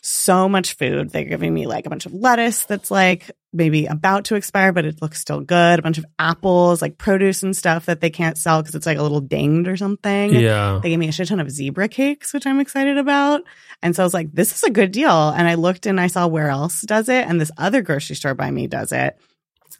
so 0.00 0.48
much 0.48 0.74
food. 0.74 1.10
They're 1.10 1.24
giving 1.24 1.52
me 1.52 1.66
like 1.66 1.84
a 1.84 1.90
bunch 1.90 2.06
of 2.06 2.14
lettuce 2.14 2.64
that's 2.64 2.90
like 2.90 3.30
maybe 3.52 3.86
about 3.86 4.26
to 4.26 4.36
expire, 4.36 4.72
but 4.72 4.86
it 4.86 5.02
looks 5.02 5.20
still 5.20 5.40
good. 5.40 5.78
A 5.78 5.82
bunch 5.82 5.98
of 5.98 6.06
apples, 6.18 6.80
like 6.80 6.98
produce 6.98 7.42
and 7.42 7.56
stuff 7.56 7.86
that 7.86 8.00
they 8.00 8.10
can't 8.10 8.38
sell 8.38 8.62
because 8.62 8.74
it's 8.74 8.86
like 8.86 8.98
a 8.98 9.02
little 9.02 9.20
dinged 9.20 9.68
or 9.68 9.76
something. 9.76 10.34
Yeah. 10.34 10.80
They 10.82 10.90
gave 10.90 10.98
me 10.98 11.08
a 11.08 11.12
shit 11.12 11.28
ton 11.28 11.40
of 11.40 11.50
zebra 11.50 11.88
cakes, 11.88 12.32
which 12.32 12.46
I'm 12.46 12.60
excited 12.60 12.96
about. 12.96 13.42
And 13.82 13.94
so 13.94 14.02
I 14.02 14.06
was 14.06 14.14
like, 14.14 14.32
this 14.32 14.54
is 14.54 14.64
a 14.64 14.70
good 14.70 14.92
deal. 14.92 15.28
And 15.30 15.46
I 15.46 15.54
looked 15.54 15.86
and 15.86 16.00
I 16.00 16.06
saw 16.06 16.26
where 16.26 16.48
else 16.48 16.82
does 16.82 17.08
it. 17.08 17.26
And 17.26 17.40
this 17.40 17.52
other 17.58 17.82
grocery 17.82 18.16
store 18.16 18.34
by 18.34 18.50
me 18.50 18.66
does 18.66 18.92
it. 18.92 19.18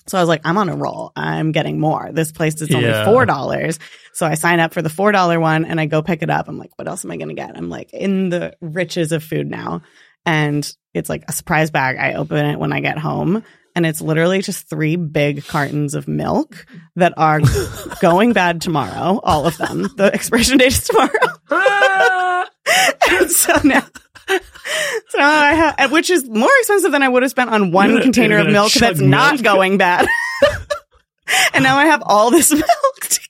So 0.09 0.19
I 0.19 0.23
was 0.23 0.29
like, 0.29 0.43
I'm 0.45 0.57
on 0.59 0.69
a 0.69 0.77
roll. 0.77 1.13
I'm 1.17 1.53
getting 1.53 1.79
more. 1.79 2.11
This 2.13 2.33
place 2.33 2.61
is 2.61 2.75
only 2.75 2.89
Yeah. 2.89 3.05
$4. 3.05 3.79
So 4.13 4.27
I 4.27 4.35
sign 4.35 4.61
up 4.61 4.73
for 4.73 4.83
the 4.83 4.89
$4 4.89 5.41
one 5.41 5.65
and 5.65 5.81
I 5.81 5.87
go 5.87 6.03
pick 6.03 6.23
it 6.23 6.31
up. 6.31 6.49
I'm 6.49 6.59
like, 6.59 6.71
what 6.77 6.89
else 6.89 7.05
am 7.05 7.11
I 7.11 7.17
going 7.17 7.29
to 7.29 7.35
get? 7.35 7.57
I'm 7.57 7.69
like 7.69 7.93
in 7.93 8.31
the 8.31 8.57
riches 8.61 9.13
of 9.13 9.23
food 9.23 9.49
now. 9.51 9.83
And 10.27 10.71
it's 10.95 11.09
like 11.09 11.25
a 11.29 11.33
surprise 11.33 11.71
bag. 11.71 11.97
I 11.99 12.15
open 12.15 12.45
it 12.45 12.59
when 12.59 12.73
I 12.73 12.81
get 12.81 12.99
home 12.99 13.45
and 13.77 13.87
it's 13.87 14.01
literally 14.01 14.43
just 14.43 14.69
three 14.69 14.97
big 14.97 15.45
cartons 15.47 15.95
of 15.95 16.09
milk 16.09 16.67
that 16.97 17.15
are 17.17 17.41
going 18.01 18.33
bad 18.33 18.61
tomorrow. 18.61 19.21
All 19.23 19.47
of 19.47 19.57
them. 19.59 19.89
The 19.97 20.11
expiration 20.13 20.59
date 20.59 20.73
is 20.73 20.85
tomorrow. 20.85 21.11
and 23.11 23.31
so 23.31 23.59
now, 23.65 23.85
so 25.09 25.19
I 25.19 25.55
have, 25.55 25.75
uh, 25.79 25.89
which 25.89 26.11
is 26.11 26.29
more 26.29 26.51
expensive 26.61 26.93
than 26.93 27.03
I 27.03 27.09
would 27.09 27.23
have 27.23 27.31
spent 27.31 27.51
on 27.51 27.71
one 27.73 28.01
container 28.03 28.39
of 28.39 28.47
milk 28.49 28.73
that's 28.73 29.01
not 29.01 29.43
going 29.43 29.79
bad. 29.79 30.07
and 31.55 31.65
now 31.65 31.77
I 31.77 31.87
have 31.87 32.03
all 32.05 32.31
this 32.31 32.53
milk 32.53 33.01
to 33.01 33.21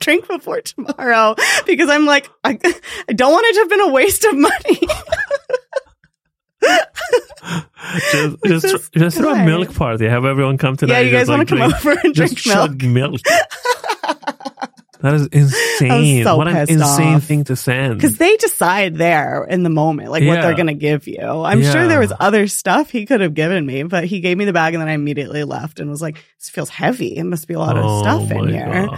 drink 0.00 0.26
before 0.28 0.60
tomorrow 0.62 1.36
because 1.66 1.88
I'm 1.88 2.06
like, 2.06 2.28
I, 2.42 2.58
I 3.08 3.12
don't 3.12 3.32
want 3.32 3.46
it 3.46 3.54
to 3.54 3.60
have 3.60 3.68
been 3.68 3.80
a 3.80 3.88
waste 3.92 4.24
of 4.24 4.36
money. 4.36 4.80
just 8.12 8.36
just, 8.44 8.66
Just 8.66 8.92
just 8.92 9.16
throw 9.16 9.32
a 9.32 9.44
milk 9.44 9.74
party. 9.74 10.06
Have 10.08 10.24
everyone 10.24 10.58
come 10.58 10.76
tonight. 10.76 10.94
yeah, 10.94 11.00
you 11.00 11.10
guys 11.10 11.28
want 11.28 11.40
like, 11.40 11.48
to 11.48 11.56
come 11.56 11.70
drink- 11.70 11.86
over 11.86 12.00
and 12.04 12.14
just 12.14 12.34
drink 12.36 12.56
milk? 12.56 12.70
chug 12.70 12.82
milk. 12.84 13.20
That 15.02 15.14
is 15.14 15.26
insane. 15.32 16.24
so 16.24 16.36
what 16.36 16.48
an 16.48 16.56
insane 16.56 17.14
off. 17.14 17.24
thing 17.24 17.44
to 17.44 17.56
send. 17.56 17.96
Because 17.96 18.18
they 18.18 18.36
decide 18.36 18.96
there 18.96 19.44
in 19.44 19.62
the 19.62 19.70
moment, 19.70 20.10
like 20.10 20.24
what 20.24 20.42
they're 20.42 20.54
going 20.54 20.66
to 20.66 20.74
give 20.74 21.06
you. 21.06 21.20
I'm 21.20 21.62
sure 21.62 21.86
there 21.86 22.00
was 22.00 22.12
other 22.20 22.46
stuff 22.46 22.90
he 22.90 23.06
could 23.06 23.20
have 23.20 23.34
given 23.34 23.64
me, 23.64 23.82
but 23.84 24.04
he 24.04 24.20
gave 24.20 24.36
me 24.36 24.44
the 24.44 24.52
bag 24.52 24.74
and 24.74 24.80
then 24.80 24.88
I 24.88 24.92
immediately 24.92 25.44
left 25.44 25.80
and 25.80 25.90
was 25.90 26.02
like, 26.02 26.16
this 26.38 26.50
feels 26.50 26.68
heavy. 26.68 27.16
It 27.16 27.24
must 27.24 27.48
be 27.48 27.54
a 27.54 27.58
lot 27.58 27.76
of 27.76 27.84
oh 27.86 28.02
stuff 28.02 28.30
in 28.30 28.48
here. 28.48 28.88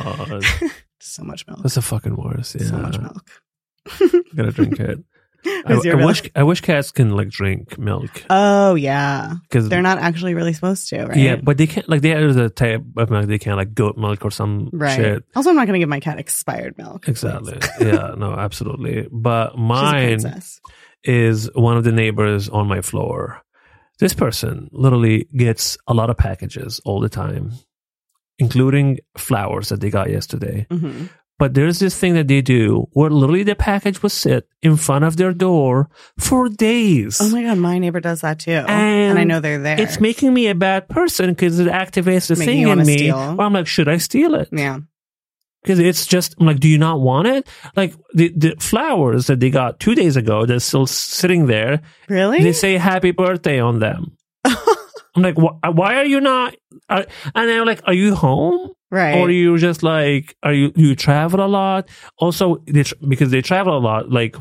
So 1.04 1.24
much 1.24 1.44
milk. 1.48 1.60
That's 1.62 1.74
the 1.74 1.82
fucking 1.82 2.14
worst. 2.14 2.54
Yeah. 2.54 2.68
So 2.68 2.76
much 2.76 2.96
milk. 3.00 3.28
Gotta 4.36 4.52
drink 4.52 4.78
it. 4.78 5.00
I, 5.66 5.80
I 5.92 6.04
wish 6.04 6.22
I 6.36 6.42
wish 6.44 6.60
cats 6.60 6.90
can 6.92 7.10
like 7.10 7.28
drink 7.28 7.78
milk 7.78 8.24
Oh, 8.30 8.74
yeah. 8.74 9.34
because 9.42 9.68
They're 9.68 9.82
not 9.82 9.98
actually 9.98 10.34
really 10.34 10.52
supposed 10.52 10.88
to, 10.90 11.06
right? 11.06 11.16
Yeah, 11.16 11.36
but 11.36 11.58
they 11.58 11.66
can't 11.66 11.88
like 11.88 12.00
there's 12.02 12.36
a 12.36 12.48
type 12.48 12.82
of 12.96 13.10
milk 13.10 13.26
they 13.26 13.38
can't 13.38 13.56
like 13.56 13.74
goat 13.74 13.96
milk 13.96 14.24
or 14.24 14.30
some 14.30 14.70
Right. 14.72 14.94
shit. 14.96 15.24
Also, 15.34 15.50
I'm 15.50 15.56
not 15.56 15.66
going 15.66 15.74
to 15.74 15.80
give 15.80 15.88
my 15.88 16.00
cat 16.00 16.18
expired 16.18 16.78
milk. 16.78 17.08
Exactly. 17.08 17.58
yeah, 17.80 18.14
no, 18.16 18.32
absolutely. 18.32 19.08
But 19.10 19.56
mine 19.58 20.20
is 21.04 21.50
one 21.54 21.76
of 21.76 21.84
the 21.84 21.92
neighbors 21.92 22.48
on 22.48 22.68
my 22.68 22.80
floor. 22.80 23.42
This 23.98 24.14
person 24.14 24.68
literally 24.72 25.28
gets 25.36 25.76
a 25.86 25.94
lot 25.94 26.10
of 26.10 26.16
packages 26.16 26.80
all 26.84 27.00
the 27.00 27.08
time, 27.08 27.52
including 28.38 28.98
flowers 29.16 29.68
that 29.68 29.80
they 29.80 29.90
got 29.90 30.10
yesterday. 30.10 30.66
Mhm. 30.70 31.08
But 31.42 31.54
there's 31.54 31.80
this 31.80 31.98
thing 31.98 32.14
that 32.14 32.28
they 32.28 32.40
do 32.40 32.86
where 32.92 33.10
literally 33.10 33.42
the 33.42 33.56
package 33.56 34.00
will 34.00 34.10
sit 34.14 34.46
in 34.62 34.76
front 34.76 35.04
of 35.04 35.16
their 35.16 35.32
door 35.32 35.90
for 36.16 36.48
days. 36.48 37.18
Oh 37.20 37.30
my 37.30 37.42
God, 37.42 37.58
my 37.58 37.80
neighbor 37.80 37.98
does 37.98 38.20
that 38.20 38.38
too. 38.38 38.52
And, 38.52 38.70
And 38.70 39.18
I 39.18 39.24
know 39.24 39.40
they're 39.40 39.58
there. 39.58 39.80
it's 39.80 39.98
making 39.98 40.32
me 40.32 40.46
a 40.46 40.54
bad 40.54 40.88
person 40.88 41.30
because 41.30 41.58
it 41.58 41.66
activates 41.66 42.28
the 42.28 42.36
Making 42.36 42.66
thing 42.66 42.68
in 42.78 42.86
me. 42.86 42.96
steal. 42.98 43.34
Where 43.34 43.44
I'm 43.46 43.52
like, 43.52 43.66
should 43.66 43.88
I 43.88 43.96
steal 43.96 44.36
it? 44.36 44.50
yeah. 44.52 44.78
Because 45.64 45.80
it's 45.80 46.06
just 46.06 46.34
I'm 46.38 46.46
like, 46.46 46.60
do 46.60 46.68
you 46.68 46.78
not 46.78 47.00
want 47.00 47.26
it? 47.26 47.48
Like 47.76 47.94
the 48.14 48.32
the 48.36 48.54
flowers 48.60 49.26
that 49.26 49.40
they 49.40 49.50
got 49.50 49.80
two 49.80 49.94
days 49.96 50.16
ago, 50.16 50.46
that's 50.46 50.64
still 50.64 50.86
sitting 50.86 51.46
there. 51.46 51.82
Really? 52.08 52.40
They 52.42 52.52
say 52.52 52.76
happy 52.78 53.10
birthday 53.12 53.58
on 53.60 53.78
them. 53.80 54.16
I'm 54.44 55.22
like, 55.22 55.36
wh- 55.36 55.58
why 55.74 55.96
are 55.96 56.04
you 56.04 56.20
not? 56.20 56.54
Are, 56.88 57.04
and 57.34 57.48
they're 57.48 57.66
like, 57.66 57.80
are 57.84 57.94
you 57.94 58.14
home? 58.14 58.70
Right. 58.92 59.16
Or 59.18 59.28
you 59.30 59.58
just 59.58 59.82
like, 59.82 60.36
are 60.44 60.52
you 60.52 60.70
you 60.76 60.94
travel 60.94 61.40
a 61.44 61.48
lot? 61.50 61.88
Also, 62.18 62.62
they, 62.66 62.84
tr- 62.84 62.94
because 63.08 63.30
they 63.32 63.42
travel 63.42 63.76
a 63.76 63.80
lot, 63.80 64.10
like 64.12 64.36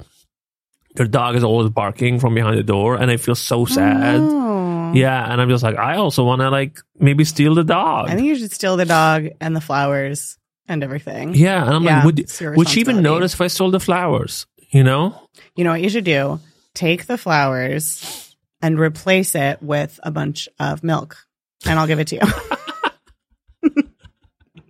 their 0.96 1.08
dog 1.08 1.36
is 1.36 1.44
always 1.44 1.70
barking 1.72 2.20
from 2.20 2.36
behind 2.36 2.58
the 2.60 2.64
door, 2.64 2.96
and 3.02 3.10
I 3.10 3.18
feel 3.18 3.34
so 3.36 3.66
sad. 3.66 4.20
Oh. 4.22 4.92
Yeah, 4.94 5.32
and 5.32 5.40
I'm 5.42 5.48
just 5.50 5.64
like, 5.64 5.78
I 5.78 5.96
also 5.96 6.24
want 6.26 6.42
to 6.42 6.50
like 6.50 6.78
maybe 7.00 7.24
steal 7.24 7.56
the 7.56 7.64
dog. 7.64 8.10
I 8.10 8.16
think 8.16 8.28
you 8.28 8.36
should 8.36 8.52
steal 8.52 8.76
the 8.78 8.86
dog 8.86 9.28
and 9.40 9.56
the 9.56 9.62
flowers 9.62 10.38
and 10.68 10.84
everything. 10.84 11.34
yeah, 11.34 11.64
and 11.66 11.74
I'm 11.74 11.84
Yeah, 11.84 12.04
like, 12.04 12.06
would 12.06 12.58
would 12.58 12.70
she 12.70 12.82
even 12.82 13.02
notice 13.02 13.34
if 13.34 13.40
I 13.42 13.48
stole 13.48 13.72
the 13.72 13.80
flowers? 13.80 14.46
You 14.72 14.84
know? 14.84 15.16
You 15.56 15.64
know 15.64 15.72
what 15.72 15.82
you 15.82 15.90
should 15.90 16.04
do? 16.06 16.40
Take 16.74 17.06
the 17.08 17.18
flowers 17.18 18.36
and 18.62 18.78
replace 18.80 19.34
it 19.36 19.62
with 19.64 20.00
a 20.04 20.12
bunch 20.12 20.48
of 20.60 20.84
milk, 20.84 21.18
and 21.66 21.80
I'll 21.80 21.88
give 21.88 22.00
it 22.00 22.08
to 22.10 22.16
you. 22.16 22.22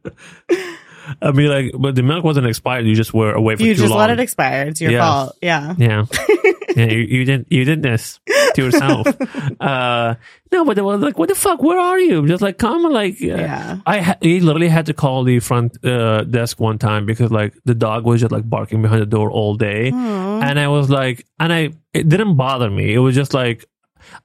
I 1.22 1.32
mean, 1.32 1.48
like, 1.50 1.72
but 1.78 1.96
the 1.96 2.04
milk 2.04 2.24
wasn't 2.24 2.46
expired. 2.48 2.86
You 2.86 2.96
just 2.96 3.14
were 3.14 3.34
away 3.34 3.56
for 3.56 3.64
you 3.64 3.74
too 3.74 3.82
just 3.82 3.90
long. 3.90 4.00
let 4.00 4.12
it 4.12 4.20
expire. 4.20 4.68
It's 4.68 4.80
your 4.80 4.92
Yeah. 4.92 5.00
fault. 5.00 5.38
Yeah. 5.42 5.74
Yeah, 5.78 6.06
yeah. 6.76 6.86
You, 6.86 7.00
you 7.00 7.26
didn't. 7.26 7.48
You 7.52 7.66
did 7.66 7.82
this 7.82 8.20
to 8.56 8.64
yourself. 8.64 9.08
uh, 9.60 10.16
no, 10.52 10.64
but 10.64 10.76
they 10.76 10.82
were 10.82 10.98
like, 10.98 11.18
"What 11.18 11.28
the 11.30 11.36
fuck? 11.36 11.62
Where 11.62 11.80
are 11.80 12.00
you?" 12.00 12.28
Just 12.28 12.42
like, 12.42 12.58
come, 12.60 12.84
like, 12.84 13.16
uh, 13.22 13.26
Yeah. 13.26 13.80
I 13.86 14.00
ha- 14.00 14.18
he 14.22 14.40
literally 14.40 14.70
had 14.70 14.86
to 14.86 14.94
call 14.94 15.24
the 15.24 15.40
front 15.40 15.84
uh, 15.84 16.24
desk 16.24 16.60
one 16.60 16.78
time 16.78 17.06
because 17.08 17.32
like 17.32 17.56
the 17.66 17.76
dog 17.76 18.06
was 18.06 18.22
just 18.22 18.32
like 18.32 18.48
barking 18.50 18.82
behind 18.82 19.02
the 19.02 19.06
door 19.08 19.32
all 19.32 19.56
day, 19.56 19.92
Aw. 19.92 20.42
and 20.42 20.60
I 20.60 20.68
was 20.70 20.90
like, 20.90 21.26
and 21.40 21.52
I 21.52 21.72
it 21.94 22.08
didn't 22.08 22.38
bother 22.38 22.70
me. 22.70 22.94
It 22.94 23.00
was 23.00 23.16
just 23.16 23.34
like, 23.34 23.66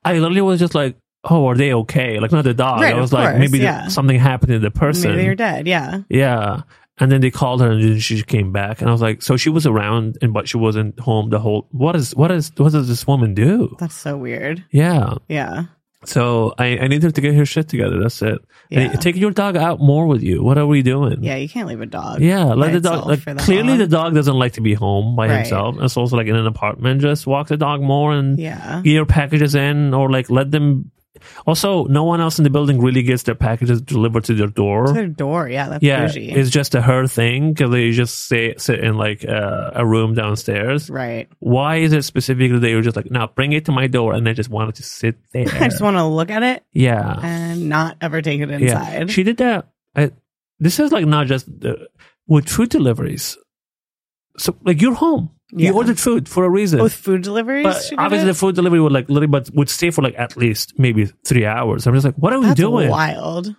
I 0.04 0.12
literally 0.18 0.42
was 0.42 0.60
just 0.60 0.74
like, 0.74 0.96
oh, 1.26 1.46
are 1.46 1.54
they 1.56 1.72
okay? 1.72 2.18
Like 2.20 2.32
not 2.32 2.44
the 2.44 2.54
dog. 2.54 2.80
Right, 2.80 2.94
I 2.94 3.00
was 3.00 3.12
like, 3.12 3.30
course, 3.30 3.38
maybe 3.38 3.58
yeah. 3.58 3.88
something 3.88 4.18
happened 4.18 4.52
to 4.52 4.58
the 4.58 4.70
person. 4.70 5.12
Maybe 5.12 5.24
you're 5.24 5.34
dead. 5.34 5.66
Yeah. 5.66 6.02
Yeah. 6.08 6.62
And 6.98 7.12
then 7.12 7.20
they 7.20 7.30
called 7.30 7.60
her 7.60 7.70
and 7.70 7.82
then 7.82 7.98
she 7.98 8.22
came 8.22 8.52
back 8.52 8.80
and 8.80 8.88
I 8.88 8.92
was 8.92 9.02
like, 9.02 9.20
so 9.20 9.36
she 9.36 9.50
was 9.50 9.66
around 9.66 10.16
and 10.22 10.32
but 10.32 10.48
she 10.48 10.56
wasn't 10.56 10.98
home 10.98 11.28
the 11.28 11.38
whole 11.38 11.68
what 11.70 11.94
is 11.94 12.14
what 12.16 12.30
is 12.30 12.50
what 12.56 12.72
does 12.72 12.88
this 12.88 13.06
woman 13.06 13.34
do? 13.34 13.76
That's 13.78 13.94
so 13.94 14.16
weird. 14.16 14.64
Yeah. 14.70 15.14
Yeah. 15.28 15.64
So 16.04 16.54
I, 16.56 16.78
I 16.78 16.86
need 16.88 17.02
her 17.02 17.10
to 17.10 17.20
get 17.20 17.34
her 17.34 17.44
shit 17.44 17.68
together. 17.68 18.00
That's 18.00 18.22
it. 18.22 18.38
And 18.70 18.92
Yeah. 18.92 18.98
take 18.98 19.16
your 19.16 19.30
dog 19.32 19.56
out 19.56 19.80
more 19.80 20.06
with 20.06 20.22
you. 20.22 20.42
What 20.42 20.56
are 20.56 20.66
we 20.66 20.82
doing? 20.82 21.22
Yeah. 21.22 21.36
You 21.36 21.48
can't 21.48 21.68
leave 21.68 21.80
a 21.80 21.86
dog. 21.86 22.20
Yeah, 22.20 22.44
let 22.54 22.72
the 22.72 22.80
dog. 22.80 23.06
Like 23.06 23.24
clearly, 23.38 23.70
long. 23.70 23.78
the 23.78 23.88
dog 23.88 24.14
doesn't 24.14 24.34
like 24.38 24.52
to 24.54 24.60
be 24.60 24.72
home 24.74 25.16
by 25.16 25.26
Right. 25.28 25.36
himself. 25.38 25.76
It's 25.80 25.96
also 25.96 26.16
like 26.16 26.28
in 26.28 26.36
an 26.36 26.46
apartment. 26.46 27.00
Just 27.00 27.26
walk 27.26 27.48
the 27.48 27.56
dog 27.56 27.82
more 27.82 28.12
and 28.12 28.38
Yeah. 28.38 28.80
get 28.84 28.92
your 28.92 29.06
packages 29.06 29.54
in, 29.54 29.92
or 29.92 30.10
like 30.10 30.30
let 30.30 30.50
them. 30.50 30.92
Also, 31.46 31.84
no 31.84 32.04
one 32.04 32.20
else 32.20 32.38
in 32.38 32.44
the 32.44 32.50
building 32.50 32.80
really 32.80 33.02
gets 33.02 33.24
their 33.24 33.34
packages 33.34 33.80
delivered 33.80 34.24
to 34.24 34.34
their 34.34 34.46
door. 34.46 34.86
To 34.86 34.92
their 34.92 35.06
door. 35.06 35.48
Yeah. 35.48 35.68
That's 35.68 35.82
yeah, 35.82 36.06
bougie. 36.06 36.30
it's 36.30 36.50
just 36.50 36.74
a 36.74 36.82
her 36.82 37.06
thing 37.06 37.52
because 37.52 37.70
they 37.70 37.90
just 37.90 38.26
say, 38.28 38.54
sit 38.56 38.80
in 38.80 38.96
like 38.96 39.24
uh, 39.24 39.70
a 39.74 39.86
room 39.86 40.14
downstairs. 40.14 40.90
right. 40.90 41.28
Why 41.38 41.76
is 41.76 41.92
it 41.92 42.02
specifically 42.02 42.58
they 42.58 42.74
were 42.74 42.82
just 42.82 42.96
like, 42.96 43.10
now 43.10 43.26
bring 43.26 43.52
it 43.52 43.66
to 43.66 43.72
my 43.72 43.86
door, 43.86 44.12
and 44.14 44.26
they 44.26 44.32
just 44.32 44.50
wanted 44.50 44.76
to 44.76 44.82
sit 44.82 45.16
there? 45.32 45.48
I 45.48 45.68
just 45.68 45.82
want 45.82 45.96
to 45.96 46.04
look 46.04 46.30
at 46.30 46.42
it 46.42 46.64
yeah, 46.72 47.20
and 47.22 47.68
not 47.68 47.96
ever 48.00 48.22
take 48.22 48.40
it 48.40 48.48
yeah. 48.48 48.56
inside. 48.56 49.10
She 49.10 49.22
did 49.22 49.38
that. 49.38 49.68
I, 49.94 50.12
this 50.58 50.78
is 50.78 50.92
like 50.92 51.06
not 51.06 51.26
just 51.26 51.46
the, 51.46 51.88
with 52.26 52.48
food 52.48 52.70
deliveries. 52.70 53.36
So 54.38 54.56
like 54.62 54.80
you're 54.82 54.94
home, 54.94 55.30
Yeah. 55.52 55.68
you 55.70 55.76
ordered 55.76 55.98
food 56.00 56.28
for 56.28 56.44
a 56.44 56.50
reason. 56.50 56.82
With 56.82 56.92
food 56.92 57.22
deliveries, 57.22 57.64
but 57.64 57.92
obviously, 57.98 58.26
the 58.26 58.34
food 58.34 58.54
delivery 58.56 58.80
would 58.80 58.92
like 58.92 59.08
literally, 59.08 59.28
but 59.28 59.48
would 59.54 59.68
stay 59.70 59.90
for 59.90 60.02
like 60.02 60.14
at 60.18 60.36
least 60.36 60.78
maybe 60.78 61.06
three 61.24 61.46
hours. 61.46 61.86
I'm 61.86 61.94
just 61.94 62.04
like, 62.04 62.16
what 62.16 62.32
are 62.32 62.40
we 62.40 62.52
doing? 62.54 62.88
wild. 62.90 63.54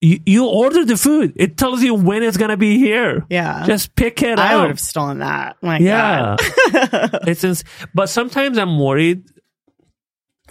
You, 0.00 0.20
you 0.26 0.46
ordered 0.46 0.86
the 0.88 0.96
food. 0.98 1.32
It 1.36 1.56
tells 1.56 1.82
you 1.82 1.94
when 1.94 2.22
it's 2.22 2.36
gonna 2.36 2.56
be 2.58 2.78
here. 2.78 3.24
Yeah. 3.30 3.64
Just 3.66 3.94
pick 3.96 4.22
it 4.22 4.38
I 4.38 4.46
up. 4.46 4.50
I 4.52 4.60
would 4.60 4.68
have 4.68 4.80
stolen 4.80 5.18
that. 5.20 5.56
My 5.62 5.78
Yeah. 5.78 6.36
God. 6.72 7.20
It's 7.28 7.42
ins- 7.44 7.64
but 7.94 8.08
sometimes 8.10 8.58
I'm 8.58 8.78
worried 8.78 9.24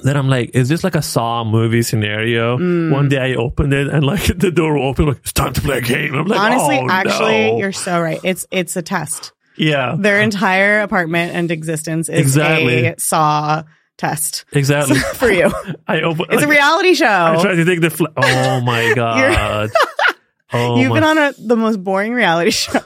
that 0.03 0.17
I'm 0.17 0.27
like, 0.27 0.51
is 0.55 0.69
this 0.69 0.83
like 0.83 0.95
a 0.95 1.01
Saw 1.03 1.43
movie 1.43 1.83
scenario? 1.83 2.57
Mm. 2.57 2.91
One 2.91 3.09
day 3.09 3.19
I 3.33 3.35
opened 3.35 3.73
it 3.73 3.87
and 3.89 4.03
like 4.03 4.25
the 4.37 4.49
door 4.51 4.77
opened, 4.77 5.09
like 5.09 5.17
it's 5.17 5.33
time 5.33 5.53
to 5.53 5.61
play 5.61 5.77
a 5.77 5.81
game. 5.81 6.15
I'm 6.15 6.27
like, 6.27 6.39
Honestly, 6.39 6.79
oh, 6.79 6.87
actually, 6.89 7.51
no. 7.51 7.57
you're 7.59 7.71
so 7.71 8.01
right. 8.01 8.19
It's 8.23 8.45
it's 8.51 8.75
a 8.75 8.81
test. 8.81 9.33
Yeah, 9.57 9.95
Their 9.97 10.21
entire 10.21 10.81
apartment 10.81 11.33
and 11.35 11.49
existence 11.51 12.09
is 12.09 12.19
Exactly. 12.19 12.85
a 12.87 12.99
saw 12.99 13.63
test 13.97 14.45
exactly. 14.51 14.97
for 15.15 15.31
you. 15.31 15.51
I 15.87 16.01
open. 16.01 16.25
It's 16.31 16.43
a 16.43 16.47
reality 16.47 16.89
I 16.89 16.93
show. 16.93 17.41
tried 17.41 17.55
to 17.55 17.65
take 17.65 17.81
the. 17.81 17.89
Fl- 17.89 18.05
oh 18.17 18.61
my 18.61 18.93
god. 18.95 19.69
oh 20.53 20.79
You've 20.79 20.89
my. 20.89 20.95
been 20.95 21.03
on 21.03 21.17
a, 21.17 21.33
the 21.37 21.55
most 21.55 21.83
boring 21.83 22.13
reality 22.13 22.51
show 22.51 22.79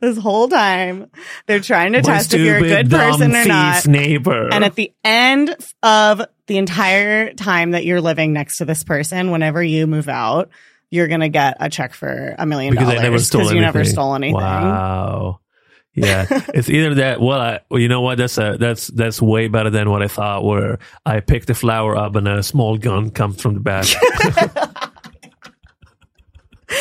this 0.00 0.18
whole 0.18 0.48
time. 0.48 1.08
They're 1.46 1.60
trying 1.60 1.92
to 1.92 1.98
my 1.98 2.02
test 2.02 2.34
if 2.34 2.40
you're 2.40 2.56
a 2.56 2.60
good 2.60 2.90
person 2.90 3.34
or 3.34 3.44
not. 3.44 3.86
Neighbor. 3.86 4.48
And 4.52 4.64
at 4.64 4.74
the 4.74 4.92
end 5.04 5.54
of 5.82 6.22
the 6.48 6.58
entire 6.58 7.32
time 7.34 7.70
that 7.72 7.84
you're 7.84 8.00
living 8.00 8.32
next 8.32 8.58
to 8.58 8.64
this 8.64 8.82
person, 8.84 9.30
whenever 9.30 9.62
you 9.62 9.86
move 9.86 10.08
out, 10.08 10.50
you're 10.92 11.08
gonna 11.08 11.28
get 11.30 11.56
a 11.58 11.68
check 11.68 11.94
for 11.94 12.34
a 12.38 12.46
million 12.46 12.72
because 12.74 12.86
dollars 12.86 13.00
I 13.00 13.02
never 13.02 13.18
stole 13.18 13.40
because 13.40 13.50
anything. 13.52 13.56
you 13.56 13.62
never 13.62 13.84
stole 13.84 14.14
anything. 14.14 14.34
Wow. 14.36 15.38
Yeah, 15.94 16.24
it's 16.54 16.70
either 16.70 16.94
that. 16.94 17.20
Well, 17.20 17.38
I, 17.38 17.60
well, 17.68 17.78
you 17.78 17.88
know 17.88 18.00
what? 18.00 18.16
That's 18.16 18.38
a, 18.38 18.56
that's 18.58 18.86
that's 18.86 19.20
way 19.20 19.48
better 19.48 19.68
than 19.68 19.90
what 19.90 20.02
I 20.02 20.08
thought. 20.08 20.42
Where 20.42 20.78
I 21.04 21.20
picked 21.20 21.48
the 21.48 21.54
flower 21.54 21.94
up 21.98 22.16
and 22.16 22.26
a 22.26 22.42
small 22.42 22.78
gun 22.78 23.10
comes 23.10 23.42
from 23.42 23.52
the 23.52 23.60
back. 23.60 23.84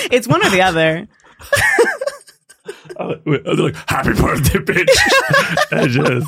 It's 0.09 0.27
one 0.29 0.45
or 0.45 0.49
the 0.49 0.61
other. 0.61 1.07
Uh, 2.97 3.15
they're 3.25 3.55
like, 3.55 3.75
"Happy 3.89 4.13
birthday, 4.13 4.59
bitch!" 4.59 4.87
I 5.71 5.87
just 5.87 6.27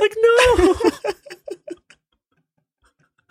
like 0.00 0.14
no. 0.20 0.90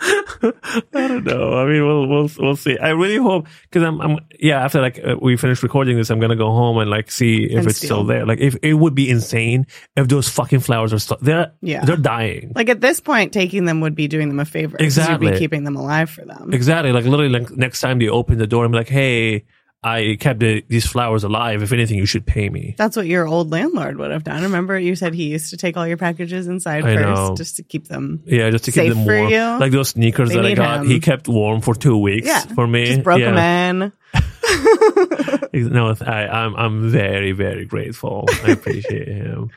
I 0.03 1.07
don't 1.07 1.23
know. 1.23 1.53
I 1.53 1.65
mean, 1.65 1.85
we'll 1.85 2.07
we'll 2.07 2.29
we'll 2.37 2.55
see. 2.55 2.77
I 2.77 2.89
really 2.89 3.17
hope 3.17 3.47
because 3.63 3.83
I'm 3.83 4.01
I'm 4.01 4.19
yeah. 4.39 4.63
After 4.63 4.81
like 4.81 4.99
uh, 5.03 5.15
we 5.21 5.37
finish 5.37 5.63
recording 5.63 5.95
this, 5.97 6.09
I'm 6.09 6.19
gonna 6.19 6.35
go 6.35 6.51
home 6.51 6.77
and 6.79 6.89
like 6.89 7.09
see 7.11 7.43
if 7.45 7.59
And 7.59 7.67
it's 7.69 7.77
still 7.77 8.03
there. 8.03 8.25
Like 8.25 8.39
if 8.39 8.57
it 8.61 8.73
would 8.73 8.95
be 8.95 9.09
insane 9.09 9.65
if 9.95 10.07
those 10.07 10.27
fucking 10.29 10.59
flowers 10.59 10.91
are 10.93 10.99
still 10.99 11.17
they're 11.21 11.53
Yeah. 11.61 11.85
they're 11.85 11.95
dying. 11.95 12.51
Like 12.55 12.69
at 12.69 12.81
this 12.81 12.99
point, 12.99 13.31
taking 13.33 13.65
them 13.65 13.81
would 13.81 13.95
be 13.95 14.07
doing 14.07 14.27
them 14.27 14.39
a 14.39 14.45
favor. 14.45 14.77
Exactly. 14.79 15.27
You'd 15.27 15.33
be 15.33 15.39
keeping 15.39 15.63
them 15.63 15.75
alive 15.75 16.09
for 16.09 16.25
them. 16.25 16.53
Exactly. 16.53 16.91
Like 16.91 17.05
literally, 17.05 17.29
like 17.29 17.51
next 17.51 17.79
time 17.79 18.01
you 18.01 18.09
open 18.11 18.37
the 18.37 18.47
door, 18.47 18.65
I'm 18.65 18.71
like, 18.73 18.89
hey, 18.89 19.45
I 19.83 20.17
kept 20.19 20.39
the, 20.39 20.63
these 20.67 20.85
flowers 20.87 21.23
alive. 21.23 21.61
If 21.61 21.71
anything, 21.73 21.97
you 21.97 22.05
should 22.05 22.25
pay 22.25 22.49
me. 22.49 22.75
That's 22.77 22.95
what 22.95 23.05
your 23.07 23.27
old 23.27 23.51
landlord 23.51 23.97
would 23.97 24.11
have 24.11 24.23
done. 24.23 24.43
Remember, 24.43 24.77
you 24.79 24.95
said 24.95 25.13
he 25.13 25.25
used 25.25 25.49
to 25.49 25.57
take 25.57 25.75
all 25.77 25.87
your 25.87 25.97
packages 25.97 26.47
inside 26.47 26.85
I 26.85 26.95
first 26.95 27.01
know. 27.29 27.35
just 27.35 27.57
to 27.57 27.63
keep 27.63 27.87
them. 27.87 28.23
Yeah, 28.25 28.49
just 28.49 28.65
to 28.65 28.71
keep 28.71 28.93
them 28.93 29.05
warm. 29.05 29.59
Like 29.59 29.71
those 29.71 29.89
sneakers 29.89 30.29
They 30.29 30.35
that 30.35 30.45
I 30.45 30.53
got, 30.55 30.81
him. 30.81 30.87
he 30.87 30.99
kept 30.99 31.27
warm 31.27 31.61
for 31.61 31.75
two 31.75 31.97
weeks 31.97 32.27
Yeah, 32.27 32.39
for 32.41 32.65
me. 32.65 32.85
Just 32.85 33.03
broke 33.03 33.19
yeah. 33.19 33.31
them 33.31 33.81
in. 33.83 33.91
No, 35.53 35.95
I, 36.01 36.25
I'm 36.27 36.55
I'm 36.55 36.89
very 36.89 37.31
very 37.31 37.65
grateful. 37.65 38.25
I 38.43 38.51
appreciate 38.51 39.07
him. 39.07 39.51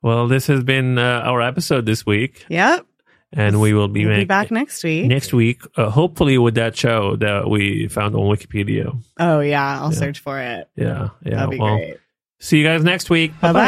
Well, 0.00 0.28
this 0.28 0.46
has 0.46 0.62
been 0.62 0.98
uh, 0.98 1.22
our 1.24 1.40
episode 1.42 1.84
this 1.84 2.06
week, 2.06 2.44
Yep. 2.48 2.86
And 3.32 3.60
we 3.60 3.72
will 3.74 3.88
be, 3.88 4.06
We'll 4.06 4.16
be 4.18 4.24
back 4.24 4.50
next 4.50 4.84
week. 4.84 5.06
next 5.06 5.32
week. 5.32 5.62
Uh, 5.76 5.88
hopefully, 5.90 6.36
with 6.38 6.54
that 6.56 6.76
show 6.76 7.16
that 7.16 7.48
we 7.48 7.88
found 7.88 8.14
on 8.14 8.22
Wikipedia. 8.22 8.94
Oh, 9.18 9.40
yeah. 9.40 9.80
I'll 9.80 9.92
Yeah. 9.92 9.98
search 9.98 10.18
for 10.20 10.38
it. 10.40 10.68
Yeah, 10.76 11.08
yeah. 11.24 11.36
That'd 11.36 11.50
be 11.50 11.58
well, 11.58 11.76
great. 11.76 11.96
see 12.40 12.58
you 12.58 12.64
guys 12.64 12.82
next 12.84 13.08
week. 13.10 13.32
Bye 13.40 13.52
Bye 13.52 13.60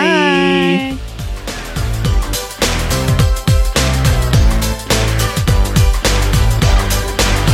bye. 0.92 0.96
bye. 0.96 1.33